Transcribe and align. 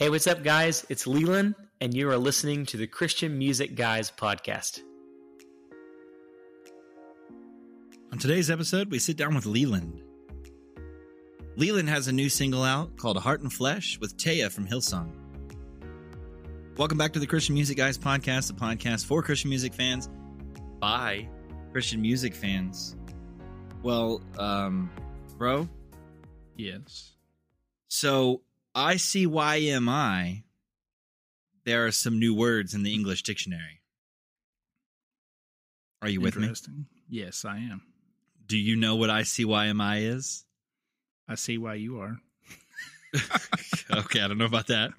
Hey, 0.00 0.08
what's 0.08 0.26
up, 0.26 0.42
guys? 0.42 0.86
It's 0.88 1.04
Leeland, 1.04 1.54
and 1.82 1.92
you 1.92 2.08
are 2.08 2.16
listening 2.16 2.64
to 2.64 2.78
the 2.78 2.86
Christian 2.86 3.36
Music 3.36 3.74
Guys 3.74 4.10
podcast. 4.10 4.80
On 8.10 8.16
today's 8.18 8.50
episode, 8.50 8.90
we 8.90 8.98
sit 8.98 9.18
down 9.18 9.34
with 9.34 9.44
Leeland. 9.44 10.00
Leeland 11.58 11.88
has 11.88 12.08
a 12.08 12.12
new 12.12 12.30
single 12.30 12.62
out 12.64 12.96
called 12.96 13.18
Heart 13.18 13.42
and 13.42 13.52
Flesh 13.52 13.98
with 14.00 14.16
Taya 14.16 14.50
from 14.50 14.66
Hillsong. 14.66 15.12
Welcome 16.78 16.96
back 16.96 17.12
to 17.12 17.18
the 17.18 17.26
Christian 17.26 17.54
Music 17.54 17.76
Guys 17.76 17.98
podcast, 17.98 18.46
the 18.46 18.54
podcast 18.54 19.04
for 19.04 19.22
Christian 19.22 19.50
music 19.50 19.74
fans 19.74 20.08
by 20.78 21.28
Christian 21.72 22.00
music 22.00 22.34
fans. 22.34 22.96
Well, 23.82 24.22
um, 24.38 24.90
bro, 25.36 25.68
Yes. 26.56 27.16
so 27.88 28.40
ICYMI, 28.80 30.42
there 31.66 31.86
are 31.86 31.92
some 31.92 32.18
new 32.18 32.34
words 32.34 32.72
in 32.72 32.82
the 32.82 32.94
English 32.94 33.22
dictionary. 33.22 33.82
Are 36.00 36.08
you 36.08 36.22
with 36.22 36.36
me? 36.36 36.50
Yes, 37.08 37.44
I 37.44 37.58
am. 37.58 37.82
Do 38.46 38.56
you 38.56 38.76
know 38.76 38.96
what 38.96 39.10
ICYMI 39.10 40.14
is? 40.14 40.44
I 41.28 41.34
see 41.34 41.58
why 41.58 41.74
you 41.74 42.00
are. 42.00 42.18
okay, 43.92 44.22
I 44.22 44.28
don't 44.28 44.38
know 44.38 44.46
about 44.46 44.68
that. 44.68 44.92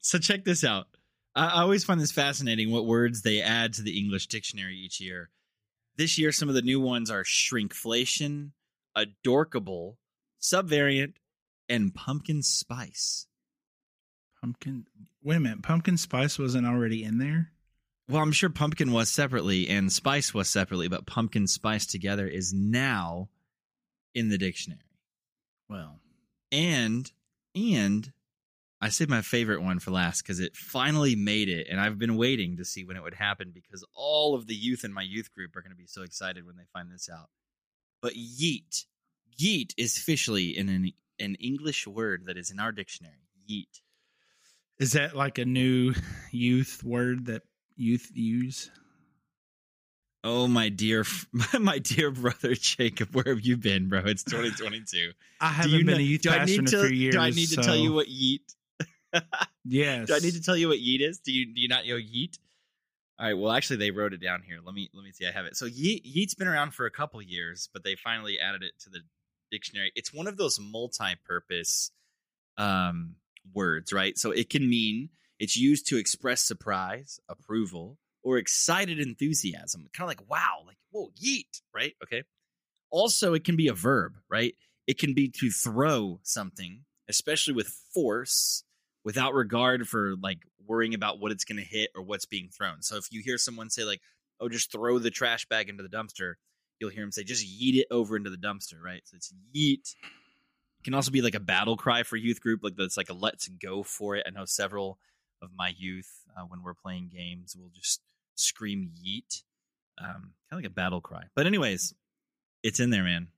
So 0.00 0.18
check 0.18 0.44
this 0.44 0.64
out. 0.64 0.86
I, 1.34 1.48
I 1.48 1.60
always 1.60 1.84
find 1.84 2.00
this 2.00 2.12
fascinating 2.12 2.70
what 2.70 2.86
words 2.86 3.20
they 3.20 3.42
add 3.42 3.74
to 3.74 3.82
the 3.82 3.98
English 3.98 4.28
dictionary 4.28 4.76
each 4.76 5.00
year. 5.00 5.28
This 5.96 6.18
year, 6.18 6.32
some 6.32 6.48
of 6.48 6.54
the 6.54 6.62
new 6.62 6.80
ones 6.80 7.10
are 7.10 7.24
shrinkflation, 7.24 8.52
adorkable, 8.94 9.98
subvariant, 10.40 11.14
and 11.68 11.94
pumpkin 11.94 12.42
spice. 12.42 13.26
Pumpkin. 14.40 14.86
Wait 15.22 15.36
a 15.36 15.40
minute. 15.40 15.62
Pumpkin 15.62 15.96
spice 15.96 16.38
wasn't 16.38 16.66
already 16.66 17.02
in 17.02 17.18
there. 17.18 17.52
Well, 18.08 18.22
I'm 18.22 18.32
sure 18.32 18.50
pumpkin 18.50 18.92
was 18.92 19.08
separately 19.08 19.68
and 19.68 19.92
spice 19.92 20.32
was 20.32 20.48
separately, 20.48 20.88
but 20.88 21.06
pumpkin 21.06 21.48
spice 21.48 21.86
together 21.86 22.28
is 22.28 22.52
now 22.52 23.30
in 24.14 24.28
the 24.28 24.38
dictionary. 24.38 24.80
Well, 25.68 25.98
and 26.52 27.10
and 27.54 28.12
I 28.80 28.90
saved 28.90 29.10
my 29.10 29.22
favorite 29.22 29.62
one 29.62 29.80
for 29.80 29.90
last 29.90 30.22
because 30.22 30.38
it 30.38 30.56
finally 30.56 31.16
made 31.16 31.48
it, 31.48 31.66
and 31.68 31.80
I've 31.80 31.98
been 31.98 32.16
waiting 32.16 32.58
to 32.58 32.64
see 32.64 32.84
when 32.84 32.96
it 32.96 33.02
would 33.02 33.14
happen 33.14 33.50
because 33.52 33.84
all 33.94 34.34
of 34.34 34.46
the 34.46 34.54
youth 34.54 34.84
in 34.84 34.92
my 34.92 35.02
youth 35.02 35.34
group 35.34 35.56
are 35.56 35.62
going 35.62 35.70
to 35.70 35.76
be 35.76 35.86
so 35.86 36.02
excited 36.02 36.46
when 36.46 36.56
they 36.56 36.66
find 36.72 36.92
this 36.92 37.08
out. 37.12 37.30
But 38.02 38.14
yeet, 38.14 38.84
yeet 39.40 39.72
is 39.76 39.96
officially 39.96 40.56
in 40.56 40.68
an 40.68 40.92
an 41.18 41.34
English 41.36 41.86
word 41.86 42.26
that 42.26 42.36
is 42.36 42.50
in 42.50 42.60
our 42.60 42.72
dictionary. 42.72 43.14
Yeet. 43.50 43.80
is 44.80 44.92
that 44.92 45.14
like 45.14 45.38
a 45.38 45.44
new 45.44 45.94
youth 46.32 46.82
word 46.82 47.26
that 47.26 47.42
youth 47.76 48.10
use? 48.12 48.70
Oh 50.24 50.48
my 50.48 50.68
dear, 50.68 51.04
my 51.60 51.78
dear 51.78 52.10
brother 52.10 52.54
Jacob, 52.54 53.14
where 53.14 53.26
have 53.26 53.42
you 53.42 53.56
been, 53.56 53.88
bro? 53.88 54.02
It's 54.04 54.24
2022. 54.24 55.12
I 55.40 55.48
haven't 55.48 55.70
been 55.70 55.86
know- 55.86 55.94
a 55.94 56.00
youth 56.00 56.22
pastor 56.24 56.44
need 56.46 56.58
in 56.58 56.64
a 56.66 56.70
to, 56.70 56.86
few 56.88 56.96
years. 56.96 57.14
Do 57.14 57.20
I 57.20 57.30
need 57.30 57.48
to 57.50 57.56
tell 57.56 57.76
you 57.76 57.92
what 57.92 58.08
yeet? 58.08 58.40
Yes. 59.64 60.06
Do 60.08 60.14
I 60.14 60.18
need 60.18 60.34
to 60.34 60.42
tell 60.42 60.56
you 60.56 60.68
what 60.68 60.78
yeet 60.78 61.00
is? 61.00 61.20
Do 61.20 61.32
you 61.32 61.46
do 61.54 61.60
you 61.60 61.68
not 61.68 61.86
know 61.86 61.94
yeet? 61.94 62.38
All 63.18 63.26
right. 63.26 63.34
Well, 63.34 63.52
actually, 63.52 63.76
they 63.76 63.90
wrote 63.92 64.12
it 64.12 64.20
down 64.20 64.42
here. 64.42 64.58
Let 64.64 64.74
me 64.74 64.90
let 64.92 65.04
me 65.04 65.12
see. 65.12 65.26
I 65.26 65.30
have 65.30 65.46
it. 65.46 65.56
So 65.56 65.66
yeet 65.66 66.02
yeet's 66.04 66.34
been 66.34 66.48
around 66.48 66.74
for 66.74 66.86
a 66.86 66.90
couple 66.90 67.22
years, 67.22 67.68
but 67.72 67.84
they 67.84 67.94
finally 67.94 68.38
added 68.40 68.62
it 68.62 68.72
to 68.80 68.90
the 68.90 69.00
dictionary. 69.50 69.92
It's 69.94 70.12
one 70.12 70.26
of 70.26 70.36
those 70.36 70.58
multi-purpose 70.60 71.90
um, 72.58 73.16
words, 73.54 73.92
right? 73.92 74.16
So 74.18 74.30
it 74.30 74.50
can 74.50 74.68
mean 74.68 75.10
it's 75.38 75.56
used 75.56 75.86
to 75.88 75.96
express 75.96 76.42
surprise, 76.42 77.20
approval, 77.28 77.98
or 78.22 78.38
excited 78.38 78.98
enthusiasm. 78.98 79.88
Kind 79.92 80.10
of 80.10 80.18
like 80.18 80.30
wow, 80.30 80.62
like 80.66 80.78
whoa, 80.90 81.10
yeet, 81.22 81.60
right? 81.74 81.94
Okay. 82.02 82.24
Also, 82.90 83.34
it 83.34 83.44
can 83.44 83.56
be 83.56 83.68
a 83.68 83.74
verb, 83.74 84.14
right? 84.30 84.54
It 84.86 84.98
can 84.98 85.14
be 85.14 85.28
to 85.40 85.50
throw 85.50 86.20
something, 86.22 86.84
especially 87.08 87.54
with 87.54 87.68
force 87.92 88.64
without 89.04 89.34
regard 89.34 89.88
for 89.88 90.14
like 90.20 90.38
worrying 90.66 90.94
about 90.94 91.20
what 91.20 91.32
it's 91.32 91.44
going 91.44 91.58
to 91.58 91.64
hit 91.64 91.90
or 91.94 92.02
what's 92.02 92.26
being 92.26 92.48
thrown. 92.48 92.82
So 92.82 92.96
if 92.96 93.06
you 93.10 93.22
hear 93.22 93.38
someone 93.38 93.70
say 93.70 93.84
like, 93.84 94.00
"Oh, 94.40 94.48
just 94.48 94.72
throw 94.72 94.98
the 94.98 95.10
trash 95.10 95.46
bag 95.46 95.68
into 95.68 95.82
the 95.82 95.88
dumpster," 95.88 96.34
you'll 96.78 96.90
hear 96.90 97.04
him 97.04 97.12
say, 97.12 97.24
"Just 97.24 97.46
yeet 97.46 97.74
it 97.76 97.86
over 97.90 98.16
into 98.16 98.30
the 98.30 98.36
dumpster." 98.36 98.80
Right? 98.82 99.02
So 99.04 99.16
it's 99.16 99.32
yeet. 99.54 99.94
It 100.80 100.84
can 100.84 100.94
also 100.94 101.10
be 101.10 101.22
like 101.22 101.34
a 101.34 101.40
battle 101.40 101.76
cry 101.76 102.02
for 102.02 102.16
youth 102.16 102.40
group, 102.40 102.60
like 102.62 102.76
that's 102.76 102.96
like 102.96 103.10
a 103.10 103.14
let's 103.14 103.48
go 103.48 103.82
for 103.82 104.16
it. 104.16 104.24
I 104.26 104.30
know 104.30 104.44
several 104.44 104.98
of 105.42 105.50
my 105.56 105.74
youth 105.76 106.10
uh, 106.36 106.44
when 106.44 106.62
we're 106.62 106.74
playing 106.74 107.10
games 107.12 107.56
will 107.56 107.70
just 107.74 108.00
scream 108.34 108.90
yeet, 109.02 109.42
um, 109.98 110.32
kind 110.50 110.52
of 110.52 110.58
like 110.58 110.66
a 110.66 110.70
battle 110.70 111.00
cry. 111.00 111.24
But 111.34 111.46
anyways, 111.46 111.94
it's 112.62 112.80
in 112.80 112.90
there, 112.90 113.04
man, 113.04 113.28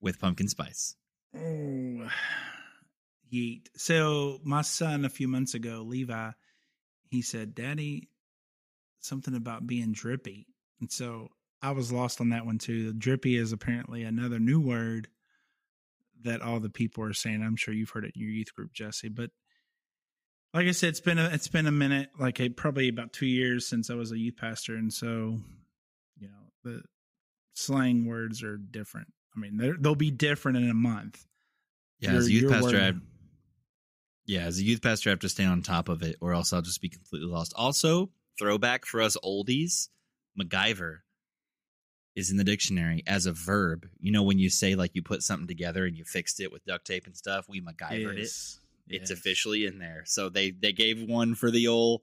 with 0.00 0.20
pumpkin 0.20 0.48
spice. 0.48 0.96
Oh, 1.36 1.40
yeet. 3.32 3.68
So 3.76 4.38
my 4.44 4.62
son 4.62 5.04
a 5.04 5.10
few 5.10 5.28
months 5.28 5.54
ago, 5.54 5.84
Levi, 5.86 6.30
he 7.08 7.22
said, 7.22 7.54
"Daddy, 7.54 8.08
something 9.00 9.34
about 9.34 9.66
being 9.66 9.92
drippy," 9.92 10.46
and 10.80 10.90
so 10.90 11.30
I 11.62 11.70
was 11.70 11.92
lost 11.92 12.20
on 12.20 12.30
that 12.30 12.44
one 12.44 12.58
too. 12.58 12.92
Drippy 12.92 13.36
is 13.36 13.52
apparently 13.52 14.02
another 14.02 14.40
new 14.40 14.60
word 14.60 15.08
that 16.22 16.42
all 16.42 16.58
the 16.58 16.70
people 16.70 17.04
are 17.04 17.12
saying. 17.12 17.42
I'm 17.42 17.56
sure 17.56 17.72
you've 17.72 17.90
heard 17.90 18.04
it 18.04 18.12
in 18.16 18.22
your 18.22 18.30
youth 18.30 18.54
group, 18.54 18.72
Jesse. 18.72 19.08
But 19.08 19.30
like 20.52 20.66
I 20.66 20.72
said, 20.72 20.90
it's 20.90 21.00
been 21.00 21.18
a 21.18 21.26
it's 21.26 21.48
been 21.48 21.66
a 21.66 21.72
minute, 21.72 22.10
like 22.18 22.40
a, 22.40 22.48
probably 22.48 22.88
about 22.88 23.12
two 23.12 23.26
years 23.26 23.66
since 23.66 23.90
I 23.90 23.94
was 23.94 24.10
a 24.12 24.18
youth 24.18 24.36
pastor, 24.36 24.74
and 24.74 24.92
so 24.92 25.38
you 26.18 26.28
know 26.28 26.50
the 26.64 26.82
slang 27.54 28.06
words 28.06 28.42
are 28.42 28.56
different. 28.56 29.08
I 29.34 29.40
mean, 29.40 29.76
they'll 29.80 29.94
be 29.94 30.10
different 30.10 30.58
in 30.58 30.68
a 30.68 30.74
month. 30.74 31.24
Yeah, 32.00 32.10
Your- 32.10 32.18
as 32.18 32.26
a 32.26 32.32
youth 32.32 32.52
pastor, 32.52 32.80
I 32.80 32.92
Yeah, 34.26 34.42
as 34.42 34.58
a 34.58 34.64
youth 34.64 34.82
pastor, 34.82 35.10
I 35.10 35.12
have 35.12 35.20
to 35.20 35.28
stay 35.28 35.44
on 35.44 35.62
top 35.62 35.88
of 35.88 36.02
it, 36.02 36.16
or 36.20 36.34
else 36.34 36.52
I'll 36.52 36.60
just 36.60 36.82
be 36.82 36.88
completely 36.88 37.28
lost. 37.28 37.54
Also, 37.56 38.10
throwback 38.38 38.84
for 38.84 39.00
us 39.00 39.16
oldies, 39.24 39.88
MacGyver 40.38 40.98
is 42.14 42.30
in 42.30 42.36
the 42.36 42.44
dictionary 42.44 43.02
as 43.06 43.26
a 43.26 43.32
verb. 43.32 43.86
You 44.00 44.12
know, 44.12 44.22
when 44.22 44.38
you 44.38 44.50
say 44.50 44.74
like 44.74 44.90
you 44.94 45.02
put 45.02 45.22
something 45.22 45.46
together 45.48 45.86
and 45.86 45.96
you 45.96 46.04
fixed 46.04 46.40
it 46.40 46.52
with 46.52 46.64
duct 46.64 46.86
tape 46.86 47.06
and 47.06 47.16
stuff, 47.16 47.46
we 47.48 47.60
MacGyvered 47.60 48.14
it. 48.14 48.18
Yes. 48.18 48.58
It's 48.88 49.10
Yes. 49.10 49.18
officially 49.18 49.64
in 49.64 49.78
there. 49.78 50.02
So 50.06 50.28
they 50.28 50.50
they 50.50 50.72
gave 50.72 51.02
one 51.02 51.34
for 51.34 51.50
the 51.50 51.68
old 51.68 52.02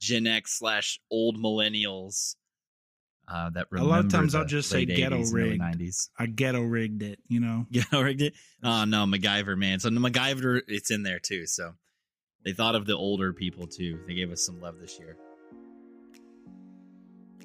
Gen 0.00 0.26
X 0.26 0.58
slash 0.58 0.98
old 1.10 1.36
millennials. 1.36 2.34
Uh, 3.26 3.48
that 3.50 3.68
A 3.72 3.82
lot 3.84 4.04
of 4.04 4.10
times 4.10 4.34
I'll 4.34 4.44
just 4.44 4.68
say 4.68 4.84
ghetto 4.84 5.16
80s 5.18 5.32
rigged. 5.32 5.62
90s. 5.62 6.08
I 6.18 6.26
ghetto 6.26 6.60
rigged 6.60 7.02
it, 7.02 7.20
you 7.26 7.40
know. 7.40 7.66
Ghetto 7.72 8.02
rigged 8.02 8.20
it. 8.20 8.34
Oh 8.62 8.84
no, 8.84 9.06
MacGyver, 9.06 9.56
man. 9.56 9.80
So 9.80 9.88
the 9.88 9.98
MacGyver, 10.00 10.60
it's 10.68 10.90
in 10.90 11.04
there 11.04 11.20
too. 11.20 11.46
So 11.46 11.72
they 12.44 12.52
thought 12.52 12.74
of 12.74 12.84
the 12.84 12.94
older 12.96 13.32
people 13.32 13.66
too. 13.66 14.00
They 14.06 14.12
gave 14.14 14.30
us 14.30 14.44
some 14.44 14.60
love 14.60 14.78
this 14.78 14.98
year. 14.98 15.16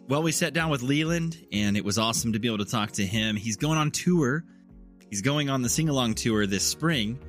Well, 0.09 0.23
we 0.23 0.31
sat 0.31 0.55
down 0.55 0.71
with 0.71 0.81
Leeland, 0.81 1.37
and 1.53 1.77
it 1.77 1.85
was 1.85 1.99
awesome 1.99 2.33
to 2.33 2.39
be 2.39 2.47
able 2.47 2.57
to 2.57 2.65
talk 2.65 2.93
to 2.93 3.05
him. 3.05 3.35
He's 3.35 3.57
going 3.57 3.77
on 3.77 3.91
tour. 3.91 4.43
He's 5.07 5.21
going 5.21 5.51
on 5.51 5.61
the 5.61 5.69
sing 5.69 5.87
along 5.87 6.15
tour 6.15 6.47
this 6.47 6.65
spring 6.65 7.19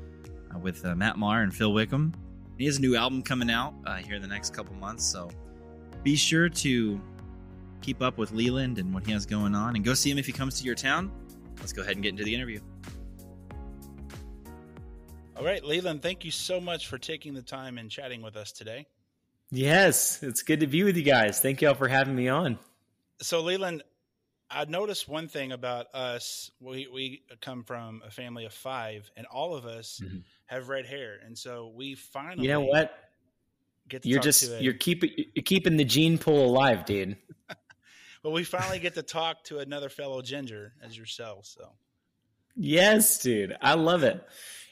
uh, 0.50 0.58
with 0.58 0.82
uh, 0.86 0.94
Matt 0.94 1.18
Maher 1.18 1.42
and 1.42 1.54
Phil 1.54 1.74
Wickham. 1.74 2.14
He 2.56 2.64
has 2.64 2.78
a 2.78 2.80
new 2.80 2.96
album 2.96 3.20
coming 3.20 3.50
out 3.50 3.74
uh, 3.84 3.96
here 3.96 4.14
in 4.14 4.22
the 4.22 4.28
next 4.28 4.54
couple 4.54 4.74
months. 4.76 5.04
So 5.04 5.30
be 6.04 6.16
sure 6.16 6.48
to 6.48 6.98
keep 7.82 8.00
up 8.00 8.16
with 8.16 8.32
Leeland 8.32 8.78
and 8.78 8.94
what 8.94 9.04
he 9.04 9.12
has 9.12 9.26
going 9.26 9.54
on, 9.54 9.76
and 9.76 9.84
go 9.84 9.92
see 9.92 10.10
him 10.10 10.16
if 10.16 10.24
he 10.24 10.32
comes 10.32 10.58
to 10.60 10.64
your 10.64 10.74
town. 10.74 11.12
Let's 11.58 11.74
go 11.74 11.82
ahead 11.82 11.96
and 11.96 12.02
get 12.02 12.08
into 12.08 12.24
the 12.24 12.34
interview. 12.34 12.60
All 15.36 15.44
right, 15.44 15.62
Leeland, 15.62 16.00
thank 16.00 16.24
you 16.24 16.30
so 16.30 16.62
much 16.62 16.86
for 16.86 16.96
taking 16.96 17.34
the 17.34 17.42
time 17.42 17.76
and 17.76 17.90
chatting 17.90 18.22
with 18.22 18.36
us 18.36 18.52
today. 18.52 18.86
Yes, 19.50 20.22
it's 20.22 20.42
good 20.42 20.60
to 20.60 20.66
be 20.66 20.82
with 20.82 20.96
you 20.96 21.02
guys. 21.02 21.40
Thank 21.40 21.60
y'all 21.60 21.74
for 21.74 21.86
having 21.86 22.16
me 22.16 22.28
on. 22.28 22.58
So, 23.22 23.42
Leeland, 23.42 23.80
I 24.50 24.64
noticed 24.64 25.08
one 25.08 25.28
thing 25.28 25.52
about 25.52 25.86
us. 25.94 26.50
We 26.60 26.88
we 26.92 27.22
come 27.40 27.64
from 27.64 28.02
a 28.04 28.10
family 28.10 28.44
of 28.46 28.52
five, 28.52 29.10
and 29.16 29.26
all 29.26 29.54
of 29.54 29.64
us 29.66 30.00
Mhm. 30.02 30.24
have 30.46 30.68
red 30.68 30.86
hair, 30.86 31.18
and 31.24 31.36
so 31.38 31.68
we 31.68 31.94
finally 31.94 32.46
You 32.46 32.48
know 32.54 32.60
what? 32.62 32.96
get 33.88 34.02
to 34.02 34.08
You're 34.08 34.18
talk 34.18 34.24
just 34.24 34.44
to 34.44 34.62
you're 34.62 34.74
keeping 34.74 35.10
you're 35.34 35.42
keeping 35.44 35.76
the 35.76 35.84
gene 35.84 36.18
pool 36.18 36.44
alive, 36.46 36.84
dude. 36.84 37.16
well, 38.22 38.32
we 38.32 38.44
finally 38.44 38.78
get 38.78 38.94
to 38.94 39.02
talk 39.02 39.44
to 39.44 39.58
another 39.58 39.88
fellow 39.88 40.22
ginger 40.22 40.74
as 40.82 40.96
yourself. 40.96 41.46
So, 41.46 41.72
Yes, 42.56 43.22
dude. 43.22 43.56
I 43.60 43.74
love 43.74 44.02
it. 44.02 44.22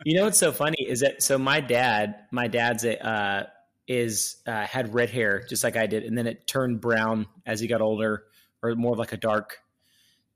You 0.05 0.15
know 0.17 0.25
what's 0.25 0.39
so 0.39 0.53
funny 0.53 0.77
is 0.87 1.01
that 1.01 1.23
so 1.23 1.39
my 1.39 1.61
dad, 1.61 2.17
my 2.31 2.49
dad's 2.49 2.85
a 2.85 3.05
uh 3.05 3.47
is 3.87 4.37
uh 4.47 4.67
had 4.67 4.93
red 4.95 5.11
hair 5.11 5.45
just 5.49 5.65
like 5.65 5.77
I 5.77 5.87
did, 5.87 6.05
and 6.05 6.17
then 6.17 6.27
it 6.27 6.47
turned 6.47 6.81
brown 6.81 7.27
as 7.47 7.61
he 7.61 7.67
got 7.67 7.81
older, 7.81 8.25
or 8.63 8.75
more 8.75 8.97
like 8.97 9.13
a 9.13 9.17
dark 9.17 9.59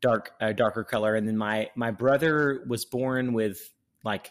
dark 0.01 0.33
uh, 0.41 0.53
darker 0.53 0.85
color. 0.85 1.15
And 1.15 1.27
then 1.27 1.37
my 1.37 1.71
my 1.75 1.91
brother 1.91 2.63
was 2.67 2.85
born 2.85 3.33
with 3.33 3.61
like 4.05 4.31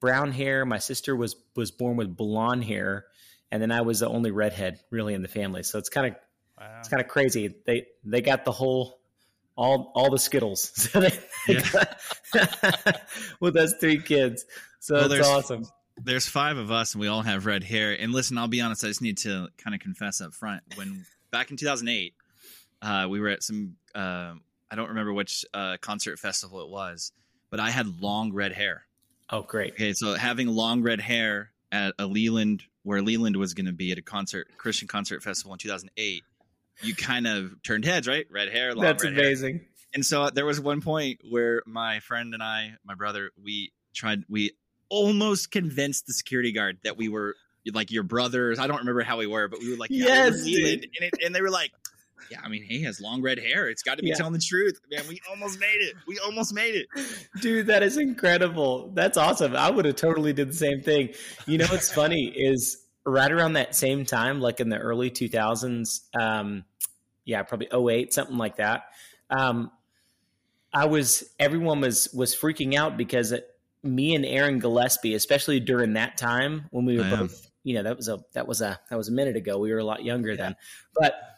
brown 0.00 0.32
hair. 0.32 0.64
My 0.66 0.78
sister 0.78 1.14
was 1.16 1.36
was 1.56 1.70
born 1.70 1.96
with 1.96 2.16
blonde 2.16 2.64
hair, 2.64 3.06
and 3.50 3.62
then 3.62 3.70
I 3.70 3.80
was 3.82 4.00
the 4.00 4.08
only 4.08 4.30
redhead 4.30 4.80
really 4.90 5.14
in 5.14 5.22
the 5.22 5.28
family. 5.28 5.62
So 5.62 5.78
it's 5.78 5.88
kind 5.88 6.08
of 6.08 6.16
Wow. 6.58 6.76
it's 6.80 6.88
kind 6.90 7.00
of 7.00 7.08
crazy. 7.08 7.54
They 7.64 7.86
they 8.04 8.20
got 8.20 8.44
the 8.44 8.52
whole 8.52 9.00
all 9.56 9.92
all 9.94 10.10
the 10.10 10.18
Skittles 10.18 10.60
so 10.74 11.00
they, 11.00 11.10
got- 11.72 11.98
with 13.40 13.56
us 13.56 13.74
three 13.80 13.98
kids. 13.98 14.44
So 14.80 15.08
Well, 15.08 15.38
awesome. 15.38 15.64
There's 16.02 16.26
five 16.26 16.56
of 16.58 16.70
us, 16.70 16.94
and 16.94 17.00
we 17.00 17.08
all 17.08 17.22
have 17.22 17.44
red 17.46 17.62
hair. 17.64 17.92
And 17.98 18.12
listen, 18.12 18.38
I'll 18.38 18.48
be 18.48 18.60
honest. 18.60 18.84
I 18.84 18.88
just 18.88 19.02
need 19.02 19.18
to 19.18 19.48
kind 19.58 19.74
of 19.74 19.80
confess 19.80 20.20
up 20.20 20.32
front. 20.34 20.62
When 20.76 21.04
back 21.30 21.50
in 21.50 21.56
2008, 21.58 22.14
uh, 22.82 23.06
we 23.08 23.20
were 23.20 23.28
at 23.28 23.42
some. 23.42 23.76
Uh, 23.94 24.34
I 24.70 24.76
don't 24.76 24.88
remember 24.90 25.12
which 25.12 25.44
uh, 25.52 25.76
concert 25.80 26.18
festival 26.18 26.60
it 26.62 26.68
was, 26.68 27.12
but 27.50 27.60
I 27.60 27.70
had 27.70 28.00
long 28.00 28.32
red 28.32 28.52
hair. 28.52 28.86
Oh, 29.28 29.42
great. 29.42 29.74
Okay, 29.74 29.92
so 29.92 30.14
having 30.14 30.48
long 30.48 30.82
red 30.82 31.00
hair 31.00 31.50
at 31.72 31.94
a 31.98 32.04
Leeland, 32.04 32.62
where 32.82 33.00
Leeland 33.00 33.36
was 33.36 33.54
going 33.54 33.66
to 33.66 33.72
be 33.72 33.92
at 33.92 33.98
a 33.98 34.02
concert, 34.02 34.48
Christian 34.56 34.88
concert 34.88 35.22
festival 35.22 35.52
in 35.52 35.58
2008, 35.58 36.22
you 36.82 36.94
kind 36.94 37.26
of 37.26 37.62
turned 37.62 37.84
heads, 37.84 38.08
right? 38.08 38.26
Red 38.30 38.48
hair, 38.48 38.74
long 38.74 38.84
That's 38.84 39.04
red 39.04 39.14
hair. 39.14 39.24
amazing. 39.24 39.60
And 39.92 40.04
so 40.06 40.30
there 40.30 40.46
was 40.46 40.60
one 40.60 40.80
point 40.80 41.20
where 41.28 41.62
my 41.66 42.00
friend 42.00 42.32
and 42.32 42.42
I, 42.42 42.74
my 42.84 42.94
brother, 42.94 43.30
we 43.42 43.72
tried, 43.94 44.24
we 44.28 44.52
almost 44.88 45.50
convinced 45.50 46.06
the 46.06 46.12
security 46.12 46.52
guard 46.52 46.78
that 46.84 46.96
we 46.96 47.08
were 47.08 47.36
like 47.72 47.90
your 47.90 48.04
brothers. 48.04 48.58
I 48.58 48.66
don't 48.66 48.78
remember 48.78 49.02
how 49.02 49.18
we 49.18 49.26
were, 49.26 49.48
but 49.48 49.58
we 49.60 49.70
were 49.70 49.76
like, 49.76 49.90
yeah, 49.90 50.28
we're 50.30 50.36
Yes, 50.36 50.44
Leeland. 50.44 50.84
And, 50.84 51.04
it, 51.12 51.14
and 51.24 51.34
they 51.34 51.42
were 51.42 51.50
like, 51.50 51.72
yeah, 52.30 52.40
I 52.42 52.48
mean, 52.48 52.62
he 52.62 52.82
has 52.82 53.00
long 53.00 53.22
red 53.22 53.38
hair. 53.38 53.68
It's 53.68 53.82
got 53.82 53.96
to 53.96 54.02
be 54.02 54.08
Yeah. 54.08 54.14
telling 54.16 54.32
the 54.32 54.38
truth, 54.40 54.80
man. 54.90 55.02
We 55.08 55.20
almost 55.30 55.60
made 55.60 55.80
it. 55.80 55.94
We 56.06 56.18
almost 56.18 56.52
made 56.54 56.74
it. 56.74 56.88
Dude, 57.40 57.66
that 57.68 57.82
is 57.82 57.96
incredible. 57.96 58.90
That's 58.94 59.16
awesome. 59.16 59.54
I 59.56 59.70
would 59.70 59.84
have 59.84 59.96
totally 59.96 60.32
did 60.32 60.50
the 60.50 60.54
same 60.56 60.82
thing. 60.82 61.10
You 61.46 61.58
know 61.58 61.66
what's 61.66 61.92
funny 61.92 62.26
is 62.26 62.84
right 63.06 63.30
around 63.30 63.54
that 63.54 63.74
same 63.74 64.04
time, 64.04 64.40
like 64.40 64.60
in 64.60 64.68
the 64.68 64.78
early 64.78 65.10
2000s, 65.10 66.00
um, 66.20 66.64
yeah, 67.24 67.42
probably 67.42 67.68
08, 67.72 68.12
something 68.12 68.36
like 68.36 68.56
that. 68.56 68.84
Um, 69.30 69.70
I 70.72 70.86
was 70.86 71.24
everyone 71.38 71.80
was 71.80 72.08
was 72.14 72.34
freaking 72.34 72.74
out 72.76 72.96
because 72.96 73.32
it, 73.32 73.46
me 73.82 74.14
and 74.14 74.24
Aaron 74.26 74.58
Gillespie, 74.58 75.14
especially 75.14 75.58
during 75.60 75.94
that 75.94 76.16
time 76.16 76.66
when 76.70 76.84
we 76.84 76.96
were 76.96 77.02
Yeah. 77.04 77.16
both, 77.16 77.50
you 77.64 77.74
know, 77.74 77.82
that 77.82 77.96
was 77.96 78.08
a 78.08 78.20
that 78.34 78.46
was 78.46 78.60
a 78.60 78.78
that 78.88 78.96
was 78.96 79.08
a 79.08 79.12
minute 79.12 79.36
ago. 79.36 79.58
We 79.58 79.72
were 79.72 79.78
a 79.78 79.84
lot 79.84 80.04
younger 80.04 80.36
then, 80.36 80.54
but 80.94 81.29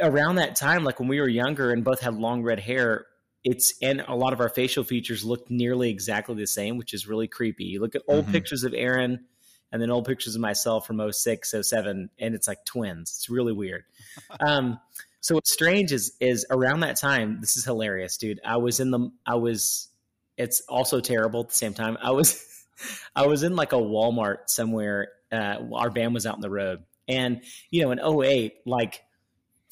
around 0.00 0.36
that 0.36 0.56
time, 0.56 0.84
like 0.84 1.00
when 1.00 1.08
we 1.08 1.20
were 1.20 1.28
younger 1.28 1.70
and 1.70 1.84
both 1.84 2.00
had 2.00 2.14
long 2.14 2.42
red 2.42 2.60
hair, 2.60 3.06
it's 3.44 3.74
and 3.82 4.02
a 4.06 4.14
lot 4.14 4.32
of 4.32 4.40
our 4.40 4.48
facial 4.48 4.84
features 4.84 5.24
looked 5.24 5.50
nearly 5.50 5.90
exactly 5.90 6.34
the 6.34 6.46
same, 6.46 6.76
which 6.76 6.94
is 6.94 7.06
really 7.08 7.26
creepy. 7.28 7.64
You 7.64 7.80
look 7.80 7.94
at 7.94 8.02
old 8.08 8.26
Mhm. 8.26 8.32
pictures 8.32 8.62
of 8.64 8.72
Aaron 8.74 9.24
and 9.72 9.82
then 9.82 9.90
old 9.90 10.04
pictures 10.04 10.34
of 10.34 10.40
myself 10.40 10.86
from 10.86 11.00
06, 11.00 11.50
07, 11.50 12.10
and 12.18 12.34
it's 12.34 12.46
like 12.46 12.64
twins. 12.64 13.10
It's 13.16 13.28
really 13.28 13.52
weird. 13.52 13.84
um, 14.40 14.78
so 15.20 15.34
what's 15.34 15.52
strange 15.52 15.92
is 15.92 16.16
is 16.20 16.46
around 16.50 16.80
that 16.80 16.96
time, 16.96 17.40
this 17.40 17.56
is 17.56 17.64
hilarious, 17.64 18.16
dude. 18.16 18.40
I 18.44 18.56
was 18.58 18.80
in 18.80 18.90
the 18.90 19.10
I 19.26 19.34
was 19.36 19.88
it's 20.36 20.60
also 20.68 21.00
terrible 21.00 21.40
at 21.40 21.48
the 21.48 21.54
same 21.54 21.74
time. 21.74 21.96
I 22.00 22.10
was 22.12 22.44
I 23.16 23.26
was 23.26 23.42
in 23.42 23.56
like 23.56 23.72
a 23.72 23.76
Walmart 23.76 24.48
somewhere. 24.48 25.08
Uh, 25.30 25.58
our 25.74 25.90
band 25.90 26.14
was 26.14 26.26
out 26.26 26.34
on 26.34 26.40
the 26.40 26.50
road. 26.50 26.84
And, 27.08 27.42
you 27.70 27.82
know, 27.82 27.90
in 27.90 27.98
08, 27.98 28.54
like 28.66 29.02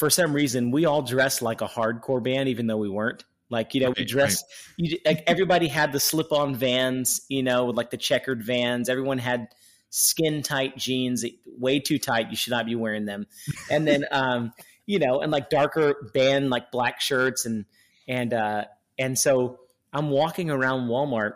for 0.01 0.09
some 0.09 0.33
reason, 0.33 0.71
we 0.71 0.87
all 0.87 1.03
dressed 1.03 1.43
like 1.43 1.61
a 1.61 1.67
hardcore 1.67 2.23
band, 2.23 2.49
even 2.49 2.67
though 2.67 2.79
we 2.79 2.89
weren't. 2.89 3.23
Like, 3.51 3.75
you 3.75 3.83
know, 3.83 3.89
we 3.89 4.01
Right, 4.01 4.09
dressed, 4.09 4.47
you, 4.79 4.97
like 5.05 5.23
everybody 5.27 5.69
had 5.69 5.93
the 5.93 6.01
slip 6.01 6.33
on 6.33 6.55
vans, 6.55 7.21
you 7.29 7.43
know, 7.43 7.67
with 7.67 7.77
like 7.77 7.91
the 7.91 7.99
checkered 7.99 8.43
vans. 8.43 8.89
Everyone 8.89 9.19
had 9.19 9.49
skin 9.91 10.41
tight 10.41 10.79
jeans, 10.79 11.23
way 11.59 11.81
too 11.81 11.99
tight. 11.99 12.31
You 12.31 12.37
should 12.37 12.53
not 12.53 12.65
be 12.65 12.75
wearing 12.77 13.05
them. 13.05 13.27
And 13.71 13.87
then, 13.87 14.07
um, 14.11 14.55
you 14.87 15.01
know, 15.01 15.21
and 15.21 15.31
like 15.31 15.51
darker 15.51 16.11
band, 16.15 16.49
like 16.49 16.71
black 16.71 17.03
shirts. 17.03 17.45
And, 17.45 17.67
and, 18.09 18.33
uh, 18.33 18.65
and 18.99 19.19
so 19.19 19.59
I'm 19.93 20.09
walking 20.09 20.49
around 20.49 20.89
Walmart 20.89 21.35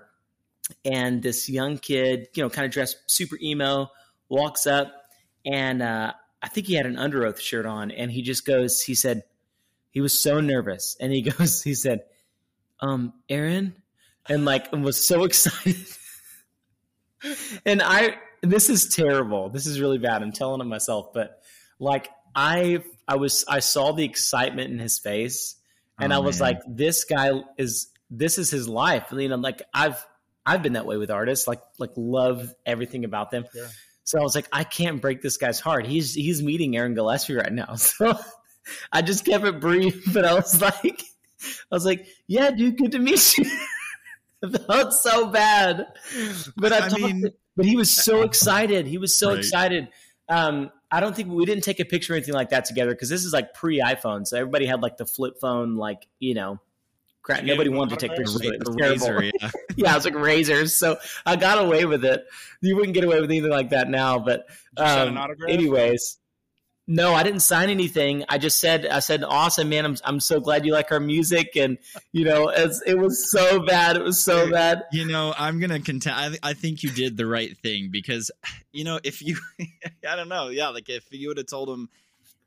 and 0.87 1.23
this 1.23 1.51
young 1.51 1.77
kid, 1.77 2.29
you 2.33 2.43
know, 2.43 2.49
kind 2.49 2.65
of 2.65 2.73
dressed 2.73 2.97
super 3.09 3.37
emo, 3.43 3.91
walks 4.31 4.67
up 4.67 4.91
and 5.45 5.83
uh, 5.83 6.15
I 6.45 6.49
think 6.49 6.67
he 6.67 6.75
had 6.75 6.85
an 6.87 6.97
Underoath 6.97 7.41
shirt 7.41 7.65
on, 7.65 7.91
and 7.91 8.13
he 8.13 8.21
just 8.23 8.45
goes, 8.45 8.81
he 8.83 8.95
said, 8.95 9.23
he 9.91 10.01
was 10.03 10.23
so 10.23 10.41
nervous, 10.41 10.95
and 11.01 11.11
he 11.13 11.23
goes, 11.31 11.63
he 11.63 11.73
said, 11.75 12.03
um, 12.81 13.15
Aaron, 13.31 13.75
and 14.29 14.45
like, 14.45 14.71
and 14.73 14.85
was 14.85 15.03
so 15.03 15.25
excited. 15.29 15.77
and 17.65 17.81
I, 17.83 18.17
this 18.43 18.69
is 18.69 18.95
terrible. 18.95 19.49
This 19.49 19.67
is 19.67 19.81
really 19.81 19.99
bad. 19.99 20.23
I'm 20.23 20.33
telling 20.33 20.61
on 20.61 20.69
myself, 20.69 21.13
but 21.15 21.41
like, 21.79 22.11
I, 22.37 22.83
I 23.09 23.17
was, 23.17 23.45
I 23.49 23.61
saw 23.61 23.93
the 23.93 24.05
excitement 24.05 24.71
in 24.71 24.79
his 24.79 24.99
face, 24.99 25.57
and 25.99 26.13
Oh, 26.13 26.17
I 26.17 26.19
was 26.19 26.41
man. 26.41 26.51
like, 26.55 26.63
this 26.69 27.05
guy 27.05 27.31
is, 27.57 27.89
this 28.11 28.37
is 28.39 28.51
his 28.51 28.69
life. 28.69 29.11
Mean, 29.13 29.33
I'm 29.33 29.41
like, 29.43 29.63
I've, 29.73 30.05
I've 30.45 30.63
been 30.63 30.75
that 30.75 30.85
way 30.85 30.99
with 30.99 31.11
artists, 31.11 31.49
like, 31.49 31.63
like 31.79 31.93
love 31.97 32.55
everything 32.67 33.05
about 33.07 33.31
them. 33.31 33.47
Sure. 33.51 33.67
So 34.05 34.19
I 34.19 34.23
was 34.23 34.35
like, 34.35 34.49
I 34.53 34.65
can't 34.65 35.01
break 35.01 35.23
this 35.23 35.37
guy's 35.39 35.61
heart. 35.61 35.87
He's 35.87 36.15
he's 36.15 36.43
meeting 36.43 36.77
Aaron 36.77 36.95
Gillespie 36.95 37.35
right 37.35 37.53
now. 37.53 37.75
So 37.99 38.19
I 38.93 39.03
just 39.03 39.25
kept 39.27 39.45
it 39.45 39.61
brief, 39.61 40.05
but 40.15 40.25
I 40.25 40.33
was 40.35 40.61
like, 40.61 41.03
I 41.71 41.75
was 41.75 41.85
like, 41.85 42.07
yeah, 42.27 42.51
dude, 42.51 42.79
good 42.79 42.93
to 42.93 42.99
meet 42.99 43.37
you. 43.37 43.45
I 44.45 44.49
felt 44.59 44.93
so 44.95 45.27
bad, 45.27 45.87
but 46.57 46.73
I, 46.73 46.77
I 46.87 46.89
talked 46.89 47.03
mean- 47.03 47.31
but 47.57 47.67
he 47.67 47.77
was 47.77 47.91
so 47.91 48.23
excited. 48.23 48.87
He 48.87 48.99
was 48.99 49.17
so 49.17 49.29
Right. 49.31 49.39
excited. 49.39 49.89
Um, 50.29 50.71
I 50.91 51.01
don't 51.01 51.15
think 51.15 51.29
we 51.31 51.45
didn't 51.45 51.65
take 51.65 51.79
a 51.79 51.85
picture 51.85 52.13
or 52.13 52.17
anything 52.17 52.35
like 52.35 52.51
that 52.51 52.65
together 52.65 52.91
because 52.91 53.09
this 53.11 53.25
is 53.25 53.33
like 53.33 53.53
pre 53.55 53.81
iPhone, 53.81 54.27
so 54.27 54.37
everybody 54.39 54.67
had 54.67 54.81
like 54.83 54.97
the 54.97 55.07
flip 55.07 55.35
phone, 55.41 55.77
like 55.77 56.07
you 56.19 56.35
know. 56.35 56.59
Crap, 57.25 57.41
you 57.41 57.47
nobody 57.47 57.71
wanted 57.71 57.99
to 57.99 58.07
take 58.07 58.17
pictures. 58.17 58.37
of 58.37 58.43
it. 58.43 58.55
It 58.55 58.69
was 58.69 58.77
terrible 58.77 59.13
razor, 59.13 59.23
yeah. 59.41 59.51
yeah, 59.77 59.93
it 59.93 59.95
was 59.95 60.05
like 60.05 60.15
razors. 60.15 60.77
So 60.77 60.99
I 61.25 61.37
got 61.37 61.59
away 61.59 61.87
with 61.87 62.05
it. 62.05 62.23
You 62.61 62.77
wouldn't 62.77 62.93
get 62.93 63.03
away 63.03 63.19
with 63.19 63.31
anything 63.31 63.51
like 63.51 63.71
that 63.71 63.89
now. 63.89 64.19
But 64.19 64.47
Did 64.77 64.83
you 64.83 64.87
sign 64.87 65.09
an 65.09 65.17
um, 65.17 65.31
anyways, 65.49 66.19
no, 66.87 67.15
I 67.15 67.23
didn't 67.23 67.41
sign 67.41 67.71
anything. 67.71 68.27
I 68.29 68.37
just 68.37 68.61
said, 68.61 68.85
I 68.85 68.99
said, 68.99 69.25
awesome, 69.25 69.71
man. 69.71 69.87
I'm 69.87 69.97
I'm 70.05 70.21
so 70.21 70.39
glad 70.39 70.67
you 70.67 70.75
like 70.75 70.93
our 70.93 71.01
music, 71.01 71.57
and 71.57 71.79
you 72.13 72.27
know, 72.27 72.51
it 72.51 72.99
was 72.99 73.31
so 73.31 73.61
bad. 73.61 73.97
It 73.97 74.03
was 74.03 74.23
so 74.23 74.51
bad. 74.51 74.83
You 74.93 75.07
know, 75.07 75.33
I'm 75.39 75.61
gonna 75.61 75.81
contend. 75.81 76.15
I, 76.15 76.51
I 76.51 76.53
think 76.53 76.83
you 76.83 76.91
did 76.91 77.17
the 77.17 77.25
right 77.25 77.57
thing 77.57 77.89
because, 77.91 78.31
you 78.71 78.85
know, 78.85 79.01
if 79.03 79.23
you, 79.23 79.39
I 80.07 80.15
don't 80.15 80.29
know, 80.29 80.49
yeah, 80.49 80.69
like 80.69 80.91
if 80.91 81.07
you 81.11 81.29
would 81.29 81.39
have 81.39 81.47
told 81.47 81.71
him, 81.71 81.89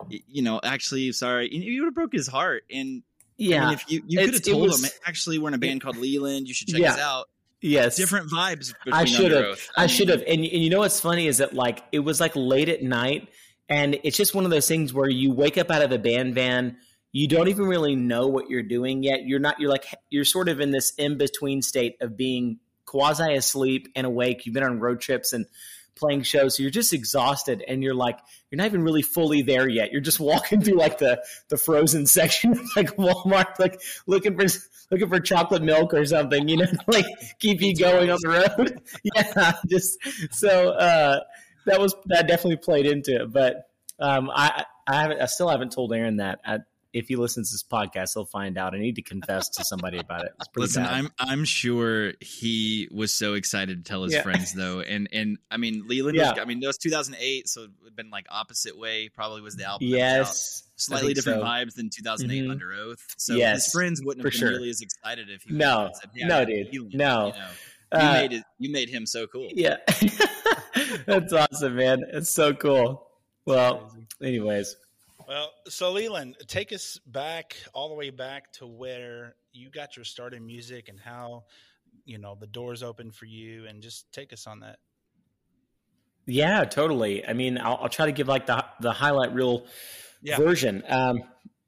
you 0.08 0.44
know, 0.44 0.60
actually, 0.63 1.12
sorry, 1.13 1.51
you 1.51 1.82
would 1.82 1.88
have 1.88 1.96
broke 1.96 2.13
his 2.13 2.28
heart. 2.28 2.63
And 2.72 3.01
I 3.39 3.44
Yeah. 3.44 3.65
mean, 3.65 3.74
if 3.75 3.91
you 3.91 4.03
you 4.08 4.20
could 4.20 4.34
have 4.34 4.44
told 4.44 4.63
was- 4.67 4.84
him, 4.84 4.89
actually, 5.06 5.38
we're 5.38 5.50
in 5.50 5.53
a 5.53 5.58
band 5.60 5.82
called 5.82 5.98
Leeland. 5.98 6.48
You 6.48 6.53
should 6.53 6.67
check 6.70 6.79
Yeah. 6.82 6.94
us 6.94 7.00
out. 7.00 7.29
yes. 7.62 7.96
Different 7.96 8.32
vibes. 8.32 8.74
Between 8.84 8.94
I 8.94 9.06
should 9.06 9.32
have. 9.32 9.60
I 9.75 9.82
mean, 9.82 9.89
should 9.89 10.10
have. 10.10 10.22
And, 10.22 10.39
and 10.41 10.44
you 10.63 10.70
know 10.70 10.79
what's 10.79 11.00
funny 11.00 11.27
is 11.27 11.38
that 11.39 11.53
like 11.53 11.84
it 11.91 12.00
was 12.00 12.20
like 12.20 12.32
late 12.36 12.70
at 12.70 12.82
night, 12.84 13.27
and 13.70 14.00
it's 14.03 14.17
just 14.17 14.34
one 14.36 14.46
of 14.46 14.51
those 14.51 14.67
things 14.67 14.94
where 14.94 15.10
you 15.10 15.32
wake 15.32 15.58
up 15.58 15.70
out 15.72 15.82
of 15.82 15.89
the 15.89 16.00
band 16.00 16.34
van, 16.36 16.77
you 17.12 17.27
don't 17.27 17.48
even 17.48 17.65
really 17.65 17.96
know 17.96 18.27
what 18.27 18.50
you're 18.50 18.63
doing 18.63 19.03
yet. 19.03 19.25
You're 19.25 19.39
not. 19.39 19.60
You're 19.60 19.70
like 19.72 19.86
you're 20.10 20.25
sort 20.25 20.50
of 20.50 20.60
in 20.60 20.72
this 20.72 20.94
in 20.98 21.17
between 21.17 21.62
state 21.62 21.96
of 22.01 22.15
being 22.17 22.60
quasi 22.86 23.34
asleep 23.34 23.88
and 23.96 24.06
awake. 24.08 24.46
You've 24.46 24.53
been 24.53 24.63
on 24.63 24.79
road 24.79 25.00
trips 25.01 25.34
and 25.34 25.46
playing 25.98 26.24
shows, 26.24 26.56
so 26.56 26.63
you're 26.63 26.72
just 26.72 26.94
exhausted, 26.94 27.63
and 27.68 27.84
you're 27.84 27.94
like 27.96 28.20
you're 28.50 28.58
not 28.58 28.68
even 28.68 28.84
really 28.84 29.01
fully 29.01 29.42
there 29.42 29.68
yet. 29.68 29.92
You're 29.92 30.01
just 30.01 30.20
walking 30.32 30.62
through 30.62 30.77
like 30.77 30.98
the 30.98 31.24
the 31.50 31.58
frozen 31.58 32.06
section 32.18 32.51
of 32.51 32.62
like 32.75 32.96
Walmart, 32.96 33.60
like 33.60 33.82
looking 34.06 34.38
for 34.38 34.46
looking 34.92 35.10
for 35.10 35.20
chocolate 35.20 35.63
milk 35.63 35.94
or 35.94 36.06
something, 36.06 36.48
you 36.48 36.58
know, 36.58 36.66
like 36.88 37.06
keep 37.39 37.62
you 37.62 37.75
going 37.75 38.10
on 38.10 38.18
the 38.22 38.30
road. 38.30 38.82
yeah, 39.16 39.54
just 39.68 39.98
so 40.32 40.72
uh, 40.72 41.20
that 41.66 41.80
was 41.80 41.96
that 42.06 42.27
definitely 42.27 42.58
played 42.58 42.86
into 42.86 43.24
it. 43.24 43.32
But 43.32 43.70
um, 44.00 44.30
I 44.34 44.63
I 44.88 45.01
haven't 45.01 45.22
I 45.22 45.25
still 45.25 45.50
haven't 45.50 45.72
told 45.72 45.94
Aaron 45.94 46.18
that. 46.18 46.39
I, 46.46 46.60
if 46.98 47.08
he 47.08 47.16
listens 47.16 47.50
to 47.50 47.54
this 47.56 47.63
podcast, 47.63 48.13
he'll 48.13 48.25
find 48.25 48.58
out. 48.58 48.74
I 48.74 48.80
need 48.80 48.96
to 48.96 49.01
confess 49.01 49.50
to 49.50 49.63
somebody 49.63 49.98
about 49.98 50.25
it. 50.25 50.32
It's 50.39 50.50
Listen, 50.56 50.84
bad. 50.84 50.94
I'm 50.94 51.10
I'm 51.20 51.46
sure 51.46 52.13
he 52.22 52.88
was 52.92 53.13
so 53.13 53.34
excited 53.36 53.84
to 53.84 53.89
tell 53.89 54.04
his 54.04 54.13
Yeah. 54.13 54.24
friends 54.24 54.54
though, 54.54 54.82
and 54.82 55.08
and 55.12 55.38
I 55.51 55.58
mean 55.58 55.88
Leeland. 55.88 56.16
Yeah. 56.16 56.32
Was, 56.32 56.39
I 56.39 56.46
mean 56.46 56.60
that 56.62 56.68
was 56.68 56.77
2008, 56.77 57.48
so 57.48 57.63
it 57.63 57.70
would 57.82 57.89
have 57.92 57.96
been 57.96 58.10
like 58.10 58.25
opposite 58.30 58.77
way. 58.77 59.10
Probably 59.10 59.42
was 59.42 59.56
the 59.56 59.66
album. 59.66 59.89
that 59.92 59.96
out. 59.96 60.00
yes, 60.00 60.63
slightly 60.75 61.13
different 61.13 61.42
so. 61.42 61.46
vibes 61.46 61.75
than 61.75 61.89
2008 61.89 62.44
Mhm. 62.46 62.60
Underoath. 62.60 63.00
So 63.18 63.36
Yes, 63.36 63.66
his 63.66 63.74
friends 63.74 64.01
wouldn't 64.04 64.25
have 64.25 64.32
for 64.34 64.36
been 64.36 64.39
sure. 64.39 64.51
nearly 64.51 64.70
as 64.70 64.82
excited 64.82 65.30
if 65.30 65.44
he 65.44 65.54
No, 65.54 65.84
would've 65.84 65.96
said, 65.98 66.10
no, 66.27 66.46
dude, 66.46 66.72
Leeland," 66.72 66.94
no. 66.94 67.27
You, 67.27 67.34
know? 67.34 67.48
Uh, 67.89 68.00
you 68.00 68.12
made 68.30 68.34
it. 68.34 68.44
You 68.60 68.72
made 68.72 68.89
him 68.89 69.06
so 69.06 69.27
cool. 69.27 69.48
Yeah, 69.54 69.77
that's 71.06 71.34
awesome, 71.34 71.75
man. 71.75 72.04
It's 72.12 72.30
so 72.30 72.54
cool. 72.54 73.08
Well, 73.46 73.96
anyways, 74.22 74.75
Well, 75.27 75.51
so 75.67 75.93
Leeland, 75.93 76.36
take 76.48 76.72
us 76.72 77.00
back 77.05 77.57
all 77.74 77.89
the 77.89 77.96
way 77.96 78.12
back 78.12 78.53
to 78.53 78.65
where 78.65 79.36
you 79.51 79.69
got 79.69 79.98
your 79.98 80.05
start 80.05 80.34
in 80.34 80.46
music 80.46 80.88
and 80.88 80.98
how 80.98 81.43
you 82.05 82.17
know 82.17 82.38
the 82.39 82.48
doors 82.48 82.81
open 82.81 83.12
for 83.12 83.25
you 83.25 83.65
and 83.65 83.81
just 83.81 84.12
take 84.13 84.31
us 84.31 84.48
on 84.48 84.62
that. 84.62 84.79
Yeah 86.25 86.63
totally. 86.63 87.27
I 87.27 87.34
mean 87.34 87.57
i'll, 87.57 87.77
I'll 87.81 87.89
try 87.89 88.05
to 88.05 88.12
give 88.12 88.27
like 88.27 88.46
the 88.46 88.63
the 88.79 88.93
highlight 88.93 89.34
reel 89.34 89.65
yeah. 90.22 90.38
version. 90.38 90.84
Um 90.88 91.24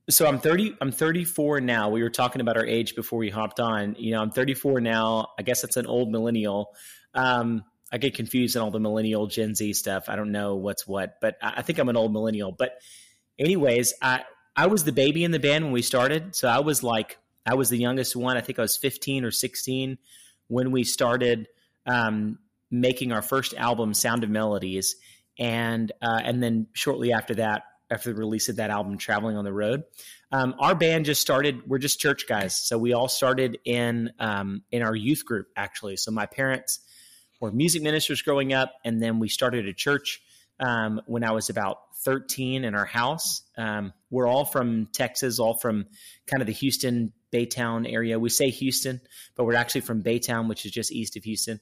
so 0.10 0.26
i'm 0.26 0.40
30 0.40 0.78
i'm 0.80 0.92
34 0.92 1.60
now. 1.62 1.90
We 1.90 2.02
were 2.02 2.10
talking 2.10 2.42
about 2.42 2.56
our 2.56 2.66
age 2.66 2.96
before 2.96 3.20
we 3.20 3.30
hopped 3.30 3.60
on. 3.60 3.96
You 4.00 4.12
know 4.12 4.22
i'm 4.22 4.32
34 4.32 4.80
now. 4.80 5.28
I 5.38 5.44
guess 5.44 5.62
that's 5.62 5.78
an 5.78 5.86
old 5.86 6.12
millennial. 6.12 6.74
Um 7.14 7.66
i 7.92 7.98
get 7.98 8.14
confused 8.14 8.56
in 8.56 8.62
all 8.62 8.72
the 8.72 8.80
millennial 8.80 9.28
gen 9.28 9.56
z 9.56 9.74
stuff. 9.74 10.08
I 10.08 10.16
don't 10.16 10.32
know 10.32 10.56
what's 10.56 10.88
what 10.88 11.16
but 11.20 11.36
i, 11.42 11.56
I 11.58 11.62
think 11.62 11.80
i'm 11.80 11.90
an 11.90 11.98
old 11.98 12.14
millennial. 12.14 12.54
But 12.54 12.80
anyways 13.40 13.94
i 14.02 14.22
i 14.56 14.68
was 14.68 14.84
the 14.84 14.92
baby 14.92 15.24
in 15.24 15.32
the 15.32 15.40
band 15.40 15.64
when 15.64 15.74
we 15.74 15.82
started 15.82 16.36
so 16.36 16.48
i 16.48 16.60
was 16.60 16.84
like 16.84 17.18
I 17.50 17.56
was 17.56 17.70
the 17.70 17.78
youngest 17.78 18.16
one. 18.16 18.38
I 18.38 18.42
think 18.42 18.60
I 18.60 18.62
was 18.62 18.78
15 18.78 19.26
or 19.26 19.32
16 19.32 19.98
when 20.48 20.72
we 20.72 20.84
started 20.84 21.48
um, 21.86 22.38
making 22.70 23.12
our 23.12 23.24
first 23.24 23.56
album, 23.56 23.94
Sound 23.94 24.24
of 24.24 24.30
Melodies, 24.30 24.96
and 25.40 25.92
uh, 26.02 26.22
and 26.24 26.44
then 26.44 26.68
shortly 26.74 27.12
after 27.12 27.36
that, 27.36 27.64
after 27.90 28.14
the 28.14 28.20
release 28.20 28.50
of 28.50 28.58
that 28.58 28.70
album, 28.70 28.98
Traveling 28.98 29.36
on 29.36 29.46
the 29.46 29.54
Road. 29.54 29.84
Um, 30.32 30.54
our 30.60 30.76
band 30.76 31.06
just 31.06 31.22
started. 31.22 31.68
We're 31.68 31.80
just 31.80 32.00
church 32.00 32.28
guys, 32.28 32.60
so 32.60 32.78
we 32.78 32.94
all 32.94 33.08
started 33.08 33.58
in 33.66 34.12
um, 34.20 34.64
in 34.72 34.84
our 34.84 34.96
youth 34.96 35.26
group 35.26 35.48
actually. 35.56 35.98
So 35.98 36.12
my 36.12 36.28
parents 36.28 36.80
were 37.40 37.52
music 37.52 37.82
ministers 37.82 38.22
growing 38.22 38.54
up, 38.54 38.74
and 38.86 39.02
then 39.02 39.18
we 39.18 39.30
started 39.30 39.68
a 39.68 39.74
church 39.74 40.22
um, 40.60 41.02
when 41.06 41.24
I 41.24 41.32
was 41.32 41.50
about 41.50 41.80
13 42.00 42.64
in 42.64 42.76
our 42.76 42.86
house. 42.86 43.42
Um, 43.58 43.94
we're 44.10 44.28
all 44.28 44.46
from 44.46 44.88
Texas, 44.94 45.40
all 45.40 45.54
from 45.54 45.88
kind 46.28 46.42
of 46.42 46.48
the 46.48 46.54
Houston, 46.54 47.14
Baytown 47.32 47.92
area. 47.92 48.20
We 48.20 48.30
say 48.30 48.50
Houston, 48.50 49.02
but 49.36 49.46
we're 49.46 49.56
actually 49.56 49.82
from 49.82 50.02
Baytown, 50.02 50.48
which 50.48 50.66
is 50.66 50.72
just 50.72 50.92
east 50.92 51.18
of 51.18 51.24
Houston. 51.24 51.60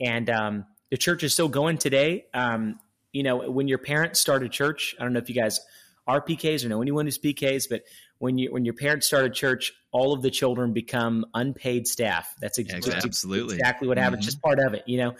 And 0.00 0.28
um, 0.30 0.66
the 0.90 0.96
church 0.96 1.22
is 1.22 1.32
still 1.32 1.48
going 1.48 1.78
today. 1.78 2.26
Um, 2.34 2.80
you 3.12 3.22
know, 3.22 3.50
when 3.50 3.68
your 3.68 3.78
parents 3.78 4.20
start 4.20 4.42
a 4.42 4.48
church, 4.48 4.94
I 4.98 5.04
don't 5.04 5.12
know 5.12 5.20
if 5.20 5.28
you 5.28 5.34
guys 5.34 5.60
are 6.06 6.20
PKs 6.20 6.64
or 6.64 6.68
know 6.68 6.82
anyone 6.82 7.06
who's 7.06 7.18
PKs, 7.18 7.68
but 7.68 7.82
when 8.18 8.38
you 8.38 8.52
when 8.52 8.64
your 8.64 8.74
parents 8.74 9.06
start 9.06 9.24
a 9.24 9.30
church, 9.30 9.72
all 9.92 10.12
of 10.12 10.22
the 10.22 10.30
children 10.30 10.72
become 10.72 11.24
unpaid 11.34 11.86
staff. 11.86 12.34
That's 12.40 12.58
ex- 12.58 12.86
yeah, 12.86 13.00
absolutely 13.04 13.56
exactly 13.56 13.88
what 13.88 13.98
happens. 13.98 14.22
Mm-hmm. 14.22 14.26
Just 14.26 14.42
part 14.42 14.58
of 14.58 14.74
it, 14.74 14.82
you 14.86 14.98
know. 14.98 15.14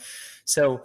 So 0.44 0.82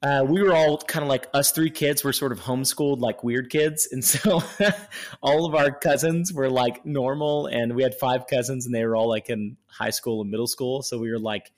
uh, 0.00 0.24
we 0.26 0.42
were 0.42 0.54
all 0.54 0.78
kind 0.78 1.02
of 1.02 1.08
like 1.08 1.26
us 1.34 1.50
three 1.50 1.70
kids 1.70 2.04
were 2.04 2.12
sort 2.12 2.30
of 2.30 2.40
homeschooled 2.40 3.00
like 3.00 3.24
weird 3.24 3.50
kids. 3.50 3.88
And 3.90 4.04
so 4.04 4.42
all 5.22 5.44
of 5.44 5.54
our 5.54 5.72
cousins 5.72 6.32
were 6.32 6.48
like 6.48 6.86
normal 6.86 7.46
and 7.46 7.74
we 7.74 7.82
had 7.82 7.94
five 7.96 8.26
cousins 8.28 8.66
and 8.66 8.74
they 8.74 8.84
were 8.84 8.94
all 8.94 9.08
like 9.08 9.28
in 9.28 9.56
high 9.66 9.90
school 9.90 10.20
and 10.20 10.30
middle 10.30 10.46
school. 10.46 10.82
So 10.82 10.98
we 10.98 11.10
were 11.10 11.18
like 11.18 11.50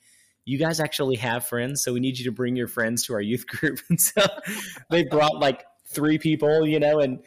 you 0.43 0.57
guys 0.57 0.79
actually 0.79 1.17
have 1.17 1.45
friends 1.45 1.83
so 1.83 1.93
we 1.93 1.99
need 1.99 2.17
you 2.17 2.25
to 2.25 2.31
bring 2.31 2.55
your 2.55 2.67
friends 2.67 3.05
to 3.05 3.13
our 3.13 3.21
youth 3.21 3.45
group. 3.47 3.79
And 3.89 4.01
so 4.01 4.25
they 4.89 5.03
brought 5.03 5.37
like 5.37 5.63
three 5.87 6.17
people 6.17 6.65
you 6.65 6.79
know 6.79 6.99
and 6.99 7.19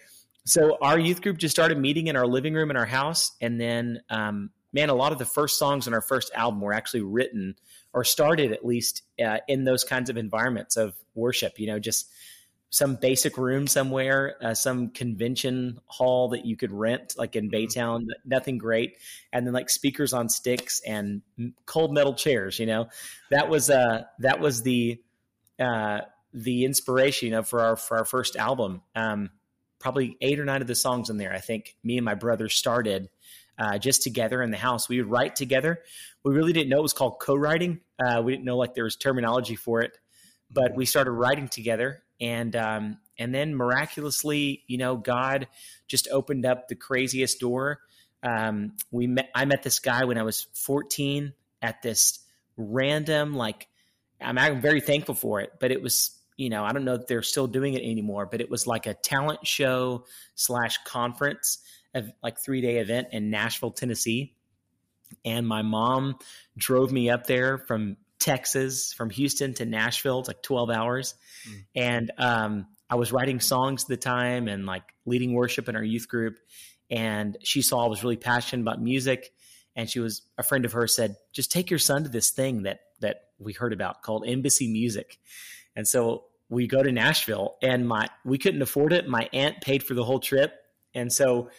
so 0.47 0.77
our 0.81 0.99
youth 0.99 1.23
group 1.23 1.39
just 1.39 1.55
started 1.55 1.79
meeting 1.79 2.09
in 2.09 2.17
our 2.17 2.27
living 2.27 2.55
room 2.55 2.71
in 2.71 2.77
our 2.77 2.87
house 2.87 3.33
and 3.41 3.61
then 3.61 4.01
um, 4.11 4.51
man 4.75 4.91
a 4.91 4.95
lot 4.95 5.13
of 5.13 5.19
the 5.19 5.25
first 5.25 5.59
songs 5.59 5.87
on 5.87 5.95
our 5.95 6.03
first 6.03 6.31
album 6.35 6.61
were 6.61 6.75
actually 6.75 7.01
written 7.03 7.55
or 7.95 8.05
started 8.05 8.53
at 8.53 8.67
least 8.67 9.03
uh, 9.25 9.39
in 9.49 9.65
those 9.65 9.85
kinds 9.85 10.11
of 10.11 10.17
environments 10.17 10.77
of 10.77 10.95
worship. 11.15 11.59
You 11.59 11.69
know, 11.69 11.79
just 11.79 12.11
some 12.71 12.97
basic 12.97 13.39
room 13.39 13.69
somewhere, 13.69 14.35
uh, 14.43 14.53
some 14.53 14.91
convention 14.91 15.79
hall 15.87 16.31
that 16.31 16.45
you 16.45 16.57
could 16.57 16.73
rent, 16.73 17.15
like 17.17 17.37
in 17.37 17.49
mm-hmm. 17.49 17.79
Baytown. 17.79 18.07
Nothing 18.27 18.59
great, 18.59 18.97
and 19.33 19.47
then 19.47 19.55
like 19.55 19.71
speakers 19.71 20.13
on 20.13 20.29
sticks 20.29 20.83
and 20.85 21.23
cold 21.67 21.95
metal 21.95 22.15
chairs. 22.15 22.59
You 22.59 22.67
know, 22.67 22.89
that 23.31 23.49
was 23.49 23.71
uh 23.71 24.03
that 24.19 24.41
was 24.41 24.63
the 24.63 25.01
uh 25.59 26.01
the 26.35 26.65
inspiration 26.65 27.27
you 27.27 27.33
know 27.33 27.45
for 27.45 27.61
our 27.61 27.77
for 27.77 27.97
our 27.97 28.05
first 28.05 28.35
album. 28.35 28.83
Um, 28.97 29.31
probably 29.79 30.17
eight 30.21 30.41
or 30.41 30.45
nine 30.45 30.63
of 30.63 30.67
the 30.67 30.75
songs 30.75 31.11
in 31.11 31.19
there. 31.19 31.33
I 31.33 31.41
think 31.41 31.77
me 31.85 31.99
and 31.99 32.05
my 32.05 32.15
brother 32.15 32.49
started 32.49 33.09
uh, 33.59 33.79
just 33.79 34.03
together 34.03 34.43
in 34.43 34.51
the 34.51 34.57
house. 34.57 34.89
We 34.89 35.01
would 35.01 35.11
write 35.11 35.37
together. 35.37 35.81
We 36.25 36.35
really 36.35 36.53
didn't 36.53 36.71
know 36.71 36.79
it 36.79 36.83
was 36.83 36.93
called 36.93 37.19
co-writing. 37.21 37.81
Uh, 38.05 38.23
we 38.23 38.33
didn't 38.33 38.45
know 38.45 38.57
like 38.57 38.75
there 38.75 38.85
was 38.85 38.97
terminology 38.97 39.57
for 39.57 39.83
it, 39.83 39.97
but 40.51 40.75
we 40.75 40.87
started 40.87 41.13
writing 41.13 41.49
together, 41.49 42.03
and 42.21 42.55
um, 42.57 42.99
and 43.19 43.35
then 43.35 43.55
miraculously, 43.55 44.65
you 44.67 44.79
know, 44.79 44.97
God 44.97 45.49
just 45.87 46.09
opened 46.11 46.47
up 46.47 46.69
the 46.69 46.75
craziest 46.75 47.41
door. 47.41 47.81
Um, 48.23 48.73
we 48.91 49.07
met. 49.07 49.31
I 49.35 49.45
met 49.45 49.63
this 49.63 49.79
guy 49.79 50.05
when 50.05 50.19
I 50.19 50.23
was 50.23 50.47
14 50.55 51.33
at 51.63 51.83
this 51.83 52.21
random 52.57 53.35
like. 53.35 53.69
I'm, 54.21 54.39
I'm 54.39 54.61
very 54.61 54.81
thankful 54.81 55.15
for 55.15 55.41
it, 55.41 55.53
but 55.61 55.71
it 55.71 55.83
was 55.83 56.19
you 56.37 56.51
know, 56.51 56.65
I 56.65 56.73
don't 56.73 56.85
know 56.85 56.95
if 56.95 57.07
they're 57.07 57.23
still 57.23 57.47
doing 57.47 57.75
it 57.75 57.83
anymore, 57.83 58.27
but 58.27 58.41
it 58.41 58.51
was 58.51 58.67
like 58.67 58.87
a 58.87 58.95
talent 58.95 59.47
show 59.47 60.05
slash 60.35 60.79
conference 60.85 61.59
like 62.23 62.39
three 62.39 62.61
day 62.61 62.79
event 62.79 63.09
in 63.13 63.31
Nashville, 63.31 63.71
Tennessee. 63.71 64.35
And 65.25 65.47
my 65.47 65.63
mom 65.63 66.17
drove 66.57 66.91
me 66.91 67.11
up 67.11 67.27
there 67.27 67.59
from 67.59 67.97
Texas, 68.19 68.93
from 68.93 69.11
Houston 69.11 69.55
to 69.55 69.67
Nashville. 69.67 70.21
It's 70.21 70.29
like 70.29 70.43
12 70.43 70.71
hours. 70.71 71.15
Mm. 71.49 71.65
And 71.75 72.11
um, 72.19 72.67
I 72.89 72.97
was 72.97 73.13
writing 73.13 73.41
songs 73.41 73.85
at 73.85 73.89
the 73.89 73.97
time 73.97 74.49
and 74.49 74.67
like 74.67 74.83
leading 75.05 75.35
worship 75.35 75.69
in 75.69 75.77
our 75.77 75.85
youth 75.85 76.09
group. 76.09 76.39
And 76.91 77.37
she 77.43 77.63
saw 77.63 77.85
I 77.85 77.89
was 77.89 78.03
really 78.03 78.17
passionate 78.17 78.63
about 78.63 78.81
music. 78.81 79.33
And 79.77 79.91
she 79.91 80.01
was 80.01 80.23
a 80.39 80.43
friend 80.43 80.65
of 80.65 80.73
hers 80.73 80.95
said, 80.95 81.17
just 81.33 81.51
take 81.51 81.71
your 81.71 81.79
son 81.79 82.05
to 82.05 82.09
this 82.09 82.31
thing 82.31 82.63
that 82.63 82.81
that 83.01 83.25
we 83.39 83.53
heard 83.53 83.73
about 83.73 84.03
called 84.03 84.25
Embassy 84.27 84.69
Music. 84.69 85.19
And 85.77 85.87
so 85.87 86.25
we 86.49 86.67
go 86.67 86.83
to 86.83 86.93
Nashville 86.93 87.57
and 87.63 87.87
my 87.87 88.09
we 88.25 88.39
couldn't 88.39 88.63
afford 88.63 88.93
it. 88.93 89.09
My 89.09 89.29
aunt 89.33 89.61
paid 89.61 89.83
for 89.83 89.95
the 89.95 90.05
whole 90.05 90.21
trip. 90.21 90.55
And 90.95 91.13
so 91.13 91.51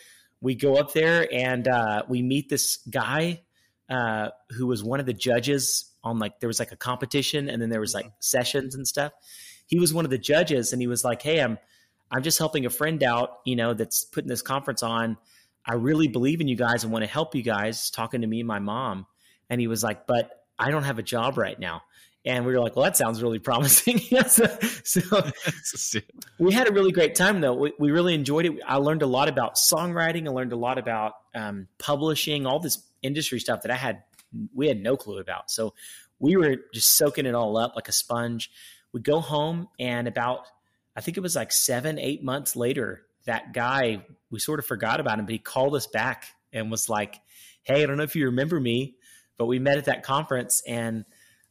we 0.45 0.53
go 0.53 0.75
up 0.75 0.93
there 0.93 1.27
and 1.33 1.67
uh, 1.67 2.03
we 2.07 2.21
meet 2.21 2.49
this 2.49 2.77
guy 2.87 3.41
uh, 3.89 4.29
who 4.51 4.67
was 4.67 4.83
one 4.83 4.99
of 4.99 5.07
the 5.07 5.13
judges 5.13 5.91
on 6.03 6.19
like 6.19 6.39
there 6.39 6.47
was 6.47 6.59
like 6.59 6.71
a 6.71 6.75
competition 6.75 7.49
and 7.49 7.59
then 7.59 7.69
there 7.69 7.79
was 7.79 7.95
like 7.95 8.05
mm-hmm. 8.05 8.15
sessions 8.19 8.75
and 8.75 8.87
stuff. 8.87 9.11
He 9.65 9.79
was 9.79 9.91
one 9.91 10.05
of 10.05 10.11
the 10.11 10.19
judges 10.19 10.71
and 10.71 10.79
he 10.79 10.87
was 10.87 11.03
like, 11.03 11.23
"Hey, 11.23 11.41
I'm 11.41 11.57
I'm 12.11 12.21
just 12.21 12.37
helping 12.37 12.67
a 12.67 12.69
friend 12.69 13.01
out, 13.01 13.39
you 13.43 13.55
know, 13.55 13.73
that's 13.73 14.05
putting 14.05 14.29
this 14.29 14.43
conference 14.43 14.83
on. 14.83 15.17
I 15.65 15.73
really 15.73 16.07
believe 16.07 16.41
in 16.41 16.47
you 16.47 16.55
guys 16.55 16.83
and 16.83 16.93
want 16.93 17.03
to 17.03 17.09
help 17.09 17.33
you 17.33 17.41
guys." 17.41 17.89
Talking 17.89 18.21
to 18.21 18.27
me 18.27 18.41
and 18.41 18.47
my 18.47 18.59
mom, 18.59 19.07
and 19.49 19.59
he 19.59 19.65
was 19.65 19.83
like, 19.83 20.05
"But 20.05 20.29
I 20.59 20.69
don't 20.69 20.83
have 20.83 20.99
a 20.99 21.03
job 21.03 21.39
right 21.39 21.59
now." 21.59 21.81
And 22.25 22.46
we 22.46 22.53
were 22.53 22.60
like, 22.60 22.75
well, 22.75 22.84
that 22.86 22.98
sounds 22.98 23.22
really 23.22 23.39
promising. 23.39 24.00
so, 24.27 24.48
so 24.84 25.22
we 26.39 26.53
had 26.53 26.67
a 26.67 26.74
really 26.74 26.91
great 26.91 27.15
time, 27.15 27.39
though. 27.41 27.53
We, 27.53 27.74
we, 27.77 27.91
really 27.91 28.15
enjoyed 28.15 28.48
it. 28.48 28.53
I 28.65 28.77
learned 28.77 29.03
a 29.03 29.08
lot 29.08 29.29
about 29.29 29.55
songwriting. 29.55 30.27
I 30.27 30.32
learned 30.32 30.51
a 30.51 30.58
lot 30.58 30.77
about 30.79 31.13
um, 31.36 31.67
publishing, 31.77 32.46
all 32.48 32.60
this 32.60 32.82
industry 33.03 33.39
stuff 33.39 33.62
that 33.62 33.72
I 33.72 33.75
had 33.75 34.03
we 34.53 34.67
had 34.67 34.82
no 34.82 34.98
clue 34.98 35.20
about. 35.20 35.51
So 35.51 35.74
we 36.20 36.36
were 36.36 36.58
just 36.74 36.96
soaking 36.98 37.25
it 37.25 37.36
all 37.36 37.58
up 37.58 37.75
like 37.75 37.88
a 37.88 37.94
sponge. 37.94 38.51
We 38.91 39.01
go 39.01 39.20
home, 39.20 39.67
and 39.79 40.08
about 40.08 40.48
I 40.96 41.01
think 41.01 41.17
it 41.17 41.22
was 41.22 41.36
like 41.36 41.51
seven, 41.51 42.00
eight 42.00 42.24
months 42.24 42.55
later, 42.55 43.03
that 43.25 43.53
guy 43.53 44.05
we 44.32 44.39
sort 44.39 44.60
of 44.60 44.65
forgot 44.65 45.00
about 45.00 45.20
him, 45.20 45.25
but 45.25 45.34
he 45.34 45.39
called 45.39 45.75
us 45.75 45.88
back 45.88 46.25
and 46.51 46.72
was 46.72 46.89
like, 46.89 47.20
"Hey, 47.63 47.84
I 47.84 47.86
don't 47.86 47.98
know 47.98 48.03
if 48.03 48.15
you 48.15 48.25
remember 48.25 48.60
me, 48.60 48.96
but 49.38 49.46
we 49.46 49.60
met 49.60 49.77
at 49.77 49.86
that 49.86 50.03
conference 50.03 50.63
and." 50.67 51.05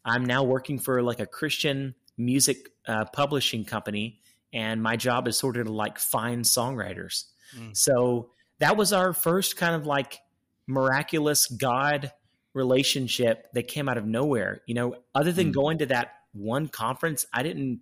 I'm 0.04 0.24
now 0.24 0.42
working 0.42 0.78
for 0.78 1.02
like 1.02 1.20
a 1.20 1.26
Christian 1.26 1.94
music 2.16 2.68
uh, 2.86 3.06
publishing 3.06 3.64
company, 3.64 4.20
and 4.52 4.82
my 4.82 4.96
job 4.96 5.26
is 5.28 5.36
sort 5.36 5.56
of 5.56 5.66
to 5.66 5.72
like 5.72 5.98
find 5.98 6.44
songwriters. 6.44 7.24
Mm. 7.56 7.76
So 7.76 8.30
that 8.58 8.76
was 8.76 8.92
our 8.92 9.12
first 9.12 9.56
kind 9.56 9.74
of 9.74 9.86
like 9.86 10.20
miraculous 10.66 11.46
God 11.46 12.12
relationship 12.52 13.52
that 13.54 13.68
came 13.68 13.88
out 13.88 13.98
of 13.98 14.06
nowhere. 14.06 14.62
You 14.66 14.74
know, 14.74 14.96
other 15.14 15.32
than 15.32 15.50
mm. 15.50 15.54
going 15.54 15.78
to 15.78 15.86
that 15.86 16.12
one 16.32 16.68
conference, 16.68 17.26
I 17.32 17.42
didn't 17.42 17.80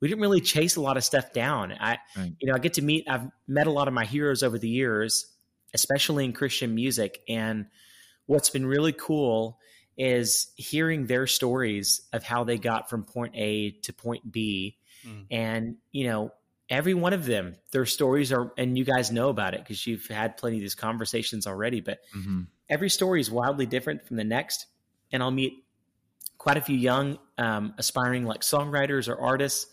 we 0.00 0.08
didn't 0.08 0.20
really 0.20 0.40
chase 0.40 0.76
a 0.76 0.80
lot 0.80 0.96
of 0.96 1.04
stuff 1.04 1.32
down. 1.32 1.72
I 1.72 1.98
right. 2.16 2.32
you 2.40 2.48
know, 2.48 2.54
I 2.54 2.58
get 2.58 2.74
to 2.74 2.82
meet 2.82 3.06
I've 3.08 3.28
met 3.48 3.66
a 3.66 3.72
lot 3.72 3.88
of 3.88 3.94
my 3.94 4.04
heroes 4.04 4.42
over 4.42 4.58
the 4.58 4.68
years, 4.68 5.26
especially 5.74 6.24
in 6.24 6.32
Christian 6.32 6.74
music 6.74 7.20
and 7.28 7.66
what's 8.26 8.50
been 8.50 8.66
really 8.66 8.92
cool 8.92 9.58
is 9.96 10.48
hearing 10.56 11.06
their 11.06 11.26
stories 11.26 12.02
of 12.12 12.22
how 12.22 12.44
they 12.44 12.58
got 12.58 12.90
from 12.90 13.04
point 13.04 13.34
A 13.34 13.70
to 13.82 13.92
point 13.92 14.30
B. 14.30 14.76
Mm. 15.06 15.26
And, 15.30 15.76
you 15.92 16.06
know, 16.06 16.32
every 16.68 16.94
one 16.94 17.12
of 17.12 17.24
them, 17.24 17.56
their 17.70 17.86
stories 17.86 18.32
are, 18.32 18.52
and 18.58 18.76
you 18.76 18.84
guys 18.84 19.10
know 19.10 19.28
about 19.28 19.54
it 19.54 19.60
because 19.60 19.86
you've 19.86 20.06
had 20.06 20.36
plenty 20.36 20.56
of 20.56 20.60
these 20.60 20.74
conversations 20.74 21.46
already, 21.46 21.80
but 21.80 22.00
mm-hmm. 22.16 22.42
every 22.68 22.90
story 22.90 23.20
is 23.20 23.30
wildly 23.30 23.66
different 23.66 24.06
from 24.06 24.16
the 24.16 24.24
next. 24.24 24.66
And 25.12 25.22
I'll 25.22 25.30
meet 25.30 25.64
quite 26.36 26.56
a 26.56 26.60
few 26.60 26.76
young, 26.76 27.18
um, 27.38 27.74
aspiring 27.78 28.24
like 28.24 28.40
songwriters 28.40 29.08
or 29.08 29.18
artists 29.18 29.66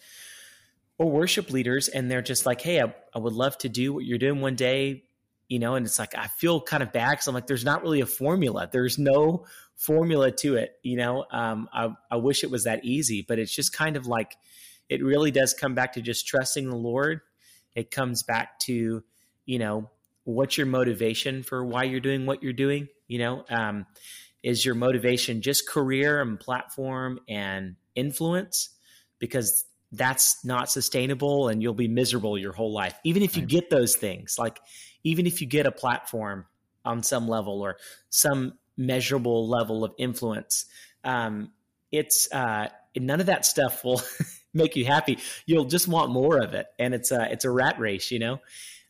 or 0.98 1.10
worship 1.10 1.52
leaders. 1.52 1.88
And 1.88 2.10
they're 2.10 2.22
just 2.22 2.46
like, 2.46 2.62
hey, 2.62 2.80
I, 2.80 2.94
I 3.14 3.20
would 3.20 3.34
love 3.34 3.58
to 3.60 3.70
do 3.70 3.94
what 3.94 4.06
you're 4.06 4.20
doing 4.20 4.42
one 4.42 4.56
day 4.56 5.04
you 5.50 5.60
know, 5.60 5.76
and 5.76 5.86
it's 5.86 6.00
like 6.00 6.16
I 6.16 6.28
feel 6.28 6.62
kind 6.62 6.84
of 6.84 6.92
bad 6.92 7.12
because 7.12 7.28
I'm 7.28 7.34
like, 7.34 7.48
there's 7.48 7.66
not 7.66 7.84
really 7.84 8.02
a 8.02 8.06
formula. 8.06 8.70
There's 8.72 8.98
no 8.98 9.46
formula 9.76 10.32
to 10.32 10.56
it, 10.56 10.76
you 10.84 10.98
know. 10.98 11.26
Um, 11.32 11.70
I, 11.74 11.90
I 12.10 12.16
wish 12.18 12.44
it 12.44 12.52
was 12.52 12.64
that 12.64 12.86
easy, 12.86 13.24
but 13.28 13.40
it's 13.40 13.54
just 13.54 13.74
kind 13.74 13.98
of 13.98 14.08
like 14.08 14.36
it 14.90 15.04
really 15.04 15.32
does 15.32 15.54
come 15.54 15.76
back 15.76 15.94
to 15.94 16.02
just 16.02 16.28
trusting 16.28 16.70
the 16.70 16.76
Lord. 16.76 17.22
It 17.76 17.92
comes 17.92 18.24
back 18.24 18.60
to, 18.62 19.04
you 19.46 19.60
know, 19.60 19.90
what's 20.24 20.58
your 20.58 20.68
motivation 20.68 21.44
for 21.44 21.66
why 21.66 21.84
you're 21.84 22.00
doing 22.00 22.26
what 22.26 22.44
you're 22.44 22.54
doing, 22.54 22.88
you 23.08 23.20
know. 23.20 23.46
Um, 23.50 23.86
is 24.42 24.66
your 24.66 24.76
motivation 24.76 25.42
just 25.42 25.68
career 25.68 26.22
and 26.22 26.40
platform 26.40 27.20
and 27.28 27.76
influence? 27.96 28.70
Because 29.20 29.66
that's 29.94 30.44
not 30.44 30.70
sustainable 30.72 31.48
and 31.50 31.62
you'll 31.62 31.74
be 31.74 31.88
miserable 31.88 32.38
your 32.38 32.52
whole 32.52 32.74
life. 32.74 32.96
Even 33.04 33.22
if 33.22 33.38
you 33.38 33.46
get 33.46 33.70
those 33.70 33.96
things, 33.96 34.38
like 34.40 34.60
even 35.04 35.28
if 35.28 35.40
you 35.40 35.48
get 35.48 35.66
a 35.66 35.72
platform 35.72 36.46
on 36.84 37.04
some 37.04 37.28
level 37.28 37.62
or 37.62 37.78
some 38.10 38.54
measurable 38.76 39.48
level 39.48 39.84
of 39.84 39.94
influence, 39.98 40.66
um, 41.04 41.52
it's 41.92 42.28
uh, 42.32 42.70
none 42.98 43.20
of 43.20 43.28
that 43.28 43.46
stuff 43.46 43.84
will 43.84 44.02
make 44.54 44.76
you 44.76 44.84
happy. 44.84 45.20
You'll 45.46 45.66
just 45.66 45.88
want 45.88 46.12
more 46.12 46.40
of 46.40 46.56
it, 46.56 46.66
and 46.80 46.94
it's 46.96 47.12
a 47.12 47.32
it's 47.32 47.46
a 47.46 47.52
rat 47.52 47.80
race, 47.80 48.10
you 48.10 48.18
know. 48.18 48.40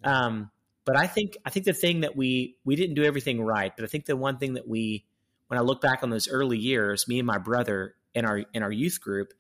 Um, 0.06 0.52
but 0.86 0.98
I 0.98 1.08
think 1.08 1.36
I 1.46 1.50
think 1.50 1.66
the 1.66 1.74
thing 1.74 2.02
that 2.02 2.16
we 2.16 2.56
we 2.64 2.78
didn't 2.78 2.96
do 2.96 3.04
everything 3.04 3.42
right, 3.42 3.76
but 3.76 3.84
I 3.84 3.88
think 3.88 4.06
the 4.06 4.16
one 4.16 4.38
thing 4.38 4.54
that 4.54 4.68
we 4.68 5.06
when 5.48 5.60
I 5.60 5.64
look 5.64 5.82
back 5.82 6.02
on 6.02 6.10
those 6.10 6.30
early 6.30 6.58
years, 6.58 7.08
me 7.10 7.20
and 7.20 7.28
my 7.28 7.40
brother 7.40 7.96
in 8.16 8.26
our 8.26 8.46
in 8.54 8.64
our 8.64 8.72
youth 8.72 9.02
group, 9.02 9.34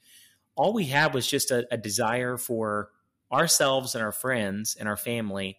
all 0.55 0.74
we 0.74 0.86
had 0.86 1.13
was 1.13 1.27
just 1.27 1.51
a, 1.51 1.67
a 1.72 1.77
desire 1.77 2.38
for 2.38 2.89
ourselves 3.31 3.95
and 3.95 4.03
our 4.03 4.12
friends 4.12 4.75
and 4.79 4.88
our 4.88 4.98
family 4.98 5.57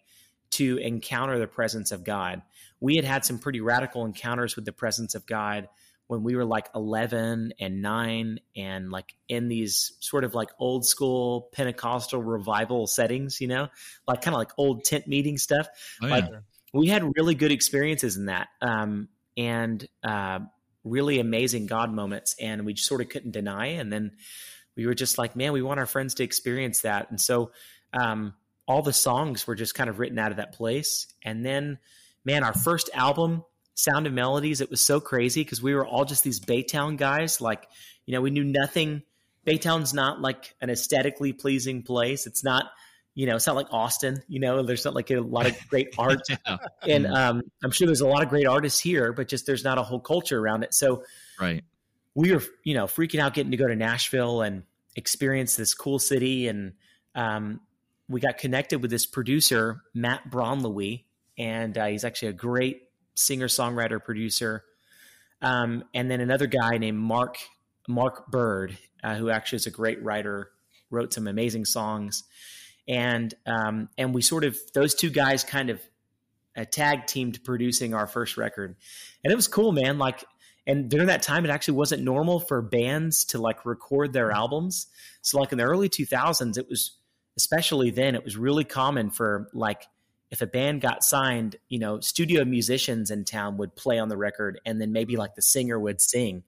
to 0.51 0.77
encounter 0.77 1.37
the 1.37 1.47
presence 1.47 1.91
of 1.91 2.03
God. 2.03 2.41
We 2.79 2.95
had 2.95 3.05
had 3.05 3.25
some 3.25 3.39
pretty 3.39 3.61
radical 3.61 4.05
encounters 4.05 4.55
with 4.55 4.65
the 4.65 4.71
presence 4.71 5.15
of 5.15 5.25
God 5.25 5.67
when 6.07 6.23
we 6.23 6.35
were 6.35 6.45
like 6.45 6.69
11 6.75 7.53
and 7.59 7.81
9 7.81 8.39
and 8.55 8.91
like 8.91 9.15
in 9.27 9.47
these 9.47 9.93
sort 9.99 10.23
of 10.23 10.35
like 10.35 10.49
old 10.59 10.85
school 10.85 11.49
Pentecostal 11.51 12.21
revival 12.21 12.85
settings, 12.85 13.41
you 13.41 13.47
know, 13.47 13.69
like 14.07 14.21
kind 14.21 14.35
of 14.35 14.39
like 14.39 14.51
old 14.57 14.83
tent 14.83 15.07
meeting 15.07 15.37
stuff. 15.37 15.67
Oh, 16.01 16.07
yeah. 16.07 16.13
Like 16.13 16.25
we 16.73 16.87
had 16.87 17.03
really 17.17 17.35
good 17.35 17.51
experiences 17.51 18.17
in 18.17 18.25
that. 18.25 18.49
Um, 18.61 19.09
and 19.35 19.85
uh, 20.03 20.39
really 20.83 21.19
amazing 21.19 21.65
God 21.65 21.91
moments. 21.91 22.35
And 22.39 22.65
we 22.65 22.73
just 22.73 22.87
sort 22.87 23.01
of 23.01 23.09
couldn't 23.09 23.31
deny. 23.31 23.67
And 23.67 23.91
then 23.91 24.11
we 24.75 24.85
were 24.85 24.93
just 24.93 25.17
like, 25.17 25.35
man, 25.35 25.53
we 25.53 25.61
want 25.61 25.79
our 25.79 25.85
friends 25.85 26.15
to 26.15 26.23
experience 26.23 26.81
that. 26.81 27.09
And 27.09 27.19
so, 27.19 27.51
um, 27.93 28.33
all 28.67 28.81
the 28.81 28.93
songs 28.93 29.45
were 29.45 29.55
just 29.55 29.75
kind 29.75 29.89
of 29.89 29.99
written 29.99 30.17
out 30.17 30.31
of 30.31 30.37
that 30.37 30.53
place. 30.53 31.07
And 31.23 31.45
then, 31.45 31.77
man, 32.23 32.43
our 32.43 32.53
first 32.53 32.89
album, 32.93 33.43
Sound 33.75 34.07
of 34.07 34.13
Melodies, 34.13 34.61
it 34.61 34.69
was 34.69 34.81
so 34.81 34.99
crazy 34.99 35.43
because 35.43 35.61
we 35.61 35.75
were 35.75 35.85
all 35.85 36.05
just 36.05 36.23
these 36.23 36.39
Baytown 36.39 36.97
guys. 36.97 37.41
Like, 37.41 37.67
you 38.05 38.13
know, 38.13 38.21
we 38.21 38.31
knew 38.31 38.43
nothing. 38.43 39.03
Baytown's 39.45 39.93
not 39.93 40.21
like 40.21 40.55
an 40.61 40.69
aesthetically 40.69 41.33
pleasing 41.33 41.83
place. 41.83 42.25
It's 42.25 42.43
not, 42.43 42.65
you 43.13 43.27
know, 43.27 43.35
it's 43.35 43.45
not 43.45 43.55
like 43.55 43.67
Austin, 43.71 44.23
you 44.27 44.39
know, 44.39 44.63
there's 44.63 44.83
not 44.83 44.95
like 44.95 45.11
a 45.11 45.19
lot 45.19 45.45
of 45.45 45.55
great 45.69 45.93
art. 45.97 46.21
yeah. 46.29 46.57
And 46.81 47.05
um, 47.05 47.43
I'm 47.63 47.71
sure 47.71 47.85
there's 47.85 48.01
a 48.01 48.07
lot 48.07 48.23
of 48.23 48.29
great 48.29 48.47
artists 48.47 48.79
here, 48.79 49.13
but 49.13 49.27
just 49.27 49.45
there's 49.45 49.63
not 49.63 49.77
a 49.77 49.83
whole 49.83 49.99
culture 49.99 50.39
around 50.39 50.63
it. 50.63 50.73
So, 50.73 51.03
right. 51.39 51.63
We 52.15 52.31
were, 52.31 52.41
you 52.63 52.73
know, 52.73 52.85
freaking 52.85 53.19
out 53.19 53.33
getting 53.33 53.51
to 53.51 53.57
go 53.57 53.67
to 53.67 53.75
Nashville 53.75 54.41
and 54.41 54.63
experience 54.95 55.55
this 55.55 55.73
cool 55.73 55.99
city. 55.99 56.47
And 56.47 56.73
um, 57.13 57.59
we 58.07 58.21
got 58.21 58.37
connected 58.37 58.81
with 58.81 58.89
this 58.91 59.05
producer, 59.05 59.81
Matt 59.93 60.29
Bronleewe, 60.29 61.03
and 61.37 61.77
uh, 61.77 61.85
he's 61.87 62.05
actually 62.05 62.29
a 62.29 62.33
great 62.33 62.83
singer 63.15 63.47
songwriter 63.47 64.03
producer. 64.03 64.63
Um, 65.41 65.83
and 65.93 66.09
then 66.09 66.21
another 66.21 66.47
guy 66.47 66.77
named 66.77 66.97
Mark 66.97 67.37
Marc 67.87 68.31
Byrd, 68.31 68.77
uh, 69.03 69.15
who 69.15 69.29
actually 69.29 69.57
is 69.57 69.67
a 69.67 69.71
great 69.71 70.01
writer, 70.03 70.49
wrote 70.89 71.13
some 71.13 71.27
amazing 71.27 71.65
songs, 71.65 72.23
and 72.87 73.33
um, 73.45 73.89
and 73.97 74.13
we 74.13 74.21
sort 74.21 74.43
of 74.43 74.57
those 74.73 74.95
two 74.95 75.09
guys 75.09 75.43
kind 75.43 75.69
of 75.69 75.81
a 76.57 76.61
uh, 76.61 76.65
tag 76.65 77.05
teamed 77.05 77.43
producing 77.43 77.93
our 77.93 78.07
first 78.07 78.37
record, 78.37 78.75
and 79.23 79.31
it 79.31 79.35
was 79.35 79.47
cool, 79.47 79.71
man. 79.71 79.97
Like, 79.97 80.23
and 80.67 80.89
during 80.89 81.07
that 81.07 81.21
time, 81.21 81.45
it 81.45 81.49
actually 81.49 81.75
wasn't 81.75 82.03
normal 82.03 82.39
for 82.39 82.61
bands 82.61 83.25
to 83.25 83.37
like 83.37 83.65
record 83.65 84.13
their 84.13 84.31
albums. 84.31 84.87
So, 85.21 85.39
like 85.39 85.51
in 85.51 85.57
the 85.57 85.63
early 85.63 85.89
two 85.89 86.05
thousands, 86.05 86.57
it 86.57 86.67
was 86.69 86.91
especially 87.37 87.91
then, 87.91 88.15
it 88.15 88.23
was 88.23 88.37
really 88.37 88.63
common 88.63 89.09
for 89.09 89.49
like 89.53 89.85
if 90.31 90.41
a 90.41 90.47
band 90.47 90.81
got 90.81 91.03
signed, 91.03 91.55
you 91.69 91.79
know, 91.79 91.99
studio 91.99 92.43
musicians 92.45 93.11
in 93.11 93.25
town 93.25 93.57
would 93.57 93.75
play 93.75 93.99
on 93.99 94.09
the 94.09 94.17
record 94.17 94.59
and 94.65 94.81
then 94.81 94.91
maybe 94.91 95.17
like 95.17 95.35
the 95.35 95.41
singer 95.41 95.79
would 95.79 96.01
sing, 96.01 96.43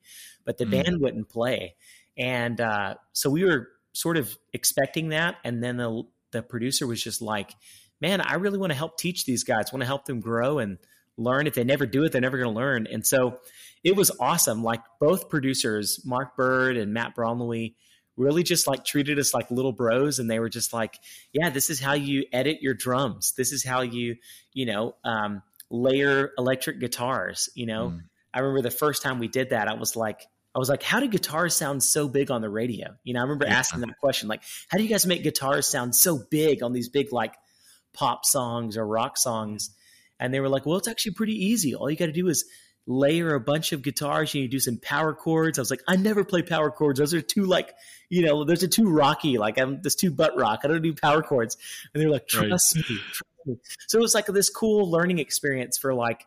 but 0.45 0.57
the 0.57 0.65
mm. 0.65 0.71
band 0.71 1.01
wouldn't 1.01 1.29
play. 1.29 1.75
And 2.17 2.59
uh, 2.59 2.95
so 3.13 3.29
we 3.29 3.45
were 3.45 3.69
sort 3.93 4.17
of 4.17 4.35
expecting 4.51 5.09
that. 5.09 5.35
And 5.43 5.63
then 5.63 5.77
the, 5.77 6.03
the 6.31 6.41
producer 6.41 6.87
was 6.87 7.01
just 7.01 7.21
like, 7.21 7.53
man, 8.01 8.21
I 8.21 8.35
really 8.35 8.57
want 8.57 8.71
to 8.71 8.77
help 8.77 8.97
teach 8.97 9.25
these 9.25 9.43
guys, 9.43 9.71
want 9.71 9.81
to 9.81 9.87
help 9.87 10.05
them 10.05 10.19
grow 10.19 10.59
and 10.59 10.79
learn. 11.17 11.47
If 11.47 11.55
they 11.55 11.63
never 11.63 11.85
do 11.85 12.03
it, 12.03 12.11
they're 12.11 12.21
never 12.21 12.37
going 12.37 12.53
to 12.53 12.59
learn. 12.59 12.87
And 12.87 13.05
so 13.05 13.39
it 13.83 13.95
was 13.95 14.11
awesome. 14.19 14.63
Like 14.63 14.81
both 14.99 15.29
producers, 15.29 16.01
Marc 16.05 16.35
Byrd 16.35 16.77
and 16.77 16.93
Matt 16.93 17.15
Bronleewe, 17.15 17.73
really 18.17 18.43
just 18.43 18.67
like 18.67 18.83
treated 18.83 19.19
us 19.19 19.33
like 19.33 19.49
little 19.51 19.71
bros 19.71 20.19
and 20.19 20.29
they 20.29 20.39
were 20.39 20.49
just 20.49 20.73
like 20.73 20.99
yeah 21.31 21.49
this 21.49 21.69
is 21.69 21.79
how 21.79 21.93
you 21.93 22.25
edit 22.33 22.61
your 22.61 22.73
drums 22.73 23.33
this 23.37 23.51
is 23.51 23.63
how 23.63 23.81
you 23.81 24.15
you 24.53 24.65
know 24.65 24.95
um, 25.05 25.41
layer 25.69 26.31
electric 26.37 26.79
guitars 26.79 27.49
you 27.55 27.65
know 27.65 27.91
mm. 27.91 28.01
i 28.33 28.39
remember 28.39 28.67
the 28.67 28.75
first 28.75 29.03
time 29.03 29.19
we 29.19 29.27
did 29.27 29.51
that 29.51 29.67
i 29.67 29.75
was 29.75 29.95
like 29.95 30.25
i 30.55 30.59
was 30.59 30.67
like 30.67 30.81
how 30.81 30.99
do 30.99 31.07
guitars 31.07 31.55
sound 31.55 31.81
so 31.83 32.07
big 32.07 32.31
on 32.31 32.41
the 32.41 32.49
radio 32.49 32.87
you 33.03 33.13
know 33.13 33.19
i 33.19 33.23
remember 33.23 33.45
yeah. 33.45 33.53
asking 33.57 33.79
that 33.81 33.97
question 33.99 34.27
like 34.27 34.41
how 34.67 34.77
do 34.77 34.83
you 34.83 34.89
guys 34.89 35.05
make 35.05 35.23
guitars 35.23 35.67
sound 35.67 35.95
so 35.95 36.19
big 36.31 36.63
on 36.63 36.73
these 36.73 36.89
big 36.89 37.13
like 37.13 37.35
pop 37.93 38.25
songs 38.25 38.77
or 38.77 38.85
rock 38.85 39.17
songs 39.17 39.75
and 40.19 40.33
they 40.33 40.39
were 40.39 40.49
like 40.49 40.65
well 40.65 40.77
it's 40.77 40.87
actually 40.87 41.13
pretty 41.13 41.33
easy 41.33 41.75
all 41.75 41.89
you 41.89 41.97
got 41.97 42.07
to 42.07 42.11
do 42.11 42.27
is 42.27 42.45
layer 42.87 43.35
a 43.35 43.39
bunch 43.39 43.73
of 43.73 43.81
guitars 43.81 44.33
you 44.33 44.47
do 44.47 44.59
some 44.59 44.77
power 44.77 45.13
chords. 45.13 45.59
I 45.59 45.61
was 45.61 45.69
like, 45.69 45.83
I 45.87 45.97
never 45.97 46.23
play 46.23 46.41
power 46.41 46.71
chords. 46.71 46.99
Those 46.99 47.13
are 47.13 47.21
too 47.21 47.43
like, 47.43 47.75
you 48.09 48.25
know, 48.25 48.45
those 48.45 48.63
are 48.63 48.67
too 48.67 48.89
rocky. 48.89 49.37
Like 49.37 49.59
I'm 49.59 49.81
this 49.81 49.93
too 49.93 50.09
butt 50.09 50.37
rock. 50.37 50.61
I 50.63 50.67
don't 50.67 50.81
do 50.81 50.93
power 50.93 51.21
chords. 51.21 51.57
And 51.93 52.01
they're 52.01 52.09
like, 52.09 52.27
trust 52.27 52.75
right. 52.75 52.89
me, 52.89 52.97
trust 53.11 53.23
me. 53.45 53.57
So 53.87 53.99
it 53.99 54.01
was 54.01 54.15
like 54.15 54.25
this 54.27 54.49
cool 54.49 54.89
learning 54.89 55.19
experience 55.19 55.77
for 55.77 55.93
like, 55.93 56.25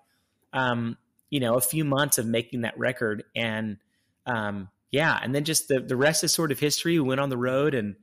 um, 0.53 0.99
you 1.31 1.41
know, 1.41 1.55
a 1.55 1.61
few 1.61 1.85
months 1.85 2.19
of 2.19 2.27
making 2.27 2.63
that 2.63 2.79
record. 2.79 3.25
And 3.35 3.79
um, 4.27 4.69
yeah, 4.91 5.19
and 5.23 5.35
then 5.35 5.45
just 5.45 5.69
the 5.69 5.81
the 5.81 5.97
rest 5.97 6.25
is 6.25 6.33
sort 6.33 6.53
of 6.53 6.59
history. 6.59 6.99
We 6.99 7.09
went 7.09 7.21
on 7.21 7.31
the 7.31 7.39
road 7.39 7.75
and 7.75 7.97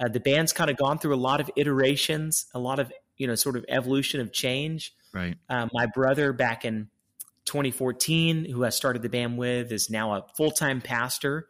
uh, 0.00 0.08
the 0.08 0.20
band's 0.20 0.52
kind 0.52 0.68
of 0.68 0.76
gone 0.76 0.98
through 0.98 1.14
a 1.14 1.16
lot 1.16 1.40
of 1.40 1.48
iterations, 1.54 2.46
a 2.54 2.58
lot 2.58 2.80
of 2.80 2.90
you 3.16 3.26
know, 3.26 3.34
sort 3.34 3.56
of 3.56 3.64
evolution 3.68 4.20
of 4.20 4.32
change. 4.32 4.94
Right. 5.12 5.36
Um, 5.48 5.70
my 5.72 5.86
brother 5.86 6.32
back 6.32 6.64
in 6.64 6.88
2014, 7.46 8.46
who 8.46 8.64
I 8.64 8.70
started 8.70 9.02
the 9.02 9.08
band 9.08 9.38
with, 9.38 9.70
is 9.72 9.90
now 9.90 10.14
a 10.14 10.26
full 10.36 10.50
time 10.50 10.80
pastor 10.80 11.48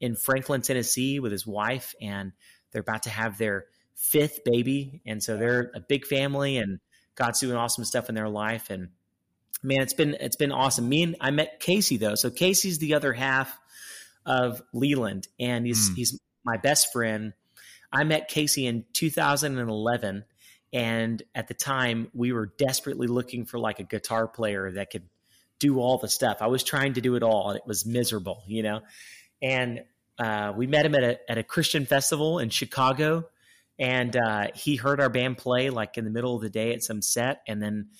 in 0.00 0.16
Franklin, 0.16 0.62
Tennessee, 0.62 1.20
with 1.20 1.32
his 1.32 1.46
wife, 1.46 1.94
and 2.00 2.32
they're 2.72 2.82
about 2.82 3.04
to 3.04 3.10
have 3.10 3.38
their 3.38 3.66
fifth 3.94 4.44
baby, 4.44 5.00
and 5.06 5.22
so 5.22 5.36
they're 5.36 5.70
a 5.74 5.80
big 5.80 6.06
family, 6.06 6.56
and 6.56 6.80
God's 7.14 7.40
doing 7.40 7.56
awesome 7.56 7.84
stuff 7.84 8.08
in 8.08 8.14
their 8.14 8.28
life, 8.28 8.70
and 8.70 8.88
man, 9.62 9.80
it's 9.80 9.94
been 9.94 10.16
it's 10.20 10.36
been 10.36 10.52
awesome. 10.52 10.88
Me 10.88 11.02
and 11.02 11.16
I 11.20 11.30
met 11.30 11.60
Casey 11.60 11.96
though, 11.96 12.14
so 12.14 12.30
Casey's 12.30 12.78
the 12.78 12.94
other 12.94 13.12
half 13.12 13.58
of 14.26 14.62
Leeland, 14.74 15.28
and 15.40 15.66
he's 15.66 15.90
mm. 15.90 15.96
he's 15.96 16.20
my 16.44 16.56
best 16.56 16.92
friend. 16.92 17.32
I 17.92 18.04
met 18.04 18.28
Casey 18.28 18.66
in 18.66 18.84
2011, 18.92 20.24
and 20.74 21.22
at 21.36 21.46
the 21.46 21.54
time 21.54 22.08
we 22.12 22.32
were 22.32 22.52
desperately 22.58 23.06
looking 23.06 23.46
for 23.46 23.60
like 23.60 23.78
a 23.78 23.84
guitar 23.84 24.26
player 24.26 24.72
that 24.72 24.90
could 24.90 25.08
do 25.60 25.78
all 25.78 25.98
the 25.98 26.08
stuff. 26.08 26.38
I 26.40 26.48
was 26.48 26.64
trying 26.64 26.94
to 26.94 27.00
do 27.00 27.14
it 27.14 27.22
all, 27.22 27.50
and 27.50 27.56
it 27.56 27.62
was 27.64 27.86
miserable, 27.86 28.42
you 28.48 28.64
know. 28.64 28.80
And 29.40 29.84
uh, 30.18 30.52
we 30.54 30.66
met 30.66 30.84
him 30.84 30.96
at 30.96 31.04
a 31.04 31.30
at 31.30 31.38
a 31.38 31.44
Christian 31.44 31.86
festival 31.86 32.40
in 32.40 32.50
Chicago, 32.50 33.28
and 33.78 34.16
uh, 34.16 34.48
he 34.54 34.74
heard 34.74 35.00
our 35.00 35.08
band 35.08 35.38
play 35.38 35.70
like 35.70 35.96
in 35.96 36.04
the 36.04 36.10
middle 36.10 36.34
of 36.34 36.42
the 36.42 36.50
day 36.50 36.74
at 36.74 36.82
some 36.82 37.00
set, 37.00 37.42
and 37.46 37.62
then 37.62 37.90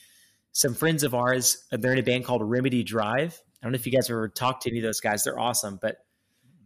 some 0.51 0.75
friends 0.75 1.05
of 1.05 1.15
ours. 1.15 1.65
They're 1.71 1.93
in 1.93 1.99
a 1.99 2.03
band 2.03 2.25
called 2.25 2.43
Remedy 2.43 2.83
Drive. 2.83 3.41
I 3.63 3.67
don't 3.67 3.73
know 3.73 3.77
if 3.77 3.87
you 3.87 3.93
guys 3.93 4.11
ever 4.11 4.29
talked 4.29 4.65
to 4.65 4.71
any 4.71 4.81
of 4.81 4.85
those 4.85 5.01
guys. 5.01 5.23
They're 5.23 5.39
awesome, 5.39 5.79
but 5.81 5.99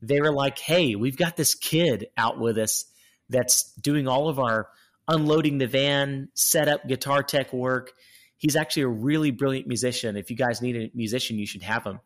they 0.01 0.23
were 0.23 0.33
like, 0.33 0.59
"Hey, 0.59 0.95
we've 0.95 1.19
got 1.19 1.37
this 1.37 1.55
kid 1.55 2.07
out 2.17 2.41
with 2.41 2.57
us 2.57 2.87
that's 3.29 3.75
doing 3.75 4.09
all 4.09 4.31
of 4.31 4.39
our 4.39 4.69
unloading 5.09 5.59
the 5.59 5.67
van, 5.67 6.29
setup, 6.35 6.87
guitar 6.87 7.23
tech 7.23 7.53
work." 7.53 7.93
he's 8.41 8.55
actually 8.55 8.83
a 8.83 8.89
really 8.89 9.33
brilliant 9.33 9.67
musician. 9.67 10.17
If 10.17 10.31
you 10.31 10.37
guys 10.37 10.63
need 10.63 10.77
a 10.77 10.91
musician, 10.97 11.41
you 11.41 11.45
should 11.47 11.65
have 11.65 11.83
him 11.85 11.99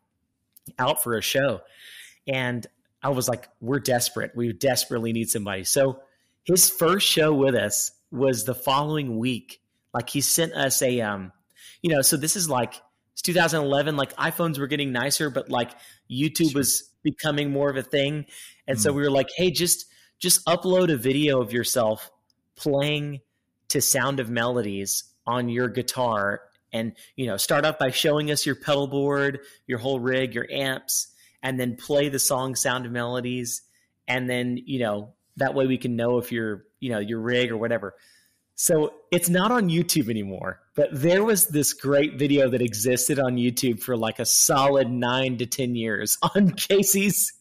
out 0.78 1.02
for 1.02 1.18
a 1.18 1.20
show. 1.20 1.60
And 2.26 2.66
I 3.02 3.10
was 3.10 3.28
like, 3.28 3.48
we're 3.60 3.80
desperate. 3.80 4.32
We 4.34 4.50
desperately 4.54 5.12
need 5.12 5.28
somebody. 5.28 5.64
So 5.64 6.00
his 6.44 6.70
first 6.70 7.06
show 7.06 7.34
with 7.34 7.54
us 7.54 7.92
was 8.10 8.44
the 8.46 8.54
following 8.54 9.18
week, 9.18 9.60
Like 9.92 10.08
he 10.08 10.22
sent 10.22 10.54
us 10.54 10.80
a, 10.80 11.02
um, 11.02 11.32
you 11.82 11.90
know, 11.94 12.00
so 12.00 12.16
this 12.16 12.34
is 12.34 12.48
like 12.48 12.80
it's 13.12 13.20
2011. 13.20 13.96
Like 13.98 14.16
iPhones 14.16 14.58
were 14.58 14.66
getting 14.68 14.90
nicer, 14.90 15.28
but 15.28 15.50
like 15.50 15.72
YouTube 16.10 16.52
Sure. 16.52 16.60
was 16.60 16.88
becoming 17.02 17.50
more 17.50 17.68
of 17.68 17.76
a 17.76 17.82
thing, 17.82 18.24
and 18.66 18.80
so 18.80 18.90
Mhm. 18.90 18.94
we 18.96 19.02
were 19.02 19.10
like, 19.10 19.28
hey, 19.36 19.50
just 19.50 19.84
just 20.18 20.42
upload 20.46 20.90
a 20.90 20.96
video 20.96 21.42
of 21.42 21.52
yourself 21.52 22.10
playing 22.56 23.20
to 23.68 23.80
Sound 23.80 24.20
of 24.20 24.30
Melodies 24.30 25.04
on 25.26 25.48
your 25.48 25.68
guitar, 25.68 26.42
and 26.72 26.92
you 27.16 27.26
know, 27.26 27.36
start 27.36 27.64
off 27.64 27.78
by 27.78 27.90
showing 27.90 28.30
us 28.30 28.46
your 28.46 28.54
pedal 28.56 28.86
board, 28.86 29.40
your 29.66 29.78
whole 29.78 30.00
rig, 30.00 30.34
your 30.34 30.46
amps, 30.50 31.08
and 31.42 31.58
then 31.58 31.76
play 31.76 32.08
the 32.08 32.18
song 32.18 32.54
Sound 32.54 32.86
of 32.86 32.92
Melodies, 32.92 33.62
and 34.08 34.28
then 34.28 34.58
you 34.64 34.80
know 34.80 35.14
that 35.36 35.54
way 35.54 35.66
we 35.66 35.78
can 35.78 35.96
know 35.96 36.18
if 36.18 36.32
you're 36.32 36.64
you 36.80 36.90
know 36.90 36.98
your 36.98 37.20
rig 37.20 37.50
or 37.50 37.56
whatever. 37.56 37.94
So 38.54 38.92
it's 39.10 39.28
not 39.28 39.50
on 39.50 39.70
YouTube 39.70 40.08
anymore, 40.08 40.60
but 40.74 40.88
there 40.92 41.24
was 41.24 41.48
this 41.48 41.72
great 41.72 42.18
video 42.18 42.50
that 42.50 42.62
existed 42.62 43.18
on 43.18 43.36
YouTube 43.36 43.82
for 43.82 43.96
like 43.96 44.18
a 44.18 44.26
solid 44.26 44.90
nine 44.90 45.38
to 45.38 45.46
10 45.46 45.74
years 45.74 46.18
on 46.34 46.50
Casey's 46.50 47.32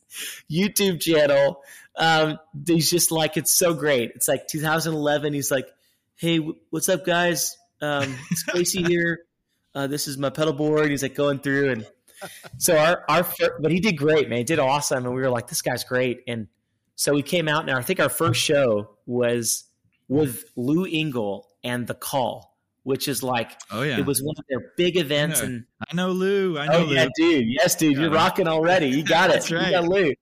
YouTube 0.50 1.02
channel. 1.02 1.62
Um, 1.96 2.40
he's 2.66 2.90
just 2.90 3.12
like, 3.12 3.38
it's 3.38 3.52
so 3.52 3.74
great. 3.74 4.12
It's 4.16 4.28
like 4.28 4.48
2011. 4.48 5.34
He's 5.34 5.52
like, 5.52 5.68
Hey, 6.16 6.38
what's 6.70 6.90
up 6.90 7.06
guys? 7.06 7.58
Um, 7.82 8.16
it's 8.30 8.44
Casey 8.44 8.84
here. 8.88 9.22
Uh, 9.74 9.88
this 9.88 10.08
is 10.08 10.18
my 10.18 10.30
pedal 10.30 10.54
board. 10.54 10.90
He's 10.92 11.02
like 11.04 11.16
going 11.16 11.40
through 11.40 11.72
and 11.72 11.88
so 12.58 12.78
our, 12.78 13.04
our, 13.10 13.24
fir- 13.24 13.58
but 13.60 13.72
he 13.72 13.80
did 13.80 13.98
great, 13.98 14.30
man. 14.30 14.40
He 14.40 14.44
did 14.44 14.60
awesome. 14.60 15.06
And 15.06 15.16
we 15.16 15.22
were 15.22 15.30
like, 15.30 15.48
this 15.48 15.62
guy's 15.62 15.84
great. 15.84 16.22
And 16.28 16.48
so 16.96 17.14
we 17.14 17.24
came 17.24 17.48
out 17.48 17.68
and 17.68 17.72
I 17.72 17.82
think 17.82 18.00
our 18.00 18.10
first 18.10 18.40
show 18.40 18.98
was 19.08 19.64
with 20.08 20.46
Lou 20.56 20.86
Engle 20.86 21.50
and 21.64 21.88
The 21.88 21.96
Call, 21.96 22.51
which 22.84 23.08
is 23.08 23.22
like 23.24 23.52
Oh 23.72 23.82
yeah. 23.84 24.00
it 24.00 24.06
was 24.06 24.22
one 24.24 24.36
of 24.38 24.46
their 24.50 24.72
big 24.78 24.98
events. 24.98 25.40
Yeah. 25.40 25.46
And 25.48 25.66
I 25.90 25.96
know 25.96 26.10
Lou. 26.12 26.58
I 26.58 26.68
know 26.68 26.80
oh 26.80 26.84
Lou. 26.86 26.96
yeah, 26.96 27.08
dude, 27.16 27.46
yes, 27.48 27.76
dude, 27.76 27.98
you're 27.98 28.10
rocking 28.12 28.48
already. 28.48 28.88
You 28.88 29.04
got 29.04 29.30
it. 29.30 29.34
That's 29.48 29.50
You 29.52 29.58
got 29.60 29.84
Lou. 29.86 30.14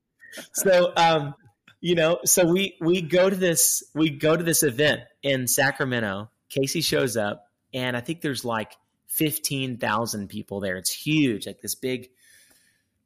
So, 0.54 0.94
um, 0.96 1.34
you 1.82 1.96
know, 1.96 2.20
so 2.26 2.46
we 2.46 2.76
we 2.82 3.02
go 3.02 3.30
to 3.30 3.36
this 3.36 3.84
we 3.96 4.10
go 4.10 4.36
to 4.36 4.44
this 4.44 4.64
event 4.64 5.02
in 5.24 5.48
Sacramento. 5.48 6.30
Casey 6.50 6.82
shows 6.82 7.16
up, 7.16 7.46
and 7.74 7.96
I 7.96 8.02
think 8.02 8.22
there's 8.22 8.44
like 8.44 8.74
fifteen 9.08 9.78
thousand 9.78 10.28
people 10.28 10.60
there. 10.60 10.76
It's 10.78 10.92
huge, 10.92 11.48
like 11.48 11.62
this 11.62 11.76
big 11.76 12.10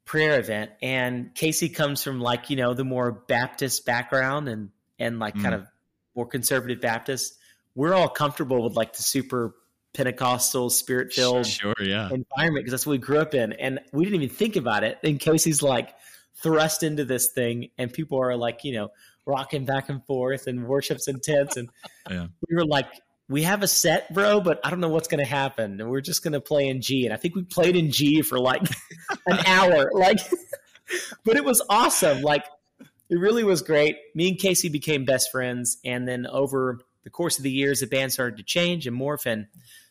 prayer 0.04 0.38
event. 0.38 0.70
And 0.82 1.34
Casey 1.34 1.68
comes 1.68 2.02
from 2.02 2.20
like 2.20 2.50
you 2.50 2.56
know 2.56 2.74
the 2.74 2.84
more 2.84 3.12
Baptist 3.12 3.86
background 3.86 4.48
and 4.48 4.70
and 4.98 5.18
like 5.18 5.34
kind 5.34 5.54
Mm. 5.54 5.60
of 5.62 5.66
more 6.16 6.26
conservative 6.26 6.80
Baptist. 6.80 7.36
We're 7.74 7.94
all 7.94 8.08
comfortable 8.08 8.62
with 8.62 8.74
like 8.74 8.94
the 8.94 9.02
super 9.02 9.54
Pentecostal, 9.94 10.70
spirit 10.70 11.12
filled 11.12 11.46
Sure. 11.46 11.74
Yeah. 11.80 12.08
environment 12.10 12.64
because 12.64 12.72
that's 12.72 12.86
what 12.86 12.92
we 12.92 12.98
grew 12.98 13.18
up 13.18 13.32
in. 13.34 13.52
And 13.52 13.78
we 13.92 14.04
didn't 14.04 14.22
even 14.22 14.34
think 14.34 14.56
about 14.56 14.82
it. 14.84 14.98
And 15.04 15.20
Casey's 15.20 15.62
like 15.62 15.94
thrust 16.42 16.82
into 16.82 17.04
this 17.04 17.30
thing, 17.32 17.70
and 17.78 17.92
people 17.92 18.20
are 18.20 18.36
like, 18.36 18.64
you 18.64 18.74
know, 18.74 18.88
rocking 19.24 19.64
back 19.64 19.88
and 19.88 20.04
forth, 20.04 20.46
and 20.48 20.66
worship's 20.66 21.06
intense. 21.08 21.56
And 21.56 21.68
Yeah. 22.10 22.26
we 22.48 22.56
were 22.56 22.66
like, 22.66 22.86
we 23.28 23.44
have 23.44 23.62
a 23.62 23.68
set, 23.68 24.12
bro, 24.12 24.40
but 24.40 24.60
I 24.64 24.70
don't 24.70 24.80
know 24.80 24.88
what's 24.88 25.08
going 25.08 25.24
to 25.24 25.30
happen. 25.30 25.80
And 25.80 25.88
we're 25.88 26.00
just 26.02 26.22
going 26.22 26.32
to 26.34 26.40
play 26.40 26.68
in 26.68 26.82
G. 26.82 27.04
And 27.06 27.14
I 27.14 27.16
think 27.16 27.34
we 27.36 27.42
played 27.44 27.74
in 27.76 27.90
G 27.90 28.20
for 28.22 28.38
like 28.38 28.62
an 29.26 29.38
hour. 29.46 29.90
Like, 29.94 30.18
but 31.24 31.36
it 31.36 31.44
was 31.44 31.62
awesome. 31.70 32.20
Like, 32.20 32.44
it 33.08 33.16
really 33.18 33.44
was 33.44 33.62
great. 33.62 33.96
Me 34.14 34.28
and 34.28 34.38
Casey 34.38 34.68
became 34.68 35.04
best 35.04 35.30
friends. 35.30 35.78
And 35.84 36.06
then 36.06 36.26
over 36.26 36.80
the 37.04 37.10
course 37.10 37.38
of 37.38 37.44
the 37.44 37.50
years, 37.50 37.80
the 37.80 37.86
band 37.86 38.12
started 38.12 38.38
to 38.38 38.42
change 38.42 38.86
and 38.86 38.98
morph. 38.98 39.26
And 39.26 39.46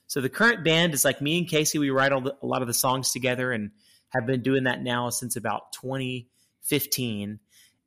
so 0.08 0.20
the 0.20 0.30
current 0.30 0.64
band 0.64 0.94
is 0.94 1.06
like 1.06 1.22
me 1.22 1.38
and 1.38 1.48
Casey. 1.48 1.80
We 1.80 1.92
write 1.92 2.12
all 2.12 2.22
the, 2.22 2.36
a 2.42 2.46
lot 2.46 2.62
of 2.62 2.68
the 2.68 2.74
songs 2.74 3.12
together 3.12 3.52
and 3.52 3.72
have 4.10 4.26
been 4.26 4.42
doing 4.42 4.66
that 4.66 4.82
now 4.82 5.10
since 5.10 5.36
about 5.36 5.72
2015. 5.74 7.40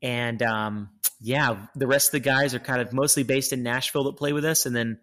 And 0.02 0.42
um, 0.42 0.90
yeah, 1.20 1.66
the 1.74 1.86
rest 1.86 2.08
of 2.08 2.12
the 2.12 2.20
guys 2.20 2.54
are 2.54 2.58
kind 2.58 2.80
of 2.80 2.92
mostly 2.92 3.22
based 3.22 3.52
in 3.52 3.62
Nashville 3.62 4.04
that 4.04 4.16
play 4.16 4.32
with 4.32 4.44
us. 4.44 4.66
And 4.66 4.74
then 4.74 4.98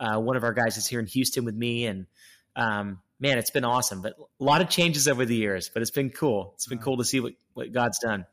uh, 0.00 0.18
one 0.20 0.36
of 0.36 0.44
our 0.44 0.52
guys 0.52 0.76
is 0.76 0.86
here 0.86 1.00
in 1.00 1.06
Houston 1.06 1.44
with 1.44 1.54
me. 1.54 1.86
And 1.86 2.06
um, 2.56 3.00
man, 3.18 3.38
it's 3.38 3.50
been 3.50 3.64
awesome. 3.64 4.02
But 4.02 4.14
a 4.18 4.44
lot 4.44 4.60
of 4.60 4.68
changes 4.68 5.08
over 5.08 5.24
the 5.24 5.36
years, 5.36 5.70
but 5.72 5.82
it's 5.82 5.90
been 5.90 6.10
cool. 6.10 6.52
It's 6.54 6.66
been 6.66 6.78
cool 6.78 6.98
to 6.98 7.04
see 7.04 7.20
what, 7.20 7.34
what 7.54 7.72
God's 7.72 7.98
done. 7.98 8.26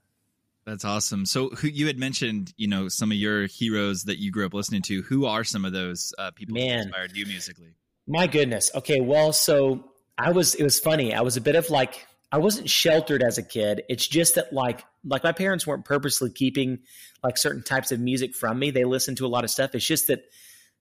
That's 0.65 0.85
awesome. 0.85 1.25
So, 1.25 1.49
who 1.49 1.67
you 1.67 1.87
had 1.87 1.97
mentioned, 1.97 2.53
you 2.55 2.67
know, 2.67 2.87
some 2.87 3.11
of 3.11 3.17
your 3.17 3.47
heroes 3.47 4.03
that 4.03 4.19
you 4.19 4.31
grew 4.31 4.45
up 4.45 4.53
listening 4.53 4.83
to. 4.83 5.01
Who 5.03 5.25
are 5.25 5.43
some 5.43 5.65
of 5.65 5.73
those 5.73 6.13
uh, 6.19 6.31
people 6.31 6.55
who 6.55 6.65
Man. 6.65 6.79
inspired 6.81 7.15
you 7.15 7.25
musically? 7.25 7.73
My 8.07 8.27
goodness. 8.27 8.69
Okay. 8.75 9.01
Well, 9.01 9.33
so 9.33 9.91
I 10.17 10.31
was, 10.31 10.55
it 10.55 10.63
was 10.63 10.79
funny. 10.79 11.13
I 11.13 11.21
was 11.21 11.37
a 11.37 11.41
bit 11.41 11.55
of 11.55 11.69
like, 11.69 12.05
I 12.31 12.37
wasn't 12.37 12.69
sheltered 12.69 13.23
as 13.23 13.37
a 13.37 13.43
kid. 13.43 13.83
It's 13.89 14.07
just 14.07 14.35
that 14.35 14.53
like, 14.53 14.83
like 15.03 15.23
my 15.23 15.31
parents 15.31 15.65
weren't 15.65 15.85
purposely 15.85 16.29
keeping 16.29 16.79
like 17.23 17.37
certain 17.37 17.63
types 17.63 17.91
of 17.91 17.99
music 17.99 18.35
from 18.35 18.59
me. 18.59 18.71
They 18.71 18.85
listened 18.85 19.17
to 19.17 19.25
a 19.25 19.27
lot 19.27 19.43
of 19.43 19.49
stuff. 19.49 19.73
It's 19.73 19.85
just 19.85 20.07
that 20.07 20.25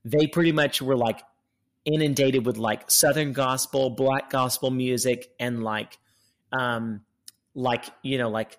they 0.05 0.27
pretty 0.27 0.53
much 0.53 0.83
were 0.83 0.97
like 0.97 1.23
inundated 1.85 2.45
with 2.45 2.59
like 2.59 2.91
Southern 2.91 3.33
gospel, 3.33 3.91
black 3.91 4.29
gospel 4.31 4.71
music 4.71 5.33
and 5.41 5.65
like, 5.65 5.99
um, 6.53 7.01
like, 7.55 7.85
you 8.03 8.19
know, 8.19 8.29
like 8.29 8.59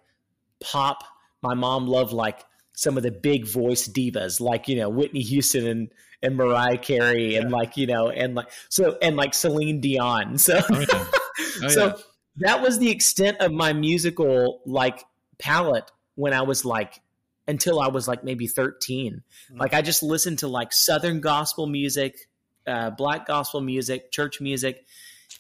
pop. 0.62 1.04
My 1.41 1.54
mom 1.56 1.88
loved 1.88 2.13
like 2.13 2.43
some 2.74 2.97
of 2.97 3.04
the 3.04 3.12
big 3.12 3.47
voice 3.47 3.88
divas, 3.88 4.39
like, 4.39 4.67
you 4.67 4.76
know, 4.78 4.89
Whitney 4.89 5.21
Houston 5.21 5.67
and, 5.67 5.91
and 6.24 6.36
Mariah 6.38 6.78
Carey 6.78 7.36
and 7.36 7.52
like, 7.52 7.78
you 7.78 7.88
know, 7.88 8.10
and 8.10 8.36
like, 8.36 8.50
so, 8.69 8.97
and 9.02 9.15
like 9.15 9.34
Celine 9.34 9.82
Dion. 9.82 10.38
So, 10.38 10.62
Oh, 10.69 10.80
yeah. 10.80 11.06
Oh, 11.63 11.67
so 11.67 11.86
yeah. 11.88 11.93
that 12.38 12.62
was 12.62 12.80
the 12.80 12.89
extent 12.89 13.38
of 13.39 13.52
my 13.52 13.74
musical 13.74 14.62
like 14.65 15.04
palette 15.39 15.89
when 16.15 16.34
I 16.34 16.41
was 16.43 16.65
like 16.65 17.02
until 17.47 17.80
I 17.80 17.88
was 17.88 18.08
like 18.08 18.24
maybe 18.24 18.47
13. 18.47 19.24
Like 19.54 19.74
I 19.74 19.82
just 19.82 20.04
listened 20.04 20.39
to 20.39 20.47
like 20.47 20.71
Southern 20.71 21.19
gospel 21.19 21.67
music, 21.67 22.30
uh, 22.67 22.91
black 22.91 23.26
gospel 23.28 23.62
music, 23.62 24.12
church 24.12 24.39
music, 24.39 24.86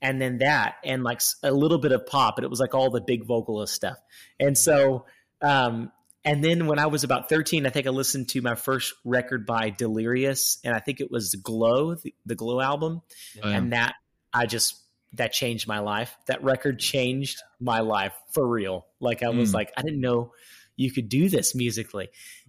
and 0.01 0.21
then 0.21 0.39
that, 0.39 0.75
and 0.83 1.03
like 1.03 1.21
a 1.43 1.51
little 1.51 1.77
bit 1.79 1.91
of 1.91 2.05
pop, 2.05 2.35
but 2.35 2.43
it 2.43 2.49
was 2.49 2.59
like 2.59 2.73
all 2.75 2.89
the 2.91 3.01
big 3.01 3.25
vocalist 3.25 3.73
stuff. 3.73 3.97
And 4.39 4.57
so, 4.57 5.05
um, 5.41 5.91
and 6.23 6.43
then 6.43 6.67
when 6.67 6.77
I 6.79 6.85
was 6.85 7.03
about 7.03 7.29
13, 7.29 7.65
I 7.65 7.69
think 7.69 7.87
I 7.87 7.89
listened 7.89 8.29
to 8.29 8.41
my 8.41 8.53
first 8.55 8.93
record 9.03 9.45
by 9.45 9.71
Delirious, 9.71 10.59
and 10.63 10.73
I 10.75 10.79
think 10.79 11.01
it 11.01 11.09
was 11.09 11.33
Glow, 11.35 11.95
the, 11.95 12.13
the 12.25 12.35
Glow 12.35 12.61
album 12.61 13.01
Oh, 13.41 13.49
yeah. 13.49 13.57
and 13.57 13.73
that 13.73 13.95
I 14.33 14.45
just 14.45 14.75
that 15.13 15.33
changed 15.33 15.67
my 15.67 15.79
life. 15.79 16.15
That 16.27 16.41
record 16.43 16.79
changed 16.79 17.41
my 17.59 17.81
life 17.81 18.13
for 18.33 18.47
real. 18.47 18.85
Like 19.01 19.23
I 19.23 19.29
was 19.29 19.49
Mm. 19.51 19.55
like, 19.55 19.73
I 19.75 19.81
didn't 19.81 19.99
know 19.99 20.31
you 20.77 20.89
could 20.91 21.09
do 21.09 21.27
this 21.27 21.53
musically. 21.53 22.07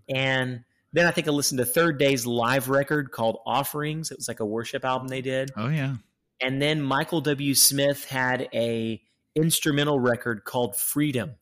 And 0.08 0.62
then 0.92 1.06
I 1.06 1.10
think 1.10 1.26
I 1.26 1.30
listened 1.32 1.58
to 1.58 1.64
Third 1.64 1.98
Day's 1.98 2.24
live 2.26 2.68
record 2.68 3.10
called 3.10 3.38
Offerings. 3.46 4.10
It 4.12 4.18
was 4.18 4.28
like 4.28 4.38
a 4.40 4.46
worship 4.46 4.84
album 4.84 5.08
they 5.08 5.22
did. 5.22 5.50
oh 5.56 5.68
yeah. 5.68 5.96
And 6.42 6.60
then 6.60 6.82
Michael 6.82 7.20
W. 7.20 7.54
Smith 7.54 8.04
had 8.04 8.48
a 8.52 9.00
instrumental 9.34 9.98
record 10.00 10.44
called 10.44 10.76
Freedom. 10.76 11.36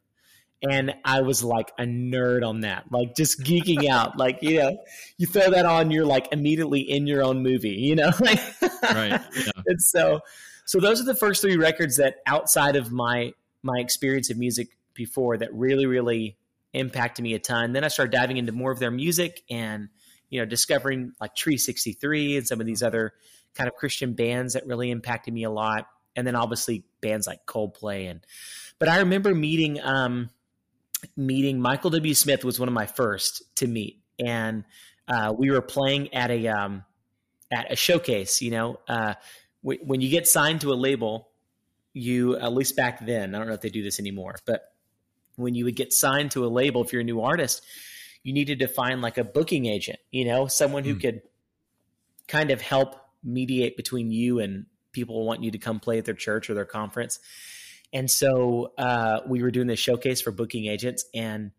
And 0.62 0.94
I 1.06 1.22
was 1.22 1.42
like 1.42 1.72
a 1.78 1.84
nerd 1.84 2.46
on 2.46 2.60
that, 2.60 2.84
like 2.92 3.16
just 3.16 3.40
geeking 3.42 3.88
out. 3.88 4.12
Like, 4.18 4.42
you 4.42 4.58
know, 4.58 4.76
you 5.16 5.26
throw 5.26 5.50
that 5.50 5.64
on, 5.64 5.90
you're 5.90 6.04
like 6.04 6.28
immediately 6.32 6.80
in 6.80 7.06
your 7.06 7.22
own 7.22 7.42
movie, 7.42 7.70
you 7.70 7.96
know? 7.96 8.10
Like, 8.20 8.40
Right. 8.82 9.20
Yeah. 9.34 9.50
and 9.66 9.80
so 9.82 10.20
so 10.66 10.78
those 10.78 11.00
are 11.00 11.04
the 11.04 11.14
first 11.14 11.40
three 11.42 11.56
records 11.56 11.96
that 11.96 12.16
outside 12.26 12.76
of 12.76 12.92
my 12.92 13.32
my 13.62 13.78
experience 13.78 14.30
of 14.30 14.36
music 14.38 14.68
before 14.94 15.36
that 15.38 15.52
really 15.54 15.86
really 15.86 16.36
impacted 16.72 17.22
me 17.22 17.34
a 17.34 17.38
ton 17.38 17.72
then 17.72 17.84
i 17.84 17.88
started 17.88 18.12
diving 18.12 18.36
into 18.36 18.52
more 18.52 18.70
of 18.70 18.78
their 18.78 18.90
music 18.90 19.42
and 19.50 19.88
you 20.30 20.40
know 20.40 20.46
discovering 20.46 21.12
like 21.20 21.34
Tree63 21.34 22.38
and 22.38 22.46
some 22.46 22.60
of 22.60 22.66
these 22.66 22.82
other 22.82 23.12
kind 23.54 23.68
of 23.68 23.74
christian 23.74 24.14
bands 24.14 24.54
that 24.54 24.66
really 24.66 24.90
impacted 24.90 25.34
me 25.34 25.44
a 25.44 25.50
lot. 25.50 25.86
And 26.16 26.26
then 26.26 26.34
obviously 26.36 26.84
bands 27.00 27.26
like 27.26 27.46
coldplay 27.46 28.10
and 28.10 28.20
but 28.78 28.88
i 28.88 28.98
remember 28.98 29.34
meeting 29.34 29.80
um 29.80 30.30
meeting 31.16 31.60
michael 31.60 31.90
w. 31.90 32.14
Smith 32.14 32.44
was 32.44 32.58
one 32.58 32.68
of 32.68 32.74
my 32.74 32.86
first 32.86 33.42
to 33.56 33.66
meet. 33.66 34.00
And 34.18 34.64
uh, 35.08 35.32
we 35.36 35.50
were 35.50 35.62
playing 35.62 36.12
at 36.14 36.30
a 36.30 36.48
um 36.48 36.84
at 37.50 37.72
a 37.72 37.76
showcase 37.76 38.42
you 38.42 38.50
know 38.50 38.78
uh 38.88 39.14
wh- 39.62 39.82
when 39.82 40.00
you 40.00 40.08
get 40.10 40.26
signed 40.26 40.60
to 40.62 40.72
a 40.72 40.74
label, 40.74 41.28
you 41.92 42.36
at 42.36 42.52
least 42.52 42.76
back 42.76 43.04
then, 43.04 43.34
I 43.34 43.38
don't 43.38 43.46
know 43.48 43.54
if 43.54 43.60
they 43.60 43.68
do 43.70 43.82
this 43.82 43.98
anymore, 43.98 44.36
but 44.44 44.62
when 45.36 45.54
you 45.54 45.64
would 45.64 45.76
get 45.76 45.92
signed 45.92 46.32
to 46.32 46.44
a 46.44 46.48
label, 46.48 46.82
if 46.84 46.92
you're 46.92 47.00
a 47.02 47.04
new 47.04 47.20
artist, 47.20 47.64
you 48.22 48.32
needed 48.32 48.58
to 48.60 48.68
find 48.68 49.00
like 49.00 49.16
a 49.18 49.24
booking 49.24 49.66
agent, 49.66 49.98
you 50.10 50.24
know, 50.26 50.46
someone 50.46 50.84
who 50.84 50.94
Hmm. 50.94 51.00
could 51.00 51.22
kind 52.28 52.50
of 52.50 52.60
help 52.60 52.96
mediate 53.22 53.76
between 53.76 54.10
you 54.10 54.40
and 54.40 54.66
people 54.92 55.24
want 55.24 55.42
you 55.42 55.50
to 55.52 55.58
come 55.58 55.80
play 55.80 55.98
at 55.98 56.04
their 56.04 56.14
church 56.14 56.50
or 56.50 56.54
their 56.54 56.64
conference. 56.64 57.18
And 57.92 58.10
so 58.10 58.72
uh, 58.78 59.20
we 59.26 59.42
were 59.42 59.50
doing 59.50 59.66
this 59.66 59.80
showcase 59.80 60.20
for 60.20 60.30
booking 60.30 60.66
agents, 60.66 61.04
and 61.14 61.50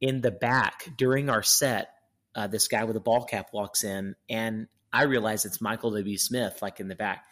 in 0.00 0.20
the 0.20 0.30
back 0.30 0.88
during 0.96 1.30
our 1.30 1.42
set, 1.42 1.88
uh, 2.34 2.46
this 2.46 2.68
guy 2.68 2.84
with 2.84 2.96
a 2.96 3.00
ball 3.00 3.24
cap 3.24 3.48
walks 3.52 3.84
in, 3.84 4.14
and 4.28 4.68
I 4.92 5.04
realize 5.04 5.44
it's 5.44 5.60
Michael 5.60 5.90
W. 5.92 6.18
Smith, 6.18 6.60
like 6.60 6.80
in 6.80 6.88
the 6.88 6.94
back. 6.94 7.24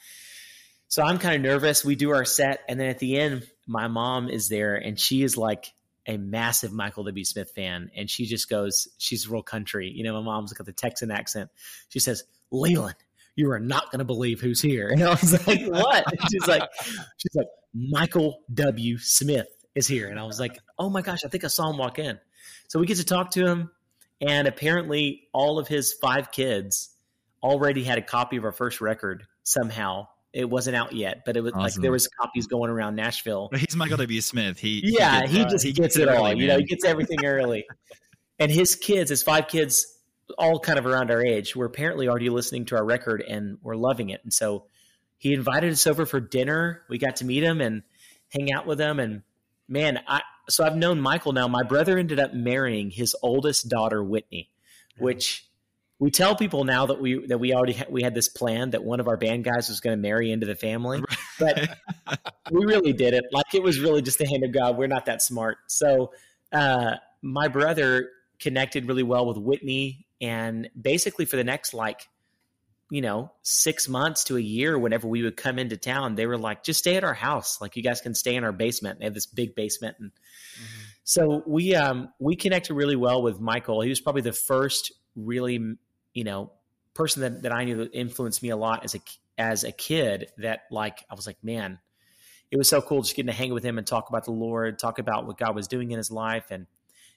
So 0.89 1.03
I'm 1.03 1.19
kind 1.19 1.35
of 1.35 1.43
nervous. 1.43 1.85
We 1.85 1.97
do 1.97 2.11
our 2.11 2.25
set, 2.25 2.61
and 2.69 2.81
then 2.81 2.89
at 2.89 2.99
the 2.99 3.19
end, 3.19 3.47
my 3.67 3.89
mom 3.89 4.29
is 4.29 4.49
there, 4.49 4.77
and 4.77 4.99
she 4.99 5.23
is 5.23 5.37
like 5.37 5.73
a 6.07 6.17
massive 6.17 6.73
Michael 6.73 7.05
W. 7.05 7.25
Smith 7.25 7.51
fan, 7.55 7.91
and 7.95 8.09
she 8.09 8.25
just 8.25 8.49
goes, 8.49 8.89
she's 8.97 9.29
real 9.29 9.43
country. 9.43 9.93
You 9.95 10.05
know, 10.05 10.15
my 10.15 10.23
mom's 10.23 10.53
got 10.53 10.67
the 10.67 10.73
Texan 10.73 11.11
accent. 11.11 11.51
She 11.89 11.99
says, 11.99 12.25
"Leeland, 12.53 12.95
you 13.37 13.51
are 13.51 13.61
not 13.61 13.91
going 13.93 14.01
to 14.01 14.05
believe 14.05 14.41
who's 14.41 14.61
here." 14.61 14.89
And 14.93 15.03
I 15.03 15.11
was 15.11 15.47
like, 15.47 15.65
"What?" 15.67 16.05
she's 16.31 16.47
like, 16.47 16.63
she's 17.17 17.35
like, 17.35 17.49
Michael 17.75 18.43
W. 18.55 18.99
Smith 18.99 19.49
is 19.75 19.87
here, 19.87 20.09
and 20.09 20.19
I 20.19 20.25
was 20.25 20.41
like, 20.41 20.59
"Oh 20.79 20.91
my 20.91 21.03
gosh, 21.03 21.25
I 21.25 21.29
think 21.29 21.45
I 21.45 21.49
saw 21.49 21.71
him 21.71 21.79
walk 21.79 21.99
in." 21.99 22.19
So 22.69 22.81
we 22.81 22.87
get 22.87 22.97
to 22.97 23.05
talk 23.05 23.31
to 23.33 23.47
him, 23.47 23.71
and 24.21 24.49
apparently, 24.49 25.29
all 25.33 25.59
of 25.59 25.69
his 25.69 25.93
five 25.93 26.33
kids 26.33 26.91
already 27.43 27.85
had 27.85 27.99
a 27.99 28.03
copy 28.03 28.37
of 28.37 28.45
our 28.45 28.53
first 28.53 28.81
record 28.81 29.25
somehow 29.45 30.09
it 30.37 30.51
wasn't 30.51 30.77
out 30.77 30.93
yet, 30.93 31.23
but 31.25 31.35
it 31.35 31.41
was 31.41 31.55
awesome. 31.55 31.63
like 31.63 31.75
there 31.77 31.91
was 31.91 32.09
copies 32.09 32.47
going 32.47 32.71
around 32.71 32.95
Nashville. 32.95 33.49
But 33.51 33.61
he's 33.61 33.75
Michael 33.75 33.97
W. 33.97 34.21
Smith. 34.21 34.59
He 34.59 34.83
yeah, 34.85 35.27
he, 35.27 35.39
gets, 35.39 35.63
he 35.63 35.63
just 35.63 35.65
uh, 35.65 35.67
he 35.67 35.73
gets, 35.73 35.97
it 35.97 36.09
all. 36.09 36.35
you 36.35 36.47
know, 36.47 36.59
he 36.59 36.65
gets 36.65 36.85
everything 36.85 37.25
early. 37.25 37.65
and 38.39 38.53
his 38.53 38.77
kids, 38.77 39.09
his 39.09 39.23
five 39.23 39.49
kids, 39.49 39.96
all 40.39 40.59
kind 40.59 40.79
of 40.79 40.87
around 40.87 41.11
our 41.11 41.25
age, 41.25 41.55
were 41.55 41.67
apparently 41.67 42.09
already 42.09 42.31
listening 42.31 42.65
to 42.67 42.77
our 42.77 42.85
record 42.85 43.23
and 43.23 43.59
were 43.63 43.77
loving 43.77 44.11
it. 44.11 44.21
And 44.25 44.33
so 44.33 44.67
he 45.19 45.33
invited 45.33 45.73
us 45.73 45.87
over 45.87 46.07
for 46.07 46.21
dinner. 46.21 46.83
We 46.89 46.99
got 46.99 47.17
to 47.17 47.25
meet 47.25 47.43
him 47.43 47.61
and 47.61 47.83
hang 48.29 48.53
out 48.53 48.67
with 48.67 48.81
him. 48.81 49.01
And 49.01 49.23
man, 49.69 50.01
I 50.07 50.23
so 50.49 50.65
I've 50.65 50.77
known 50.77 51.01
Michael 51.01 51.33
now. 51.33 51.49
My 51.49 51.63
brother 51.63 51.99
ended 51.99 52.21
up 52.21 52.33
marrying 52.33 52.91
his 52.91 53.17
oldest 53.23 53.69
daughter, 53.69 54.03
Whitney, 54.03 54.51
which 54.99 55.47
we 55.99 56.11
tell 56.11 56.37
people 56.37 56.65
now 56.65 56.87
that 56.87 57.01
we 57.01 57.27
that 57.27 57.39
we 57.39 57.55
already 57.55 57.73
ha- 57.73 57.87
we 57.91 58.03
had 58.03 58.15
this 58.15 58.29
plan 58.29 58.71
that 58.71 58.85
one 58.85 59.01
of 59.01 59.09
our 59.09 59.17
band 59.17 59.45
guys 59.45 59.69
was 59.69 59.81
going 59.81 59.97
to 59.97 60.01
marry 60.01 60.31
into 60.31 60.47
the 60.47 60.55
family, 60.55 61.03
but 61.39 61.69
we 62.51 62.65
really 62.65 62.93
did 62.93 63.15
it. 63.15 63.25
Like 63.33 63.55
it 63.55 63.63
was 63.63 63.81
really 63.81 64.03
just 64.03 64.19
the 64.19 64.27
hand 64.27 64.45
of 64.45 64.53
God. 64.53 64.77
We're 64.77 64.89
not 64.89 65.07
that 65.07 65.23
smart. 65.23 65.59
So 65.69 66.13
uh, 66.53 66.97
my 67.23 67.49
brother 67.49 68.11
connected 68.39 68.87
really 68.87 69.03
well 69.03 69.27
with 69.27 69.39
Whitney, 69.39 70.06
and 70.21 70.69
basically 70.81 71.25
for 71.25 71.37
the 71.37 71.45
next 71.45 71.75
like 71.75 72.09
you 72.91 73.01
know 73.01 73.33
six 73.43 73.89
months 73.89 74.25
to 74.25 74.37
a 74.37 74.41
year, 74.41 74.79
whenever 74.79 75.09
we 75.09 75.23
would 75.23 75.37
come 75.37 75.59
into 75.59 75.77
town, 75.77 76.15
they 76.15 76.27
were 76.27 76.39
like, 76.39 76.63
just 76.63 76.81
stay 76.81 76.97
at 76.97 77.05
our 77.05 77.15
house. 77.15 77.61
Like 77.61 77.77
you 77.77 77.83
guys 77.83 78.01
can 78.01 78.15
stay 78.15 78.37
in 78.37 78.45
our 78.45 78.53
basement. 78.53 78.99
They 78.99 79.05
have 79.07 79.15
this 79.15 79.27
big 79.27 79.55
basement, 79.55 79.97
and 79.99 80.11
mm-hmm. 80.11 80.83
so 81.05 81.43
we 81.47 81.75
um 81.75 82.11
we 82.19 82.37
connected 82.37 82.75
really 82.75 82.97
well 82.97 83.23
with 83.23 83.41
Michael. 83.41 83.81
He 83.81 83.89
was 83.89 84.01
probably 84.01 84.23
the 84.23 84.33
first 84.33 84.93
really 85.15 85.77
you 86.17 86.25
know, 86.25 86.51
person 86.95 87.21
that, 87.21 87.43
that 87.43 87.53
I 87.53 87.65
knew 87.65 87.77
that 87.77 87.93
influenced 87.93 88.43
me 88.43 88.49
a 88.49 88.57
lot 88.57 88.85
as 88.85 88.95
a 88.95 89.01
as 89.39 89.65
a 89.65 89.71
kid 89.71 90.29
that 90.39 90.63
like 90.71 91.05
I 91.11 91.15
was 91.15 91.27
like, 91.27 91.37
man, 91.45 91.79
it 92.51 92.57
was 92.57 92.71
so 92.71 92.81
cool 92.81 93.03
just 93.03 93.15
getting 93.15 93.31
to 93.31 93.37
hang 93.37 93.53
with 93.53 93.63
him 93.63 93.77
and 93.77 93.87
talk 93.87 94.09
about 94.09 94.25
the 94.25 94.33
Lord, 94.33 94.79
talk 94.79 94.99
about 94.99 95.27
what 95.27 95.37
God 95.37 95.55
was 95.55 95.69
doing 95.69 95.91
in 95.91 95.99
his 95.99 96.11
life 96.11 96.51
and 96.51 96.67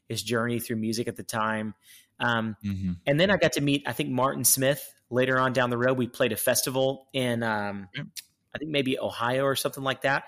his 0.10 0.22
journey 0.22 0.60
through 0.60 0.76
music 0.76 1.08
at 1.08 1.15
the 1.15 1.24
time. 1.24 1.74
Um, 2.19 2.58
mm-hmm. 2.63 2.91
And 3.08 3.19
then 3.19 3.32
I 3.32 3.38
got 3.38 3.54
to 3.54 3.62
meet, 3.62 3.84
I 3.88 3.93
think, 3.93 4.10
Martin 4.10 4.43
Smith 4.43 4.93
later 5.10 5.39
on 5.39 5.54
down 5.54 5.69
the 5.69 5.78
road. 5.78 5.98
We 5.98 6.08
played 6.08 6.34
a 6.34 6.38
festival 6.38 7.08
in, 7.13 7.43
um, 7.43 7.88
I 7.95 8.58
think 8.58 8.72
maybe 8.72 9.00
Ohio 9.00 9.45
or 9.45 9.56
something 9.56 9.84
like 9.84 10.02
that. 10.02 10.24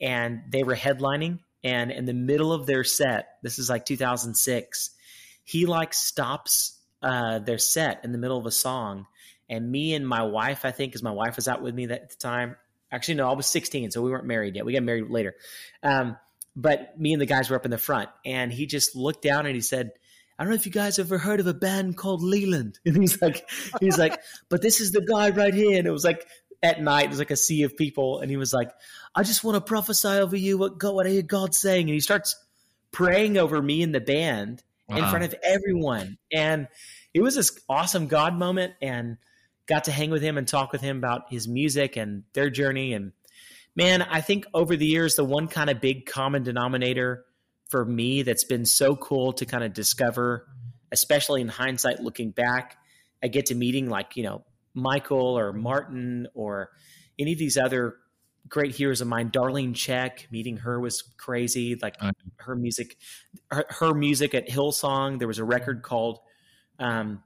And 0.00 0.42
they 0.48 0.64
were 0.64 0.74
headlining. 0.74 1.38
And 1.62 1.92
in 1.92 2.06
the 2.06 2.14
middle 2.14 2.52
of 2.52 2.66
their 2.66 2.82
set, 2.82 3.28
this 3.42 3.58
is 3.60 3.68
like 3.68 3.84
2006, 3.84 4.90
he 5.44 5.66
like 5.66 5.94
stops 5.94 6.78
uh, 7.02 7.38
their 7.38 7.58
set 7.58 8.04
in 8.04 8.12
the 8.12 8.18
middle 8.18 8.38
of 8.38 8.46
a 8.46 8.50
song, 8.50 9.06
and 9.48 9.70
me 9.70 9.94
and 9.94 10.06
my 10.06 10.22
wife, 10.22 10.64
I 10.64 10.70
think, 10.70 10.92
because 10.92 11.02
my 11.02 11.10
wife 11.10 11.36
was 11.36 11.48
out 11.48 11.62
with 11.62 11.74
me 11.74 11.86
that, 11.86 12.02
at 12.02 12.10
the 12.10 12.16
time. 12.16 12.56
Actually, 12.90 13.14
no, 13.14 13.30
I 13.30 13.34
was 13.34 13.46
16, 13.46 13.90
so 13.90 14.02
we 14.02 14.10
weren't 14.10 14.26
married 14.26 14.56
yet. 14.56 14.64
We 14.64 14.72
got 14.72 14.82
married 14.82 15.10
later. 15.10 15.34
Um, 15.82 16.16
but 16.58 16.98
me 16.98 17.12
and 17.12 17.22
the 17.22 17.26
guys 17.26 17.48
were 17.48 17.56
up 17.56 17.64
in 17.64 17.70
the 17.70 17.78
front, 17.78 18.10
and 18.24 18.52
he 18.52 18.66
just 18.66 18.96
looked 18.96 19.22
down 19.22 19.46
and 19.46 19.54
he 19.54 19.60
said, 19.60 19.92
I 20.38 20.44
don't 20.44 20.50
know 20.50 20.56
if 20.56 20.66
you 20.66 20.72
guys 20.72 20.98
ever 20.98 21.18
heard 21.18 21.40
of 21.40 21.46
a 21.46 21.54
band 21.54 21.96
called 21.96 22.20
Leeland. 22.20 22.76
And 22.86 22.96
he's 22.96 23.20
like, 23.20 23.48
he's 23.80 23.98
like, 23.98 24.20
but 24.48 24.62
this 24.62 24.80
is 24.80 24.92
the 24.92 25.00
guy 25.00 25.30
right 25.30 25.54
here. 25.54 25.78
And 25.78 25.86
it 25.86 25.90
was 25.90 26.04
like 26.04 26.26
at 26.62 26.80
night, 26.80 27.06
it 27.06 27.10
was 27.10 27.18
like 27.18 27.30
a 27.30 27.36
sea 27.36 27.64
of 27.64 27.76
people. 27.76 28.20
And 28.20 28.30
he 28.30 28.36
was 28.36 28.52
like, 28.52 28.70
I 29.14 29.24
just 29.24 29.42
want 29.42 29.56
to 29.56 29.60
prophesy 29.60 30.08
over 30.08 30.36
you 30.36 30.56
what 30.58 30.78
God, 30.78 30.94
what 30.94 31.06
I 31.06 31.10
hear 31.10 31.22
God 31.22 31.54
saying. 31.54 31.82
And 31.82 31.94
he 31.94 32.00
starts 32.00 32.36
praying 32.92 33.36
over 33.36 33.60
me 33.60 33.82
and 33.82 33.94
the 33.94 34.00
band 34.00 34.62
wow. 34.88 34.96
in 34.96 35.02
uh-huh. 35.02 35.10
front 35.10 35.24
of 35.24 35.34
everyone. 35.42 36.18
And 36.32 36.68
it 37.14 37.20
was 37.20 37.34
this 37.34 37.58
awesome 37.68 38.06
God 38.06 38.34
moment 38.34 38.74
and 38.80 39.16
got 39.66 39.84
to 39.84 39.92
hang 39.92 40.10
with 40.10 40.22
him 40.22 40.38
and 40.38 40.46
talk 40.46 40.70
with 40.72 40.80
him 40.80 40.98
about 40.98 41.30
his 41.30 41.48
music 41.48 41.96
and 41.96 42.22
their 42.32 42.48
journey. 42.48 42.92
And 42.92 43.12
man, 43.78 44.02
I 44.02 44.20
think 44.22 44.44
over 44.52 44.76
the 44.76 44.84
years, 44.84 45.14
the 45.14 45.24
one 45.24 45.46
kind 45.46 45.70
of 45.70 45.80
big 45.80 46.04
common 46.04 46.42
denominator 46.42 47.24
for 47.68 47.84
me 47.84 48.22
that's 48.22 48.42
been 48.42 48.66
so 48.66 48.96
cool 48.96 49.32
to 49.34 49.46
kind 49.46 49.62
of 49.62 49.72
discover, 49.72 50.48
especially 50.90 51.42
in 51.42 51.48
hindsight 51.48 52.00
looking 52.00 52.32
back, 52.32 52.76
I 53.22 53.28
get 53.28 53.46
to 53.46 53.54
meeting 53.54 53.88
like, 53.88 54.16
you 54.16 54.24
know, 54.24 54.44
Michael 54.74 55.38
or 55.38 55.52
Martin 55.52 56.26
or 56.34 56.70
any 57.20 57.32
of 57.32 57.38
these 57.38 57.56
other 57.56 57.94
great 58.48 58.74
heroes 58.74 59.00
of 59.00 59.06
mine. 59.06 59.30
Darlene 59.30 59.74
Zschech, 59.74 60.28
meeting 60.32 60.56
her 60.56 60.80
was 60.80 61.02
crazy. 61.16 61.76
Like 61.80 61.94
her 62.38 62.56
music, 62.56 62.96
her, 63.48 63.64
her, 63.68 63.94
music 63.94 64.34
at 64.34 64.48
Hillsong. 64.48 65.20
There 65.20 65.28
was 65.28 65.38
a 65.38 65.44
record 65.44 65.82
called 65.82 66.18
um, 66.80 67.22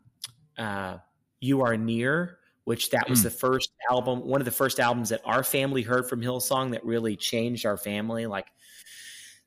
uh, 0.59 0.99
"You 1.41 1.62
Are 1.62 1.77
Near," 1.77 2.38
which 2.64 2.90
that 2.90 3.09
was 3.09 3.20
mm. 3.20 3.25
the 3.25 3.31
first 3.31 3.70
album, 3.90 4.20
one 4.20 4.40
of 4.40 4.44
the 4.44 4.51
first 4.51 4.79
albums 4.79 5.09
that 5.09 5.20
our 5.25 5.42
family 5.42 5.83
heard 5.83 6.09
from 6.09 6.20
Hillsong 6.20 6.72
that 6.72 6.85
really 6.85 7.16
changed 7.16 7.66
our 7.66 7.77
family. 7.77 8.27
Like, 8.27 8.46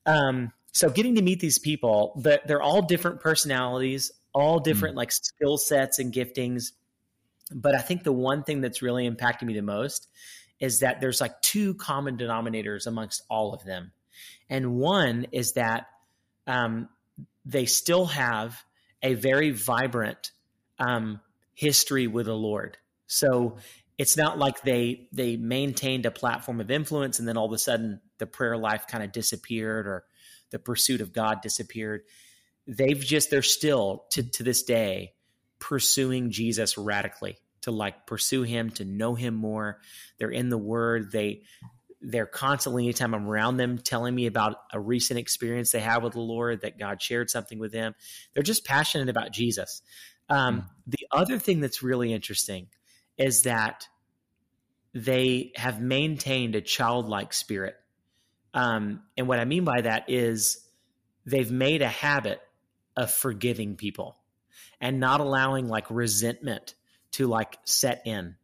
um, 0.05 0.51
so 0.73 0.89
getting 0.89 1.15
to 1.15 1.21
meet 1.21 1.39
these 1.39 1.57
people, 1.57 2.19
but 2.21 2.45
they're 2.47 2.61
all 2.61 2.81
different 2.81 3.21
personalities, 3.21 4.11
all 4.33 4.59
different 4.59 4.95
mm. 4.95 4.97
like 4.97 5.11
skill 5.11 5.57
sets 5.57 5.99
and 5.99 6.13
giftings. 6.13 6.71
But 7.51 7.75
I 7.75 7.79
think 7.79 8.03
the 8.03 8.11
one 8.11 8.43
thing 8.43 8.61
that's 8.61 8.81
really 8.81 9.05
impacted 9.05 9.47
me 9.47 9.53
the 9.53 9.61
most 9.61 10.09
is 10.59 10.79
that 10.79 10.99
there's 10.99 11.21
like 11.21 11.41
two 11.41 11.73
common 11.75 12.17
denominators 12.17 12.87
amongst 12.87 13.23
all 13.29 13.53
of 13.53 13.63
them. 13.63 13.91
And 14.49 14.75
one 14.75 15.27
is 15.31 15.53
that 15.53 15.87
um, 16.47 16.89
they 17.45 17.65
still 17.65 18.05
have 18.07 18.63
a 19.01 19.13
very 19.13 19.51
vibrant 19.51 20.31
um, 20.79 21.19
history 21.53 22.07
with 22.07 22.25
the 22.25 22.35
Lord. 22.35 22.77
So 23.07 23.57
it's 23.97 24.17
not 24.17 24.37
like 24.37 24.61
they 24.61 25.07
they 25.11 25.37
maintained 25.37 26.05
a 26.05 26.11
platform 26.11 26.59
of 26.59 26.69
influence 26.69 27.19
and 27.19 27.27
then 27.27 27.37
all 27.37 27.45
of 27.45 27.53
a 27.53 27.57
sudden 27.57 28.01
the 28.17 28.27
prayer 28.27 28.57
life 28.57 28.87
kind 28.87 29.03
of 29.03 29.11
disappeared 29.11 29.87
or 29.87 30.05
the 30.51 30.59
pursuit 30.59 31.01
of 31.01 31.13
God 31.13 31.41
disappeared. 31.41 32.01
They've 32.67 32.99
just 32.99 33.29
they're 33.29 33.41
still 33.41 34.05
to 34.11 34.23
to 34.23 34.43
this 34.43 34.63
day 34.63 35.13
pursuing 35.59 36.31
Jesus 36.31 36.77
radically 36.77 37.37
to 37.61 37.71
like 37.71 38.05
pursue 38.05 38.43
him, 38.43 38.69
to 38.71 38.85
know 38.85 39.15
him 39.15 39.33
more. 39.33 39.79
They're 40.19 40.29
in 40.29 40.49
the 40.49 40.57
word. 40.57 41.11
They 41.11 41.43
they're 42.01 42.27
constantly 42.27 42.83
anytime 42.83 43.15
I'm 43.15 43.27
around 43.27 43.57
them 43.57 43.79
telling 43.79 44.13
me 44.13 44.27
about 44.27 44.57
a 44.71 44.79
recent 44.79 45.19
experience 45.19 45.71
they 45.71 45.79
have 45.79 46.03
with 46.03 46.13
the 46.13 46.19
Lord 46.19 46.61
that 46.61 46.77
God 46.77 47.01
shared 47.01 47.29
something 47.31 47.57
with 47.57 47.71
them. 47.71 47.95
They're 48.33 48.43
just 48.43 48.65
passionate 48.65 49.09
about 49.09 49.31
Jesus. 49.31 49.81
Um, 50.29 50.61
mm. 50.61 50.65
The 50.87 51.07
other 51.11 51.39
thing 51.39 51.61
that's 51.61 51.81
really 51.81 52.13
interesting 52.13 52.67
is 53.17 53.43
that 53.43 53.87
they 54.93 55.51
have 55.55 55.81
maintained 55.81 56.55
a 56.55 56.61
childlike 56.61 57.33
spirit. 57.33 57.75
Um, 58.53 59.01
and 59.17 59.27
what 59.27 59.39
I 59.39 59.45
mean 59.45 59.65
by 59.65 59.81
that 59.81 60.09
is 60.09 60.65
they've 61.25 61.51
made 61.51 61.81
a 61.81 61.87
habit 61.87 62.39
of 62.95 63.11
forgiving 63.11 63.75
people 63.75 64.17
and 64.79 64.99
not 64.99 65.19
allowing 65.19 65.67
like 65.67 65.89
resentment 65.89 66.75
to 67.11 67.27
like 67.27 67.57
set 67.65 68.01
in. 68.05 68.35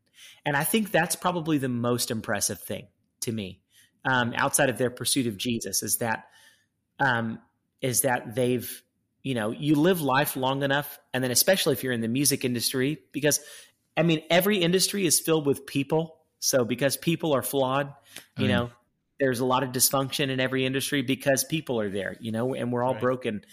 And 0.45 0.55
I 0.55 0.63
think 0.63 0.91
that's 0.91 1.15
probably 1.15 1.57
the 1.57 1.69
most 1.69 2.11
impressive 2.11 2.59
thing 2.59 2.87
to 3.21 3.31
me, 3.31 3.61
um, 4.05 4.33
outside 4.35 4.69
of 4.69 4.77
their 4.77 4.89
pursuit 4.89 5.27
of 5.27 5.37
Jesus, 5.37 5.83
is 5.83 5.97
that 5.97 6.25
um, 6.99 7.39
is 7.81 8.01
that 8.01 8.35
they've 8.35 8.83
you 9.23 9.35
know 9.35 9.51
you 9.51 9.75
live 9.75 10.01
life 10.01 10.35
long 10.35 10.63
enough, 10.63 10.99
and 11.13 11.23
then 11.23 11.31
especially 11.31 11.73
if 11.73 11.83
you're 11.83 11.93
in 11.93 12.01
the 12.01 12.07
music 12.07 12.43
industry, 12.43 12.99
because 13.11 13.39
I 14.01 14.03
mean 14.03 14.23
every 14.31 14.57
industry 14.57 15.05
is 15.05 15.19
filled 15.19 15.45
with 15.45 15.67
people. 15.67 16.17
So 16.39 16.65
because 16.65 16.97
people 16.97 17.35
are 17.35 17.43
flawed, 17.43 17.93
you 18.35 18.47
mm. 18.47 18.49
know, 18.49 18.69
there's 19.19 19.41
a 19.41 19.45
lot 19.45 19.61
of 19.61 19.69
dysfunction 19.69 20.31
in 20.31 20.39
every 20.39 20.65
industry 20.65 21.03
because 21.03 21.43
people 21.43 21.79
are 21.79 21.89
there, 21.91 22.17
you 22.19 22.31
know, 22.31 22.55
and 22.55 22.73
we're 22.73 22.83
all 22.83 22.93
right. 22.93 23.01
broken. 23.01 23.45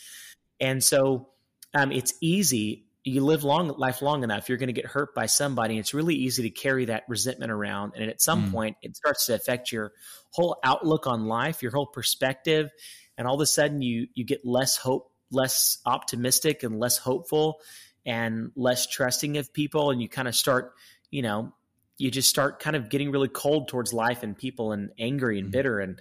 And 0.59 0.83
so 0.83 1.29
um, 1.75 1.93
it's 1.93 2.15
easy 2.23 2.87
you 3.05 3.25
live 3.25 3.45
long 3.45 3.69
life 3.69 4.03
long 4.03 4.23
enough, 4.23 4.49
you're 4.49 4.59
going 4.59 4.69
to 4.69 4.73
get 4.73 4.87
hurt 4.87 5.15
by 5.15 5.27
somebody. 5.27 5.79
It's 5.79 5.95
really 5.95 6.15
easy 6.15 6.45
to 6.45 6.51
carry 6.51 6.87
that 6.87 7.05
resentment 7.09 7.51
around, 7.51 7.93
and 7.97 8.11
at 8.11 8.21
some 8.21 8.49
mm. 8.49 8.53
point, 8.53 8.77
it 8.83 8.97
starts 8.97 9.27
to 9.27 9.35
affect 9.35 9.73
your 9.73 9.93
whole 10.31 10.59
outlook 10.63 11.07
on 11.07 11.27
life, 11.27 11.63
your 11.63 11.73
whole 11.73 11.87
perspective, 11.87 12.71
and 13.17 13.27
all 13.27 13.35
of 13.35 13.41
a 13.41 13.47
sudden, 13.47 13.83
you 13.83 14.09
you 14.15 14.25
get 14.25 14.45
less 14.45 14.77
hope, 14.77 15.11
less 15.31 15.79
optimistic, 15.87 16.63
and 16.63 16.79
less 16.79 16.99
hopeful. 16.99 17.61
And 18.09 18.51
less 18.57 18.87
trusting 18.87 19.37
of 19.37 19.53
people 19.53 19.91
and 19.91 20.01
you 20.01 20.09
kind 20.09 20.27
of 20.27 20.35
start 20.35 20.73
you 21.11 21.21
know 21.23 21.53
you 21.99 22.11
just 22.11 22.29
start 22.29 22.59
kind 22.59 22.75
of 22.75 22.89
getting 22.89 23.11
really 23.11 23.29
cold 23.29 23.69
towards 23.69 23.93
life 23.93 24.23
and 24.23 24.37
people 24.39 24.73
and 24.73 24.91
angry 24.99 25.39
and 25.39 25.49
Mhm. 25.49 25.53
bitter 25.53 25.79
and 25.81 26.01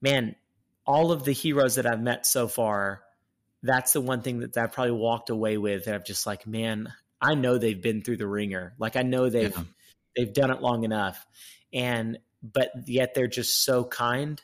man 0.00 0.36
all 0.86 1.10
of 1.12 1.24
the 1.24 1.32
heroes 1.32 1.74
that 1.74 1.86
i've 1.86 2.00
met 2.00 2.24
so 2.24 2.46
far 2.46 3.02
that's 3.62 3.92
the 3.92 4.00
one 4.00 4.22
thing 4.22 4.38
that 4.40 4.56
i've 4.56 4.72
probably 4.72 4.92
walked 4.92 5.28
away 5.30 5.56
with 5.58 5.86
and 5.86 5.96
i'm 5.96 6.04
just 6.06 6.24
like 6.26 6.46
man 6.46 6.92
i 7.20 7.34
know 7.34 7.58
they've 7.58 7.82
been 7.82 8.00
through 8.02 8.16
the 8.16 8.26
ringer 8.26 8.74
like 8.78 8.94
i 8.96 9.02
know 9.02 9.28
they've 9.28 9.54
Yeah. 9.56 9.64
they've 10.16 10.32
done 10.32 10.50
it 10.50 10.62
long 10.62 10.84
enough 10.84 11.26
and 11.72 12.18
but 12.42 12.70
yet 12.86 13.14
they're 13.14 13.26
just 13.26 13.64
so 13.64 13.84
kind 13.84 14.40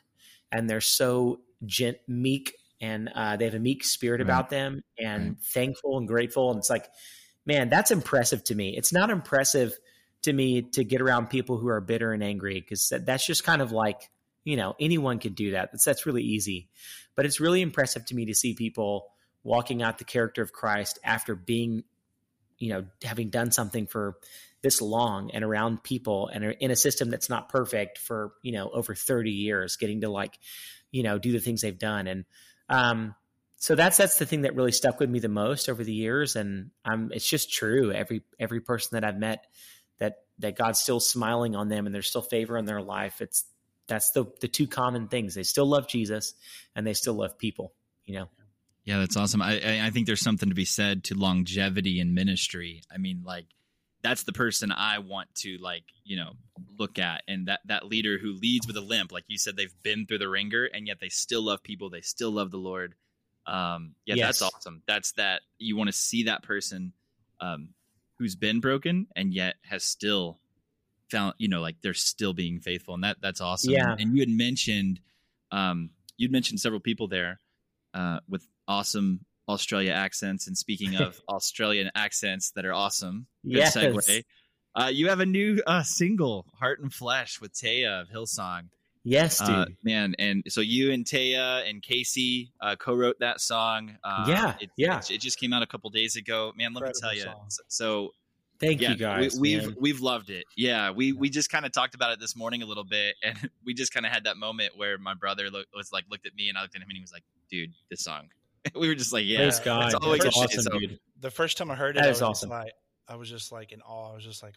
and 0.50 0.68
they're 0.68 0.80
so 0.80 1.40
gent 1.64 1.98
meek 2.08 2.54
and 2.80 3.08
uh, 3.14 3.36
they 3.36 3.44
have 3.46 3.54
a 3.54 3.58
meek 3.58 3.84
spirit 3.84 4.20
Right. 4.20 4.24
about 4.26 4.50
them 4.50 4.82
and 4.98 5.28
Right. 5.28 5.36
thankful 5.42 5.98
and 5.98 6.06
grateful. 6.08 6.50
And 6.50 6.58
it's 6.58 6.70
like 6.70 6.88
man 7.44 7.68
that's 7.68 7.90
impressive 7.90 8.44
to 8.44 8.54
me. 8.54 8.76
It's 8.76 8.92
not 8.92 9.10
impressive 9.10 9.78
to 10.22 10.32
me 10.32 10.62
to 10.62 10.84
get 10.84 11.00
around 11.00 11.28
people 11.28 11.56
who 11.58 11.68
are 11.68 11.80
bitter 11.80 12.12
and 12.12 12.22
angry 12.22 12.60
because 12.60 12.92
that's 13.04 13.26
just 13.26 13.44
kind 13.44 13.62
of 13.62 13.72
like 13.72 14.10
you 14.44 14.56
know 14.56 14.74
anyone 14.80 15.18
can 15.18 15.32
do 15.34 15.52
that. 15.52 15.70
That's 15.72 15.84
that's 15.84 16.06
really 16.06 16.22
easy. 16.22 16.68
But 17.14 17.24
it's 17.26 17.40
really 17.40 17.62
impressive 17.62 18.04
to 18.06 18.14
me 18.14 18.26
to 18.26 18.34
see 18.34 18.54
people 18.54 19.08
walking 19.42 19.80
out 19.82 19.98
the 19.98 20.04
character 20.04 20.42
of 20.42 20.52
christ 20.52 20.98
after 21.04 21.36
being 21.36 21.84
you 22.58 22.68
know 22.70 22.84
having 23.04 23.30
done 23.30 23.52
something 23.52 23.86
for 23.86 24.16
this 24.62 24.82
long 24.82 25.30
and 25.30 25.44
around 25.44 25.84
people 25.84 26.26
and 26.26 26.42
in 26.58 26.72
a 26.72 26.76
system 26.76 27.10
that's 27.10 27.28
not 27.30 27.48
perfect 27.48 27.96
for 27.98 28.32
you 28.42 28.50
know 28.50 28.68
over 28.70 28.92
30 28.94 29.30
years 29.30 29.76
getting 29.76 30.00
to 30.00 30.08
like 30.08 30.36
you 30.90 31.04
know 31.04 31.16
do 31.18 31.30
the 31.30 31.38
things 31.38 31.60
they've 31.60 31.78
done. 31.78 32.06
And 32.08 32.24
um 32.68 33.14
so 33.56 33.74
that's 33.74 33.96
that's 33.96 34.18
the 34.18 34.26
thing 34.26 34.42
that 34.42 34.54
really 34.54 34.72
stuck 34.72 35.00
with 35.00 35.08
me 35.08 35.18
the 35.18 35.28
most 35.28 35.68
over 35.68 35.82
the 35.82 35.92
years 35.92 36.36
and 36.36 36.70
I'm 36.84 37.10
it's 37.12 37.28
just 37.28 37.52
true 37.52 37.92
every 37.92 38.22
every 38.38 38.60
person 38.60 38.90
that 38.92 39.04
I've 39.04 39.18
met 39.18 39.46
that 39.98 40.18
that 40.38 40.56
God's 40.56 40.80
still 40.80 41.00
smiling 41.00 41.56
on 41.56 41.68
them 41.68 41.86
and 41.86 41.94
there's 41.94 42.08
still 42.08 42.22
favor 42.22 42.58
in 42.58 42.64
their 42.64 42.82
life 42.82 43.20
it's 43.20 43.44
that's 43.86 44.10
the 44.10 44.26
the 44.40 44.48
two 44.48 44.66
common 44.66 45.08
things 45.08 45.34
they 45.34 45.42
still 45.42 45.66
love 45.66 45.88
Jesus 45.88 46.34
and 46.74 46.86
they 46.86 46.94
still 46.94 47.14
love 47.14 47.38
people 47.38 47.72
you 48.04 48.14
know 48.14 48.28
Yeah, 48.86 49.00
that's 49.00 49.16
awesome. 49.16 49.42
I, 49.42 49.84
I 49.84 49.90
think 49.90 50.06
there's 50.06 50.20
something 50.20 50.48
to 50.48 50.54
be 50.54 50.64
said 50.64 51.02
to 51.04 51.14
longevity 51.14 51.98
in 51.98 52.14
ministry. 52.14 52.82
I 52.92 52.98
mean, 52.98 53.22
like 53.24 53.46
that's 54.06 54.22
the 54.22 54.32
person 54.32 54.70
I 54.70 55.00
want 55.00 55.34
to 55.38 55.58
like, 55.60 55.82
you 56.04 56.16
know, 56.16 56.34
look 56.78 57.00
at, 57.00 57.24
and 57.26 57.48
that 57.48 57.58
that 57.64 57.86
leader 57.86 58.18
who 58.18 58.34
leads 58.34 58.64
with 58.64 58.76
a 58.76 58.80
limp, 58.80 59.10
like 59.10 59.24
you 59.26 59.36
said, 59.36 59.56
they've 59.56 59.74
been 59.82 60.06
through 60.06 60.18
the 60.18 60.28
ringer, 60.28 60.64
and 60.64 60.86
yet 60.86 60.98
they 61.00 61.08
still 61.08 61.42
love 61.42 61.60
people. 61.64 61.90
They 61.90 62.02
still 62.02 62.30
love 62.30 62.52
the 62.52 62.56
Lord. 62.56 62.94
Um, 63.48 63.96
yeah, 64.04 64.14
Yes. 64.14 64.38
that's 64.38 64.54
awesome. 64.54 64.82
That's 64.86 65.10
that 65.12 65.42
you 65.58 65.76
want 65.76 65.88
to 65.88 65.92
see 65.92 66.24
that 66.24 66.44
person 66.44 66.92
um, 67.40 67.70
who's 68.18 68.36
been 68.36 68.60
broken 68.60 69.08
and 69.16 69.34
yet 69.34 69.56
has 69.62 69.82
still 69.82 70.38
found, 71.10 71.34
you 71.38 71.48
know, 71.48 71.60
like 71.60 71.76
they're 71.82 71.92
still 71.92 72.32
being 72.32 72.60
faithful, 72.60 72.94
and 72.94 73.02
that 73.02 73.16
that's 73.20 73.40
awesome. 73.40 73.72
Yeah. 73.72 73.96
And 73.98 74.14
you 74.14 74.20
had 74.20 74.28
mentioned, 74.28 75.00
um, 75.50 75.90
you'd 76.16 76.30
mentioned 76.30 76.60
several 76.60 76.80
people 76.80 77.08
there 77.08 77.40
uh, 77.92 78.20
with 78.28 78.46
awesome 78.68 79.24
Australia 79.48 79.92
accents. 79.92 80.46
And 80.46 80.56
speaking 80.56 80.96
of 80.96 81.20
Australian 81.28 81.90
accents 81.94 82.50
that 82.52 82.64
are 82.64 82.72
awesome, 82.74 83.26
good 83.44 83.56
Yes. 83.58 83.76
segue. 83.76 84.24
Uh, 84.74 84.88
you 84.92 85.08
have 85.08 85.20
a 85.20 85.26
new 85.26 85.62
uh, 85.66 85.82
single, 85.82 86.44
"Heart 86.58 86.80
and 86.80 86.92
Flesh," 86.92 87.40
with 87.40 87.52
Taya 87.54 88.02
of 88.02 88.08
Hillsong. 88.08 88.68
yes 89.04 89.38
dude 89.38 89.48
Uh, 89.48 89.64
man, 89.84 90.14
and 90.18 90.42
so 90.48 90.60
you 90.60 90.92
and 90.92 91.04
Taya 91.06 91.66
and 91.68 91.80
Casey 91.82 92.50
uh, 92.60 92.76
co-wrote 92.76 93.18
that 93.20 93.40
song. 93.40 93.96
Uh, 94.04 94.24
Yeah, 94.28 94.54
it, 94.60 94.70
yeah. 94.76 94.98
It, 94.98 95.12
it 95.12 95.20
just 95.20 95.38
came 95.38 95.52
out 95.54 95.62
a 95.62 95.66
couple 95.66 95.88
days 95.90 96.16
ago. 96.16 96.52
Man, 96.56 96.74
let 96.74 96.84
me 96.84 96.90
tell 97.00 97.14
you. 97.14 97.22
So, 97.48 97.62
so 97.68 98.10
thank 98.60 98.80
yeah, 98.82 98.90
you 98.90 98.96
guys 98.96 99.38
we, 99.40 99.56
we've 99.56 99.66
man. 99.68 99.76
we've 99.80 100.00
loved 100.00 100.28
it. 100.28 100.44
Yeah, 100.56 100.90
we 100.90 101.12
we 101.12 101.30
just 101.30 101.48
kind 101.50 101.64
of 101.64 101.72
talked 101.72 101.94
about 101.94 102.12
it 102.12 102.20
this 102.20 102.36
morning 102.36 102.62
a 102.62 102.66
little 102.66 102.84
bit, 102.84 103.14
and 103.22 103.48
we 103.64 103.72
just 103.72 103.94
kind 103.94 104.04
of 104.04 104.12
had 104.12 104.24
that 104.24 104.36
moment 104.36 104.76
where 104.76 104.98
my 104.98 105.14
brother 105.14 105.48
look, 105.50 105.66
was 105.74 105.90
like 105.90 106.04
looked 106.10 106.26
at 106.26 106.34
me 106.34 106.48
and 106.50 106.58
I 106.58 106.62
looked 106.62 106.74
at 106.76 106.82
him 106.82 106.88
and 106.90 106.96
he 106.96 107.00
was 107.00 107.12
like, 107.12 107.24
"Dude, 107.50 107.72
this 107.88 108.02
song." 108.04 108.28
we 108.74 108.88
were 108.88 108.94
just 108.94 109.12
like, 109.12 109.24
"Yeah, 109.26 109.38
Praise 109.38 109.58
Yeah, 109.60 109.64
God. 109.64 109.82
that's 109.82 109.94
all 109.94 110.10
we 110.12 110.18
can 110.18 110.32
say. 110.32 110.40
awesome, 110.40 110.62
So- 110.62 110.78
dude. 110.78 111.00
The 111.20 111.30
first 111.30 111.56
time 111.58 111.70
I 111.70 111.74
heard 111.74 111.96
it, 111.96 112.00
That 112.00 112.06
I 112.06 112.10
was 112.10 112.20
awesome. 112.22 112.50
just 112.50 112.58
like, 112.64 112.72
I 113.08 113.16
was 113.16 113.30
just 113.30 113.50
like 113.52 113.72
in 113.72 113.80
awe. 113.82 114.12
I 114.12 114.14
was 114.14 114.24
just 114.24 114.42
like, 114.42 114.54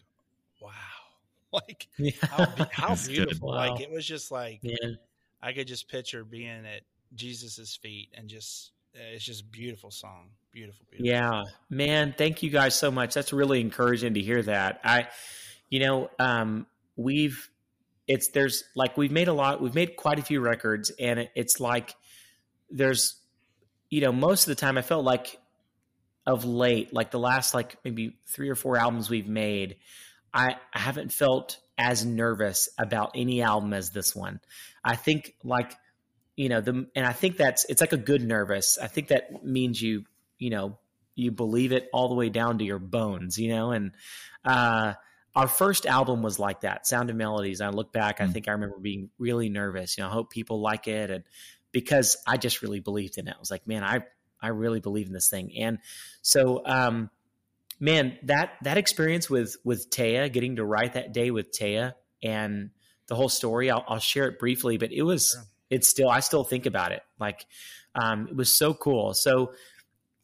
wow, 0.60 0.70
like 1.52 1.88
Yeah. 1.98 2.12
how, 2.22 2.66
how 2.70 2.94
beautiful. 3.06 3.48
Wow. 3.48 3.54
Like 3.72 3.80
it 3.80 3.90
was 3.90 4.06
just 4.06 4.30
like 4.30 4.62
Man. 4.62 4.98
I 5.42 5.52
could 5.52 5.66
just 5.66 5.88
picture 5.88 6.22
being 6.24 6.48
at 6.66 6.82
Jesus's 7.14 7.76
feet 7.76 8.10
and 8.14 8.28
just 8.28 8.72
it's 8.94 9.24
just 9.24 9.50
beautiful 9.50 9.90
song, 9.90 10.30
beautiful, 10.52 10.84
beautiful. 10.90 11.06
Yeah, 11.08 11.44
man, 11.70 12.12
thank 12.18 12.42
you 12.42 12.50
guys 12.50 12.74
so 12.74 12.90
much. 12.90 13.14
That's 13.14 13.32
really 13.32 13.60
encouraging 13.60 14.14
to 14.14 14.20
hear 14.20 14.42
that. 14.42 14.80
I, 14.82 15.06
you 15.68 15.78
know, 15.78 16.10
um, 16.18 16.66
we've, 16.96 17.48
it's, 18.08 18.30
there's 18.32 18.64
like, 18.74 18.96
we've 18.96 19.12
made 19.12 19.28
a 19.28 19.32
lot, 19.32 19.62
we've 19.62 19.76
made 19.76 19.94
quite 19.96 20.18
a 20.18 20.22
few 20.22 20.40
records 20.40 20.90
and 20.98 21.20
it, 21.20 21.30
it's 21.36 21.60
like, 21.60 21.94
there's, 22.68 23.14
you 23.90 24.00
know, 24.00 24.12
most 24.12 24.42
of 24.44 24.46
the 24.46 24.54
time 24.60 24.78
I 24.78 24.82
felt 24.82 25.04
like 25.04 25.38
of 26.26 26.44
late, 26.44 26.92
like 26.92 27.10
the 27.10 27.18
last, 27.18 27.54
like 27.54 27.76
maybe 27.84 28.16
three 28.26 28.48
or 28.48 28.54
four 28.54 28.76
albums 28.76 29.10
we've 29.10 29.28
made, 29.28 29.76
I, 30.32 30.56
I 30.72 30.78
haven't 30.78 31.12
felt 31.12 31.58
as 31.76 32.04
nervous 32.04 32.68
about 32.78 33.12
any 33.14 33.42
album 33.42 33.72
as 33.72 33.90
this 33.90 34.14
one. 34.14 34.40
I 34.84 34.96
think 34.96 35.34
like, 35.44 35.74
you 36.36 36.48
know 36.48 36.60
the 36.62 36.86
and 36.94 37.04
i 37.04 37.12
think 37.12 37.36
that's 37.36 37.66
it's 37.68 37.82
like 37.82 37.92
a 37.92 37.98
good 37.98 38.22
nervous 38.22 38.78
i 38.80 38.86
think 38.86 39.08
that 39.08 39.44
means 39.44 39.82
you 39.82 40.04
you 40.38 40.48
know 40.48 40.78
you 41.14 41.30
believe 41.30 41.72
it 41.72 41.90
all 41.92 42.08
the 42.08 42.14
way 42.14 42.30
down 42.30 42.56
to 42.58 42.64
your 42.64 42.78
bones 42.78 43.36
you 43.38 43.50
know 43.54 43.72
and 43.72 43.92
uh 44.44 44.94
our 45.34 45.48
first 45.48 45.84
album 45.84 46.22
was 46.22 46.38
like 46.38 46.62
that 46.62 46.86
sound 46.86 47.10
of 47.10 47.16
melodies 47.16 47.60
i 47.60 47.68
look 47.68 47.92
back 47.92 48.22
i 48.22 48.24
Mm. 48.24 48.32
think 48.32 48.48
i 48.48 48.52
remember 48.52 48.78
being 48.78 49.10
really 49.18 49.50
nervous 49.50 49.98
you 49.98 50.04
know 50.04 50.08
i 50.08 50.12
hope 50.12 50.30
people 50.30 50.60
like 50.62 50.88
it 50.88 51.10
and 51.10 51.24
because 51.72 52.16
i 52.26 52.36
just 52.36 52.62
really 52.62 52.80
believed 52.80 53.18
in 53.18 53.28
it. 53.28 53.34
I 53.36 53.38
was 53.40 53.50
like 53.50 53.66
man 53.66 53.84
i 53.84 54.00
i 54.40 54.48
really 54.48 54.80
believe 54.80 55.06
in 55.06 55.12
this 55.12 55.28
thing. 55.28 55.52
And 55.56 55.78
so 56.22 56.62
um 56.64 57.10
man 57.78 58.18
that 58.24 58.52
that 58.62 58.78
experience 58.78 59.30
with 59.30 59.56
with 59.64 59.90
taya 59.90 60.32
getting 60.32 60.56
to 60.56 60.64
write 60.64 60.94
that 60.94 61.12
day 61.12 61.30
with 61.30 61.50
taya 61.52 61.94
and 62.22 62.70
the 63.06 63.14
whole 63.14 63.28
story 63.28 63.70
i'll, 63.70 63.84
I'll 63.88 63.98
share 63.98 64.28
it 64.28 64.38
briefly 64.38 64.76
but 64.76 64.92
it 64.92 65.02
was 65.02 65.30
Sure. 65.32 65.42
it's 65.70 65.88
still 65.88 66.08
i 66.08 66.20
still 66.20 66.44
think 66.44 66.66
about 66.66 66.92
it. 66.92 67.02
Like 67.18 67.46
um 67.94 68.28
it 68.28 68.36
was 68.36 68.50
so 68.50 68.74
cool. 68.74 69.14
So 69.14 69.52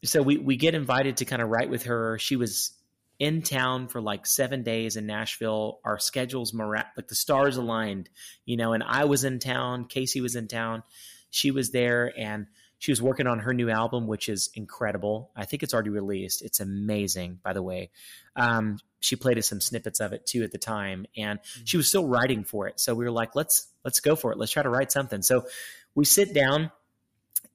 so 0.04 0.22
we 0.22 0.36
we 0.38 0.56
get 0.56 0.74
invited 0.74 1.16
to 1.18 1.24
kind 1.24 1.42
of 1.42 1.48
write 1.48 1.70
with 1.70 1.84
her. 1.84 2.18
She 2.18 2.36
was 2.36 2.72
in 3.18 3.40
town 3.42 3.88
for 3.88 4.00
like 4.00 4.26
seven 4.26 4.62
days 4.62 4.96
in 4.96 5.06
nashville. 5.06 5.80
Our 5.84 5.98
schedules 5.98 6.52
mira- 6.52 6.90
like 6.96 7.08
the 7.08 7.14
stars 7.14 7.56
aligned 7.56 8.10
you 8.44 8.56
know 8.58 8.74
and 8.74 8.82
i 8.82 9.04
was 9.06 9.24
in 9.24 9.38
town 9.38 9.86
casey 9.86 10.20
was 10.20 10.36
in 10.36 10.48
town 10.48 10.82
she 11.30 11.50
was 11.50 11.70
there 11.70 12.12
and 12.18 12.46
she 12.78 12.92
was 12.92 13.00
working 13.00 13.26
on 13.26 13.38
her 13.40 13.54
new 13.54 13.70
album 13.70 14.06
which 14.06 14.28
is 14.28 14.50
incredible. 14.54 15.30
I 15.36 15.44
think 15.44 15.62
it's 15.62 15.74
already 15.74 15.90
released. 15.90 16.42
It's 16.42 16.60
amazing 16.60 17.40
by 17.42 17.52
the 17.52 17.62
way. 17.62 17.90
Um, 18.34 18.78
she 19.00 19.16
played 19.16 19.38
us 19.38 19.48
some 19.48 19.60
snippets 19.60 20.00
of 20.00 20.12
it 20.12 20.26
too 20.26 20.42
at 20.42 20.52
the 20.52 20.58
time 20.58 21.06
and 21.16 21.38
she 21.64 21.76
was 21.76 21.88
still 21.88 22.06
writing 22.06 22.44
for 22.44 22.66
it. 22.68 22.80
So 22.80 22.94
we 22.94 23.04
were 23.04 23.10
like 23.10 23.34
let's 23.34 23.68
let's 23.84 24.00
go 24.00 24.16
for 24.16 24.32
it. 24.32 24.38
Let's 24.38 24.52
try 24.52 24.62
to 24.62 24.70
write 24.70 24.92
something. 24.92 25.22
So 25.22 25.46
we 25.94 26.04
sit 26.04 26.34
down 26.34 26.70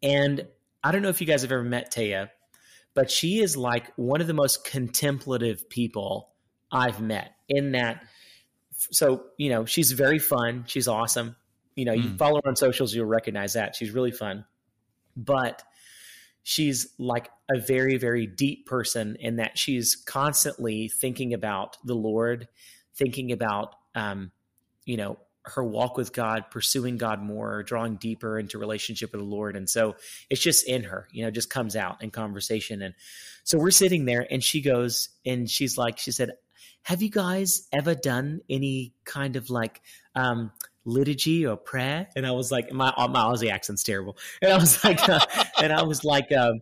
and 0.03 0.47
i 0.83 0.91
don't 0.91 1.03
know 1.03 1.09
if 1.09 1.21
you 1.21 1.27
guys 1.27 1.43
have 1.43 1.51
ever 1.51 1.63
met 1.63 1.93
taya 1.93 2.29
but 2.95 3.11
she 3.11 3.39
is 3.39 3.55
like 3.55 3.91
one 3.97 4.19
of 4.19 4.25
the 4.25 4.33
most 4.33 4.65
contemplative 4.65 5.69
people 5.69 6.31
i've 6.71 6.99
met 6.99 7.35
in 7.47 7.73
that 7.73 8.01
so 8.89 9.25
you 9.37 9.49
know 9.49 9.65
she's 9.65 9.91
very 9.91 10.19
fun. 10.19 10.63
She's 10.67 10.87
awesome 10.87 11.35
you 11.75 11.85
know 11.85 11.93
you 11.93 12.09
Mm. 12.09 12.17
follow 12.17 12.41
her 12.43 12.49
on 12.49 12.55
socials 12.55 12.93
you'll 12.93 13.05
recognize 13.05 13.53
that. 13.53 13.75
She's 13.75 13.91
really 13.91 14.11
fun. 14.11 14.45
But 15.15 15.63
she's 16.43 16.87
like 16.97 17.29
a 17.53 17.59
very 17.59 17.97
very 17.97 18.25
deep 18.25 18.65
person 18.65 19.15
in 19.19 19.35
that 19.35 19.57
she's 19.57 19.95
constantly 19.95 20.87
thinking 20.87 21.35
about 21.35 21.77
the 21.85 21.93
lord 21.93 22.47
thinking 22.95 23.31
about 23.31 23.75
um 23.93 24.31
you 24.85 24.97
know 24.97 25.19
her 25.43 25.63
walk 25.63 25.97
with 25.97 26.13
god 26.13 26.45
pursuing 26.49 26.97
god 26.97 27.21
more 27.21 27.61
drawing 27.61 27.95
deeper 27.95 28.39
into 28.39 28.57
relationship 28.57 29.11
with 29.11 29.21
the 29.21 29.25
lord. 29.25 29.55
And 29.55 29.69
so 29.69 29.95
it's 30.29 30.41
just 30.41 30.67
in 30.67 30.83
her 30.83 31.07
you 31.11 31.23
know 31.23 31.31
just 31.31 31.49
comes 31.49 31.75
out 31.75 32.01
in 32.03 32.09
conversation. 32.11 32.81
And 32.81 32.93
so 33.43 33.57
we're 33.59 33.71
sitting 33.71 34.05
there 34.05 34.25
and 34.29 34.43
she 34.43 34.61
goes 34.61 35.09
and 35.25 35.49
she's 35.49 35.77
like 35.77 35.97
she 35.99 36.11
said 36.11 36.31
have 36.83 37.01
you 37.03 37.09
guys 37.09 37.67
ever 37.71 37.93
done 37.93 38.41
any 38.49 38.93
kind 39.05 39.35
of 39.35 39.49
like 39.51 39.81
um 40.15 40.51
liturgy 40.85 41.45
or 41.45 41.55
prayer 41.57 42.07
and 42.15 42.25
i 42.25 42.31
was 42.31 42.51
like 42.51 42.71
my 42.71 42.91
my 43.09 43.19
aussie 43.21 43.51
accent's 43.51 43.83
terrible 43.83 44.17
and 44.41 44.51
i 44.51 44.57
was 44.57 44.83
like 44.83 45.07
uh, 45.07 45.19
and 45.61 45.71
i 45.71 45.83
was 45.83 46.03
like 46.03 46.31
um 46.31 46.59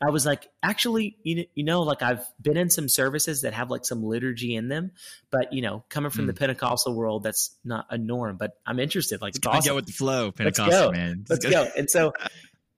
I 0.00 0.10
was 0.10 0.24
like, 0.24 0.46
actually, 0.62 1.16
you 1.24 1.34
know, 1.34 1.42
you 1.56 1.64
know, 1.64 1.82
like 1.82 2.02
I've 2.02 2.24
been 2.40 2.56
in 2.56 2.70
some 2.70 2.88
services 2.88 3.42
that 3.42 3.52
have 3.52 3.68
like 3.68 3.84
some 3.84 4.04
liturgy 4.04 4.54
in 4.54 4.68
them, 4.68 4.92
but 5.32 5.52
you 5.52 5.60
know, 5.60 5.82
coming 5.88 6.12
from 6.12 6.26
Mm. 6.26 6.28
the 6.28 6.34
Pentecostal 6.34 6.94
world, 6.94 7.24
that's 7.24 7.56
not 7.64 7.86
a 7.90 7.98
norm. 7.98 8.36
But 8.36 8.52
I'm 8.64 8.78
interested. 8.78 9.20
Like, 9.20 9.32
Just 9.32 9.38
it's 9.38 9.44
gotta 9.46 9.58
awesome 9.58 9.70
go 9.72 9.74
with 9.74 9.86
the 9.86 9.92
flow, 9.92 10.26
Let's 10.26 10.36
Pentecostal 10.60 10.92
go. 10.92 10.96
man. 10.96 11.24
let's 11.28 11.44
go. 11.44 11.66
And 11.76 11.90
so, 11.90 12.12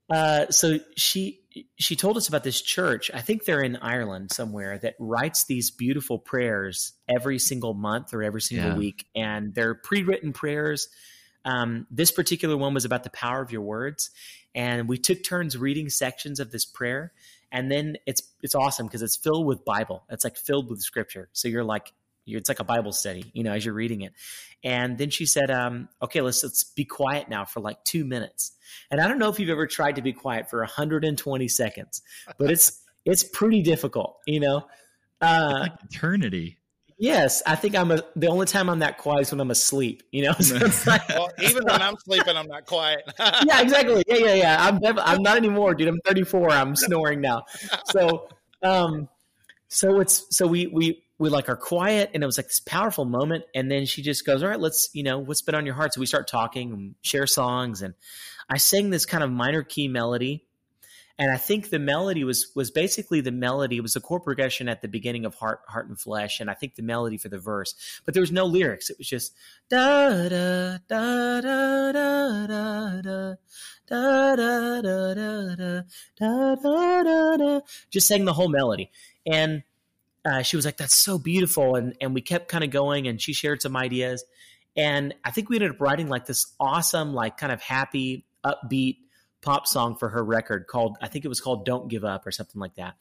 uh, 0.09 0.47
so 0.49 0.79
she 0.97 1.40
she 1.77 1.95
told 1.95 2.17
us 2.17 2.27
about 2.27 2.43
this 2.43 2.61
church. 2.61 3.11
I 3.13 3.21
think 3.21 3.43
they're 3.45 3.61
in 3.61 3.75
Ireland 3.77 4.31
somewhere 4.31 4.77
that 4.79 4.95
writes 4.99 5.45
these 5.45 5.69
beautiful 5.71 6.17
prayers 6.17 6.93
every 7.09 7.39
single 7.39 7.73
month 7.73 8.13
or 8.13 8.23
every 8.23 8.41
single 8.41 8.69
Yeah. 8.71 8.77
week, 8.77 9.07
and 9.15 9.53
they're 9.53 9.75
pre-written 9.75 10.33
prayers. 10.33 10.87
Um, 11.43 11.87
this 11.89 12.11
particular 12.11 12.55
one 12.55 12.73
was 12.73 12.85
about 12.85 13.03
the 13.03 13.09
power 13.09 13.41
of 13.41 13.51
your 13.51 13.61
words, 13.61 14.11
and 14.53 14.87
we 14.87 14.97
took 14.97 15.23
turns 15.23 15.57
reading 15.57 15.89
sections 15.89 16.39
of 16.39 16.51
this 16.51 16.65
prayer, 16.65 17.13
and 17.51 17.71
then 17.71 17.97
it's 18.05 18.21
it's 18.41 18.55
awesome 18.55 18.87
because 18.87 19.01
it's 19.01 19.17
filled 19.17 19.45
with 19.45 19.65
Bible. 19.65 20.03
It's 20.09 20.23
like 20.23 20.37
filled 20.37 20.69
with 20.69 20.81
Scripture. 20.81 21.29
So 21.33 21.47
you're 21.47 21.63
like 21.63 21.93
it's 22.25 22.49
like 22.49 22.59
a 22.59 22.63
Bible 22.63 22.91
study, 22.91 23.29
you 23.33 23.43
know, 23.43 23.51
as 23.53 23.65
you're 23.65 23.73
reading 23.73 24.01
it. 24.01 24.13
And 24.63 24.97
then 24.97 25.09
she 25.09 25.25
said, 25.25 25.49
um, 25.51 25.89
"Okay, 26.01 26.21
let's 26.21 26.43
let's 26.43 26.63
be 26.63 26.85
quiet 26.85 27.29
now 27.29 27.45
for 27.45 27.59
like 27.61 27.83
two 27.83 28.05
minutes." 28.05 28.51
And 28.89 29.01
I 29.01 29.07
don't 29.07 29.17
know 29.19 29.29
if 29.29 29.39
you've 29.39 29.49
ever 29.49 29.67
tried 29.67 29.95
to 29.95 30.01
be 30.01 30.13
quiet 30.13 30.49
for 30.49 30.59
120 30.59 31.47
seconds, 31.47 32.01
but 32.37 32.51
it's 32.51 32.81
it's 33.05 33.23
pretty 33.23 33.61
difficult, 33.63 34.17
you 34.27 34.39
know. 34.39 34.67
Uh, 35.19 35.59
like 35.61 35.71
eternity. 35.91 36.57
yes, 36.97 37.41
I 37.45 37.55
think 37.55 37.75
I'm 37.75 37.91
a, 37.91 38.01
the 38.15 38.27
only 38.27 38.45
time 38.45 38.69
I'm 38.69 38.79
that 38.79 38.97
quiet 38.97 39.21
is 39.21 39.31
when 39.31 39.39
I'm 39.39 39.51
asleep, 39.51 40.03
you 40.11 40.23
know. 40.23 40.33
So 40.39 40.57
like, 40.87 41.07
Well, 41.09 41.29
even 41.41 41.63
when 41.65 41.81
I'm 41.81 41.95
sleeping, 41.97 42.35
I'm 42.37 42.47
not 42.47 42.65
quiet. 42.65 43.01
yeah, 43.19 43.61
exactly. 43.61 44.03
Yeah, 44.07 44.15
yeah, 44.17 44.33
yeah. 44.33 44.57
I'm 44.59 44.79
def- 44.79 44.97
I'm 44.99 45.21
not 45.23 45.37
anymore, 45.37 45.73
dude. 45.75 45.87
I'm 45.87 45.99
34. 46.05 46.51
I'm 46.51 46.75
snoring 46.75 47.21
now. 47.21 47.43
So, 47.85 48.29
um, 48.63 49.09
so 49.67 49.99
it's 49.99 50.25
so 50.35 50.45
we 50.47 50.67
we 50.67 51.03
we 51.21 51.29
like 51.29 51.49
are 51.49 51.55
quiet, 51.55 52.09
and 52.15 52.23
it 52.23 52.25
was 52.25 52.39
like 52.39 52.47
this 52.47 52.59
powerful 52.59 53.05
moment. 53.05 53.43
And 53.53 53.69
then 53.69 53.85
she 53.85 54.01
just 54.01 54.25
goes, 54.25 54.41
"All 54.41 54.49
right, 54.49 54.59
let's 54.59 54.89
you 54.93 55.03
know 55.03 55.19
what's 55.19 55.43
been 55.43 55.53
on 55.53 55.67
your 55.67 55.75
heart." 55.75 55.93
So 55.93 55.99
we 55.99 56.07
start 56.07 56.27
talking 56.27 56.73
and 56.73 56.95
share 57.03 57.27
songs, 57.27 57.83
and 57.83 57.93
I 58.49 58.57
sang 58.57 58.89
this 58.89 59.05
kind 59.05 59.23
of 59.23 59.31
minor 59.31 59.61
key 59.61 59.87
melody. 59.87 60.47
And 61.19 61.31
I 61.31 61.37
think 61.37 61.69
the 61.69 61.77
melody 61.77 62.23
was 62.23 62.51
was 62.55 62.71
basically 62.71 63.21
the 63.21 63.31
melody. 63.31 63.77
It 63.77 63.81
was 63.81 63.93
the 63.93 63.99
chord 63.99 64.23
progression 64.23 64.67
at 64.67 64.81
the 64.81 64.87
beginning 64.87 65.25
of 65.25 65.35
Heart, 65.35 65.59
Heart 65.67 65.89
and 65.89 65.99
Flesh, 65.99 66.39
and 66.39 66.49
I 66.49 66.55
think 66.55 66.73
the 66.73 66.81
melody 66.81 67.17
for 67.17 67.29
the 67.29 67.37
verse. 67.37 67.75
But 68.03 68.15
there 68.15 68.21
was 68.21 68.31
no 68.31 68.45
lyrics. 68.45 68.89
It 68.89 68.97
was 68.97 69.07
just 69.07 69.35
da 69.69 70.27
da 70.27 70.79
da 70.87 71.41
da 71.41 71.87
da 71.91 72.47
da 72.47 73.01
da 73.01 73.35
da 73.87 74.35
da 74.35 74.81
da 74.81 75.13
da 75.13 75.83
da 76.17 76.55
da 76.55 77.03
da 77.03 77.37
da 77.37 77.59
just 77.91 78.07
sang 78.07 78.25
the 78.25 78.33
whole 78.33 78.49
melody 78.49 78.89
and 79.31 79.61
uh, 80.25 80.41
she 80.41 80.55
was 80.55 80.65
like 80.65 80.77
that's 80.77 80.95
so 80.95 81.17
beautiful. 81.17 81.75
And 81.75 81.95
and 82.01 82.13
we 82.13 82.21
kept 82.21 82.47
kind 82.47 82.63
of 82.63 82.69
going 82.69 83.07
and 83.07 83.21
she 83.21 83.33
shared 83.33 83.61
some 83.61 83.75
ideas. 83.75 84.23
And 84.75 85.13
i 85.25 85.31
think 85.31 85.49
we 85.49 85.57
ended 85.57 85.71
up 85.71 85.81
writing 85.81 86.07
like 86.07 86.25
this 86.25 86.53
awesome 86.59 87.13
like 87.13 87.37
kind 87.37 87.51
of 87.51 87.61
happy 87.61 88.25
upbeat 88.45 88.99
pop 89.41 89.67
song 89.67 89.97
for 89.97 90.07
her 90.07 90.23
record 90.23 90.65
called 90.67 90.97
i 91.01 91.07
think 91.07 91.25
it 91.25 91.27
was 91.27 91.41
called 91.41 91.65
don't 91.65 91.89
give 91.89 92.05
up 92.05 92.25
or 92.25 92.31
something 92.31 92.59
like 92.59 92.75
that. 92.75 92.95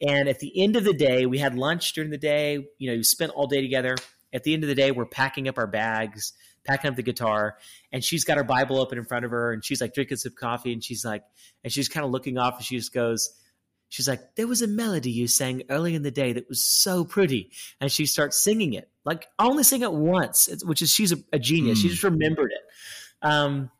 And 0.00 0.28
at 0.28 0.38
the 0.38 0.62
end 0.62 0.76
of 0.76 0.84
the 0.84 0.92
day 0.92 1.26
we 1.26 1.38
had 1.38 1.56
lunch 1.56 1.92
during 1.92 2.10
the 2.10 2.18
day 2.18 2.66
you 2.78 2.90
know 2.90 2.96
we 2.96 3.02
spent 3.02 3.32
all 3.32 3.46
day 3.46 3.60
together. 3.60 3.96
At 4.32 4.44
the 4.44 4.52
end 4.52 4.62
of 4.62 4.68
the 4.68 4.74
day 4.74 4.90
we're 4.90 5.06
packing 5.06 5.48
up 5.48 5.58
our 5.58 5.66
bags 5.66 6.34
packing 6.64 6.90
up 6.90 6.96
the 6.96 7.02
guitar 7.02 7.56
and 7.92 8.04
she's 8.04 8.24
got 8.24 8.36
her 8.36 8.44
bible 8.44 8.78
open 8.78 8.98
in 8.98 9.04
front 9.04 9.24
of 9.24 9.30
her 9.30 9.52
and 9.52 9.64
she's 9.64 9.80
like 9.80 9.94
drinking 9.94 10.18
some 10.18 10.34
coffee 10.38 10.72
and 10.72 10.84
she's 10.84 11.04
like 11.04 11.24
and 11.64 11.72
she's 11.72 11.88
kind 11.88 12.04
of 12.04 12.12
looking 12.12 12.36
off 12.36 12.56
and 12.56 12.64
she 12.64 12.76
just 12.76 12.92
goes 12.92 13.30
she's 13.88 14.08
like 14.08 14.34
there 14.36 14.46
was 14.46 14.62
a 14.62 14.66
melody 14.66 15.10
you 15.10 15.26
sang 15.28 15.62
early 15.70 15.94
in 15.94 16.02
the 16.02 16.10
day 16.10 16.32
that 16.32 16.48
was 16.48 16.62
so 16.64 17.04
pretty. 17.04 17.50
And 17.80 17.90
she 17.90 18.06
starts 18.06 18.42
singing 18.42 18.74
it 18.74 18.90
like 19.04 19.26
I 19.38 19.46
only 19.46 19.62
sing 19.64 19.82
it 19.82 19.92
once. 19.92 20.48
Which 20.64 20.82
is 20.82 20.92
she's 20.92 21.12
a, 21.12 21.18
a 21.32 21.38
genius. 21.38 21.80
She 21.80 21.88
Mm. 21.88 21.90
just 21.90 22.02
remembered 22.04 22.52
it. 22.52 23.26
Um 23.26 23.70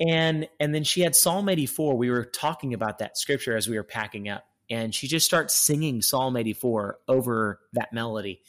and 0.00 0.48
and 0.60 0.74
then 0.74 0.84
she 0.84 1.00
had 1.00 1.16
psalm 1.16 1.48
84 1.48 1.96
we 1.96 2.10
were 2.10 2.24
talking 2.24 2.72
about 2.74 2.98
that 2.98 3.18
scripture 3.18 3.56
as 3.56 3.68
we 3.68 3.76
were 3.76 3.84
packing 3.84 4.28
up. 4.28 4.44
And 4.70 4.94
she 4.94 5.08
just 5.08 5.24
starts 5.26 5.54
singing 5.54 6.02
psalm 6.02 6.36
84 6.36 6.98
over 7.08 7.60
that 7.72 7.92
melody. 7.92 8.42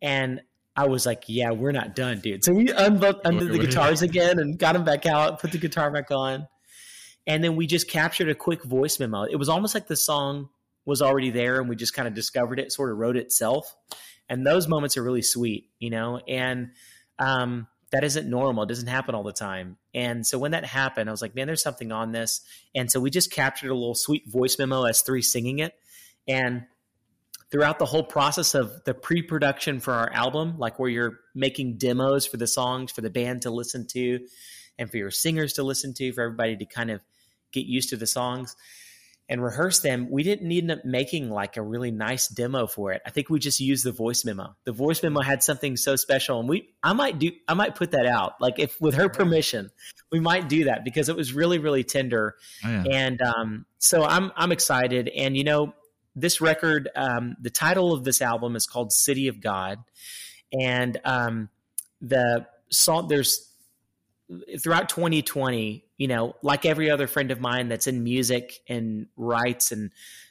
And 0.00 0.40
I 0.74 0.86
was 0.86 1.04
like, 1.06 1.24
"Yeah, 1.26 1.50
we're 1.50 1.72
not 1.72 1.96
done, 1.96 2.20
dude." 2.20 2.44
So 2.44 2.52
we 2.52 2.72
under 2.72 3.44
the 3.44 3.58
guitars 3.58 4.00
again 4.02 4.38
and 4.38 4.56
got 4.56 4.74
them 4.74 4.84
back 4.84 5.06
out, 5.06 5.40
put 5.40 5.50
the 5.50 5.58
guitar 5.58 5.90
back 5.90 6.12
on, 6.12 6.46
and 7.28 7.44
then 7.44 7.56
we 7.56 7.66
just 7.66 7.88
captured 7.88 8.30
a 8.30 8.34
quick 8.34 8.64
voice 8.64 8.98
memo. 8.98 9.24
It 9.24 9.36
was 9.36 9.50
almost 9.50 9.74
like 9.74 9.86
the 9.86 9.96
song 9.96 10.48
was 10.86 11.02
already 11.02 11.30
there, 11.30 11.60
and 11.60 11.68
we 11.68 11.76
just 11.76 11.92
kind 11.92 12.08
of 12.08 12.14
discovered 12.14 12.58
it, 12.58 12.72
sort 12.72 12.90
of 12.90 12.96
wrote 12.96 13.18
itself. 13.18 13.76
And 14.30 14.46
those 14.46 14.66
moments 14.66 14.96
are 14.96 15.02
really 15.02 15.22
sweet, 15.22 15.68
you 15.78 15.90
know. 15.90 16.20
And 16.26 16.70
um, 17.18 17.66
that 17.92 18.02
isn't 18.02 18.28
normal; 18.28 18.64
it 18.64 18.68
doesn't 18.68 18.86
happen 18.86 19.14
all 19.14 19.22
the 19.22 19.34
time. 19.34 19.76
And 19.92 20.26
so 20.26 20.38
when 20.38 20.52
that 20.52 20.64
happened, 20.64 21.10
I 21.10 21.12
was 21.12 21.20
like, 21.20 21.34
"Man, 21.34 21.46
there's 21.46 21.62
something 21.62 21.92
on 21.92 22.12
this." 22.12 22.40
And 22.74 22.90
so 22.90 22.98
we 22.98 23.10
just 23.10 23.30
captured 23.30 23.70
a 23.70 23.74
little 23.74 23.94
sweet 23.94 24.26
voice 24.26 24.58
memo 24.58 24.84
as 24.84 25.02
three 25.02 25.22
singing 25.22 25.58
it, 25.58 25.74
and 26.26 26.64
throughout 27.50 27.78
the 27.78 27.86
whole 27.86 28.04
process 28.04 28.54
of 28.54 28.84
the 28.84 28.94
pre-production 28.94 29.80
for 29.80 29.94
our 29.94 30.12
album 30.12 30.58
like 30.58 30.78
where 30.78 30.90
you're 30.90 31.20
making 31.34 31.78
demos 31.78 32.26
for 32.26 32.36
the 32.36 32.46
songs 32.46 32.92
for 32.92 33.00
the 33.00 33.08
band 33.08 33.40
to 33.40 33.50
listen 33.50 33.86
to 33.86 34.20
and 34.78 34.90
for 34.90 34.98
your 34.98 35.10
singers 35.10 35.54
to 35.54 35.62
listen 35.62 35.94
to 35.94 36.12
for 36.12 36.24
everybody 36.24 36.58
to 36.58 36.66
kind 36.66 36.90
of 36.90 37.00
get 37.52 37.66
used 37.66 37.90
to 37.90 37.96
the 37.96 38.06
songs 38.06 38.56
and 39.30 39.42
rehearse 39.42 39.80
them 39.80 40.08
we 40.10 40.22
didn't 40.22 40.50
end 40.50 40.70
up 40.70 40.84
making 40.84 41.30
like 41.30 41.56
a 41.58 41.62
really 41.62 41.90
nice 41.90 42.28
demo 42.28 42.66
for 42.66 42.92
it 42.92 43.02
i 43.06 43.10
think 43.10 43.28
we 43.28 43.38
just 43.38 43.60
used 43.60 43.84
the 43.84 43.92
voice 43.92 44.24
memo 44.24 44.54
the 44.64 44.72
voice 44.72 45.02
memo 45.02 45.20
had 45.20 45.42
something 45.42 45.76
so 45.76 45.96
special 45.96 46.40
and 46.40 46.48
we 46.48 46.68
i 46.82 46.92
might 46.94 47.18
do 47.18 47.30
i 47.46 47.52
might 47.54 47.74
put 47.74 47.90
that 47.90 48.06
out 48.06 48.32
like 48.40 48.58
if 48.58 48.80
with 48.80 48.94
her 48.94 49.08
permission 49.10 49.70
we 50.10 50.18
might 50.20 50.48
do 50.48 50.64
that 50.64 50.82
because 50.82 51.10
it 51.10 51.16
was 51.16 51.34
really 51.34 51.58
really 51.58 51.84
tender 51.84 52.36
Oh, 52.64 52.68
yeah. 52.70 52.84
and 52.90 53.20
um, 53.20 53.66
so 53.78 54.02
I'm 54.02 54.32
I'm 54.34 54.50
excited. 54.52 55.08
And 55.08 55.36
you 55.36 55.44
know, 55.44 55.74
this 56.16 56.40
record, 56.40 56.88
um, 56.96 57.36
the 57.40 57.50
title 57.50 57.92
of 57.92 58.02
this 58.04 58.22
album 58.22 58.56
is 58.56 58.66
called 58.66 58.90
"City 58.92 59.28
of 59.28 59.40
God," 59.40 59.78
and 60.58 60.98
um, 61.04 61.48
the 62.00 62.46
song 62.70 63.08
there's 63.08 63.52
throughout 64.62 64.88
2020. 64.88 65.84
You 65.98 66.08
know, 66.08 66.36
like 66.42 66.64
every 66.64 66.90
other 66.90 67.06
friend 67.06 67.30
of 67.30 67.40
mine 67.40 67.68
that's 67.68 67.86
in 67.86 68.02
music 68.02 68.60
and 68.68 69.06
writes, 69.16 69.72
and 69.72 69.90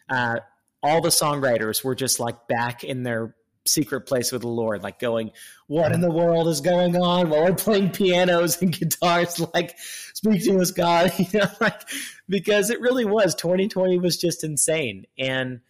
uh, 0.09 0.39
all 0.81 1.01
the 1.01 1.09
songwriters 1.09 1.83
were 1.83 1.95
just 1.95 2.19
like 2.19 2.47
back 2.47 2.83
in 2.83 3.03
their 3.03 3.35
secret 3.65 4.01
place 4.01 4.31
with 4.31 4.41
the 4.41 4.47
Lord, 4.47 4.81
like 4.81 4.97
going, 4.97 5.31
"What 5.67 5.91
in 5.91 6.01
the 6.01 6.09
world 6.09 6.47
is 6.47 6.61
going 6.61 6.95
on?" 6.95 7.29
While 7.29 7.43
we're 7.43 7.53
playing 7.53 7.91
pianos 7.91 8.61
and 8.61 8.71
guitars, 8.71 9.39
like, 9.53 9.77
"Speak 10.13 10.43
to 10.45 10.59
us, 10.59 10.71
God," 10.71 11.11
you 11.17 11.39
know, 11.39 11.51
like 11.59 11.81
because 12.29 12.69
it 12.69 12.81
really 12.81 13.05
was 13.05 13.35
2020 13.35 13.99
was 13.99 14.17
just 14.17 14.43
insane 14.43 15.05
and 15.17 15.61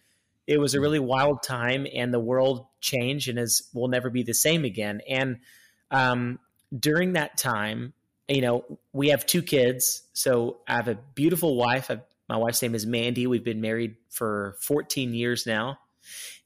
it 0.46 0.58
was 0.58 0.74
a 0.74 0.80
really 0.80 0.98
wild 0.98 1.42
time 1.42 1.86
and 1.94 2.12
the 2.12 2.18
world 2.18 2.66
changed 2.80 3.28
and 3.28 3.38
is 3.38 3.68
will 3.74 3.88
never 3.88 4.10
be 4.10 4.22
the 4.22 4.34
same 4.34 4.64
again 4.64 5.00
and 5.08 5.38
um, 5.90 6.38
during 6.76 7.12
that 7.12 7.36
time 7.36 7.92
you 8.28 8.40
know 8.40 8.64
we 8.92 9.08
have 9.08 9.26
two 9.26 9.42
kids. 9.42 10.02
So 10.12 10.58
i 10.68 10.74
have 10.74 10.88
a 10.88 10.98
beautiful 11.14 11.56
wife. 11.56 11.90
I, 11.90 12.00
my 12.28 12.36
wife's 12.36 12.60
name 12.60 12.74
is 12.74 12.86
mandy. 12.86 13.26
We've 13.26 13.44
been 13.44 13.60
married 13.60 13.96
for 14.10 14.56
14 14.60 15.14
years 15.14 15.46
now. 15.46 15.78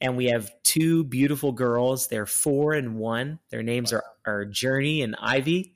And 0.01 0.17
we 0.17 0.27
have 0.27 0.51
two 0.65 1.05
beautiful 1.05 1.53
girls. 1.53 2.09
They're 2.09 2.27
four 2.27 2.73
and 2.73 2.97
one. 2.97 3.39
Their 3.51 3.63
names 3.63 3.93
are, 3.93 4.05
are 4.27 4.45
journey 4.45 5.03
and 5.03 5.17
ivy. 5.21 5.75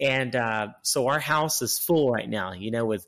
And 0.00 0.34
uh, 0.34 0.68
so 0.82 1.06
our 1.06 1.20
house 1.20 1.62
is 1.62 1.78
full 1.78 2.10
right 2.10 2.28
now 2.28 2.52
you 2.52 2.72
know 2.72 2.84
with 2.84 3.06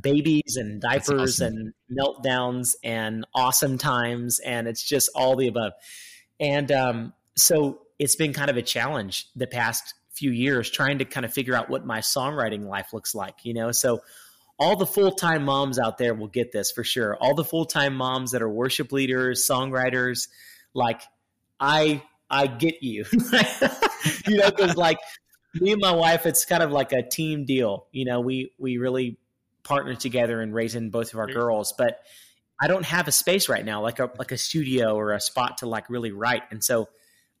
babies 0.00 0.56
and 0.56 0.80
diapers 0.80 1.42
awesome. 1.42 1.74
and 1.90 1.98
meltdowns 1.98 2.74
and 2.84 3.26
awesome 3.34 3.76
times. 3.76 4.38
And 4.38 4.68
it's 4.68 4.82
just 4.82 5.10
all 5.14 5.36
the 5.36 5.48
above. 5.48 5.72
And 6.38 6.70
um, 6.70 7.12
so 7.36 7.80
it's 7.98 8.16
been 8.16 8.32
kind 8.32 8.50
of 8.50 8.56
a 8.56 8.62
challenge 8.62 9.26
the 9.34 9.48
past 9.48 9.94
few 10.18 10.30
years 10.30 10.70
trying 10.70 10.98
to 10.98 11.04
kind 11.04 11.24
of 11.24 11.32
figure 11.32 11.54
out 11.54 11.70
what 11.70 11.86
my 11.86 12.00
songwriting 12.00 12.64
life 12.64 12.92
looks 12.92 13.14
like 13.14 13.44
you 13.44 13.54
know? 13.54 13.72
So 13.72 14.00
all 14.58 14.76
the 14.76 14.86
full-time 14.86 15.44
moms 15.44 15.78
out 15.78 15.98
there 15.98 16.14
will 16.14 16.28
get 16.28 16.50
this 16.50 16.72
for 16.72 16.82
sure. 16.82 17.16
All 17.16 17.34
the 17.34 17.44
full-time 17.44 17.94
moms 17.94 18.32
that 18.32 18.42
are 18.42 18.48
worship 18.48 18.90
leaders 18.90 19.46
songwriters 19.48 20.28
like 20.74 21.02
i 21.60 22.02
i 22.30 22.46
get 22.46 22.82
you. 22.82 23.04
You 24.28 24.36
know 24.36 24.50
because 24.50 24.76
like 24.76 24.98
me 25.54 25.72
and 25.72 25.80
my 25.80 25.92
wife 25.92 26.24
it's 26.24 26.44
kind 26.44 26.62
of 26.62 26.70
like 26.70 26.92
a 26.92 27.02
team 27.02 27.44
deal. 27.44 27.86
You 27.92 28.04
know 28.04 28.20
we 28.20 28.52
we 28.58 28.78
really 28.78 29.18
partner 29.64 29.94
together 29.94 30.40
in 30.40 30.52
raising 30.52 30.90
both 30.90 31.12
of 31.12 31.18
our 31.18 31.26
girls 31.26 31.74
but 31.76 32.00
i 32.58 32.68
don't 32.68 32.86
have 32.86 33.06
a 33.06 33.12
space 33.12 33.50
right 33.50 33.64
now 33.64 33.82
like 33.82 33.98
a 33.98 34.10
like 34.18 34.32
a 34.32 34.38
studio 34.38 34.94
or 34.94 35.12
a 35.12 35.20
spot 35.20 35.58
to 35.58 35.66
like 35.66 35.90
really 35.90 36.12
write. 36.12 36.42
And 36.50 36.62
so 36.62 36.88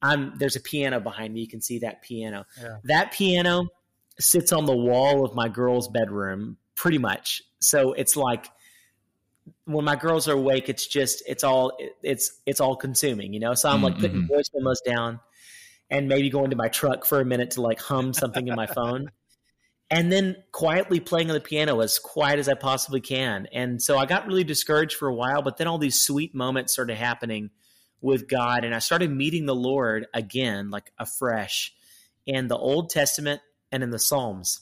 i'm 0.02 0.32
there's 0.38 0.56
a 0.56 0.60
piano 0.60 1.00
behind 1.00 1.34
me 1.34 1.40
you 1.40 1.48
can 1.48 1.60
see 1.60 1.78
that 1.80 2.02
piano 2.02 2.44
Yeah. 2.60 2.76
that 2.84 3.12
piano 3.12 3.68
sits 4.20 4.52
on 4.52 4.64
the 4.66 4.76
wall 4.76 5.24
of 5.24 5.34
my 5.34 5.48
girl's 5.48 5.88
bedroom 5.88 6.56
pretty 6.74 6.98
much 6.98 7.42
so 7.60 7.92
it's 7.92 8.16
like 8.16 8.48
when 9.64 9.84
my 9.84 9.96
girls 9.96 10.28
are 10.28 10.34
awake 10.34 10.68
it's 10.68 10.86
just 10.86 11.22
it's 11.26 11.44
all 11.44 11.72
it's 12.02 12.32
it's 12.46 12.60
all 12.60 12.76
consuming 12.76 13.32
you 13.32 13.40
know 13.40 13.54
so 13.54 13.68
i'm 13.68 13.82
like 13.82 13.94
putting 13.96 14.22
Mhm. 14.22 14.28
voice 14.28 14.50
memos 14.54 14.80
down 14.82 15.20
and 15.90 16.06
maybe 16.08 16.28
going 16.30 16.50
to 16.50 16.56
my 16.56 16.68
truck 16.68 17.04
for 17.06 17.20
a 17.20 17.24
minute 17.24 17.52
to 17.52 17.62
like 17.62 17.80
hum 17.80 18.12
something 18.12 18.46
in 18.46 18.54
my 18.54 18.66
phone 18.78 19.10
and 19.90 20.12
then 20.12 20.36
quietly 20.52 21.00
playing 21.00 21.30
on 21.30 21.34
the 21.34 21.40
piano 21.40 21.80
as 21.80 21.98
quiet 21.98 22.38
as 22.38 22.46
I 22.46 22.52
possibly 22.52 23.00
can. 23.00 23.48
And 23.54 23.80
so 23.80 23.96
I 23.96 24.04
got 24.04 24.26
really 24.26 24.44
discouraged 24.44 24.96
for 24.96 25.08
a 25.08 25.14
while, 25.14 25.40
but 25.40 25.56
then 25.56 25.66
all 25.66 25.78
these 25.78 25.98
sweet 25.98 26.34
moments 26.34 26.74
started 26.74 26.98
happening 26.98 27.48
with 28.00 28.28
God, 28.28 28.64
and 28.64 28.74
I 28.74 28.78
started 28.78 29.10
meeting 29.10 29.46
the 29.46 29.54
Lord 29.54 30.06
again, 30.14 30.70
like 30.70 30.92
afresh, 30.98 31.74
in 32.26 32.48
the 32.48 32.56
Old 32.56 32.90
Testament 32.90 33.40
and 33.72 33.82
in 33.82 33.90
the 33.90 33.98
Psalms, 33.98 34.60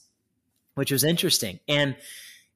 which 0.75 0.91
was 0.91 1.05
interesting. 1.05 1.61
And 1.69 1.97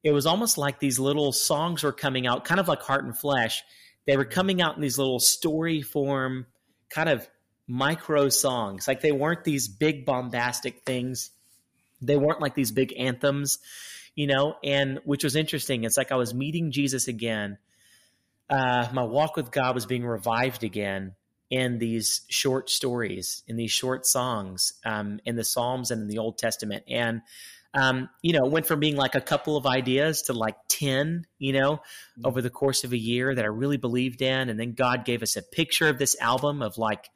it 0.03 0.11
was 0.11 0.25
almost 0.25 0.57
like 0.57 0.79
these 0.79 0.99
little 0.99 1.31
songs 1.31 1.83
were 1.83 1.91
coming 1.91 2.25
out, 2.25 2.45
kind 2.45 2.59
of 2.59 2.67
like 2.67 2.81
Heart 2.81 3.05
and 3.05 3.17
Flesh. 3.17 3.63
They 4.07 4.17
were 4.17 4.25
coming 4.25 4.61
out 4.61 4.75
in 4.75 4.81
these 4.81 4.97
little 4.97 5.19
story 5.19 5.81
form, 5.81 6.47
kind 6.89 7.09
of 7.09 7.27
micro 7.67 8.29
songs. 8.29 8.87
Like 8.87 9.01
they 9.01 9.11
weren't 9.11 9.43
these 9.43 9.67
big 9.67 10.05
bombastic 10.05 10.83
things. 10.85 11.31
They 12.01 12.17
weren't 12.17 12.41
like 12.41 12.55
these 12.55 12.71
big 12.71 12.93
anthems, 12.97 13.59
you 14.15 14.27
know, 14.27 14.55
and 14.63 14.99
which 15.05 15.23
was 15.23 15.35
interesting. 15.35 15.83
It's 15.83 15.97
like 15.97 16.11
I 16.11 16.15
was 16.15 16.33
meeting 16.33 16.71
Jesus 16.71 17.07
again. 17.07 17.59
Uh, 18.51 18.87
my 18.93 19.03
walk 19.03 19.37
with 19.37 19.49
God 19.49 19.73
was 19.73 19.85
being 19.85 20.05
revived 20.05 20.63
again 20.63 21.15
in 21.49 21.79
these 21.79 22.21
short 22.29 22.69
stories, 22.69 23.43
in 23.47 23.55
these 23.55 23.71
short 23.71 24.05
songs, 24.05 24.73
um, 24.85 25.19
in 25.25 25.35
the 25.35 25.43
Psalms 25.43 25.89
and 25.91 26.01
in 26.01 26.07
the 26.07 26.17
Old 26.17 26.37
Testament. 26.37 26.83
And 26.87 27.21
um, 27.73 28.09
you 28.21 28.33
know, 28.33 28.45
went 28.45 28.65
from 28.65 28.79
being 28.79 28.97
like 28.97 29.15
a 29.15 29.21
couple 29.21 29.55
of 29.55 29.65
ideas 29.65 30.23
to 30.23 30.33
like 30.33 30.55
10, 30.67 31.25
you 31.39 31.53
know, 31.53 31.75
mm-hmm. 31.75 32.25
over 32.25 32.41
the 32.41 32.49
course 32.49 32.83
of 32.83 32.91
a 32.91 32.97
year 32.97 33.33
that 33.33 33.45
I 33.45 33.47
really 33.47 33.77
believed 33.77 34.21
in. 34.21 34.49
And 34.49 34.59
then 34.59 34.73
God 34.73 35.05
gave 35.05 35.23
us 35.23 35.37
a 35.37 35.41
picture 35.41 35.87
of 35.87 35.97
this 35.97 36.19
album 36.19 36.61
of 36.61 36.77
like, 36.77 37.09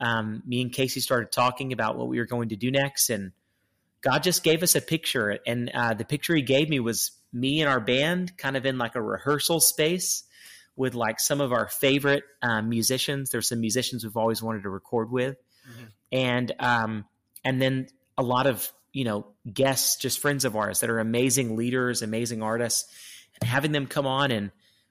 um, 0.00 0.42
me 0.46 0.62
and 0.62 0.72
Casey 0.72 1.00
started 1.00 1.32
talking 1.32 1.72
about 1.72 1.98
what 1.98 2.06
we 2.06 2.18
were 2.18 2.26
going 2.26 2.50
to 2.50 2.56
do 2.56 2.70
next. 2.70 3.10
And 3.10 3.32
God 4.00 4.22
just 4.22 4.44
gave 4.44 4.62
us 4.62 4.76
a 4.76 4.80
picture. 4.80 5.38
And 5.44 5.70
uh, 5.74 5.94
the 5.94 6.04
picture 6.04 6.36
he 6.36 6.42
gave 6.42 6.68
me 6.68 6.78
was 6.78 7.10
me 7.32 7.60
and 7.60 7.68
our 7.68 7.80
band 7.80 8.36
kind 8.38 8.56
of 8.56 8.64
in 8.64 8.78
like 8.78 8.94
a 8.94 9.02
rehearsal 9.02 9.58
space 9.60 10.22
with 10.78 10.94
like 10.94 11.20
some 11.20 11.42
of 11.42 11.52
our 11.52 11.68
favorite 11.68 12.24
um, 12.40 12.70
musicians. 12.70 13.30
There's 13.30 13.48
some 13.48 13.60
musicians 13.60 14.04
we've 14.04 14.16
always 14.16 14.42
wanted 14.42 14.62
to 14.62 14.70
record 14.70 15.10
with. 15.10 15.36
Mm-hmm. 15.68 15.84
And, 16.12 16.54
um, 16.58 17.04
and 17.44 17.60
then 17.60 17.88
a 18.16 18.22
lot 18.22 18.46
of 18.46 18.72
you 18.92 19.04
know, 19.04 19.26
guests, 19.52 19.96
just 19.96 20.18
friends 20.18 20.44
of 20.44 20.56
ours 20.56 20.80
that 20.80 20.90
are 20.90 20.98
amazing 20.98 21.56
leaders, 21.56 22.02
amazing 22.02 22.42
artists, 22.42 22.90
and 23.40 23.48
having 23.48 23.70
them 23.70 23.86
come 23.86 24.06
on 24.06 24.30
and 24.30 24.50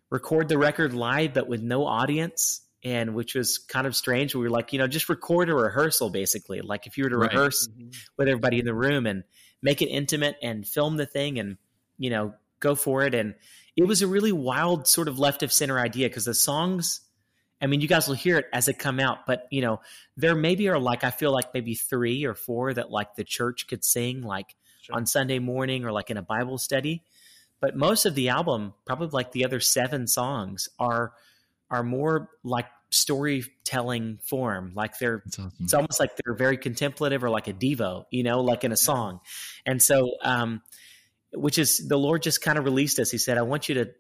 record 0.10 0.48
the 0.48 0.58
record 0.58 0.94
live, 0.94 1.34
but 1.34 1.48
with 1.48 1.62
no 1.62 1.86
audience. 1.86 2.62
And 2.84 3.16
which 3.16 3.34
was 3.34 3.58
kind 3.58 3.88
of 3.88 3.96
strange. 3.96 4.36
We 4.36 4.44
were 4.44 4.52
like, 4.52 4.72
you 4.72 4.80
know, 4.80 4.88
just 4.88 5.10
record 5.10 5.50
a 5.50 5.56
rehearsal 5.56 6.10
basically. 6.10 6.62
Like 6.62 6.86
if 6.86 6.98
you 6.98 7.06
were 7.06 7.10
to 7.10 7.18
right. 7.18 7.34
rehearse 7.34 7.68
mm-hmm. 7.68 7.90
with 8.18 8.30
everybody 8.30 8.60
in 8.60 8.66
the 8.66 8.74
room 8.74 9.08
and 9.08 9.24
make 9.62 9.82
it 9.82 9.88
intimate 9.88 10.38
and 10.44 10.66
film 10.66 10.96
the 10.96 11.08
thing 11.08 11.40
and, 11.40 11.58
you 11.98 12.12
know, 12.12 12.36
go 12.60 12.76
for 12.76 13.04
it. 13.04 13.16
And 13.16 13.34
it 13.78 13.84
was 13.84 14.02
a 14.02 14.08
really 14.08 14.32
wild 14.32 14.88
sort 14.88 15.08
of 15.08 15.20
left 15.20 15.44
of 15.44 15.54
center 15.54 15.80
idea 15.80 16.10
because 16.10 16.26
the 16.26 16.34
songs 16.34 17.02
I 17.62 17.66
mean, 17.66 17.82
you 17.82 17.88
guys 17.88 18.08
will 18.08 18.16
hear 18.16 18.38
it 18.38 18.46
as 18.54 18.68
it 18.68 18.78
come 18.78 19.00
out, 19.00 19.26
but 19.26 19.48
you 19.50 19.62
know, 19.62 19.82
there 20.16 20.36
maybe 20.36 20.70
are 20.70 20.80
like 20.80 21.04
I 21.04 21.12
feel 21.12 21.32
like 21.32 21.54
maybe 21.54 21.74
three 21.74 22.26
or 22.26 22.36
four 22.36 22.74
that 22.74 22.92
like 22.92 23.16
the 23.16 23.24
church 23.24 23.68
could 23.68 23.84
sing 23.84 24.22
like 24.22 24.56
sure. 24.82 24.96
on 24.96 25.06
Sunday 25.06 25.40
morning 25.40 25.84
or 25.84 25.92
like 25.92 26.10
in 26.10 26.18
a 26.18 26.22
Bible 26.22 26.58
study. 26.58 27.04
But 27.60 27.76
most 27.76 28.06
of 28.06 28.14
the 28.14 28.30
album, 28.30 28.76
probably 28.86 29.08
like 29.08 29.32
the 29.32 29.46
other 29.46 29.60
seven 29.60 30.08
songs, 30.08 30.70
are 30.78 31.14
are 31.72 31.84
more 31.84 32.30
like 32.44 32.68
storytelling 32.92 34.20
form. 34.24 34.74
Like 34.76 35.00
they're 35.00 35.24
awesome. 35.28 35.52
it's 35.60 35.74
almost 35.74 36.00
like 36.00 36.12
they're 36.16 36.36
very 36.36 36.58
contemplative 36.58 37.24
or 37.24 37.30
like 37.32 37.48
a 37.48 37.54
devo, 37.54 38.06
you 38.12 38.22
know, 38.22 38.42
like 38.42 38.64
in 38.64 38.72
a 38.72 38.78
song. 38.78 39.20
And 39.66 39.82
so 39.82 40.12
um 40.22 40.62
which 41.34 41.58
is 41.58 41.88
the 41.88 41.98
Lord 41.98 42.22
just 42.22 42.42
kind 42.42 42.58
of 42.58 42.66
released 42.66 43.00
us. 43.00 43.12
He 43.12 43.18
said, 43.18 43.38
I 43.38 43.44
want 43.44 43.70
you 43.70 43.76
to 43.76 43.92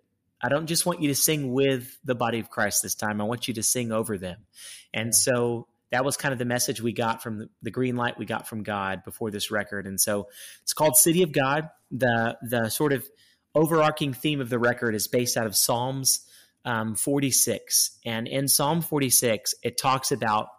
I 0.41 0.49
don't 0.49 0.67
just 0.67 0.85
want 0.85 1.01
you 1.01 1.07
to 1.07 1.15
sing 1.15 1.51
with 1.51 1.97
the 2.03 2.13
body 2.13 2.39
of 2.39 2.49
Christ 2.49 2.83
this 2.83 2.95
time. 2.95 3.19
I 3.21 3.23
want 3.23 3.47
you 3.47 3.55
to 3.55 3.63
sing 3.63 3.91
over 3.91 4.17
them. 4.17 4.45
And 4.93 5.07
yeah. 5.07 5.11
so 5.11 5.67
that 5.91 6.05
was 6.05 6.15
kind 6.17 6.31
of 6.31 6.37
the 6.37 6.45
message 6.45 6.81
we 6.81 6.93
got 6.93 7.23
from 7.23 7.39
the, 7.39 7.49
the, 7.63 7.71
green 7.71 7.95
light 7.95 8.19
we 8.19 8.25
got 8.25 8.47
from 8.47 8.61
God 8.61 9.03
before 9.03 9.31
this 9.31 9.49
record. 9.49 9.87
And 9.87 9.99
so 9.99 10.27
it's 10.61 10.73
called 10.73 10.95
City 10.95 11.23
of 11.23 11.31
God. 11.31 11.69
The 11.91 12.37
the 12.43 12.69
sort 12.69 12.93
of 12.93 13.07
overarching 13.55 14.13
theme 14.13 14.41
of 14.41 14.49
the 14.49 14.59
record 14.59 14.93
is 14.93 15.07
based 15.07 15.37
out 15.37 15.47
of 15.47 15.55
Psalms 15.55 16.27
um, 16.65 16.95
46. 16.95 17.97
And 18.05 18.27
in 18.27 18.47
Psalm 18.47 18.81
46, 18.81 19.55
it 19.63 19.77
talks 19.77 20.11
about 20.11 20.49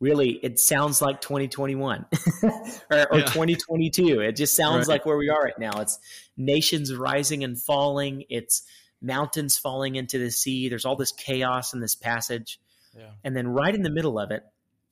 really 0.00 0.38
it 0.42 0.60
sounds 0.60 1.02
like 1.02 1.20
2021 1.20 2.06
or, 2.42 2.52
or 2.90 3.18
yeah. 3.18 3.24
2022 3.24 4.20
it 4.20 4.36
just 4.36 4.54
sounds 4.54 4.86
right. 4.86 4.94
like 4.94 5.06
where 5.06 5.16
we 5.16 5.28
are 5.28 5.42
right 5.42 5.58
now 5.58 5.80
it's 5.80 5.98
nations 6.36 6.94
rising 6.94 7.42
and 7.42 7.60
falling 7.60 8.22
it's 8.28 8.62
mountains 9.00 9.58
falling 9.58 9.96
into 9.96 10.18
the 10.18 10.30
sea. 10.30 10.68
There's 10.68 10.84
all 10.84 10.96
this 10.96 11.12
chaos 11.12 11.74
in 11.74 11.80
this 11.80 11.94
passage. 11.94 12.60
Yeah. 12.96 13.10
And 13.24 13.36
then 13.36 13.48
right 13.48 13.74
in 13.74 13.82
the 13.82 13.90
middle 13.90 14.18
of 14.18 14.30
it, 14.30 14.42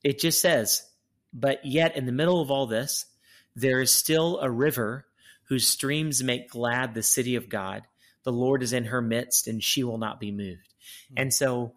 it 0.03 0.19
just 0.19 0.41
says, 0.41 0.83
But 1.33 1.65
yet 1.65 1.97
in 1.97 2.07
the 2.07 2.13
middle 2.13 2.41
of 2.41 2.51
all 2.51 2.67
this, 2.67 3.07
there 3.55 3.81
is 3.81 3.93
still 3.93 4.39
a 4.41 4.51
river 4.51 5.07
whose 5.49 5.67
streams 5.67 6.23
make 6.23 6.51
glad 6.51 6.95
the 6.95 7.03
city 7.03 7.37
of 7.37 7.49
God. 7.49 7.83
The 8.25 8.33
Lord 8.33 8.63
is 8.63 8.73
in 8.73 8.87
her 8.87 9.01
midst, 9.01 9.47
and 9.47 9.63
she 9.63 9.85
will 9.85 9.99
not 9.99 10.19
be 10.19 10.33
moved. 10.33 10.75
Mm-hmm. 11.11 11.15
And 11.19 11.35
so, 11.35 11.75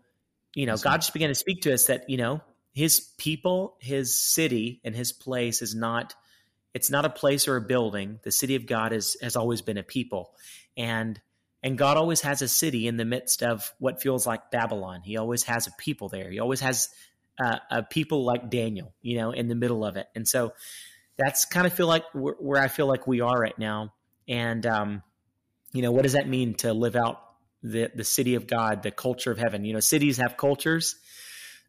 you 0.55 0.65
know, 0.65 0.77
God 0.77 0.97
just 0.97 1.13
began 1.13 1.29
to 1.29 1.35
speak 1.35 1.61
to 1.61 1.73
us 1.73 1.85
that, 1.85 2.09
you 2.09 2.17
know, 2.17 2.41
his 2.71 2.99
people, 3.17 3.77
his 3.79 4.19
city, 4.19 4.81
and 4.83 4.95
his 4.95 5.11
place 5.11 5.61
is 5.61 5.75
not 5.75 6.15
it's 6.73 6.91
not 6.91 7.05
a 7.05 7.09
place 7.09 7.47
or 7.47 7.55
a 7.55 7.61
building. 7.61 8.19
The 8.23 8.31
city 8.31 8.55
of 8.55 8.65
God 8.65 8.93
is 8.93 9.17
has 9.21 9.35
always 9.35 9.61
been 9.61 9.77
a 9.77 9.83
people. 9.83 10.31
And 10.77 11.19
and 11.61 11.77
God 11.77 11.97
always 11.97 12.21
has 12.21 12.41
a 12.41 12.47
city 12.47 12.87
in 12.87 12.97
the 12.97 13.05
midst 13.05 13.43
of 13.43 13.73
what 13.79 14.01
feels 14.01 14.25
like 14.25 14.51
Babylon. 14.51 15.01
He 15.03 15.17
always 15.17 15.43
has 15.43 15.67
a 15.67 15.71
people 15.71 16.07
there. 16.07 16.31
He 16.31 16.39
always 16.39 16.61
has 16.61 16.89
uh, 17.43 17.57
a 17.69 17.83
people 17.83 18.23
like 18.23 18.49
Daniel, 18.49 18.93
you 19.01 19.17
know, 19.17 19.31
in 19.31 19.47
the 19.47 19.55
middle 19.55 19.83
of 19.83 19.97
it. 19.97 20.07
And 20.15 20.27
so 20.27 20.53
that's 21.17 21.45
kind 21.45 21.67
of 21.67 21.73
feel 21.73 21.87
like 21.87 22.05
where, 22.13 22.35
where 22.39 22.61
I 22.61 22.69
feel 22.69 22.87
like 22.87 23.07
we 23.07 23.21
are 23.21 23.37
right 23.37 23.57
now. 23.57 23.93
And 24.27 24.65
um, 24.65 25.03
you 25.73 25.81
know, 25.81 25.91
what 25.91 26.03
does 26.03 26.13
that 26.13 26.29
mean 26.29 26.53
to 26.55 26.73
live 26.73 26.95
out 26.95 27.21
the 27.63 27.91
the 27.93 28.03
city 28.03 28.35
of 28.35 28.47
God, 28.47 28.83
the 28.83 28.91
culture 28.91 29.31
of 29.31 29.37
heaven? 29.37 29.65
You 29.65 29.73
know, 29.73 29.79
cities 29.79 30.17
have 30.17 30.37
cultures. 30.37 30.95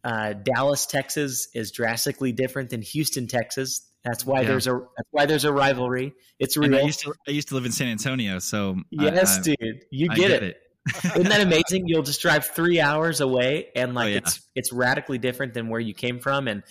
Uh, 0.02 0.32
Dallas, 0.32 0.86
Texas, 0.86 1.48
is 1.54 1.70
drastically 1.72 2.32
different 2.32 2.70
than 2.70 2.82
Houston, 2.82 3.26
Texas. 3.26 3.86
That's 4.04 4.24
why 4.24 4.40
yeah. 4.40 4.48
there's 4.48 4.66
a 4.66 4.72
that's 4.96 5.08
why 5.10 5.26
there's 5.26 5.44
a 5.44 5.52
rivalry. 5.52 6.14
It's 6.38 6.56
real. 6.56 6.74
I 6.74 6.80
used 6.80 7.00
to 7.00 7.14
I 7.28 7.32
used 7.32 7.48
to 7.48 7.54
live 7.54 7.66
in 7.66 7.72
San 7.72 7.88
Antonio, 7.88 8.38
so 8.38 8.76
yes, 8.90 9.38
I, 9.38 9.42
dude, 9.42 9.84
you 9.90 10.08
get, 10.08 10.16
get, 10.16 10.30
it. 10.30 10.42
it. 10.42 10.56
Isn't 11.04 11.28
that 11.28 11.42
amazing? 11.42 11.86
You'll 11.86 12.02
just 12.02 12.22
drive 12.22 12.46
three 12.46 12.80
hours 12.80 13.20
away, 13.20 13.68
and 13.76 13.94
like 13.94 14.06
oh, 14.06 14.08
yeah. 14.08 14.16
it's 14.18 14.48
it's 14.54 14.72
radically 14.72 15.18
different 15.18 15.52
than 15.52 15.68
where 15.68 15.80
you 15.80 15.92
came 15.92 16.18
from, 16.18 16.48
and 16.48 16.62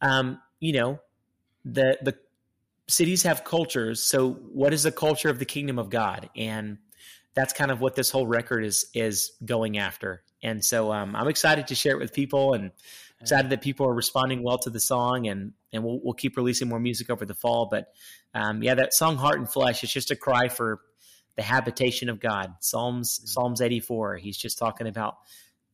um, 0.00 0.40
you 0.60 0.72
know, 0.72 1.00
the 1.64 1.98
the 2.02 2.16
cities 2.88 3.24
have 3.24 3.44
cultures. 3.44 4.02
So, 4.02 4.32
what 4.32 4.72
is 4.72 4.84
the 4.84 4.92
culture 4.92 5.28
of 5.28 5.38
the 5.38 5.44
kingdom 5.44 5.78
of 5.78 5.90
God? 5.90 6.30
And 6.36 6.78
that's 7.34 7.52
kind 7.52 7.70
of 7.70 7.80
what 7.80 7.94
this 7.94 8.10
whole 8.10 8.26
record 8.26 8.64
is 8.64 8.86
is 8.94 9.32
going 9.44 9.78
after. 9.78 10.22
And 10.42 10.64
so, 10.64 10.92
um, 10.92 11.16
I'm 11.16 11.28
excited 11.28 11.68
to 11.68 11.74
share 11.74 11.92
it 11.92 11.98
with 11.98 12.12
people, 12.12 12.54
and 12.54 12.70
excited 13.20 13.50
that 13.50 13.62
people 13.62 13.86
are 13.86 13.94
responding 13.94 14.42
well 14.42 14.58
to 14.58 14.70
the 14.70 14.80
song, 14.80 15.26
and 15.26 15.52
and 15.72 15.84
we'll 15.84 16.00
we'll 16.02 16.14
keep 16.14 16.36
releasing 16.36 16.68
more 16.68 16.80
music 16.80 17.10
over 17.10 17.24
the 17.24 17.34
fall. 17.34 17.68
But 17.70 17.92
um, 18.34 18.62
yeah, 18.62 18.74
that 18.74 18.94
song 18.94 19.16
"Heart 19.16 19.38
and 19.38 19.50
Flesh" 19.50 19.82
is 19.82 19.92
just 19.92 20.10
a 20.10 20.16
cry 20.16 20.48
for 20.48 20.80
the 21.36 21.42
habitation 21.42 22.08
of 22.08 22.20
God. 22.20 22.54
Psalms 22.60 23.18
mm-hmm. 23.18 23.26
Psalms 23.26 23.60
eighty 23.60 23.80
four. 23.80 24.16
He's 24.16 24.36
just 24.36 24.58
talking 24.58 24.86
about 24.86 25.16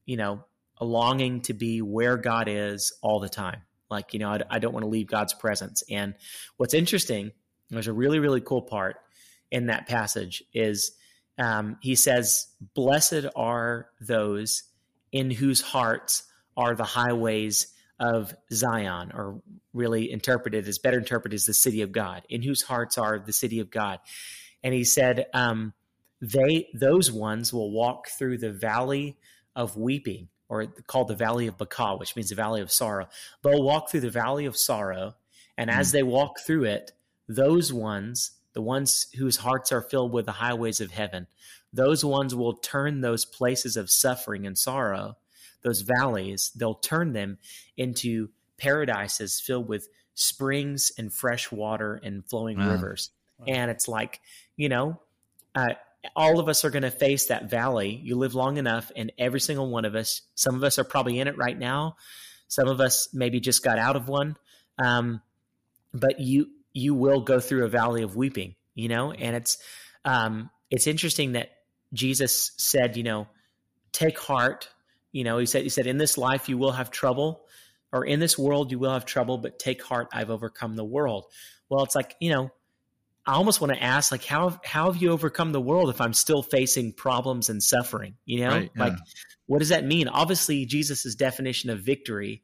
you 0.06 0.16
know 0.16 0.44
a 0.78 0.84
longing 0.84 1.42
to 1.42 1.54
be 1.54 1.82
where 1.82 2.16
God 2.16 2.48
is 2.48 2.92
all 3.02 3.20
the 3.20 3.28
time. 3.28 3.62
Like 3.90 4.12
you 4.12 4.20
know, 4.20 4.30
I, 4.30 4.40
I 4.50 4.58
don't 4.58 4.72
want 4.72 4.84
to 4.84 4.90
leave 4.90 5.06
God's 5.06 5.34
presence. 5.34 5.82
And 5.90 6.14
what's 6.56 6.74
interesting, 6.74 7.32
there's 7.70 7.88
a 7.88 7.92
really 7.92 8.18
really 8.18 8.40
cool 8.40 8.62
part 8.62 8.96
in 9.50 9.66
that 9.66 9.86
passage 9.86 10.42
is 10.52 10.92
um, 11.38 11.78
he 11.80 11.94
says, 11.94 12.46
"Blessed 12.74 13.26
are 13.34 13.88
those 14.00 14.64
in 15.12 15.30
whose 15.30 15.60
hearts." 15.60 16.24
are 16.56 16.74
the 16.74 16.84
highways 16.84 17.68
of 17.98 18.34
Zion, 18.52 19.12
or 19.14 19.40
really 19.72 20.10
interpreted 20.10 20.66
as 20.66 20.78
better 20.78 20.98
interpreted 20.98 21.34
as 21.34 21.46
the 21.46 21.54
city 21.54 21.82
of 21.82 21.92
God, 21.92 22.22
in 22.28 22.42
whose 22.42 22.62
hearts 22.62 22.98
are 22.98 23.18
the 23.18 23.32
city 23.32 23.60
of 23.60 23.70
God. 23.70 24.00
And 24.62 24.74
he 24.74 24.84
said, 24.84 25.26
um, 25.32 25.72
they 26.20 26.68
those 26.74 27.12
ones 27.12 27.52
will 27.52 27.70
walk 27.70 28.08
through 28.08 28.38
the 28.38 28.52
valley 28.52 29.16
of 29.54 29.76
weeping, 29.76 30.28
or 30.48 30.66
called 30.86 31.08
the 31.08 31.16
valley 31.16 31.46
of 31.46 31.58
Baca, 31.58 31.96
which 31.96 32.16
means 32.16 32.30
the 32.30 32.34
valley 32.34 32.60
of 32.60 32.72
sorrow. 32.72 33.08
They'll 33.42 33.62
walk 33.62 33.90
through 33.90 34.00
the 34.00 34.10
valley 34.10 34.46
of 34.46 34.56
sorrow, 34.56 35.14
and 35.56 35.70
as 35.70 35.90
hmm. 35.90 35.96
they 35.96 36.02
walk 36.02 36.40
through 36.40 36.64
it, 36.64 36.92
those 37.28 37.72
ones, 37.72 38.32
the 38.54 38.62
ones 38.62 39.08
whose 39.16 39.36
hearts 39.36 39.70
are 39.70 39.82
filled 39.82 40.12
with 40.12 40.26
the 40.26 40.32
highways 40.32 40.80
of 40.80 40.90
heaven, 40.90 41.26
those 41.72 42.04
ones 42.04 42.34
will 42.34 42.54
turn 42.54 43.00
those 43.00 43.24
places 43.24 43.76
of 43.76 43.90
suffering 43.90 44.46
and 44.46 44.56
sorrow 44.56 45.16
those 45.64 45.80
valleys, 45.80 46.52
they'll 46.54 46.74
turn 46.74 47.12
them 47.12 47.38
into 47.76 48.28
paradises 48.58 49.40
filled 49.40 49.68
with 49.68 49.88
springs 50.14 50.92
and 50.96 51.12
fresh 51.12 51.50
water 51.50 52.00
and 52.04 52.24
flowing 52.24 52.58
wow. 52.58 52.70
rivers. 52.70 53.10
and 53.48 53.70
it's 53.70 53.88
like 53.88 54.20
you 54.56 54.68
know 54.68 55.00
uh, 55.56 55.74
all 56.14 56.38
of 56.38 56.48
us 56.48 56.64
are 56.64 56.70
going 56.70 56.82
to 56.82 56.90
face 56.90 57.26
that 57.26 57.50
valley. 57.50 57.98
You 58.02 58.16
live 58.16 58.34
long 58.34 58.58
enough 58.58 58.92
and 58.94 59.10
every 59.18 59.40
single 59.40 59.68
one 59.70 59.84
of 59.84 59.96
us 59.96 60.22
some 60.36 60.54
of 60.54 60.62
us 60.62 60.78
are 60.78 60.84
probably 60.84 61.18
in 61.18 61.26
it 61.26 61.36
right 61.36 61.58
now. 61.58 61.96
Some 62.46 62.68
of 62.68 62.80
us 62.80 63.08
maybe 63.12 63.40
just 63.40 63.64
got 63.64 63.78
out 63.78 63.96
of 63.96 64.06
one. 64.06 64.36
Um, 64.78 65.22
but 65.92 66.20
you 66.20 66.50
you 66.74 66.94
will 66.94 67.22
go 67.22 67.40
through 67.40 67.64
a 67.64 67.68
valley 67.68 68.02
of 68.02 68.16
weeping 68.16 68.54
you 68.74 68.88
know 68.88 69.12
and 69.12 69.34
it's 69.34 69.58
um, 70.04 70.50
it's 70.70 70.86
interesting 70.86 71.32
that 71.32 71.50
jesus 71.94 72.52
said 72.58 72.96
you 72.96 73.02
know 73.02 73.26
take 73.92 74.18
heart 74.18 74.68
you 75.12 75.24
know 75.24 75.38
he 75.38 75.46
said 75.46 75.62
he 75.62 75.68
said 75.68 75.86
in 75.86 75.96
this 75.96 76.18
life 76.18 76.48
you 76.48 76.58
will 76.58 76.72
have 76.72 76.90
trouble 76.90 77.46
or 77.92 78.04
in 78.04 78.20
this 78.20 78.36
world 78.36 78.70
you 78.70 78.78
will 78.78 78.92
have 78.92 79.04
trouble 79.04 79.38
but 79.38 79.58
take 79.58 79.82
heart 79.82 80.08
i've 80.12 80.30
overcome 80.30 80.74
the 80.74 80.84
world 80.84 81.24
well 81.68 81.84
it's 81.84 81.94
like 81.94 82.16
you 82.20 82.30
know 82.30 82.50
I 83.26 83.34
almost 83.34 83.60
want 83.60 83.72
to 83.72 83.82
ask, 83.82 84.12
like, 84.12 84.24
how 84.24 84.58
how 84.64 84.92
have 84.92 85.00
you 85.00 85.10
overcome 85.10 85.52
the 85.52 85.60
world 85.60 85.88
if 85.88 86.00
I'm 86.00 86.12
still 86.12 86.42
facing 86.42 86.92
problems 86.92 87.48
and 87.48 87.62
suffering? 87.62 88.16
You 88.26 88.40
know, 88.40 88.50
Right, 88.50 88.70
yeah. 88.76 88.84
like, 88.84 88.98
what 89.46 89.60
does 89.60 89.70
that 89.70 89.84
mean? 89.84 90.08
Obviously, 90.08 90.66
Jesus's 90.66 91.14
definition 91.14 91.70
of 91.70 91.80
victory 91.80 92.42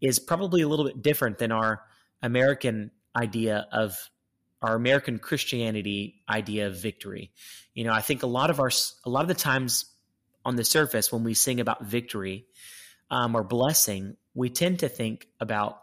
is 0.00 0.18
probably 0.20 0.62
a 0.62 0.68
little 0.68 0.84
bit 0.84 1.02
different 1.02 1.38
than 1.38 1.50
our 1.50 1.82
American 2.22 2.92
idea 3.16 3.66
of 3.72 3.96
our 4.62 4.74
American 4.74 5.18
Christianity 5.18 6.22
idea 6.28 6.68
of 6.68 6.76
victory. 6.80 7.30
You 7.74 7.84
know, 7.84 7.92
I 7.92 8.00
think 8.00 8.22
a 8.22 8.26
lot 8.26 8.50
of 8.50 8.60
our 8.60 8.70
a 9.04 9.10
lot 9.10 9.22
of 9.22 9.28
the 9.28 9.34
times 9.34 9.84
on 10.44 10.56
the 10.56 10.64
surface 10.64 11.12
when 11.12 11.24
we 11.24 11.34
sing 11.34 11.60
about 11.60 11.84
victory 11.84 12.46
um, 13.10 13.34
or 13.34 13.44
blessing, 13.44 14.16
we 14.34 14.50
tend 14.50 14.80
to 14.80 14.88
think 14.88 15.28
about 15.40 15.80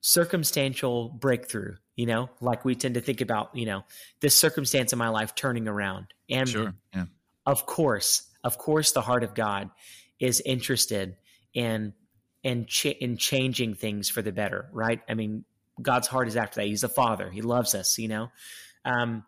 circumstantial 0.00 1.08
breakthrough. 1.08 1.76
You 1.96 2.06
know, 2.06 2.28
like 2.40 2.64
we 2.64 2.74
tend 2.74 2.94
to 2.94 3.00
think 3.00 3.20
about 3.20 3.54
you 3.54 3.66
know 3.66 3.84
this 4.20 4.34
circumstance 4.34 4.92
in 4.92 4.98
my 4.98 5.08
life 5.08 5.34
turning 5.34 5.68
around, 5.68 6.06
and 6.28 6.48
Sure. 6.48 6.74
Yeah. 6.94 7.06
of 7.46 7.66
course, 7.66 8.28
of 8.42 8.58
course, 8.58 8.92
the 8.92 9.00
heart 9.00 9.22
of 9.22 9.34
God 9.34 9.70
is 10.18 10.42
interested 10.44 11.16
in 11.52 11.94
in 12.42 12.66
ch- 12.66 12.86
in 12.86 13.16
changing 13.16 13.74
things 13.74 14.10
for 14.10 14.22
the 14.22 14.32
better, 14.32 14.68
right? 14.72 15.00
I 15.08 15.14
mean, 15.14 15.44
God's 15.80 16.08
heart 16.08 16.28
is 16.28 16.36
after 16.36 16.60
that. 16.60 16.66
He's 16.66 16.84
a 16.84 16.88
father. 16.88 17.30
He 17.30 17.42
loves 17.42 17.74
us, 17.74 17.98
you 17.98 18.08
know. 18.08 18.28
Um, 18.84 19.24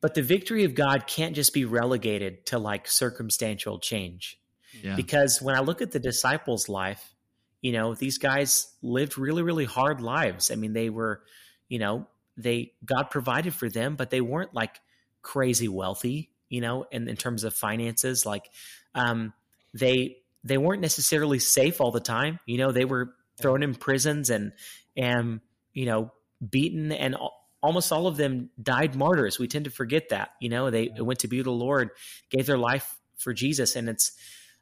but 0.00 0.14
the 0.14 0.22
victory 0.22 0.64
of 0.64 0.74
God 0.74 1.06
can't 1.06 1.34
just 1.34 1.54
be 1.54 1.64
relegated 1.64 2.46
to 2.46 2.58
like 2.58 2.88
circumstantial 2.88 3.78
change, 3.78 4.38
Yeah. 4.82 4.96
because 4.96 5.40
when 5.40 5.54
I 5.56 5.60
look 5.60 5.80
at 5.80 5.92
the 5.92 6.00
disciples' 6.00 6.68
life, 6.68 7.14
you 7.60 7.72
know, 7.72 7.94
these 7.94 8.18
guys 8.18 8.66
lived 8.82 9.16
really, 9.16 9.42
really 9.42 9.64
hard 9.64 10.00
lives. 10.00 10.50
I 10.50 10.56
mean, 10.56 10.72
they 10.72 10.90
were, 10.90 11.22
you 11.68 11.78
know, 11.78 12.08
they 12.36 12.72
God 12.84 13.04
provided 13.10 13.54
for 13.54 13.68
them, 13.68 13.94
but 13.94 14.10
they 14.10 14.20
weren't 14.20 14.52
like 14.54 14.80
crazy 15.22 15.68
wealthy, 15.68 16.30
you 16.48 16.60
know, 16.60 16.84
in, 16.90 17.08
in 17.08 17.16
terms 17.16 17.44
of 17.44 17.54
finances. 17.54 18.26
Like, 18.26 18.50
um, 18.96 19.32
they 19.72 20.16
they 20.42 20.58
weren't 20.58 20.80
necessarily 20.82 21.38
safe 21.38 21.80
all 21.80 21.92
the 21.92 22.00
time. 22.00 22.40
You 22.46 22.58
know, 22.58 22.72
they 22.72 22.84
were 22.84 23.14
thrown 23.40 23.62
in 23.62 23.76
prisons 23.76 24.28
and 24.30 24.52
and 24.96 25.40
you 25.72 25.86
know 25.86 26.12
beaten, 26.48 26.92
and 26.92 27.16
almost 27.62 27.92
all 27.92 28.06
of 28.06 28.16
them 28.16 28.50
died 28.60 28.94
martyrs. 28.94 29.38
We 29.38 29.48
tend 29.48 29.64
to 29.66 29.70
forget 29.70 30.10
that. 30.10 30.30
You 30.40 30.48
know, 30.48 30.70
they 30.70 30.90
went 30.98 31.20
to 31.20 31.28
be 31.28 31.42
the 31.42 31.50
Lord, 31.50 31.90
gave 32.30 32.46
their 32.46 32.58
life 32.58 32.96
for 33.18 33.32
Jesus, 33.32 33.76
and 33.76 33.88
it's. 33.88 34.12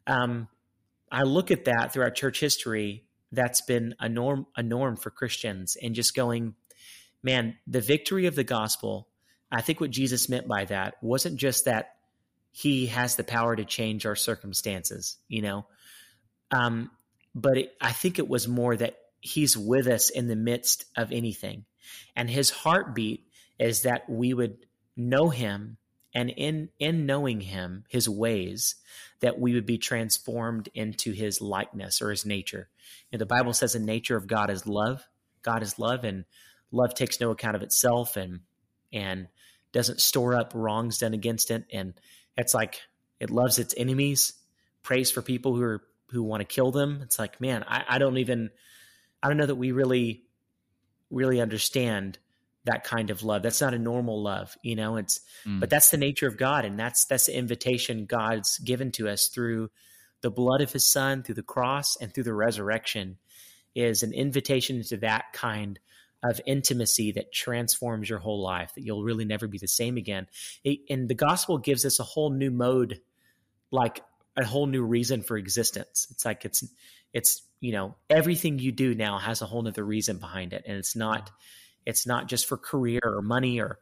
Um, 0.06 0.48
I 1.12 1.22
look 1.22 1.50
at 1.50 1.64
that 1.64 1.92
throughout 1.92 2.14
church 2.14 2.38
history. 2.38 3.04
That's 3.32 3.60
been 3.60 3.94
a 4.00 4.08
norm, 4.08 4.46
a 4.56 4.62
norm 4.62 4.96
for 4.96 5.10
Christians, 5.10 5.76
and 5.80 5.94
just 5.94 6.14
going, 6.14 6.54
man, 7.22 7.56
the 7.66 7.80
victory 7.80 8.26
of 8.26 8.34
the 8.34 8.44
gospel. 8.44 9.08
I 9.52 9.62
think 9.62 9.80
what 9.80 9.90
Jesus 9.90 10.28
meant 10.28 10.46
by 10.46 10.64
that 10.66 10.94
wasn't 11.02 11.36
just 11.36 11.64
that 11.64 11.96
he 12.52 12.86
has 12.86 13.16
the 13.16 13.24
power 13.24 13.54
to 13.54 13.64
change 13.64 14.06
our 14.06 14.16
circumstances, 14.16 15.16
you 15.28 15.42
know, 15.42 15.66
um, 16.50 16.90
but 17.34 17.56
it, 17.56 17.72
I 17.80 17.92
think 17.92 18.18
it 18.18 18.28
was 18.28 18.48
more 18.48 18.76
that 18.76 18.96
he's 19.20 19.56
with 19.56 19.86
us 19.86 20.10
in 20.10 20.28
the 20.28 20.36
midst 20.36 20.84
of 20.96 21.12
anything, 21.12 21.64
and 22.16 22.30
his 22.30 22.50
heartbeat 22.50 23.26
is 23.58 23.82
that 23.82 24.08
we 24.08 24.34
would 24.34 24.66
know 24.96 25.28
him, 25.28 25.76
and 26.14 26.30
in 26.30 26.70
in 26.78 27.06
knowing 27.06 27.40
him, 27.40 27.84
his 27.88 28.08
ways, 28.08 28.76
that 29.20 29.38
we 29.38 29.54
would 29.54 29.66
be 29.66 29.78
transformed 29.78 30.68
into 30.74 31.12
his 31.12 31.40
likeness 31.40 32.02
or 32.02 32.10
his 32.10 32.26
nature. 32.26 32.68
And 33.12 33.20
the 33.20 33.26
Bible 33.26 33.52
says 33.52 33.72
the 33.72 33.78
nature 33.78 34.16
of 34.16 34.26
God 34.26 34.50
is 34.50 34.66
love. 34.66 35.06
God 35.42 35.62
is 35.62 35.78
love, 35.78 36.04
and 36.04 36.24
love 36.72 36.94
takes 36.94 37.20
no 37.20 37.30
account 37.30 37.56
of 37.56 37.62
itself 37.62 38.16
and 38.16 38.40
and 38.92 39.28
doesn't 39.72 40.00
store 40.00 40.34
up 40.34 40.52
wrongs 40.54 40.98
done 40.98 41.14
against 41.14 41.50
it. 41.50 41.64
And 41.72 41.94
it's 42.36 42.54
like 42.54 42.80
it 43.20 43.30
loves 43.30 43.58
its 43.58 43.74
enemies, 43.76 44.32
prays 44.82 45.10
for 45.10 45.22
people 45.22 45.54
who 45.54 45.62
are 45.62 45.82
who 46.10 46.22
want 46.22 46.40
to 46.40 46.44
kill 46.44 46.72
them. 46.72 47.00
It's 47.02 47.18
like, 47.18 47.40
man, 47.40 47.64
I, 47.66 47.84
I 47.88 47.98
don't 47.98 48.18
even 48.18 48.50
I 49.22 49.28
don't 49.28 49.36
know 49.36 49.46
that 49.46 49.56
we 49.56 49.72
really 49.72 50.24
really 51.10 51.40
understand 51.40 52.18
that 52.64 52.84
kind 52.84 53.10
of 53.10 53.22
love. 53.22 53.42
That's 53.42 53.60
not 53.60 53.74
a 53.74 53.78
normal 53.78 54.22
love, 54.22 54.56
you 54.62 54.76
know. 54.76 54.96
It's 54.96 55.20
Mm. 55.44 55.60
but 55.60 55.70
that's 55.70 55.90
the 55.90 55.96
nature 55.96 56.28
of 56.28 56.36
God, 56.36 56.64
and 56.64 56.78
that's 56.78 57.04
that's 57.06 57.26
the 57.26 57.36
invitation 57.36 58.06
God's 58.06 58.58
given 58.58 58.92
to 58.92 59.08
us 59.08 59.28
through 59.28 59.70
the 60.20 60.30
blood 60.30 60.60
of 60.60 60.72
His 60.72 60.86
Son, 60.86 61.22
through 61.22 61.36
the 61.36 61.42
cross, 61.42 61.96
and 61.96 62.12
through 62.12 62.24
the 62.24 62.34
resurrection, 62.34 63.18
is 63.74 64.02
an 64.02 64.12
invitation 64.12 64.82
to 64.84 64.98
that 64.98 65.32
kind 65.32 65.78
of 66.22 66.40
intimacy 66.44 67.12
that 67.12 67.32
transforms 67.32 68.10
your 68.10 68.18
whole 68.18 68.42
life. 68.42 68.74
That 68.74 68.82
you'll 68.82 69.04
really 69.04 69.24
never 69.24 69.48
be 69.48 69.58
the 69.58 69.66
same 69.66 69.96
again. 69.96 70.26
It, 70.62 70.80
and 70.90 71.08
the 71.08 71.14
gospel 71.14 71.56
gives 71.56 71.86
us 71.86 71.98
a 71.98 72.04
whole 72.04 72.30
new 72.30 72.50
mode, 72.50 73.00
like 73.70 74.02
a 74.40 74.46
whole 74.46 74.66
new 74.66 74.82
reason 74.82 75.22
for 75.22 75.36
existence. 75.36 76.06
It's 76.10 76.24
like 76.24 76.44
it's 76.44 76.64
it's 77.12 77.42
you 77.60 77.72
know 77.72 77.96
everything 78.08 78.58
you 78.58 78.72
do 78.72 78.94
now 78.94 79.18
has 79.18 79.42
a 79.42 79.46
whole 79.46 79.62
nother 79.62 79.84
reason 79.84 80.18
behind 80.18 80.52
it, 80.52 80.64
and 80.66 80.76
it's 80.76 80.96
not 80.96 81.30
it's 81.86 82.06
not 82.06 82.28
just 82.28 82.46
for 82.46 82.56
career 82.56 83.00
or 83.04 83.22
money 83.22 83.60
or 83.60 83.78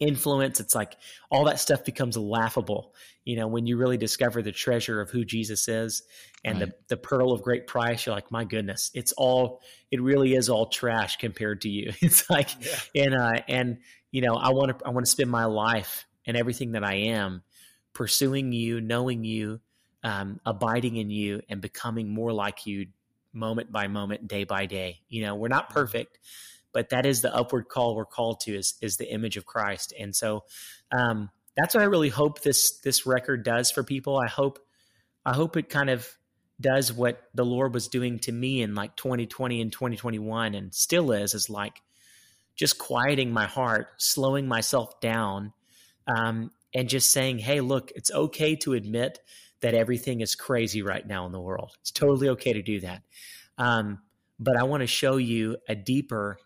influence. 0.00 0.58
It's 0.58 0.74
like 0.74 0.96
all 1.30 1.44
that 1.44 1.60
stuff 1.60 1.84
becomes 1.84 2.16
laughable, 2.16 2.92
you 3.24 3.36
know, 3.36 3.46
when 3.46 3.66
you 3.66 3.76
really 3.76 3.96
discover 3.96 4.42
the 4.42 4.50
treasure 4.50 5.00
of 5.00 5.10
who 5.10 5.24
Jesus 5.24 5.68
is 5.68 6.02
and 6.44 6.60
Right. 6.60 6.70
the, 6.70 6.74
the 6.88 6.96
pearl 6.96 7.32
of 7.32 7.42
great 7.42 7.68
price. 7.68 8.04
You're 8.04 8.14
like, 8.14 8.32
my 8.32 8.44
goodness, 8.44 8.90
it's 8.94 9.12
all, 9.12 9.60
it 9.92 10.02
really 10.02 10.34
is 10.34 10.48
all 10.48 10.66
trash 10.66 11.18
compared 11.18 11.60
to 11.60 11.68
you. 11.68 11.92
It's 12.00 12.28
like, 12.28 12.48
Yeah. 12.60 13.04
and, 13.04 13.14
uh, 13.14 13.42
and, 13.48 13.78
you 14.10 14.22
know, 14.22 14.34
I 14.34 14.50
want 14.50 14.76
to, 14.76 14.86
I 14.86 14.90
want 14.90 15.06
to 15.06 15.10
spend 15.10 15.30
my 15.30 15.44
life 15.44 16.04
and 16.26 16.36
everything 16.36 16.72
that 16.72 16.82
I 16.82 16.94
am 17.10 17.42
pursuing 17.94 18.52
you, 18.52 18.80
knowing 18.80 19.24
you, 19.24 19.60
um, 20.02 20.40
abiding 20.44 20.96
in 20.96 21.10
you 21.10 21.42
and 21.48 21.60
becoming 21.60 22.08
more 22.12 22.32
like 22.32 22.66
you 22.66 22.86
moment 23.32 23.72
by 23.72 23.88
moment, 23.88 24.28
day 24.28 24.44
by 24.44 24.66
day. 24.66 25.00
You 25.08 25.24
know, 25.24 25.34
we're 25.34 25.48
not 25.48 25.70
perfect, 25.70 26.18
but 26.72 26.90
that 26.90 27.06
is 27.06 27.22
the 27.22 27.34
upward 27.34 27.68
call 27.68 27.94
we're 27.94 28.04
called 28.04 28.40
to 28.40 28.54
is 28.54 28.74
is 28.80 28.96
the 28.96 29.12
image 29.12 29.36
of 29.36 29.46
Christ. 29.46 29.92
And 29.98 30.14
so 30.14 30.44
um, 30.90 31.30
that's 31.56 31.74
what 31.74 31.82
I 31.82 31.86
really 31.86 32.08
hope 32.08 32.42
this 32.42 32.78
this 32.80 33.06
record 33.06 33.44
does 33.44 33.70
for 33.70 33.82
people. 33.82 34.18
I 34.18 34.28
hope 34.28 34.58
I 35.24 35.34
hope 35.34 35.56
it 35.56 35.68
kind 35.68 35.90
of 35.90 36.08
does 36.60 36.92
what 36.92 37.22
the 37.34 37.44
Lord 37.44 37.74
was 37.74 37.88
doing 37.88 38.18
to 38.20 38.32
me 38.32 38.62
in 38.62 38.74
like 38.74 38.96
2020 38.96 39.60
and 39.60 39.72
2021 39.72 40.54
and 40.54 40.74
still 40.74 41.12
is 41.12 41.34
is 41.34 41.50
like 41.50 41.80
just 42.54 42.78
quieting 42.78 43.32
my 43.32 43.46
heart, 43.46 43.88
slowing 43.96 44.46
myself 44.46 45.00
down, 45.00 45.52
um, 46.06 46.50
and 46.74 46.88
just 46.88 47.12
saying, 47.12 47.38
"Hey, 47.38 47.60
look, 47.60 47.92
it's 47.94 48.10
okay 48.10 48.56
to 48.56 48.72
admit 48.74 49.20
that 49.60 49.74
everything 49.74 50.20
is 50.20 50.34
crazy 50.34 50.82
right 50.82 51.06
now 51.06 51.26
in 51.26 51.32
the 51.32 51.40
world. 51.40 51.72
It's 51.80 51.90
totally 51.90 52.28
okay 52.30 52.52
to 52.52 52.62
do 52.62 52.80
that." 52.80 53.02
Um, 53.58 54.00
but 54.38 54.56
I 54.56 54.64
want 54.64 54.80
to 54.82 54.86
show 54.86 55.16
you 55.16 55.56
a 55.68 55.74
deeper, 55.74 56.38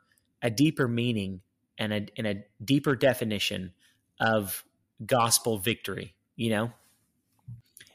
a 0.42 0.50
deeper 0.50 0.88
meaning 0.88 1.40
and 1.78 1.92
a 1.92 2.06
and 2.16 2.26
a 2.26 2.44
deeper 2.62 2.94
definition 2.94 3.72
of 4.20 4.64
gospel 5.04 5.58
victory. 5.58 6.14
You 6.36 6.50
know. 6.50 6.72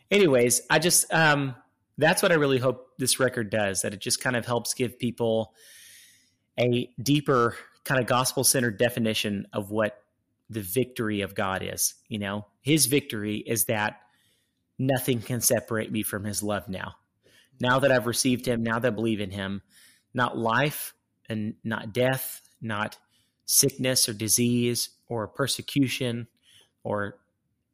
Anyways, 0.10 0.62
I 0.70 0.80
just 0.80 1.12
um, 1.14 1.56
that's 1.98 2.22
what 2.22 2.32
I 2.32 2.36
really 2.36 2.58
hope 2.58 2.90
this 2.98 3.20
record 3.20 3.50
does. 3.50 3.82
That 3.82 3.94
it 3.94 4.02
just 4.02 4.22
kind 4.22 4.36
of 4.36 4.46
helps 4.46 4.74
give 4.74 5.00
people 5.00 5.54
a 6.60 6.90
deeper 7.02 7.56
kind 7.84 8.00
of 8.00 8.08
gospel 8.08 8.44
centered 8.44 8.78
definition 8.78 9.48
of 9.54 9.72
what 9.72 10.01
the 10.52 10.62
victory 10.62 11.22
of 11.22 11.36
God 11.36 11.62
is. 11.64 11.94
You 12.08 12.20
know, 12.20 12.46
His 12.62 12.86
victory 12.86 13.38
is 13.38 13.66
that 13.66 14.02
nothing 14.78 15.22
can 15.22 15.42
separate 15.42 15.92
me 15.92 16.04
from 16.04 16.24
His 16.24 16.44
love 16.44 16.68
now. 16.68 16.96
Now 17.60 17.80
that 17.80 17.92
I've 17.92 18.08
received 18.08 18.46
Him, 18.46 18.64
now 18.64 18.80
that 18.80 18.94
I 18.94 18.96
believe 18.96 19.22
in 19.22 19.32
Him, 19.32 19.62
not 20.14 20.38
life 20.38 20.94
and 21.30 21.56
not 21.64 21.94
death, 21.94 22.42
not 22.62 22.98
sickness 23.46 24.10
or 24.10 24.14
disease 24.14 24.90
or 25.08 25.28
persecution 25.28 26.28
or 26.84 27.18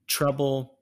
trouble, 0.07 0.78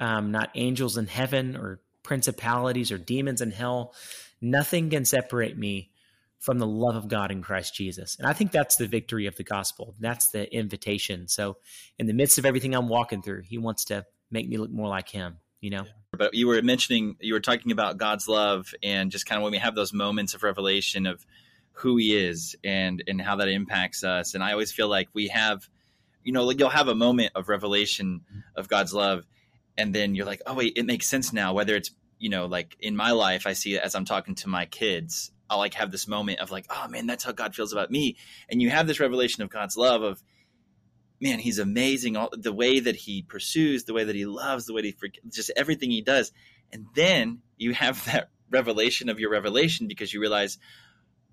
um, 0.00 0.30
not 0.30 0.50
angels 0.54 0.96
in 0.96 1.06
heaven 1.06 1.56
or 1.56 1.80
principalities 2.02 2.92
or 2.92 2.98
demons 2.98 3.40
in 3.40 3.50
hell. 3.50 3.94
Nothing 4.40 4.90
can 4.90 5.04
separate 5.04 5.58
me 5.58 5.90
from 6.38 6.58
the 6.58 6.66
love 6.66 6.96
of 6.96 7.08
God 7.08 7.30
in 7.30 7.42
Christ 7.42 7.74
Jesus. 7.74 8.16
And 8.18 8.26
I 8.26 8.32
think 8.32 8.52
that's 8.52 8.76
the 8.76 8.86
victory 8.86 9.26
of 9.26 9.36
the 9.36 9.44
gospel. 9.44 9.94
That's 9.98 10.30
the 10.30 10.52
invitation. 10.54 11.28
So, 11.28 11.56
in 11.98 12.06
the 12.06 12.12
midst 12.12 12.38
of 12.38 12.46
everything 12.46 12.74
I'm 12.74 12.88
walking 12.88 13.22
through, 13.22 13.42
He 13.42 13.58
wants 13.58 13.86
to 13.86 14.04
make 14.30 14.48
me 14.48 14.56
look 14.56 14.70
more 14.70 14.88
like 14.88 15.08
Him, 15.08 15.38
you 15.60 15.70
know? 15.70 15.84
Yeah. 15.84 15.92
But 16.18 16.34
you 16.34 16.46
were 16.46 16.60
mentioning, 16.62 17.16
you 17.20 17.34
were 17.34 17.40
talking 17.40 17.72
about 17.72 17.98
God's 17.98 18.28
love 18.28 18.72
and 18.82 19.10
just 19.10 19.26
kind 19.26 19.38
of 19.38 19.42
when 19.42 19.52
we 19.52 19.58
have 19.58 19.74
those 19.74 19.92
moments 19.92 20.34
of 20.34 20.42
revelation 20.42 21.06
of 21.06 21.24
who 21.72 21.96
He 21.96 22.16
is 22.16 22.56
and 22.64 23.02
and 23.06 23.20
how 23.20 23.36
that 23.36 23.48
impacts 23.48 24.04
us. 24.04 24.34
And 24.34 24.42
I 24.42 24.52
always 24.52 24.72
feel 24.72 24.88
like 24.88 25.08
we 25.12 25.28
have, 25.28 25.68
you 26.22 26.32
know, 26.32 26.44
like 26.44 26.58
you'll 26.58 26.68
have 26.70 26.88
a 26.88 26.94
moment 26.94 27.32
of 27.34 27.48
revelation 27.48 28.22
of 28.54 28.68
God's 28.68 28.94
love, 28.94 29.24
and 29.76 29.94
then 29.94 30.14
you're 30.14 30.26
like, 30.26 30.42
oh 30.46 30.54
wait, 30.54 30.74
it 30.76 30.86
makes 30.86 31.06
sense 31.06 31.32
now. 31.32 31.54
Whether 31.54 31.76
it's 31.76 31.90
you 32.18 32.30
know, 32.30 32.46
like 32.46 32.76
in 32.80 32.96
my 32.96 33.12
life, 33.12 33.46
I 33.46 33.52
see 33.52 33.74
it 33.74 33.82
as 33.82 33.94
I'm 33.94 34.04
talking 34.04 34.34
to 34.36 34.48
my 34.48 34.66
kids. 34.66 35.30
I'll 35.48 35.58
like 35.58 35.74
have 35.74 35.90
this 35.90 36.08
moment 36.08 36.40
of 36.40 36.50
like, 36.50 36.66
oh 36.70 36.88
man, 36.88 37.06
that's 37.06 37.24
how 37.24 37.32
God 37.32 37.54
feels 37.54 37.72
about 37.72 37.90
me. 37.90 38.16
And 38.48 38.60
you 38.60 38.70
have 38.70 38.86
this 38.86 39.00
revelation 39.00 39.42
of 39.42 39.50
God's 39.50 39.76
love 39.76 40.02
of, 40.02 40.22
man, 41.20 41.38
he's 41.38 41.58
amazing. 41.58 42.16
All 42.16 42.30
the 42.32 42.52
way 42.52 42.80
that 42.80 42.96
he 42.96 43.22
pursues, 43.22 43.84
the 43.84 43.94
way 43.94 44.04
that 44.04 44.16
he 44.16 44.26
loves, 44.26 44.66
the 44.66 44.74
way 44.74 44.82
that 44.82 44.88
he 44.88 45.08
forg- 45.08 45.32
just 45.32 45.50
everything 45.56 45.90
he 45.90 46.02
does. 46.02 46.32
And 46.72 46.86
then 46.94 47.40
you 47.56 47.72
have 47.74 48.04
that 48.06 48.30
revelation 48.50 49.08
of 49.08 49.20
your 49.20 49.30
revelation 49.30 49.88
because 49.88 50.12
you 50.12 50.20
realize, 50.20 50.58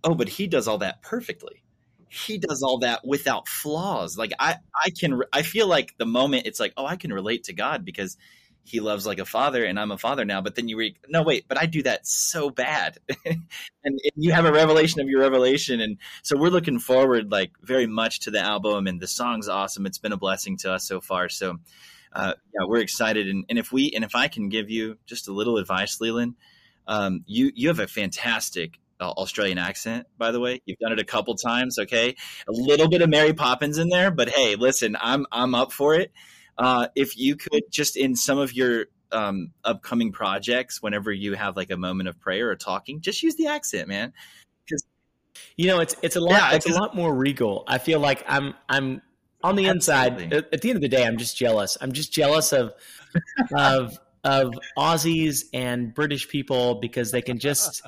oh, 0.04 0.16
but 0.16 0.30
he 0.30 0.48
does 0.48 0.68
all 0.68 0.80
that 0.80 1.02
perfectly. 1.02 1.64
He 2.08 2.38
does 2.38 2.62
all 2.62 2.80
that 2.80 3.06
without 3.06 3.48
flaws. 3.48 4.18
Like 4.18 4.34
I, 4.40 4.58
I 4.86 4.92
can, 4.92 5.22
I 5.32 5.42
feel 5.42 5.68
like 5.68 5.96
the 5.98 6.06
moment 6.06 6.46
it's 6.46 6.60
like, 6.60 6.74
oh, 6.78 6.86
I 6.86 6.96
can 6.96 7.12
relate 7.12 7.46
to 7.46 7.54
God 7.54 7.84
because 7.84 8.18
he 8.64 8.80
loves 8.80 9.06
like 9.06 9.20
a 9.20 9.26
father 9.26 9.64
and 9.64 9.80
I'm 9.80 9.92
a 9.92 9.98
father 9.98 10.24
now. 10.26 10.42
But 10.42 10.56
then 10.56 10.68
you 10.68 10.78
read, 10.78 10.98
no, 11.10 11.22
wait, 11.22 11.46
but 11.48 11.58
I 11.58 11.66
do 11.66 11.84
that 11.84 12.08
so 12.08 12.50
bad. 12.50 12.98
and, 13.26 13.44
and 13.84 14.00
you 14.16 14.32
have 14.32 14.46
a 14.46 14.52
revelation 14.52 15.02
of 15.02 15.10
your 15.10 15.20
revelation. 15.20 15.82
And 15.82 15.98
so 16.22 16.38
we're 16.38 16.50
looking 16.50 16.80
forward 16.80 17.32
like 17.32 17.52
very 17.62 17.88
much 17.88 18.22
to 18.22 18.32
the 18.32 18.40
album 18.40 18.88
and 18.88 19.02
the 19.02 19.08
song's 19.08 19.50
awesome. 19.50 19.86
It's 19.86 19.98
been 19.98 20.14
a 20.14 20.18
blessing 20.18 20.58
to 20.58 20.72
us 20.72 20.88
so 20.88 21.02
far. 21.02 21.28
So, 21.28 21.58
uh, 22.14 22.34
yeah, 22.54 22.66
we're 22.66 22.80
excited. 22.80 23.28
And, 23.28 23.46
and 23.50 23.60
if 23.60 23.72
we, 23.72 23.92
and 23.94 24.06
if 24.06 24.16
I 24.16 24.30
can 24.30 24.48
give 24.48 24.70
you 24.70 24.98
just 25.06 25.28
a 25.28 25.34
little 25.34 25.58
advice, 25.58 26.00
Leeland, 26.00 26.36
um, 26.88 27.24
you, 27.28 27.52
you 27.54 27.68
have 27.68 27.80
a 27.80 27.88
fantastic 27.88 28.80
uh, 29.02 29.10
Australian 29.10 29.58
accent, 29.58 30.08
by 30.18 30.32
the 30.32 30.40
way. 30.40 30.62
You've 30.66 30.80
done 30.80 30.94
it 30.94 31.00
a 31.00 31.06
couple 31.06 31.36
times. 31.36 31.80
Okay. 31.80 32.16
A 32.48 32.52
little 32.52 32.88
bit 32.88 33.02
of 33.02 33.10
Mary 33.10 33.34
Poppins 33.34 33.78
in 33.78 33.90
there, 33.90 34.10
but 34.10 34.30
Hey, 34.30 34.56
listen, 34.56 34.96
I'm, 35.00 35.26
I'm 35.34 35.54
up 35.54 35.74
for 35.74 35.96
it 35.96 36.14
uh, 36.58 36.88
if 36.96 37.18
you 37.18 37.36
could 37.36 37.64
just 37.72 37.98
in 37.98 38.16
some 38.16 38.38
of 38.38 38.54
your 38.54 38.86
um, 39.12 39.52
upcoming 39.64 40.12
projects, 40.12 40.82
whenever 40.82 41.12
you 41.12 41.34
have 41.34 41.56
like 41.56 41.72
a 41.72 41.78
moment 41.78 42.10
of 42.10 42.20
prayer 42.20 42.50
or 42.50 42.56
talking, 42.56 43.02
just 43.02 43.22
use 43.24 43.36
the 43.36 43.48
accent, 43.48 43.88
man. 43.88 44.14
Because 44.66 44.84
You 45.56 45.68
know, 45.68 45.80
it's 45.80 45.96
it's 46.02 46.16
a 46.16 46.20
lot 46.20 46.32
Yeah, 46.32 46.56
it's 46.56 46.70
a 46.70 46.74
lot 46.74 46.96
more 46.96 47.14
regal. 47.14 47.64
I 47.68 47.78
feel 47.78 48.00
like 48.00 48.24
I'm 48.28 48.54
I'm 48.70 49.02
on 49.44 49.56
the 49.56 49.66
inside. 49.66 50.14
Absolutely. 50.14 50.38
At, 50.38 50.54
at 50.54 50.62
the 50.62 50.70
end 50.70 50.78
of 50.78 50.82
the 50.82 50.90
day, 50.90 51.06
I'm 51.06 51.18
just 51.18 51.38
jealous. 51.38 51.78
I'm 51.82 51.92
just 51.92 52.12
jealous 52.14 52.54
of 52.54 52.74
of 53.56 53.98
of 54.24 54.54
Aussies 54.78 55.44
and 55.54 55.94
British 55.94 56.28
people 56.30 56.76
because 56.76 57.12
they 57.12 57.22
can 57.22 57.40
just 57.40 57.82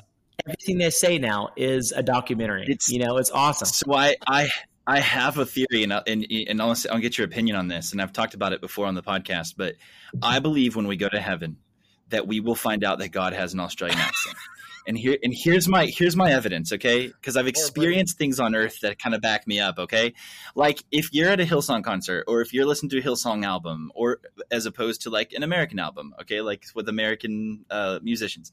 everything 0.46 0.78
they 0.78 0.90
say 0.90 1.18
now 1.18 1.50
is 1.56 1.92
a 1.92 2.02
documentary. 2.02 2.62
It's- 2.64 2.90
you 2.90 2.98
know, 3.04 3.16
it's 3.16 3.30
awesome. 3.30 3.66
So 3.66 3.94
I 3.94 4.16
I 4.26 4.48
I 4.86 5.00
have 5.00 5.36
a 5.38 5.46
theory, 5.46 5.82
and 5.82 5.92
and 5.92 6.26
and 6.30 6.62
I'll, 6.62 6.76
I'll 6.90 7.00
get 7.00 7.18
your 7.18 7.26
opinion 7.26 7.56
on 7.56 7.68
this. 7.68 7.92
And 7.92 8.00
I've 8.00 8.12
talked 8.12 8.34
about 8.34 8.52
it 8.52 8.60
before 8.60 8.86
on 8.86 8.94
the 8.94 9.02
podcast, 9.02 9.54
but 9.56 9.74
I 10.22 10.38
believe 10.38 10.76
when 10.76 10.86
we 10.86 10.96
go 10.96 11.08
to 11.08 11.20
heaven, 11.20 11.56
that 12.10 12.26
we 12.26 12.40
will 12.40 12.54
find 12.54 12.84
out 12.84 12.98
that 13.00 13.08
God 13.08 13.32
has 13.32 13.52
an 13.52 13.60
Australian 13.60 13.98
accent. 13.98 14.36
And 14.88 14.96
here 14.96 15.18
and 15.20 15.34
here's 15.36 15.66
my 15.66 15.86
here's 15.86 16.14
my 16.14 16.30
evidence, 16.30 16.72
okay? 16.72 17.08
Because 17.08 17.36
I've 17.36 17.48
experienced 17.48 18.18
things 18.18 18.38
on 18.38 18.54
Earth 18.54 18.78
that 18.82 19.00
kind 19.00 19.16
of 19.16 19.20
back 19.20 19.44
me 19.44 19.58
up, 19.58 19.80
okay? 19.80 20.14
Like 20.54 20.84
if 20.92 21.12
you're 21.12 21.28
at 21.28 21.40
a 21.40 21.44
Hillsong 21.44 21.82
concert, 21.82 22.24
or 22.28 22.40
if 22.40 22.54
you're 22.54 22.66
listening 22.66 22.90
to 22.90 22.98
a 22.98 23.02
Hillsong 23.02 23.44
album, 23.44 23.90
or 23.96 24.20
as 24.48 24.64
opposed 24.64 25.02
to 25.02 25.10
like 25.10 25.32
an 25.32 25.42
American 25.42 25.80
album, 25.80 26.14
okay, 26.20 26.40
like 26.40 26.66
with 26.76 26.88
American 26.88 27.64
uh, 27.68 27.98
musicians, 28.00 28.52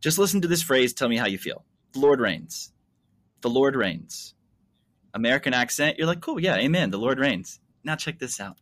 just 0.00 0.16
listen 0.16 0.42
to 0.42 0.46
this 0.46 0.62
phrase. 0.62 0.94
Tell 0.94 1.08
me 1.08 1.16
how 1.16 1.26
you 1.26 1.38
feel. 1.38 1.64
The 1.92 1.98
Lord 1.98 2.20
reigns. 2.20 2.70
The 3.40 3.50
Lord 3.50 3.74
reigns. 3.74 4.34
American 5.14 5.54
accent. 5.54 5.98
You're 5.98 6.06
like, 6.06 6.20
cool, 6.20 6.40
yeah, 6.40 6.56
amen. 6.56 6.90
The 6.90 6.98
Lord 6.98 7.18
reigns. 7.18 7.60
Now 7.84 7.96
check 7.96 8.18
this 8.18 8.40
out. 8.40 8.56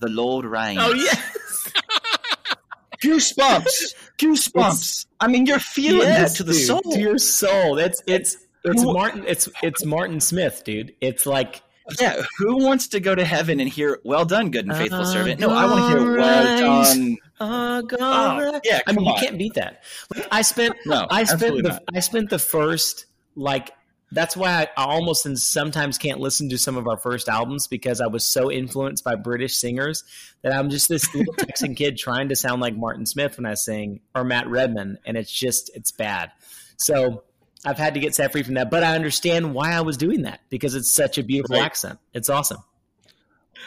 The 0.00 0.08
Lord 0.08 0.44
reigns. 0.44 0.78
Oh 0.80 0.92
yes. 0.94 1.72
goosebumps, 3.02 3.94
goosebumps. 4.18 4.56
It's- 4.56 5.06
I 5.20 5.28
mean, 5.28 5.46
you're 5.46 5.58
feeling 5.58 6.08
yes, 6.08 6.32
that 6.32 6.36
to 6.38 6.44
the 6.44 6.52
dude, 6.52 6.66
soul. 6.66 6.80
To 6.82 7.00
your 7.00 7.18
soul. 7.18 7.76
That's 7.76 8.02
it's 8.06 8.36
it's 8.64 8.82
Who- 8.82 8.92
Martin 8.92 9.24
it's 9.26 9.48
it's 9.62 9.84
Martin 9.84 10.20
Smith, 10.20 10.62
dude. 10.64 10.94
It's 11.00 11.26
like 11.26 11.62
yeah, 12.00 12.22
who 12.38 12.64
wants 12.64 12.88
to 12.88 13.00
go 13.00 13.14
to 13.14 13.24
heaven 13.24 13.58
and 13.60 13.68
hear 13.68 13.98
"Well 14.04 14.24
done, 14.24 14.50
good 14.50 14.66
and 14.66 14.76
faithful 14.76 15.04
servant"? 15.04 15.40
No, 15.40 15.50
I 15.50 15.66
want 15.66 15.92
to 15.92 15.98
hear 15.98 16.16
"Well 16.16 16.60
done." 16.60 17.16
oh 17.40 17.82
god. 17.82 18.42
Oh, 18.54 18.60
yeah, 18.64 18.80
I 18.86 18.92
mean, 18.92 19.04
come 19.04 19.14
you 19.14 19.20
can't 19.20 19.38
beat 19.38 19.54
that. 19.54 19.82
Like 20.14 20.28
I 20.30 20.42
spent 20.42 20.76
No, 20.86 21.06
I 21.10 21.24
spent 21.24 21.56
the 21.56 21.62
not. 21.70 21.82
I 21.92 22.00
spent 22.00 22.30
the 22.30 22.38
first 22.38 23.06
like 23.34 23.72
that's 24.12 24.36
why 24.36 24.50
I, 24.76 24.82
I 24.82 24.84
almost 24.84 25.26
and 25.26 25.38
sometimes 25.38 25.98
can't 25.98 26.20
listen 26.20 26.48
to 26.50 26.58
some 26.58 26.76
of 26.76 26.86
our 26.86 26.96
first 26.96 27.28
albums 27.28 27.66
because 27.66 28.00
I 28.00 28.06
was 28.06 28.24
so 28.26 28.50
influenced 28.50 29.02
by 29.04 29.14
British 29.16 29.56
singers 29.56 30.04
that 30.42 30.52
I'm 30.52 30.70
just 30.70 30.88
this 30.88 31.12
little 31.14 31.32
Texan 31.38 31.74
kid 31.74 31.96
trying 31.96 32.28
to 32.28 32.36
sound 32.36 32.60
like 32.60 32.76
Martin 32.76 33.06
Smith 33.06 33.36
when 33.38 33.46
I 33.46 33.54
sing 33.54 34.00
or 34.14 34.22
Matt 34.24 34.46
Redman, 34.48 34.98
and 35.06 35.16
it's 35.16 35.32
just 35.32 35.70
it's 35.74 35.90
bad. 35.90 36.30
So 36.76 37.24
I've 37.64 37.78
had 37.78 37.94
to 37.94 38.00
get 38.00 38.14
set 38.14 38.32
free 38.32 38.42
from 38.42 38.54
that, 38.54 38.70
but 38.70 38.82
I 38.84 38.94
understand 38.94 39.54
why 39.54 39.72
I 39.72 39.80
was 39.80 39.96
doing 39.96 40.22
that 40.22 40.40
because 40.50 40.74
it's 40.74 40.92
such 40.92 41.16
a 41.18 41.22
beautiful 41.22 41.56
Right. 41.56 41.64
accent. 41.64 41.98
It's 42.12 42.28
awesome. 42.28 42.58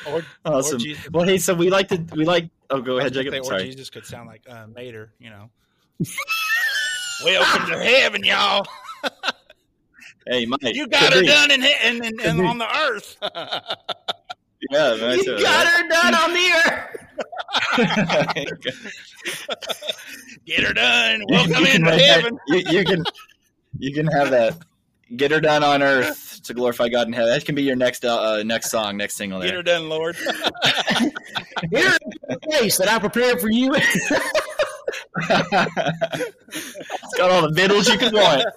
Or, 0.07 0.23
Awesome. 0.43 0.75
Or 0.75 0.79
Jesus, 0.79 1.09
Well, 1.09 1.25
hey, 1.25 1.37
so 1.37 1.53
we 1.53 1.69
like 1.69 1.87
to 1.87 2.05
we 2.15 2.25
like. 2.25 2.49
Oh, 2.69 2.81
go 2.81 2.97
ahead, 2.97 3.13
Jacob. 3.13 3.33
say, 3.33 3.39
or 3.39 3.43
Sorry. 3.45 3.63
Jesus 3.65 3.89
could 3.89 4.05
sound 4.05 4.27
like 4.27 4.41
uh, 4.49 4.67
Mater, 4.67 5.11
you 5.19 5.29
know. 5.29 5.49
Welcome 7.23 7.67
to 7.71 7.79
heaven, 7.83 8.23
y'all. 8.23 8.67
Hey, 10.27 10.45
Mike. 10.45 10.75
You 10.75 10.87
got 10.87 11.13
her 11.13 11.19
Could 11.19 11.21
be. 11.21 11.27
done 11.27 11.51
in, 11.51 11.61
he- 11.61 11.75
in, 11.87 12.03
in, 12.03 12.19
in 12.19 12.45
on 12.45 12.57
the 12.57 12.67
earth. 12.77 13.15
Yeah, 14.71 14.95
man, 14.95 15.19
You 15.19 15.39
got 15.43 15.67
her 15.67 15.87
done 15.89 16.15
on 16.15 16.33
the 16.33 16.49
earth. 16.65 16.97
Get 20.47 20.63
her 20.63 20.73
done. 20.73 21.19
You- 21.19 21.25
Welcome 21.29 21.51
you 21.51 21.57
can 21.67 21.75
into 21.75 21.89
write 21.91 21.99
that- 21.99 22.21
heaven. 22.23 22.39
you, 22.47 22.57
you 22.71 22.83
can 22.85 23.03
you 23.77 23.93
can 23.93 24.07
have 24.07 24.31
that. 24.31 24.57
Get 25.15 25.29
her 25.29 25.39
done 25.39 25.63
on 25.63 25.83
earth 25.83 26.41
to 26.45 26.55
glorify 26.55 26.89
God 26.89 27.05
in 27.05 27.13
heaven. 27.13 27.29
That 27.29 27.45
can 27.45 27.53
be 27.53 27.61
your 27.61 27.75
next 27.75 28.03
uh, 28.05 28.19
uh, 28.39 28.43
next 28.43 28.71
song, 28.71 28.97
next 28.97 29.17
single. 29.17 29.39
Get 29.39 29.49
There. 29.49 29.57
her 29.57 29.63
done, 29.63 29.87
Lord. 29.87 30.15
Here 31.69 31.89
is 31.89 31.99
the 32.27 32.39
place 32.41 32.77
that 32.79 32.87
I 32.87 32.97
prepared 32.97 33.39
for 33.39 33.51
you. 33.51 33.71
It's 35.17 37.13
got 37.17 37.31
all 37.31 37.41
the 37.43 37.51
middles 37.53 37.87
you 37.87 37.97
can 37.97 38.13
want. 38.13 38.45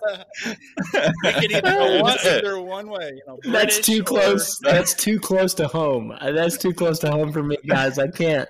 It 0.95 1.35
could 1.35 1.53
either 1.53 1.61
go 1.63 2.01
one, 2.03 2.17
either 2.25 2.61
one 2.61 2.89
way. 2.91 3.13
You 3.15 3.23
know, 3.27 3.39
That's 3.43 3.77
British 3.79 3.87
too 3.87 4.01
or- 4.01 4.05
close. 4.05 4.59
That's 4.59 4.95
too 4.95 5.19
close 5.21 5.55
to 5.55 5.69
home. 5.69 6.13
Uh, 6.19 6.33
That's 6.33 6.57
too 6.57 6.73
close 6.73 6.99
to 7.01 7.11
home 7.11 7.33
for 7.33 7.43
me, 7.43 7.57
guys. 7.67 7.99
I 7.99 8.09
can't. 8.09 8.49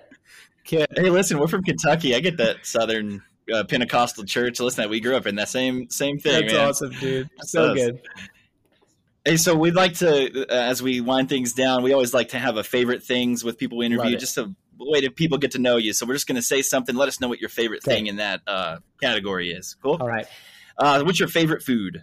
Can't. 0.65 0.91
Hey, 0.97 1.11
listen, 1.11 1.39
we're 1.39 1.49
from 1.49 1.65
Kentucky. 1.65 2.15
I 2.15 2.21
get 2.21 2.37
that 2.39 2.67
Southern 2.67 3.23
uh, 3.53 3.65
Pentecostal 3.65 4.25
church. 4.25 4.61
Listen, 4.61 4.83
that 4.83 4.91
we 4.91 5.01
grew 5.01 5.17
up 5.17 5.27
in 5.27 5.37
that 5.37 5.49
same 5.49 5.89
same 5.91 6.19
thing. 6.19 6.43
That's 6.43 6.53
man. 6.53 6.69
awesome, 6.69 6.91
dude. 7.01 7.31
So 7.43 7.73
us. 7.73 7.75
good. 7.77 8.01
Hey, 9.25 9.37
so 9.37 9.55
we'd 9.55 9.75
like 9.75 9.95
to, 9.95 10.47
uh, 10.49 10.55
as 10.55 10.83
we 10.83 11.01
wind 11.01 11.29
things 11.29 11.53
down, 11.53 11.83
we 11.83 11.93
always 11.93 12.15
like 12.15 12.31
to 12.31 12.39
have 12.39 12.57
a 12.57 12.65
favorite 12.65 13.03
things 13.03 13.45
with 13.45 13.59
people 13.59 13.79
we 13.79 13.87
interview, 13.87 14.17
just 14.17 14.39
a 14.39 14.55
way 14.79 15.01
to 15.01 15.11
people 15.11 15.39
get 15.39 15.53
to 15.53 15.59
know 15.59 15.77
you. 15.77 15.93
So 15.93 16.07
we're 16.07 16.15
just 16.15 16.27
going 16.27 16.37
to 16.37 16.43
say 16.43 16.63
something. 16.63 16.95
Let 16.95 17.09
us 17.09 17.21
know 17.21 17.29
what 17.29 17.41
your 17.41 17.51
favorite 17.51 17.83
Okay. 17.87 17.97
thing 17.97 18.07
in 18.07 18.17
that 18.17 18.41
uh, 18.47 18.79
category 19.03 19.51
is. 19.53 19.77
Cool. 19.83 19.99
All 20.01 20.09
right. 20.09 20.27
Uh, 20.79 21.03
what's 21.03 21.19
your 21.19 21.29
favorite 21.29 21.63
food? 21.63 22.03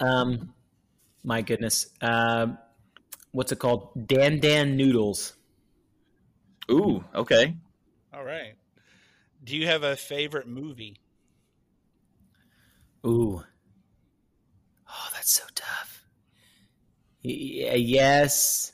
Um, 0.00 0.52
my 1.22 1.42
goodness. 1.42 1.86
Um, 2.00 2.58
what's 3.30 3.52
it 3.52 3.58
called? 3.60 4.06
Dan 4.08 4.40
Dan 4.40 4.76
noodles. 4.76 5.34
Ooh, 6.70 7.04
okay. 7.14 7.56
All 8.12 8.24
right. 8.24 8.54
Do 9.44 9.56
you 9.56 9.66
have 9.66 9.82
a 9.82 9.96
favorite 9.96 10.46
movie? 10.48 10.96
Ooh. 13.06 13.42
Oh, 14.88 15.08
that's 15.12 15.32
so 15.32 15.44
tough. 15.54 16.04
Y- 17.24 17.74
yes. 17.76 18.72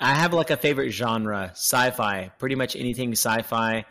I 0.00 0.14
have 0.14 0.32
like 0.32 0.50
a 0.50 0.56
favorite 0.56 0.90
genre, 0.90 1.50
sci-fi. 1.52 2.30
Pretty 2.38 2.54
much 2.54 2.74
anything 2.74 3.12
sci-fi. 3.12 3.84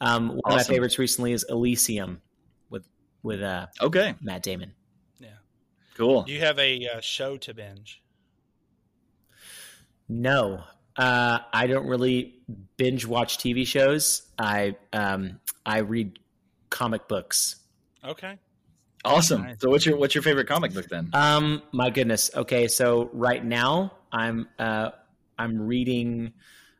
Um, 0.00 0.28
one 0.28 0.40
of 0.44 0.52
my 0.56 0.62
favorites 0.62 0.98
recently 0.98 1.32
is 1.32 1.44
Elysium 1.48 2.22
with 2.70 2.86
with 3.22 3.42
uh, 3.42 3.66
Okay, 3.80 4.14
Matt 4.22 4.42
Damon. 4.42 4.72
Yeah. 5.18 5.28
cool. 5.94 6.22
Do 6.22 6.32
you 6.32 6.40
have 6.40 6.58
a 6.58 6.88
uh, 6.88 7.00
show 7.00 7.36
to 7.38 7.52
binge? 7.52 8.02
No, 10.08 10.64
uh, 10.96 11.38
I 11.52 11.66
don't 11.66 11.86
really 11.86 12.36
binge 12.76 13.06
watch 13.06 13.38
TV 13.38 13.66
shows. 13.66 14.22
I 14.38 14.76
um, 14.92 15.40
I 15.66 15.78
read 15.80 16.18
comic 16.70 17.06
books. 17.06 17.56
Okay. 18.04 18.38
Awesome. 19.04 19.42
Nice. 19.42 19.60
So 19.60 19.70
what's 19.70 19.86
your 19.86 19.96
what's 19.96 20.14
your 20.14 20.22
favorite 20.22 20.46
comic 20.46 20.74
book 20.74 20.86
then? 20.88 21.10
Um, 21.12 21.62
my 21.72 21.90
goodness. 21.90 22.30
Okay, 22.34 22.68
so 22.68 23.08
right 23.12 23.42
now 23.44 23.92
I'm 24.12 24.48
uh 24.58 24.90
I'm 25.40 25.60
reading 25.60 26.32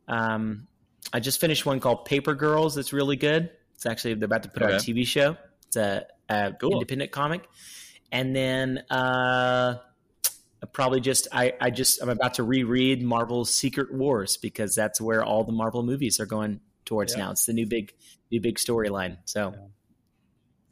um 0.08 0.66
I 1.12 1.20
just 1.20 1.40
finished 1.40 1.64
one 1.66 1.80
called 1.80 2.04
Paper 2.04 2.34
Girls 2.34 2.74
that's 2.74 2.92
really 2.92 3.16
good. 3.16 3.50
It's 3.74 3.86
actually 3.86 4.14
they're 4.14 4.26
about 4.26 4.42
to 4.44 4.48
put 4.50 4.62
on 4.62 4.70
a 4.72 4.76
TV 4.76 5.06
show. 5.06 5.36
It's 5.66 5.76
a, 5.76 6.06
a 6.28 6.52
Cool. 6.60 6.72
independent 6.72 7.10
comic. 7.10 7.48
And 8.12 8.34
then 8.36 8.78
uh 8.90 9.76
probably 10.72 11.00
just 11.00 11.26
I, 11.32 11.54
I 11.60 11.70
just 11.70 12.02
I'm 12.02 12.10
about 12.10 12.34
to 12.34 12.42
reread 12.42 13.02
Marvel's 13.02 13.52
Secret 13.54 13.92
Wars 13.94 14.36
because 14.36 14.74
that's 14.74 15.00
where 15.00 15.24
all 15.24 15.42
the 15.44 15.52
Marvel 15.52 15.82
movies 15.82 16.20
are 16.20 16.26
going 16.26 16.60
towards 16.84 17.14
Yeah. 17.14 17.24
now. 17.24 17.30
It's 17.32 17.46
the 17.46 17.52
new 17.54 17.66
big 17.66 17.94
new 18.30 18.40
big 18.40 18.56
storyline. 18.56 19.16
So 19.24 19.54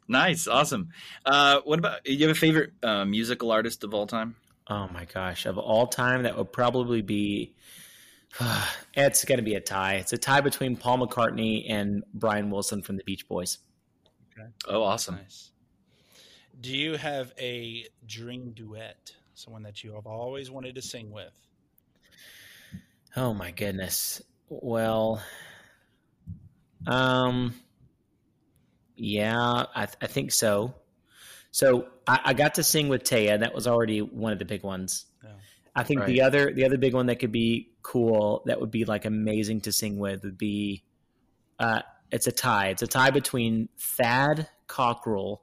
Nice, 0.07 0.47
awesome. 0.47 0.89
Uh, 1.23 1.61
what 1.65 1.77
about 1.77 2.07
you 2.07 2.27
have 2.27 2.35
a 2.35 2.39
favorite 2.39 2.71
uh, 2.81 3.05
musical 3.05 3.51
artist 3.51 3.83
of 3.83 3.93
all 3.93 4.07
time? 4.07 4.35
Oh 4.69 4.87
my 4.93 5.05
gosh, 5.05 5.45
of 5.45 5.57
all 5.57 5.87
time, 5.87 6.23
that 6.23 6.37
would 6.37 6.53
probably 6.53 7.01
be. 7.01 7.55
It's 8.95 9.23
going 9.23 9.37
to 9.37 9.43
be 9.43 9.55
a 9.55 9.61
tie. 9.61 9.95
It's 9.95 10.11
a 10.11 10.17
tie 10.17 10.41
between 10.41 10.75
Paul 10.75 10.99
McCartney 10.99 11.65
and 11.69 12.03
Brian 12.13 12.49
Wilson 12.49 12.81
from 12.81 12.97
the 12.97 13.03
Beach 13.03 13.27
Boys. 13.29 13.59
Okay. 14.33 14.49
Oh, 14.67 14.83
awesome. 14.83 15.15
Nice. 15.15 15.51
Do 16.59 16.75
you 16.75 16.97
have 16.97 17.31
a 17.39 17.85
dream 18.05 18.51
duet? 18.51 19.13
Someone 19.35 19.63
that 19.63 19.83
you 19.85 19.93
have 19.93 20.05
always 20.05 20.51
wanted 20.51 20.75
to 20.75 20.81
sing 20.81 21.11
with? 21.11 21.31
Oh 23.15 23.33
my 23.33 23.51
goodness. 23.51 24.21
Well, 24.49 25.23
um, 26.85 27.53
yeah, 28.95 29.63
I, 29.73 29.87
I 30.01 30.07
think 30.07 30.33
so. 30.33 30.73
So 31.51 31.87
I, 32.07 32.19
I 32.25 32.33
got 32.33 32.55
to 32.55 32.63
sing 32.63 32.89
with 32.89 33.03
Taya. 33.03 33.39
That 33.39 33.53
was 33.53 33.67
already 33.67 33.99
one 34.01 34.33
of 34.33 34.39
the 34.39 34.45
big 34.45 34.63
ones. 34.63 35.05
Yeah. 35.23 35.31
I 35.75 35.83
think 35.83 36.05
the 36.05 36.21
other 36.21 36.51
the 36.53 36.65
other 36.65 36.77
big 36.77 36.93
one 36.93 37.07
that 37.07 37.19
could 37.19 37.31
be 37.31 37.71
cool 37.83 38.43
that 38.45 38.59
would 38.59 38.71
be 38.71 38.85
like 38.85 39.05
amazing 39.05 39.61
to 39.61 39.71
sing 39.71 39.97
with 39.97 40.23
would 40.23 40.37
be 40.37 40.83
uh 41.59 41.81
it's 42.11 42.27
a 42.27 42.31
tie. 42.31 42.67
It's 42.69 42.81
a 42.81 42.87
tie 42.87 43.11
between 43.11 43.69
Thad 43.77 44.47
Cockrell, 44.67 45.41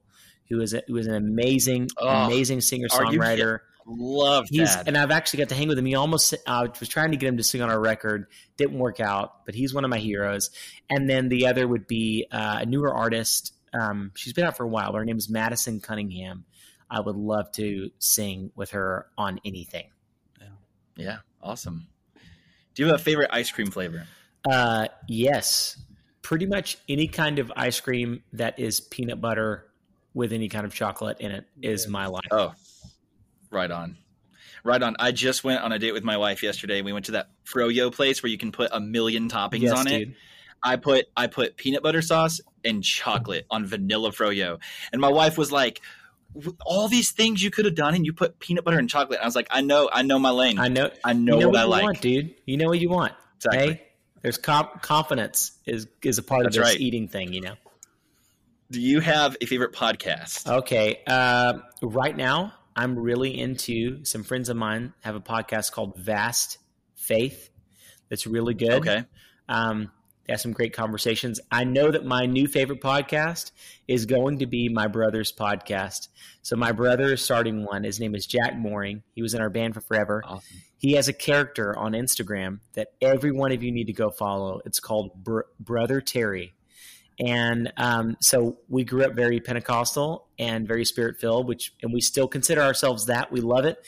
who 0.48 0.60
is 0.60 0.74
a, 0.74 0.82
who 0.86 0.96
is 0.96 1.06
an 1.06 1.14
amazing 1.14 1.88
Oh, 1.98 2.08
amazing 2.08 2.60
singer 2.60 2.88
songwriter. 2.88 3.60
Love 3.88 4.46
He's 4.50 4.74
that. 4.74 4.88
and 4.88 4.98
I've 4.98 5.12
actually 5.12 5.38
got 5.38 5.50
to 5.50 5.54
hang 5.54 5.68
with 5.68 5.78
him. 5.78 5.84
He 5.86 5.94
almost 5.94 6.34
I 6.46 6.62
was 6.62 6.88
trying 6.88 7.12
to 7.12 7.16
get 7.16 7.28
him 7.28 7.36
to 7.36 7.44
sing 7.44 7.62
on 7.62 7.70
our 7.70 7.80
record, 7.80 8.26
didn't 8.56 8.78
work 8.78 8.98
out, 8.98 9.46
but 9.46 9.54
he's 9.54 9.72
one 9.72 9.84
of 9.84 9.90
my 9.90 9.98
heroes. 9.98 10.50
And 10.90 11.08
then 11.08 11.28
the 11.28 11.46
other 11.46 11.68
would 11.68 11.86
be 11.86 12.26
uh, 12.32 12.58
a 12.62 12.66
newer 12.66 12.92
artist. 12.92 13.52
Um, 13.78 14.12
she's 14.14 14.32
been 14.32 14.44
out 14.44 14.56
for 14.56 14.64
a 14.64 14.68
while. 14.68 14.92
Her 14.94 15.04
name 15.04 15.16
is 15.18 15.28
Madison 15.28 15.80
Cunningham. 15.80 16.44
I 16.90 17.00
would 17.00 17.16
love 17.16 17.50
to 17.52 17.90
sing 17.98 18.52
with 18.54 18.70
her 18.70 19.06
on 19.18 19.40
anything. 19.44 19.90
yeah, 20.96 21.18
awesome. 21.42 21.88
Do 22.74 22.82
you 22.82 22.86
have 22.88 22.96
a 23.00 23.02
favorite 23.02 23.30
ice 23.32 23.50
cream 23.50 23.70
flavor? 23.70 24.06
Uh, 24.50 24.88
yes, 25.08 25.76
pretty 26.22 26.46
much 26.46 26.78
any 26.88 27.06
kind 27.08 27.38
of 27.38 27.52
ice 27.56 27.80
cream 27.80 28.22
that 28.32 28.58
is 28.58 28.80
peanut 28.80 29.20
butter 29.20 29.66
with 30.14 30.32
any 30.32 30.48
kind 30.48 30.64
of 30.64 30.72
chocolate 30.74 31.20
in 31.20 31.30
it 31.32 31.44
is 31.60 31.84
Yeah. 31.84 31.90
my 31.90 32.06
life. 32.06 32.24
Oh, 32.30 32.54
right 33.50 33.70
on. 33.70 33.98
Right 34.64 34.82
on. 34.82 34.96
I 34.98 35.12
just 35.12 35.44
went 35.44 35.62
on 35.62 35.72
a 35.72 35.78
date 35.78 35.92
with 35.92 36.02
my 36.04 36.16
wife 36.16 36.42
yesterday. 36.42 36.82
We 36.82 36.92
went 36.92 37.04
to 37.06 37.12
that 37.12 37.28
Froyo 37.44 37.92
place 37.92 38.22
where 38.22 38.30
you 38.30 38.38
can 38.38 38.50
put 38.52 38.70
a 38.72 38.80
million 38.80 39.28
toppings 39.28 39.60
Yes, 39.62 39.78
on 39.78 39.86
it. 39.88 40.08
I 40.62 40.76
put 40.76 41.06
I 41.16 41.26
put 41.28 41.56
peanut 41.56 41.82
butter 41.82 42.02
sauce 42.02 42.40
and 42.66 42.82
chocolate 42.84 43.46
on 43.50 43.64
vanilla 43.64 44.10
froyo, 44.10 44.58
and 44.92 45.00
my 45.00 45.08
wife 45.08 45.38
was 45.38 45.50
like, 45.52 45.80
"All 46.66 46.88
these 46.88 47.12
things 47.12 47.42
you 47.42 47.50
could 47.50 47.64
have 47.64 47.74
done, 47.74 47.94
and 47.94 48.04
you 48.04 48.12
put 48.12 48.38
peanut 48.38 48.64
butter 48.64 48.78
and 48.78 48.90
chocolate." 48.90 49.20
I 49.22 49.24
was 49.24 49.36
like, 49.36 49.46
"I 49.50 49.60
know, 49.62 49.88
I 49.92 50.02
know 50.02 50.18
my 50.18 50.30
lane. 50.30 50.58
I 50.58 50.64
I, 50.64 50.68
know. 50.68 50.90
know, 51.12 51.34
you 51.34 51.40
know 51.40 51.48
what, 51.48 51.54
what, 51.54 51.56
I 51.56 51.62
you 51.62 51.68
like." 51.70 51.82
want, 51.84 52.00
dude. 52.00 52.34
You 52.44 52.56
know 52.56 52.66
what 52.66 52.80
you 52.80 52.90
want. 52.90 53.12
Exactly. 53.36 53.74
Hey, 53.74 53.82
there's 54.22 54.38
comp- 54.38 54.82
confidence 54.82 55.52
is 55.66 55.86
is 56.02 56.18
a 56.18 56.22
part 56.22 56.42
That's 56.44 56.56
of 56.56 56.62
this 56.64 56.72
right. 56.72 56.80
eating 56.80 57.08
thing. 57.08 57.32
You 57.32 57.40
know. 57.42 57.54
Do 58.70 58.80
you 58.80 58.98
have 58.98 59.36
a 59.40 59.46
favorite 59.46 59.72
podcast? 59.72 60.50
Okay. 60.50 61.00
Uh, 61.06 61.58
right 61.82 62.16
now, 62.16 62.52
I'm 62.74 62.98
really 62.98 63.38
into 63.38 64.04
some 64.04 64.24
friends 64.24 64.48
of 64.48 64.56
mine 64.56 64.92
have 65.02 65.14
a 65.14 65.20
podcast 65.20 65.70
called 65.70 65.96
Vast 65.96 66.58
Faith. 66.96 67.50
That's 68.08 68.26
really 68.26 68.54
good. 68.54 68.72
okay, 68.72 69.04
Um, 69.48 69.92
they 70.26 70.32
have 70.32 70.40
some 70.40 70.52
great 70.52 70.72
conversations. 70.72 71.40
I 71.52 71.64
know 71.64 71.90
that 71.90 72.04
my 72.04 72.26
new 72.26 72.48
favorite 72.48 72.80
podcast 72.80 73.52
is 73.86 74.06
going 74.06 74.40
to 74.40 74.46
be 74.46 74.68
my 74.68 74.88
brother's 74.88 75.32
podcast. 75.32 76.08
So 76.42 76.56
my 76.56 76.72
brother 76.72 77.12
is 77.12 77.22
starting 77.22 77.64
one. 77.64 77.84
His 77.84 78.00
name 78.00 78.14
is 78.14 78.26
Jack 78.26 78.56
Mooring. 78.56 79.02
He 79.14 79.22
was 79.22 79.34
in 79.34 79.40
our 79.40 79.50
band 79.50 79.74
for 79.74 79.80
forever. 79.80 80.22
awesome. 80.24 80.62
He 80.78 80.92
has 80.92 81.08
a 81.08 81.12
character 81.12 81.76
on 81.78 81.92
Instagram 81.92 82.58
that 82.74 82.88
every 83.00 83.32
one 83.32 83.52
of 83.52 83.62
you 83.62 83.70
need 83.70 83.86
to 83.86 83.92
go 83.92 84.10
follow. 84.10 84.60
It's 84.64 84.80
called 84.80 85.12
Br- 85.14 85.40
Brother 85.60 86.00
Terry. 86.00 86.54
And 87.18 87.72
um, 87.76 88.16
so 88.20 88.58
we 88.68 88.84
grew 88.84 89.04
up 89.04 89.14
very 89.14 89.40
Pentecostal 89.40 90.26
and 90.38 90.68
very 90.68 90.84
spirit 90.84 91.18
filled, 91.18 91.48
which 91.48 91.72
and 91.82 91.92
we 91.92 92.00
still 92.00 92.28
consider 92.28 92.60
ourselves 92.60 93.06
that. 93.06 93.32
We 93.32 93.40
love 93.40 93.64
it. 93.64 93.78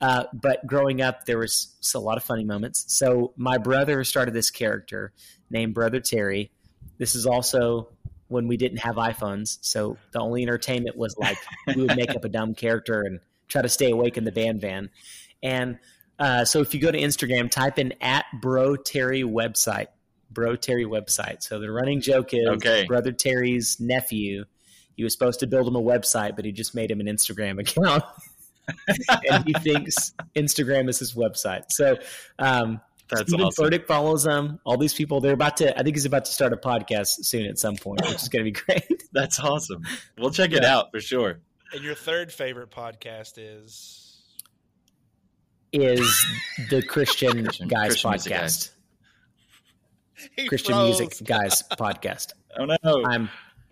Uh, 0.00 0.24
but 0.32 0.66
growing 0.66 1.00
up, 1.00 1.26
there 1.26 1.38
was 1.38 1.76
a 1.94 1.98
lot 2.00 2.16
of 2.16 2.24
funny 2.24 2.42
moments. 2.42 2.84
So 2.88 3.32
my 3.36 3.56
brother 3.56 4.02
started 4.02 4.34
this 4.34 4.50
character 4.50 5.12
named 5.52 5.74
Brother 5.74 6.00
Terry. 6.00 6.50
This 6.98 7.14
is 7.14 7.26
also 7.26 7.88
when 8.28 8.48
we 8.48 8.56
didn't 8.56 8.78
have 8.78 8.96
iPhones, 8.96 9.58
so 9.60 9.98
the 10.12 10.18
only 10.20 10.42
entertainment 10.42 10.96
was 10.96 11.16
like 11.18 11.36
we 11.76 11.82
would 11.82 11.96
make 11.96 12.10
up 12.10 12.24
a 12.24 12.28
dumb 12.28 12.54
character 12.54 13.02
and 13.02 13.20
try 13.48 13.60
to 13.62 13.68
stay 13.68 13.90
awake 13.90 14.16
in 14.16 14.24
the 14.24 14.32
band 14.32 14.60
van. 14.60 14.88
And 15.42 15.78
uh, 16.18 16.44
so 16.44 16.60
if 16.60 16.72
you 16.72 16.80
go 16.80 16.90
to 16.90 16.98
Instagram, 16.98 17.50
type 17.50 17.78
in 17.78 17.92
at 18.00 18.24
Bro 18.40 18.76
Terry 18.76 19.22
website, 19.22 19.88
Bro 20.30 20.56
Terry 20.56 20.86
website. 20.86 21.42
So 21.42 21.58
the 21.58 21.70
running 21.70 22.00
joke 22.00 22.32
is 22.32 22.46
Okay. 22.48 22.86
Brother 22.86 23.12
Terry's 23.12 23.78
nephew. 23.80 24.44
He 24.96 25.04
was 25.04 25.12
supposed 25.12 25.40
to 25.40 25.46
build 25.46 25.66
him 25.66 25.76
a 25.76 25.82
website, 25.82 26.36
but 26.36 26.44
he 26.44 26.52
just 26.52 26.74
made 26.74 26.90
him 26.90 27.00
an 27.00 27.06
Instagram 27.06 27.58
account. 27.68 28.04
and 29.30 29.44
he 29.44 29.52
thinks 29.54 30.12
Instagram 30.36 30.88
is 30.88 30.98
his 30.98 31.14
website. 31.14 31.64
So 31.70 31.96
um, 32.38 32.80
That's 33.12 33.28
Steven 33.30 33.46
awesome. 33.46 33.66
Furtick 33.66 33.86
follows 33.86 34.26
him. 34.26 34.58
All 34.64 34.76
these 34.76 34.94
people, 34.94 35.20
they're 35.20 35.34
about 35.34 35.58
to. 35.58 35.78
I 35.78 35.82
think 35.82 35.96
he's 35.96 36.04
about 36.06 36.24
to 36.24 36.32
start 36.32 36.52
a 36.52 36.56
podcast 36.56 37.24
soon 37.24 37.46
at 37.46 37.58
some 37.58 37.76
point, 37.76 38.00
which 38.02 38.14
is 38.22 38.28
going 38.28 38.44
to 38.44 38.50
be 38.50 38.58
great. 38.66 39.02
That's 39.12 39.38
awesome. 39.38 39.82
We'll 40.18 40.30
check 40.30 40.52
it 40.52 40.64
out 40.64 40.90
for 40.90 41.00
sure. 41.00 41.40
And 41.74 41.82
your 41.82 41.94
third 41.94 42.32
favorite 42.32 42.70
podcast 42.70 43.34
is 43.38 44.22
Is 45.72 46.26
the 46.70 46.82
Christian, 46.82 47.42
Christian- 47.44 47.68
Guys 47.68 47.88
Christian 48.02 48.10
Music 48.10 48.32
podcast? 48.32 48.70
Guys. 50.36 50.48
Christian. 50.48 50.76
Music 50.84 51.16
Guys 51.24 51.62
podcast. 51.78 52.32
Oh 52.58 52.64
no! 52.66 53.04
I'm 53.04 53.28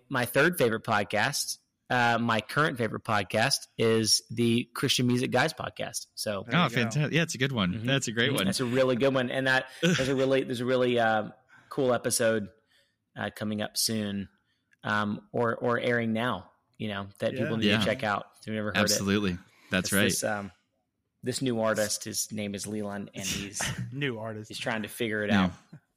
my 0.09 0.25
third 0.25 0.57
favorite 0.57 0.83
podcast. 0.83 1.57
Uh, 1.91 2.17
my 2.19 2.39
current 2.39 2.77
favorite 2.77 3.03
podcast 3.03 3.67
is 3.77 4.21
the 4.31 4.67
Christian 4.73 5.07
Music 5.07 5.29
Guys 5.29 5.51
podcast. 5.53 6.05
So 6.15 6.45
oh, 6.47 6.69
fantastic! 6.69 7.11
Yeah, 7.11 7.23
it's 7.23 7.35
a 7.35 7.37
good 7.37 7.51
one. 7.51 7.73
Mhm. 7.73 7.85
That's 7.85 8.07
a 8.07 8.13
great 8.13 8.33
one. 8.33 8.45
That's 8.45 8.61
a 8.61 8.65
really 8.65 8.95
good 8.95 9.13
one, 9.13 9.29
and 9.29 9.45
that 9.47 9.65
there's 9.81 10.07
a 10.07 10.15
really 10.15 10.43
there's 10.43 10.61
a 10.61 10.65
really 10.65 10.97
uh, 10.97 11.25
cool 11.69 11.93
episode 11.93 12.47
uh, 13.17 13.29
coming 13.35 13.61
up 13.61 13.75
soon, 13.77 14.29
um, 14.85 15.21
or 15.33 15.55
or 15.57 15.79
airing 15.79 16.13
now. 16.13 16.49
You 16.77 16.87
know 16.87 17.07
that 17.19 17.33
Yeah. 17.33 17.39
people 17.41 17.57
need 17.57 17.65
Yeah. 17.67 17.79
to 17.79 17.85
check 17.85 18.03
out. 18.03 18.25
If 18.39 18.47
you've 18.47 18.55
never 18.55 18.69
heard 18.69 18.77
it, 18.77 18.81
Absolutely, 18.83 19.37
that's 19.69 19.87
It's 19.89 19.93
right. 19.93 20.03
This, 20.03 20.23
um, 20.23 20.51
this 21.23 21.41
new 21.41 21.59
artist, 21.59 22.05
his 22.05 22.31
name 22.31 22.55
is 22.55 22.65
Leeland, 22.67 23.09
and 23.13 23.25
he's 23.25 23.61
new 23.91 24.17
artist. 24.17 24.47
he's 24.47 24.57
trying 24.59 24.83
to 24.83 24.87
figure 24.87 25.23
it 25.25 25.29
Yeah. 25.29 25.43
out. 25.45 25.51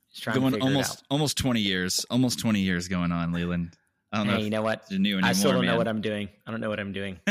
He's 0.08 0.20
trying 0.20 0.40
Going 0.40 0.52
to 0.54 0.56
figure 0.58 0.68
almost 0.68 1.04
almost 1.08 1.38
twenty 1.38 1.60
years, 1.60 2.04
almost 2.10 2.40
twenty 2.40 2.60
years 2.62 2.88
going 2.88 3.12
on, 3.12 3.32
Leeland. 3.32 3.74
I 4.14 4.18
don't 4.18 4.26
out. 4.28 4.32
know 4.32 4.38
Hey, 4.38 4.44
you 4.44 4.50
know 4.50 4.62
what? 4.62 4.84
you're 4.90 4.98
new 5.00 5.14
anymore, 5.14 5.30
I 5.30 5.32
still 5.32 5.52
don't 5.52 5.62
man. 5.62 5.72
know 5.72 5.76
what 5.78 5.88
I'm 5.88 6.00
doing. 6.00 6.28
I 6.46 6.50
don't 6.50 6.60
know 6.60 6.68
what 6.68 6.80
I'm 6.80 6.92
doing. 6.92 7.20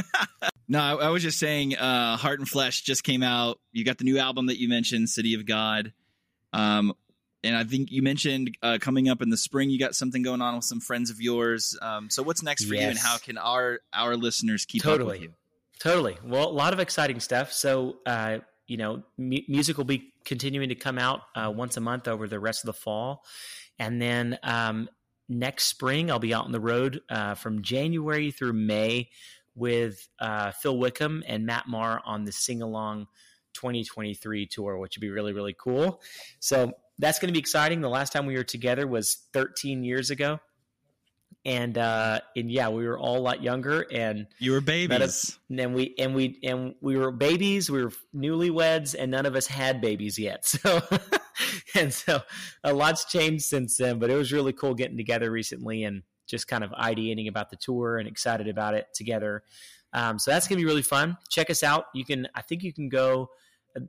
No, 0.69 0.79
I, 0.79 0.93
I 0.93 1.09
was 1.09 1.21
just 1.21 1.39
saying, 1.39 1.75
uh, 1.75 2.15
Heart 2.15 2.39
and 2.39 2.47
Flesh 2.47 2.81
just 2.83 3.03
came 3.03 3.21
out. 3.21 3.59
You 3.73 3.83
got 3.83 3.97
the 3.97 4.05
new 4.05 4.17
album 4.17 4.45
that 4.45 4.57
you 4.59 4.69
mentioned, 4.69 5.09
City 5.09 5.33
of 5.33 5.45
God. 5.45 5.91
Um, 6.53 6.93
and 7.43 7.55
I 7.55 7.65
think 7.65 7.91
you 7.91 8.01
mentioned 8.01 8.57
uh, 8.63 8.77
coming 8.79 9.09
up 9.09 9.21
in 9.21 9.29
the 9.29 9.35
spring, 9.35 9.69
you 9.69 9.77
got 9.77 9.93
something 9.93 10.23
going 10.23 10.41
on 10.41 10.55
with 10.55 10.63
some 10.63 10.79
friends 10.79 11.09
of 11.09 11.19
yours. 11.19 11.77
Um, 11.81 12.09
so 12.09 12.23
what's 12.23 12.41
next 12.41 12.63
for 12.65 12.75
you, 12.75 12.79
and 12.81 12.97
how 12.97 13.17
can 13.17 13.37
our 13.37 13.81
our 13.91 14.15
listeners 14.15 14.65
keep 14.65 14.85
up 14.85 14.93
Totally. 14.93 15.11
with 15.19 15.21
you? 15.23 15.33
Totally. 15.79 16.17
Well, 16.23 16.47
a 16.47 16.49
lot 16.49 16.71
of 16.71 16.79
exciting 16.79 17.19
stuff. 17.19 17.51
So, 17.51 17.97
uh, 18.05 18.37
you 18.65 18.77
know, 18.77 19.03
mu- 19.17 19.41
music 19.49 19.77
will 19.77 19.83
be 19.83 20.13
continuing 20.23 20.69
to 20.69 20.75
come 20.75 20.97
out 20.97 21.21
uh, 21.35 21.51
once 21.53 21.75
a 21.75 21.81
month 21.81 22.07
over 22.07 22.25
the 22.29 22.39
rest 22.39 22.63
of 22.63 22.67
the 22.67 22.73
fall. 22.73 23.25
And 23.77 24.01
then 24.01 24.39
um, 24.43 24.87
next 25.33 25.65
spring, 25.65 26.09
I'll 26.11 26.19
be 26.19 26.33
out 26.33 26.45
on 26.45 26.51
the 26.51 26.59
road 26.59 27.01
uh, 27.09 27.35
from 27.35 27.61
January 27.61 28.31
through 28.31 28.53
May 28.53 29.09
with 29.55 30.07
uh, 30.19 30.51
Phil 30.51 30.77
Wickham 30.77 31.23
and 31.27 31.45
Matt 31.45 31.67
Maher 31.67 32.01
on 32.05 32.23
the 32.25 32.31
Sing 32.31 32.61
Along 32.61 33.07
2023 33.53 34.45
tour, 34.47 34.77
which 34.77 34.95
would 34.97 35.01
be 35.01 35.09
really, 35.11 35.33
really 35.33 35.55
cool. 35.57 36.01
So 36.39 36.73
that's 36.99 37.19
going 37.19 37.27
to 37.27 37.33
be 37.33 37.39
exciting. 37.39 37.81
The 37.81 37.89
last 37.89 38.13
time 38.13 38.25
we 38.25 38.35
were 38.35 38.43
together 38.43 38.87
was 38.87 39.15
13 39.33 39.83
years 39.83 40.09
ago. 40.09 40.39
and 41.45 41.77
uh, 41.77 42.19
and 42.37 42.49
yeah, 42.49 42.69
we 42.69 42.87
were 42.87 42.97
all 42.97 43.17
a 43.17 43.19
lot 43.19 43.43
younger, 43.43 43.85
and 43.91 44.27
You 44.39 44.53
were 44.53 44.57
of- 44.59 44.65
babies. 44.65 45.37
and 45.49 45.75
we 45.75 45.93
and 45.99 46.15
we 46.15 46.39
and 46.43 46.73
we 46.81 46.95
were 46.97 47.11
babies. 47.11 47.69
We 47.69 47.83
were 47.83 47.91
newlyweds, 48.15 48.95
and 48.97 49.11
none 49.11 49.25
of 49.25 49.35
us 49.35 49.45
had 49.47 49.81
babies 49.81 50.17
yet. 50.17 50.45
So, 50.63 50.81
and 51.79 51.93
so 51.93 52.21
a 52.63 52.73
lot's 52.73 53.05
changed 53.05 53.45
since 53.45 53.77
then. 53.77 53.99
But 53.99 54.09
it 54.09 54.15
was 54.15 54.31
really 54.31 54.53
cool 54.53 54.73
getting 54.73 54.97
together 54.97 55.31
recently 55.31 55.83
and 55.83 56.03
just 56.27 56.47
kind 56.47 56.63
of 56.63 56.71
ideating 56.71 57.27
about 57.27 57.49
the 57.49 57.55
tour 57.57 57.97
and 57.97 58.07
excited 58.07 58.47
about 58.47 58.73
it 58.73 58.87
together. 58.93 59.43
Um, 59.93 60.17
so 60.17 60.31
that's 60.31 60.47
gonna 60.47 60.59
be 60.59 60.65
really 60.65 60.81
fun. 60.81 61.17
Check 61.29 61.49
us 61.49 61.63
out. 61.63 61.85
You 61.93 62.05
can, 62.05 62.27
I 62.35 62.41
think 62.41 62.63
you 62.63 62.73
can 62.73 62.89
go. 62.89 63.29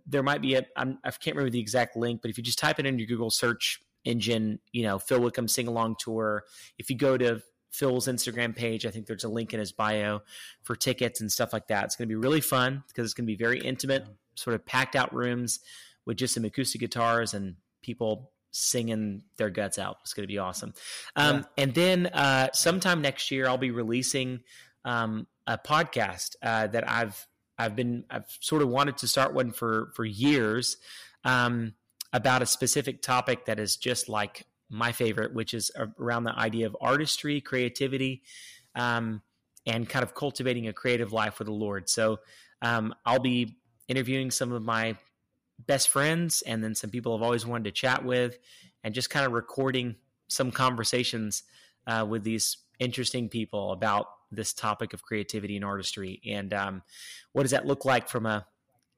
There 0.06 0.22
might 0.22 0.42
be 0.42 0.54
a. 0.54 0.66
I'm, 0.76 0.98
I 1.04 1.10
can't 1.10 1.36
remember 1.36 1.50
the 1.50 1.60
exact 1.60 1.96
link, 1.96 2.22
but 2.22 2.30
if 2.30 2.38
you 2.38 2.44
just 2.44 2.58
type 2.58 2.78
it 2.78 2.86
in 2.86 2.98
your 2.98 3.06
Google 3.06 3.30
search 3.30 3.80
engine, 4.04 4.60
you 4.72 4.82
know, 4.82 4.98
Phil 4.98 5.20
Wickham 5.20 5.48
sing 5.48 5.66
along 5.66 5.96
tour. 5.98 6.44
If 6.78 6.90
you 6.90 6.96
go 6.96 7.16
to 7.16 7.42
Phil's 7.70 8.06
Instagram 8.06 8.54
page, 8.54 8.86
I 8.86 8.90
think 8.90 9.06
there's 9.06 9.24
a 9.24 9.28
link 9.28 9.52
in 9.52 9.60
his 9.60 9.72
bio 9.72 10.20
for 10.62 10.76
tickets 10.76 11.20
and 11.20 11.30
stuff 11.30 11.52
like 11.52 11.68
that. 11.68 11.84
It's 11.84 11.96
going 11.96 12.08
to 12.08 12.12
be 12.12 12.16
really 12.16 12.40
fun 12.40 12.84
because 12.88 13.04
it's 13.04 13.14
going 13.14 13.26
to 13.26 13.32
be 13.32 13.36
very 13.36 13.58
intimate, 13.58 14.06
sort 14.36 14.54
of 14.54 14.64
packed 14.64 14.94
out 14.94 15.14
rooms 15.14 15.60
with 16.06 16.16
just 16.16 16.34
some 16.34 16.44
acoustic 16.44 16.80
guitars 16.80 17.34
and 17.34 17.56
people 17.84 18.32
singing 18.50 19.22
their 19.36 19.50
guts 19.50 19.78
out. 19.78 19.98
It's 20.02 20.14
going 20.14 20.24
to 20.24 20.32
be 20.32 20.38
awesome. 20.38 20.74
Um, 21.16 21.36
Yeah. 21.36 21.42
And 21.62 21.74
then 21.74 22.06
uh, 22.06 22.48
sometime 22.52 23.02
next 23.02 23.30
year, 23.30 23.46
I'll 23.46 23.58
be 23.58 23.70
releasing 23.70 24.40
um, 24.84 25.26
a 25.46 25.58
podcast 25.58 26.36
uh, 26.42 26.68
that 26.68 26.88
I've 26.88 27.26
I've 27.58 27.76
been 27.76 28.04
I've 28.10 28.26
sort 28.40 28.62
of 28.62 28.68
wanted 28.68 28.96
to 28.98 29.08
start 29.08 29.34
one 29.34 29.52
for 29.52 29.92
for 29.94 30.04
years 30.04 30.76
um, 31.24 31.74
about 32.12 32.42
a 32.42 32.46
specific 32.46 33.02
topic 33.02 33.46
that 33.46 33.58
is 33.58 33.76
just 33.76 34.08
like 34.08 34.46
my 34.70 34.92
favorite, 34.92 35.34
which 35.34 35.54
is 35.54 35.70
around 35.98 36.24
the 36.24 36.36
idea 36.36 36.66
of 36.66 36.76
artistry, 36.80 37.40
creativity, 37.40 38.22
um, 38.74 39.22
and 39.66 39.88
kind 39.88 40.02
of 40.02 40.14
cultivating 40.14 40.68
a 40.68 40.72
creative 40.72 41.12
life 41.12 41.38
with 41.38 41.46
the 41.46 41.54
Lord. 41.54 41.88
So 41.88 42.20
um, 42.62 42.94
I'll 43.04 43.20
be 43.20 43.58
interviewing 43.88 44.30
some 44.30 44.52
of 44.52 44.62
my 44.62 44.96
best 45.58 45.88
friends 45.88 46.42
and 46.42 46.62
then 46.62 46.74
some 46.74 46.90
people 46.90 47.14
I've 47.14 47.22
always 47.22 47.46
wanted 47.46 47.64
to 47.64 47.72
chat 47.72 48.04
with, 48.04 48.38
and 48.82 48.94
just 48.94 49.10
kind 49.10 49.26
of 49.26 49.32
recording 49.32 49.96
some 50.28 50.50
conversations 50.50 51.42
uh, 51.86 52.06
with 52.08 52.24
these 52.24 52.58
interesting 52.78 53.28
people 53.28 53.72
about 53.72 54.06
this 54.30 54.52
topic 54.52 54.92
of 54.92 55.02
creativity 55.02 55.56
and 55.56 55.64
artistry. 55.64 56.20
And 56.26 56.52
um, 56.52 56.82
what 57.32 57.42
does 57.42 57.52
that 57.52 57.66
look 57.66 57.84
like 57.84 58.08
from 58.08 58.26
a 58.26 58.46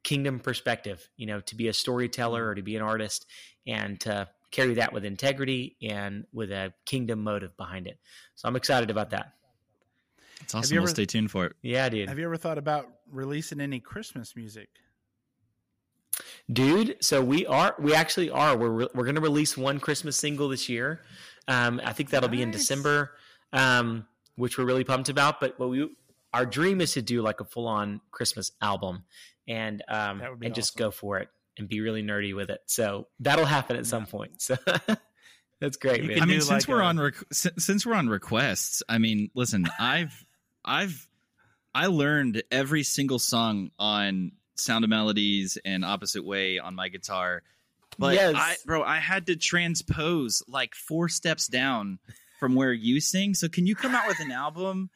kingdom 0.02 0.40
perspective? 0.40 1.08
You 1.16 1.26
know, 1.26 1.40
to 1.40 1.54
be 1.54 1.68
a 1.68 1.72
storyteller 1.72 2.48
or 2.48 2.54
to 2.54 2.62
be 2.62 2.76
an 2.76 2.82
artist 2.82 3.26
and 3.66 4.00
to 4.00 4.28
carry 4.50 4.74
that 4.74 4.92
with 4.92 5.04
integrity 5.04 5.76
and 5.82 6.24
with 6.32 6.50
a 6.50 6.72
kingdom 6.84 7.22
motive 7.22 7.56
behind 7.56 7.86
it. 7.86 7.98
So 8.36 8.48
I'm 8.48 8.56
excited 8.56 8.90
about 8.90 9.10
that. 9.10 9.32
It's 10.40 10.54
awesome. 10.54 10.74
you 10.74 10.80
We'll 10.80 10.88
stay 10.88 11.06
tuned 11.06 11.30
for 11.30 11.46
it. 11.46 11.56
Yeah, 11.62 11.88
dude. 11.88 12.08
Have 12.08 12.18
you 12.18 12.24
ever 12.24 12.36
thought 12.36 12.58
about 12.58 12.86
releasing 13.10 13.60
any 13.60 13.80
Christmas 13.80 14.36
music? 14.36 14.68
Dude 16.52 16.96
so 17.00 17.22
we 17.22 17.46
are 17.46 17.74
we 17.78 17.94
actually 17.94 18.30
are. 18.30 18.56
We're 18.56 18.68
re- 18.70 18.88
we're 18.94 19.04
going 19.04 19.16
to 19.16 19.20
release 19.20 19.56
one 19.56 19.80
christmas 19.80 20.16
single 20.16 20.48
this 20.48 20.68
year. 20.68 21.00
Um 21.48 21.80
i 21.84 21.92
think 21.92 22.10
that'll 22.10 22.28
be 22.28 22.42
in 22.42 22.50
december 22.50 23.12
um 23.52 24.06
which 24.36 24.58
we're 24.58 24.64
really 24.64 24.84
pumped 24.84 25.08
about 25.08 25.40
but 25.40 25.58
what 25.58 25.68
we 25.70 25.88
our 26.34 26.44
dream 26.44 26.80
is 26.80 26.92
to 26.94 27.02
do 27.02 27.22
like 27.22 27.40
a 27.40 27.44
full-on 27.44 28.00
christmas 28.10 28.50
album 28.60 29.04
and 29.48 29.82
um 29.88 30.18
That 30.18 30.30
would 30.30 30.40
be 30.40 30.46
and 30.46 30.54
just 30.54 30.76
go 30.76 30.90
for 30.90 31.18
it 31.18 31.28
and 31.58 31.68
be 31.68 31.80
really 31.80 32.02
nerdy 32.02 32.34
with 32.36 32.50
it. 32.50 32.60
So 32.66 33.06
that'll 33.20 33.46
happen 33.46 33.76
at 33.76 33.86
some 33.86 34.04
point. 34.06 34.42
So 34.42 34.56
that's 35.60 35.78
great 35.78 36.04
man. 36.04 36.20
I 36.20 36.26
mean, 36.26 36.40
since 36.42 36.50
like 36.50 36.68
we're 36.68 36.82
a- 36.82 36.86
on 36.86 36.98
rec- 36.98 37.14
si- 37.32 37.48
since 37.58 37.86
we're 37.86 37.94
on 37.94 38.10
requests, 38.10 38.82
I 38.90 38.98
mean, 38.98 39.30
listen, 39.34 39.66
I've 39.80 40.24
I've 40.62 41.08
I 41.74 41.86
learned 41.86 42.42
every 42.50 42.82
single 42.82 43.18
song 43.18 43.70
on 43.78 44.32
Sound 44.56 44.84
of 44.84 44.90
Melodies 44.90 45.58
and 45.64 45.84
Opposite 45.84 46.24
Way 46.24 46.58
on 46.58 46.74
my 46.74 46.88
guitar, 46.88 47.42
but 47.98 48.14
Yes. 48.14 48.34
I, 48.36 48.56
bro, 48.64 48.82
I 48.82 48.98
had 48.98 49.26
to 49.26 49.36
transpose 49.36 50.42
like 50.48 50.74
four 50.74 51.08
steps 51.08 51.46
down 51.46 51.98
from 52.40 52.54
where 52.54 52.72
you 52.72 53.00
sing. 53.00 53.34
So 53.34 53.48
can 53.48 53.66
you 53.66 53.74
come 53.74 53.94
out 53.94 54.06
with 54.06 54.20
an 54.20 54.32
album 54.32 54.90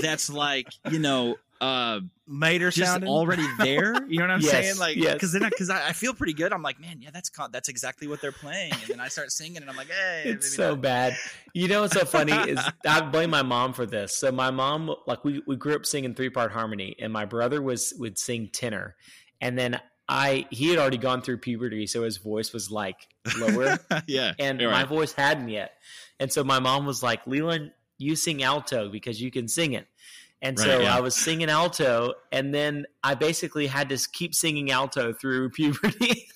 that's 0.00 0.28
like 0.30 0.68
you 0.90 0.98
know 0.98 1.36
uh 1.62 2.00
Mater 2.26 2.70
sounding 2.70 3.08
already 3.08 3.46
there. 3.58 4.04
You 4.06 4.18
know 4.18 4.24
what 4.24 4.30
I'm 4.32 4.40
Yes, 4.40 4.50
saying? 4.50 4.78
Like, 4.78 4.96
yes. 4.96 5.14
because 5.14 5.32
then 5.32 5.42
because 5.48 5.70
I, 5.70 5.88
I 5.88 5.92
feel 5.92 6.12
pretty 6.12 6.32
good. 6.32 6.52
I'm 6.52 6.62
like, 6.62 6.80
man, 6.80 7.00
yeah, 7.00 7.10
that's 7.12 7.30
con- 7.30 7.50
that's 7.52 7.68
exactly 7.68 8.08
what 8.08 8.20
they're 8.20 8.32
playing. 8.32 8.72
And 8.72 8.82
then 8.88 9.00
I 9.00 9.08
start 9.08 9.30
singing, 9.30 9.58
and 9.58 9.70
I'm 9.70 9.76
like, 9.76 9.88
hey, 9.88 10.22
it's 10.26 10.46
maybe 10.46 10.56
so 10.56 10.70
not. 10.70 10.80
bad. 10.80 11.16
You 11.54 11.68
know 11.68 11.82
what's 11.82 11.94
so 11.94 12.04
funny 12.04 12.32
is 12.32 12.58
I 12.86 13.00
blame 13.02 13.30
my 13.30 13.42
mom 13.42 13.74
for 13.74 13.86
this. 13.86 14.16
So 14.16 14.32
my 14.32 14.50
mom, 14.50 14.94
like 15.06 15.24
we 15.24 15.42
we 15.46 15.56
grew 15.56 15.74
up 15.76 15.86
singing 15.86 16.14
three 16.14 16.30
part 16.30 16.50
harmony, 16.52 16.96
and 16.98 17.12
my 17.12 17.24
brother 17.26 17.62
was 17.62 17.94
would 17.98 18.18
sing 18.18 18.48
tenor, 18.52 18.96
and 19.40 19.56
then 19.56 19.80
I 20.08 20.46
he 20.50 20.68
had 20.70 20.78
already 20.78 20.98
gone 20.98 21.22
through 21.22 21.38
puberty, 21.38 21.86
so 21.86 22.02
his 22.02 22.16
voice 22.16 22.52
was 22.52 22.70
like 22.72 23.06
lower, 23.38 23.78
yeah, 24.08 24.32
and 24.38 24.58
my 24.58 24.66
right. 24.66 24.88
voice 24.88 25.12
hadn't 25.12 25.48
yet, 25.48 25.74
and 26.18 26.32
so 26.32 26.42
my 26.42 26.58
mom 26.58 26.86
was 26.86 27.02
like, 27.02 27.24
Leeland, 27.26 27.70
you 27.98 28.16
sing 28.16 28.42
alto 28.42 28.88
because 28.88 29.20
you 29.22 29.30
can 29.30 29.46
sing 29.48 29.74
it. 29.74 29.86
And 30.42 30.58
so 30.58 30.80
yeah. 30.80 30.96
I 30.96 31.00
was 31.00 31.14
singing 31.14 31.48
alto, 31.48 32.14
and 32.32 32.52
then 32.52 32.86
I 33.02 33.14
basically 33.14 33.68
had 33.68 33.88
to 33.90 34.08
keep 34.12 34.34
singing 34.34 34.72
alto 34.72 35.12
through 35.12 35.50
puberty. 35.54 36.26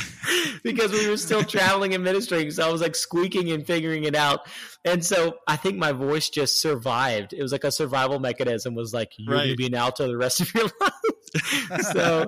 because 0.62 0.92
we 0.92 1.08
were 1.08 1.16
still 1.16 1.42
traveling 1.42 1.94
and 1.94 2.04
ministering. 2.04 2.50
So 2.50 2.66
I 2.66 2.70
was 2.70 2.80
like 2.80 2.94
squeaking 2.94 3.50
and 3.50 3.66
figuring 3.66 4.04
it 4.04 4.14
out. 4.14 4.46
And 4.84 5.04
so 5.04 5.36
I 5.46 5.56
think 5.56 5.76
my 5.76 5.92
voice 5.92 6.28
just 6.28 6.60
survived. 6.60 7.32
It 7.32 7.42
was 7.42 7.52
like 7.52 7.64
a 7.64 7.72
survival 7.72 8.18
mechanism 8.18 8.74
was 8.74 8.94
like, 8.94 9.12
you're 9.16 9.36
going 9.36 9.50
to 9.50 9.56
be 9.56 9.66
an 9.66 9.74
alto 9.74 10.06
the 10.06 10.16
rest 10.16 10.40
of 10.40 10.54
your 10.54 10.64
life. 10.80 11.82
so 11.92 12.26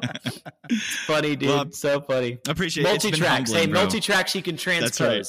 funny, 1.07 1.37
dude. 1.37 1.49
Well, 1.49 1.73
so 1.73 2.01
funny. 2.01 2.39
I 2.47 2.51
appreciate 2.51 2.85
it. 2.85 2.89
Multi 2.89 3.11
tracks. 3.11 3.53
Hey, 3.53 3.67
multi 3.67 4.01
tracks 4.01 4.35
you 4.35 4.43
can 4.43 4.57
That's 4.57 5.01
right. 5.01 5.27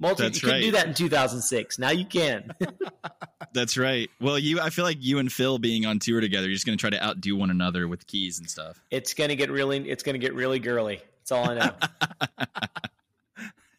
Multi, 0.00 0.22
That's 0.22 0.42
you 0.42 0.48
couldn't 0.48 0.62
do 0.62 0.70
that 0.72 0.86
in 0.86 0.94
2006. 0.94 1.78
Now 1.78 1.90
you 1.90 2.04
can. 2.04 2.52
That's 3.52 3.76
right. 3.76 4.10
Well, 4.20 4.38
you, 4.38 4.60
I 4.60 4.70
feel 4.70 4.84
like 4.84 4.98
you 5.00 5.18
and 5.18 5.32
Phil 5.32 5.58
being 5.58 5.86
on 5.86 5.98
tour 5.98 6.20
together, 6.20 6.46
you're 6.46 6.54
just 6.54 6.66
going 6.66 6.76
to 6.76 6.80
try 6.80 6.90
to 6.90 7.02
outdo 7.02 7.36
one 7.36 7.50
another 7.50 7.86
with 7.86 8.06
keys 8.06 8.38
and 8.38 8.50
stuff. 8.50 8.82
it's 8.90 9.14
gonna 9.14 9.36
get 9.36 9.50
really. 9.50 9.88
It's 9.88 10.02
gonna 10.02 10.18
get 10.18 10.34
really 10.34 10.58
girly. 10.58 11.00
That's 11.20 11.32
all 11.32 11.50
I 11.50 11.54
know. 11.54 11.70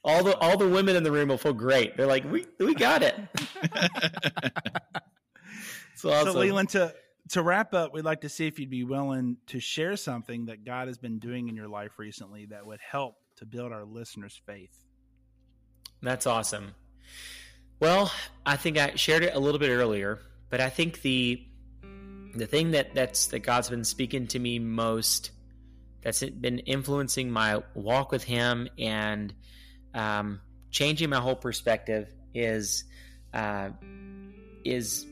all 0.03 0.23
the 0.23 0.37
all 0.37 0.57
the 0.57 0.69
women 0.69 0.95
in 0.95 1.03
the 1.03 1.11
room 1.11 1.29
will 1.29 1.37
feel 1.37 1.53
great. 1.53 1.97
They're 1.97 2.07
like, 2.07 2.29
we 2.31 2.45
we 2.59 2.73
got 2.73 3.03
it. 3.03 3.15
It's 5.93 6.03
awesome. 6.03 6.33
So 6.33 6.39
Leeland, 6.39 6.69
to 6.71 6.93
to 7.29 7.41
wrap 7.41 7.73
up, 7.73 7.93
we'd 7.93 8.03
like 8.03 8.21
to 8.21 8.29
see 8.29 8.47
if 8.47 8.59
you'd 8.59 8.69
be 8.69 8.83
willing 8.83 9.37
to 9.47 9.61
share 9.61 9.95
something 9.95 10.47
that 10.47 10.65
God 10.65 10.87
has 10.87 10.97
been 10.97 11.19
doing 11.19 11.47
in 11.47 11.55
your 11.55 11.69
life 11.69 11.97
recently 11.97 12.47
that 12.47 12.65
would 12.65 12.81
help 12.81 13.15
to 13.37 13.45
build 13.45 13.71
our 13.71 13.85
listeners' 13.85 14.39
faith. 14.45 14.84
That's 16.01 16.27
awesome. 16.27 16.75
Well, 17.79 18.11
I 18.45 18.55
think 18.55 18.77
I 18.77 18.95
shared 18.95 19.23
it 19.23 19.35
a 19.35 19.39
little 19.39 19.59
bit 19.59 19.69
earlier, 19.69 20.19
but 20.49 20.61
I 20.61 20.69
think 20.69 21.01
the 21.01 21.45
the 22.35 22.45
thing 22.45 22.71
that 22.71 22.93
that's 22.93 23.27
that 23.27 23.39
God's 23.39 23.69
been 23.69 23.83
speaking 23.83 24.27
to 24.27 24.39
me 24.39 24.59
most, 24.59 25.31
that's 26.01 26.23
been 26.23 26.59
influencing 26.59 27.31
my 27.31 27.63
walk 27.73 28.11
with 28.11 28.23
Him 28.23 28.67
and 28.77 29.33
um, 29.93 30.41
changing 30.69 31.09
my 31.09 31.19
whole 31.19 31.35
perspective 31.35 32.07
is 32.33 32.83
uh, 33.33 33.69
is 34.63 35.05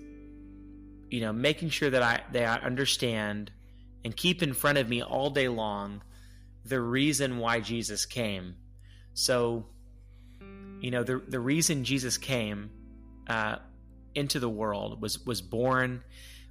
you 1.09 1.21
know 1.21 1.33
making 1.33 1.69
sure 1.69 1.89
that 1.89 2.03
I 2.03 2.21
that 2.31 2.61
I 2.61 2.65
understand 2.65 3.51
and 4.05 4.15
keep 4.15 4.43
in 4.43 4.53
front 4.53 4.77
of 4.77 4.89
me 4.89 5.01
all 5.01 5.29
day 5.29 5.47
long 5.47 6.01
the 6.65 6.79
reason 6.79 7.39
why 7.39 7.59
Jesus 7.59 8.05
came. 8.05 8.55
So 9.13 9.65
you 10.83 10.91
know 10.91 11.01
the 11.01 11.21
the 11.25 11.39
reason 11.39 11.85
Jesus 11.85 12.17
came 12.17 12.69
uh, 13.29 13.55
into 14.13 14.37
the 14.41 14.49
world 14.49 15.01
was 15.01 15.25
was 15.25 15.41
born, 15.41 16.03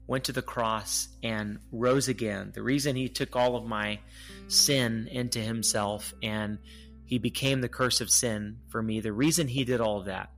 went 0.07 0.25
to 0.25 0.33
the 0.33 0.41
cross, 0.41 1.09
and 1.23 1.59
rose 1.71 2.09
again. 2.09 2.51
The 2.55 2.63
reason 2.63 2.97
he 2.97 3.11
took 3.11 3.37
all 3.37 3.57
of 3.57 3.67
my 3.67 4.01
sin 4.49 5.07
into 5.13 5.39
himself 5.39 6.15
and 6.23 6.59
he 7.05 7.19
became 7.19 7.61
the 7.61 7.69
curse 7.69 8.01
of 8.01 8.09
sin 8.09 8.57
for 8.71 8.83
me. 8.83 9.01
The 9.01 9.13
reason 9.13 9.49
he 9.49 9.65
did 9.65 9.83
all 9.83 10.01
of 10.01 10.07
that 10.07 10.31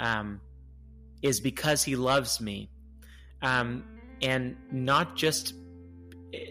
um, 0.00 0.40
is 1.20 1.38
because 1.40 1.82
he 1.82 1.96
loves 1.96 2.40
me, 2.40 2.70
um, 3.42 3.84
and 4.22 4.56
not 4.72 5.16
just 5.16 5.52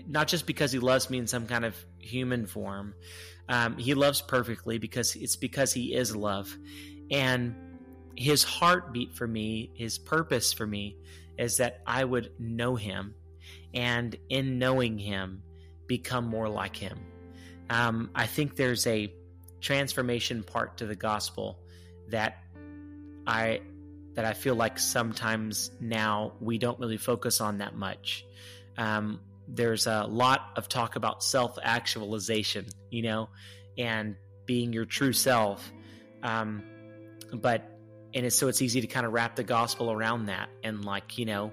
not 0.05 0.27
just 0.27 0.45
because 0.45 0.71
he 0.71 0.77
loves 0.77 1.09
me 1.09 1.17
in 1.17 1.25
some 1.25 1.47
kind 1.47 1.65
of 1.65 1.75
human 1.97 2.45
form. 2.45 2.93
Um, 3.49 3.77
he 3.77 3.93
loves 3.93 4.21
perfectly 4.21 4.77
because 4.77 5.15
it's 5.15 5.35
because 5.35 5.73
he 5.73 5.93
is 5.93 6.15
love. 6.15 6.55
And 7.11 7.55
his 8.15 8.43
heartbeat 8.43 9.13
for 9.13 9.27
me, 9.27 9.71
his 9.73 9.97
purpose 9.97 10.53
for 10.53 10.65
me, 10.65 10.97
is 11.37 11.57
that 11.57 11.81
I 11.85 12.03
would 12.03 12.31
know 12.39 12.75
him 12.75 13.15
and 13.73 14.15
in 14.29 14.59
knowing 14.59 14.97
him, 14.97 15.41
become 15.87 16.25
more 16.25 16.47
like 16.47 16.75
him. 16.75 16.99
Um, 17.69 18.09
I 18.15 18.27
think 18.27 18.55
there's 18.55 18.87
a 18.87 19.13
transformation 19.61 20.43
part 20.43 20.77
to 20.77 20.85
the 20.85 20.95
gospel 20.95 21.59
that 22.09 22.43
I 23.25 23.61
that 24.13 24.25
I 24.25 24.33
feel 24.33 24.53
like 24.53 24.77
sometimes 24.77 25.71
now 25.79 26.33
we 26.39 26.59
don't 26.59 26.79
really 26.79 26.97
focus 26.97 27.41
on 27.41 27.57
that 27.59 27.75
much. 27.75 28.25
Um, 28.77 29.19
there's 29.47 29.87
a 29.87 30.03
lot 30.03 30.51
of 30.55 30.69
talk 30.69 30.95
about 30.95 31.23
self 31.23 31.57
actualization, 31.61 32.65
you 32.89 33.03
know, 33.03 33.29
and 33.77 34.15
being 34.45 34.73
your 34.73 34.85
true 34.85 35.13
self. 35.13 35.71
Um, 36.21 36.63
but 37.33 37.69
and 38.13 38.25
it's 38.25 38.35
so 38.35 38.47
it's 38.47 38.61
easy 38.61 38.81
to 38.81 38.87
kind 38.87 39.05
of 39.05 39.13
wrap 39.13 39.35
the 39.35 39.43
gospel 39.43 39.91
around 39.91 40.27
that 40.27 40.49
and 40.63 40.85
like 40.85 41.17
you 41.17 41.25
know 41.25 41.51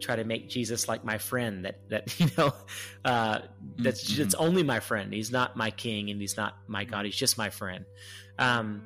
try 0.00 0.16
to 0.16 0.24
make 0.24 0.48
Jesus 0.48 0.88
like 0.88 1.04
my 1.04 1.18
friend 1.18 1.64
that 1.64 1.80
that 1.88 2.18
you 2.20 2.28
know 2.36 2.52
uh, 3.04 3.40
that's 3.76 4.12
mm-hmm. 4.12 4.22
it's 4.22 4.34
only 4.34 4.62
my 4.62 4.80
friend. 4.80 5.12
He's 5.12 5.30
not 5.30 5.56
my 5.56 5.70
king 5.70 6.10
and 6.10 6.20
he's 6.20 6.36
not 6.36 6.56
my 6.66 6.84
God. 6.84 7.04
He's 7.04 7.16
just 7.16 7.38
my 7.38 7.50
friend. 7.50 7.84
Um, 8.38 8.82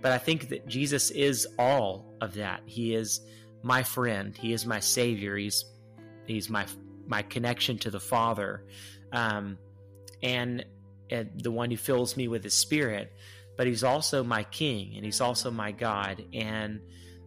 but 0.00 0.12
I 0.12 0.18
think 0.18 0.50
that 0.50 0.66
Jesus 0.66 1.10
is 1.10 1.46
all 1.58 2.14
of 2.20 2.34
that. 2.34 2.62
He 2.66 2.94
is 2.94 3.20
my 3.62 3.82
friend. 3.82 4.36
He 4.36 4.52
is 4.52 4.66
my 4.66 4.80
savior. 4.80 5.36
He's 5.36 5.64
he's 6.26 6.50
my 6.50 6.66
my 7.06 7.22
connection 7.22 7.78
to 7.78 7.90
the 7.90 8.00
Father, 8.00 8.64
um, 9.12 9.58
and, 10.22 10.64
and 11.10 11.40
the 11.42 11.50
one 11.50 11.70
who 11.70 11.76
fills 11.76 12.16
me 12.16 12.28
with 12.28 12.44
His 12.44 12.54
Spirit. 12.54 13.12
But 13.56 13.66
He's 13.66 13.84
also 13.84 14.24
my 14.24 14.44
King, 14.44 14.94
and 14.96 15.04
He's 15.04 15.20
also 15.20 15.50
my 15.50 15.72
God. 15.72 16.24
And 16.32 16.80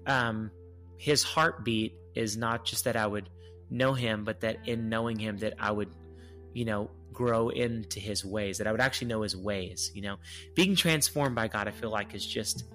um, 0.06 0.52
His 0.98 1.24
heartbeat 1.24 1.94
is 2.16 2.36
not 2.36 2.66
just 2.66 2.86
that 2.86 2.96
I 2.96 3.06
would 3.06 3.30
know 3.70 3.94
him, 3.94 4.24
but 4.24 4.42
that 4.42 4.68
in 4.68 4.90
knowing 4.90 5.20
him 5.20 5.38
that 5.38 5.54
I 5.60 5.72
would, 5.72 5.90
you 6.54 6.66
know, 6.66 6.90
grow 7.14 7.50
into 7.50 8.00
his 8.00 8.24
ways, 8.24 8.58
that 8.60 8.68
I 8.68 8.72
would 8.72 8.82
actually 8.82 9.08
know 9.08 9.22
his 9.22 9.36
ways, 9.36 9.92
you 9.94 10.02
know. 10.02 10.18
Being 10.56 10.76
transformed 10.76 11.36
by 11.36 11.48
God, 11.48 11.68
I 11.68 11.72
feel 11.72 11.90
like 11.90 12.14
is 12.14 12.26
just 12.26 12.66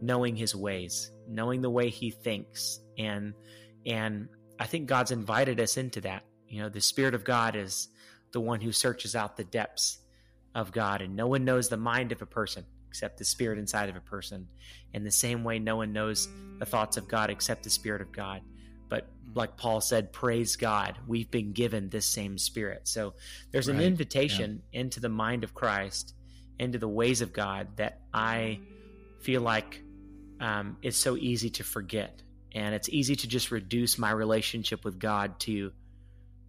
knowing 0.00 0.36
his 0.36 0.54
ways, 0.54 1.10
knowing 1.28 1.62
the 1.62 1.70
way 1.70 1.88
he 1.88 2.10
thinks. 2.10 2.80
And 2.96 3.34
and 3.86 4.28
I 4.58 4.66
think 4.66 4.86
God's 4.86 5.10
invited 5.10 5.60
us 5.60 5.76
into 5.76 6.00
that. 6.02 6.24
You 6.48 6.62
know, 6.62 6.68
the 6.68 6.80
Spirit 6.80 7.14
of 7.14 7.24
God 7.24 7.56
is 7.56 7.88
the 8.32 8.40
one 8.40 8.60
who 8.60 8.72
searches 8.72 9.14
out 9.14 9.36
the 9.36 9.44
depths 9.44 9.98
of 10.54 10.72
God, 10.72 11.02
and 11.02 11.16
no 11.16 11.26
one 11.26 11.44
knows 11.44 11.68
the 11.68 11.76
mind 11.76 12.12
of 12.12 12.22
a 12.22 12.26
person 12.26 12.64
except 12.88 13.18
the 13.18 13.24
spirit 13.24 13.58
inside 13.58 13.88
of 13.88 13.96
a 13.96 14.00
person. 14.00 14.48
In 14.94 15.04
the 15.04 15.10
same 15.10 15.44
way, 15.44 15.58
no 15.58 15.76
one 15.76 15.92
knows 15.92 16.28
the 16.58 16.66
thoughts 16.66 16.96
of 16.96 17.06
God 17.06 17.30
except 17.30 17.62
the 17.62 17.70
Spirit 17.70 18.00
of 18.00 18.12
God. 18.12 18.42
But 18.88 19.06
like 19.34 19.56
Paul 19.56 19.80
said, 19.80 20.12
praise 20.12 20.56
God, 20.56 20.96
we've 21.06 21.30
been 21.30 21.52
given 21.52 21.90
this 21.90 22.06
same 22.06 22.38
spirit. 22.38 22.88
So 22.88 23.14
there's 23.50 23.68
an 23.68 23.80
invitation 23.80 24.62
yeah. 24.72 24.80
into 24.80 25.00
the 25.00 25.10
mind 25.10 25.44
of 25.44 25.54
Christ, 25.54 26.14
into 26.58 26.78
the 26.78 26.88
ways 26.88 27.20
of 27.20 27.32
God 27.32 27.76
that 27.76 28.00
I 28.12 28.60
feel 29.20 29.42
like 29.42 29.82
um, 30.40 30.78
it's 30.82 30.96
so 30.96 31.16
easy 31.16 31.50
to 31.50 31.64
forget. 31.64 32.22
And 32.52 32.74
it's 32.74 32.88
easy 32.88 33.14
to 33.16 33.28
just 33.28 33.50
reduce 33.50 33.98
my 33.98 34.10
relationship 34.10 34.84
with 34.84 34.98
God 34.98 35.38
to 35.40 35.72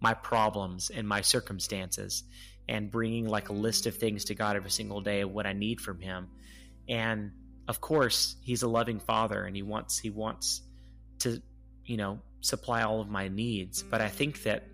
my 0.00 0.14
problems 0.14 0.90
and 0.90 1.06
my 1.06 1.20
circumstances 1.20 2.24
and 2.68 2.90
bringing 2.90 3.26
like 3.26 3.48
a 3.48 3.52
list 3.52 3.86
of 3.86 3.96
things 3.96 4.26
to 4.26 4.34
God 4.34 4.56
every 4.56 4.70
single 4.70 5.00
day 5.00 5.24
what 5.24 5.46
I 5.46 5.52
need 5.52 5.80
from 5.80 6.00
Him. 6.00 6.28
And 6.88 7.32
of 7.68 7.80
course, 7.80 8.36
He's 8.42 8.62
a 8.62 8.68
loving 8.68 9.00
Father 9.00 9.44
and 9.44 9.54
He 9.54 9.62
wants, 9.62 9.98
He 9.98 10.10
wants 10.10 10.62
to, 11.20 11.42
you 11.84 11.96
know, 11.96 12.20
supply 12.40 12.82
all 12.82 13.00
of 13.00 13.08
my 13.08 13.28
needs. 13.28 13.82
But 13.82 14.00
I 14.00 14.08
think 14.08 14.42
that 14.44 14.64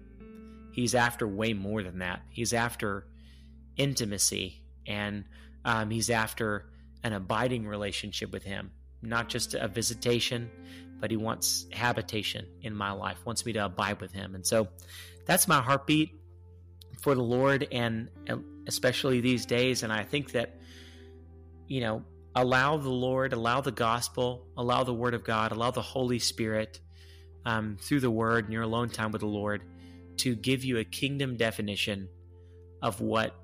he's 0.72 0.94
after 0.94 1.26
way 1.26 1.52
more 1.52 1.82
than 1.82 1.98
that. 1.98 2.20
He's 2.30 2.52
after 2.52 3.06
intimacy 3.76 4.62
and 4.86 5.24
um, 5.64 5.90
he's 5.90 6.10
after 6.10 6.66
an 7.02 7.12
abiding 7.12 7.66
relationship 7.66 8.32
with 8.32 8.44
him, 8.44 8.70
not 9.02 9.28
just 9.28 9.54
a 9.54 9.68
visitation, 9.68 10.50
but 11.00 11.10
he 11.10 11.16
wants 11.16 11.66
habitation 11.72 12.46
in 12.62 12.74
my 12.74 12.92
life, 12.92 13.18
wants 13.24 13.44
me 13.44 13.52
to 13.54 13.64
abide 13.64 14.00
with 14.00 14.12
him. 14.12 14.34
And 14.34 14.46
so 14.46 14.68
that's 15.26 15.46
my 15.46 15.60
heartbeat 15.60 16.14
for 17.02 17.14
the 17.14 17.22
Lord, 17.22 17.68
and 17.70 18.10
especially 18.66 19.20
these 19.20 19.46
days. 19.46 19.82
And 19.82 19.92
I 19.92 20.02
think 20.04 20.32
that, 20.32 20.58
you 21.66 21.80
know, 21.80 22.02
allow 22.34 22.78
the 22.78 22.90
Lord, 22.90 23.32
allow 23.32 23.60
the 23.60 23.72
gospel, 23.72 24.46
allow 24.56 24.84
the 24.84 24.94
word 24.94 25.14
of 25.14 25.24
God, 25.24 25.52
allow 25.52 25.70
the 25.70 25.82
Holy 25.82 26.18
Spirit 26.18 26.80
um, 27.46 27.76
through 27.80 28.00
the 28.00 28.10
Word 28.10 28.44
and 28.44 28.52
your 28.52 28.62
alone 28.62 28.90
time 28.90 29.12
with 29.12 29.20
the 29.20 29.26
Lord 29.26 29.62
to 30.18 30.34
give 30.34 30.64
you 30.64 30.78
a 30.78 30.84
kingdom 30.84 31.36
definition 31.36 32.08
of 32.82 33.00
what 33.00 33.34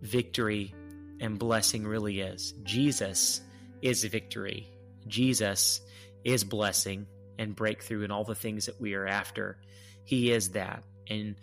victory 0.00 0.74
and 1.20 1.38
blessing 1.38 1.86
really 1.86 2.20
is. 2.20 2.52
Jesus 2.62 3.40
is 3.82 4.04
victory. 4.04 4.68
Jesus 5.06 5.80
is 6.24 6.44
blessing 6.44 7.06
and 7.38 7.56
breakthrough 7.56 8.04
and 8.04 8.12
all 8.12 8.24
the 8.24 8.34
things 8.34 8.66
that 8.66 8.80
we 8.80 8.94
are 8.94 9.06
after. 9.06 9.58
He 10.04 10.30
is 10.30 10.50
that. 10.50 10.84
And, 11.10 11.34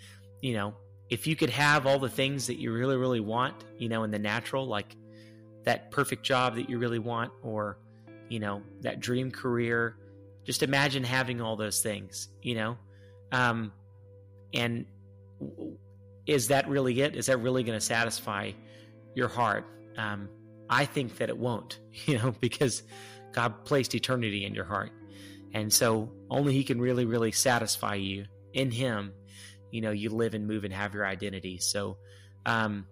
you 0.42 0.54
know, 0.54 0.74
if 1.10 1.28
you 1.28 1.36
could 1.36 1.50
have 1.52 1.86
all 1.86 2.00
the 2.00 2.10
things 2.10 2.48
that 2.48 2.58
you 2.60 2.74
really, 2.74 2.98
really 2.98 3.20
want, 3.20 3.64
you 3.78 3.90
know, 3.90 4.04
in 4.04 4.12
the 4.12 4.20
natural, 4.20 4.66
like 4.66 4.96
that 5.64 5.92
perfect 5.92 6.24
job 6.24 6.56
that 6.56 6.70
you 6.70 6.80
really 6.80 7.00
want, 7.00 7.32
or, 7.44 7.78
you 8.30 8.40
know, 8.40 8.62
that 8.82 9.00
dream 9.00 9.32
career, 9.32 9.98
just 10.44 10.64
imagine 10.64 11.04
having 11.04 11.42
all 11.42 11.56
those 11.56 11.82
things, 11.82 12.30
you 12.42 12.56
know? 12.56 12.78
Um, 13.32 13.72
and 14.54 14.86
is 16.26 16.48
that 16.48 16.68
really 16.68 17.02
it? 17.02 17.16
Is 17.16 17.28
that 17.28 17.38
really 17.38 17.64
going 17.64 17.78
to 17.78 17.86
satisfy 17.86 18.52
your 19.14 19.28
heart? 19.28 19.66
Um, 19.98 20.30
I 20.70 20.86
think 20.86 21.18
that 21.18 21.30
it 21.30 21.38
won't, 21.38 21.80
you 22.06 22.18
know, 22.18 22.36
because 22.40 22.84
God 23.34 23.66
placed 23.66 23.96
eternity 23.96 24.46
in 24.46 24.54
your 24.54 24.66
heart. 24.66 24.92
And 25.54 25.72
so 25.72 26.12
only 26.30 26.54
He 26.54 26.64
can 26.64 26.80
really, 26.80 27.06
really 27.06 27.32
satisfy 27.32 27.96
you. 27.96 28.26
In 28.54 28.72
Him, 28.72 29.14
you 29.72 29.82
know, 29.82 29.92
you 29.92 30.10
live 30.10 30.34
and 30.34 30.48
move 30.48 30.64
and 30.64 30.74
have 30.74 30.94
your 30.94 31.06
identity. 31.06 31.58
So, 31.58 31.98
um, 32.46 32.88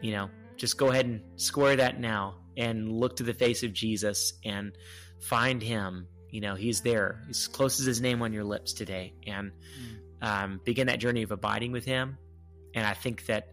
you 0.00 0.12
know, 0.12 0.30
just 0.56 0.76
go 0.78 0.90
ahead 0.90 1.06
and 1.06 1.20
square 1.36 1.76
that 1.76 2.00
now 2.00 2.36
and 2.56 2.90
look 2.90 3.16
to 3.16 3.22
the 3.22 3.34
face 3.34 3.62
of 3.62 3.72
Jesus 3.72 4.34
and 4.44 4.76
find 5.20 5.62
Him 5.62 6.08
you 6.30 6.40
know, 6.40 6.54
He's 6.54 6.80
there. 6.82 7.22
He's 7.26 7.48
close 7.48 7.80
as 7.80 7.86
His 7.86 8.00
name 8.00 8.22
on 8.22 8.32
your 8.32 8.44
lips 8.44 8.72
today, 8.74 9.14
and 9.26 9.52
mm. 9.52 10.26
um, 10.26 10.60
begin 10.64 10.88
that 10.88 10.98
journey 10.98 11.22
of 11.22 11.30
abiding 11.30 11.72
with 11.72 11.84
Him. 11.84 12.18
And 12.74 12.86
I 12.86 12.94
think 12.94 13.24
that 13.26 13.48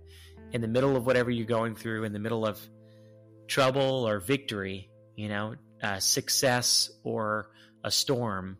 in 0.51 0.62
the 0.62 0.68
middle 0.68 0.97
of 0.97 1.06
whatever 1.06 1.32
you're 1.32 1.45
going 1.45 1.76
through, 1.76 2.04
in 2.04 2.14
the 2.14 2.20
middle 2.20 2.45
of 2.45 2.60
trouble 3.47 4.06
or 4.06 4.20
victory, 4.20 4.89
you 5.16 5.30
know, 5.30 5.56
uh, 5.82 5.99
success 5.99 6.91
or 7.04 7.51
a 7.84 7.91
storm, 7.91 8.58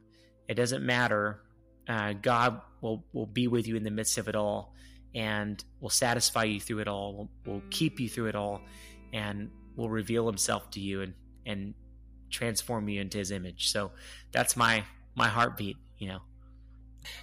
it 0.48 0.54
doesn't 0.54 0.86
matter. 0.86 1.41
Uh, 1.88 2.14
God 2.14 2.62
will 2.82 3.04
will 3.14 3.26
be 3.26 3.48
with 3.48 3.68
you 3.68 3.76
in 3.76 3.84
the 3.84 3.92
midst 3.92 4.18
of 4.18 4.28
it 4.28 4.36
all, 4.36 4.74
and 5.14 5.64
will 5.80 5.90
satisfy 5.90 6.44
you 6.44 6.60
through 6.60 6.80
it 6.80 6.88
all. 6.88 7.30
Will, 7.46 7.54
will 7.54 7.64
keep 7.70 8.00
you 8.00 8.10
through 8.10 8.28
it 8.28 8.36
all, 8.36 8.62
and 9.12 9.50
will 9.76 9.90
reveal 9.90 10.26
Himself 10.28 10.70
to 10.72 10.80
you 10.80 11.02
and 11.02 11.14
and 11.46 11.74
transform 12.34 12.90
you 12.90 13.00
into 13.00 13.18
his 13.18 13.32
image. 13.32 13.70
So 13.70 13.92
that's 14.32 14.58
my 14.58 14.84
my 15.16 15.28
heartbeat, 15.28 15.78
you 16.00 16.10
know. 16.10 16.20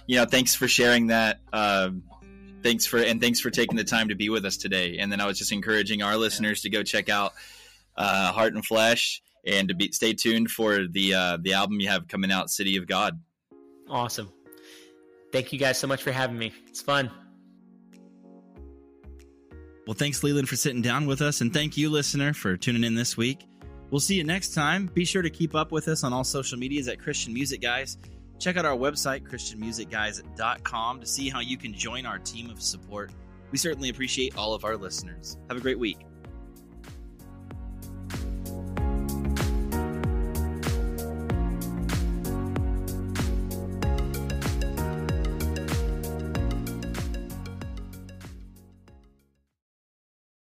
You 0.07 0.17
know, 0.17 0.25
thanks 0.25 0.55
for 0.55 0.67
sharing 0.67 1.07
that. 1.07 1.39
Uh, 1.51 1.91
thanks 2.63 2.85
for 2.85 2.97
and 2.97 3.21
thanks 3.21 3.39
for 3.39 3.51
taking 3.51 3.77
the 3.77 3.83
time 3.83 4.07
to 4.07 4.15
be 4.15 4.29
with 4.29 4.45
us 4.45 4.57
today. 4.57 4.97
And 4.97 5.11
then 5.11 5.21
I 5.21 5.27
was 5.27 5.37
just 5.37 5.51
encouraging 5.51 6.01
our 6.01 6.17
listeners 6.17 6.61
to 6.61 6.69
go 6.69 6.81
check 6.81 7.09
out 7.09 7.33
uh, 7.97 8.31
Heart 8.31 8.55
and 8.55 8.65
Flesh 8.65 9.21
and 9.45 9.67
to 9.67 9.75
be 9.75 9.91
stay 9.91 10.13
tuned 10.13 10.49
for 10.49 10.87
the 10.87 11.13
uh, 11.13 11.37
the 11.41 11.53
album 11.53 11.79
you 11.79 11.89
have 11.89 12.07
coming 12.07 12.31
out, 12.31 12.49
City 12.49 12.77
of 12.77 12.87
God. 12.87 13.19
Awesome. 13.89 14.31
Thank 15.31 15.53
you 15.53 15.59
guys 15.59 15.77
so 15.77 15.87
much 15.87 16.03
for 16.03 16.11
having 16.11 16.37
me. 16.37 16.53
It's 16.67 16.81
fun. 16.81 17.09
Well, 19.87 19.95
thanks, 19.95 20.21
Leeland, 20.21 20.47
for 20.47 20.55
sitting 20.55 20.81
down 20.81 21.05
with 21.05 21.21
us. 21.21 21.41
And 21.41 21.53
thank 21.53 21.75
you, 21.77 21.89
listener, 21.89 22.33
for 22.33 22.55
tuning 22.55 22.83
in 22.83 22.95
this 22.95 23.17
week. 23.17 23.45
We'll 23.89 23.99
see 23.99 24.15
you 24.15 24.23
next 24.23 24.53
time. 24.53 24.85
Be 24.93 25.03
sure 25.05 25.21
to 25.21 25.29
keep 25.29 25.55
up 25.55 25.71
with 25.71 25.87
us 25.87 26.03
on 26.03 26.13
all 26.13 26.23
social 26.23 26.57
medias 26.57 26.87
at 26.87 26.99
Christian 26.99 27.33
Music 27.33 27.61
Guys. 27.61 27.97
Check 28.39 28.57
out 28.57 28.65
our 28.65 28.77
website, 28.77 29.27
ChristianMusicGuys.com, 29.29 30.99
to 30.99 31.05
see 31.05 31.29
how 31.29 31.41
you 31.41 31.57
can 31.57 31.73
join 31.73 32.05
our 32.05 32.17
team 32.19 32.49
of 32.49 32.61
support. 32.61 33.11
We 33.51 33.57
certainly 33.57 33.89
appreciate 33.89 34.37
all 34.37 34.53
of 34.53 34.63
our 34.63 34.77
listeners. 34.77 35.37
Have 35.49 35.57
a 35.57 35.61
great 35.61 35.77
week. 35.77 35.99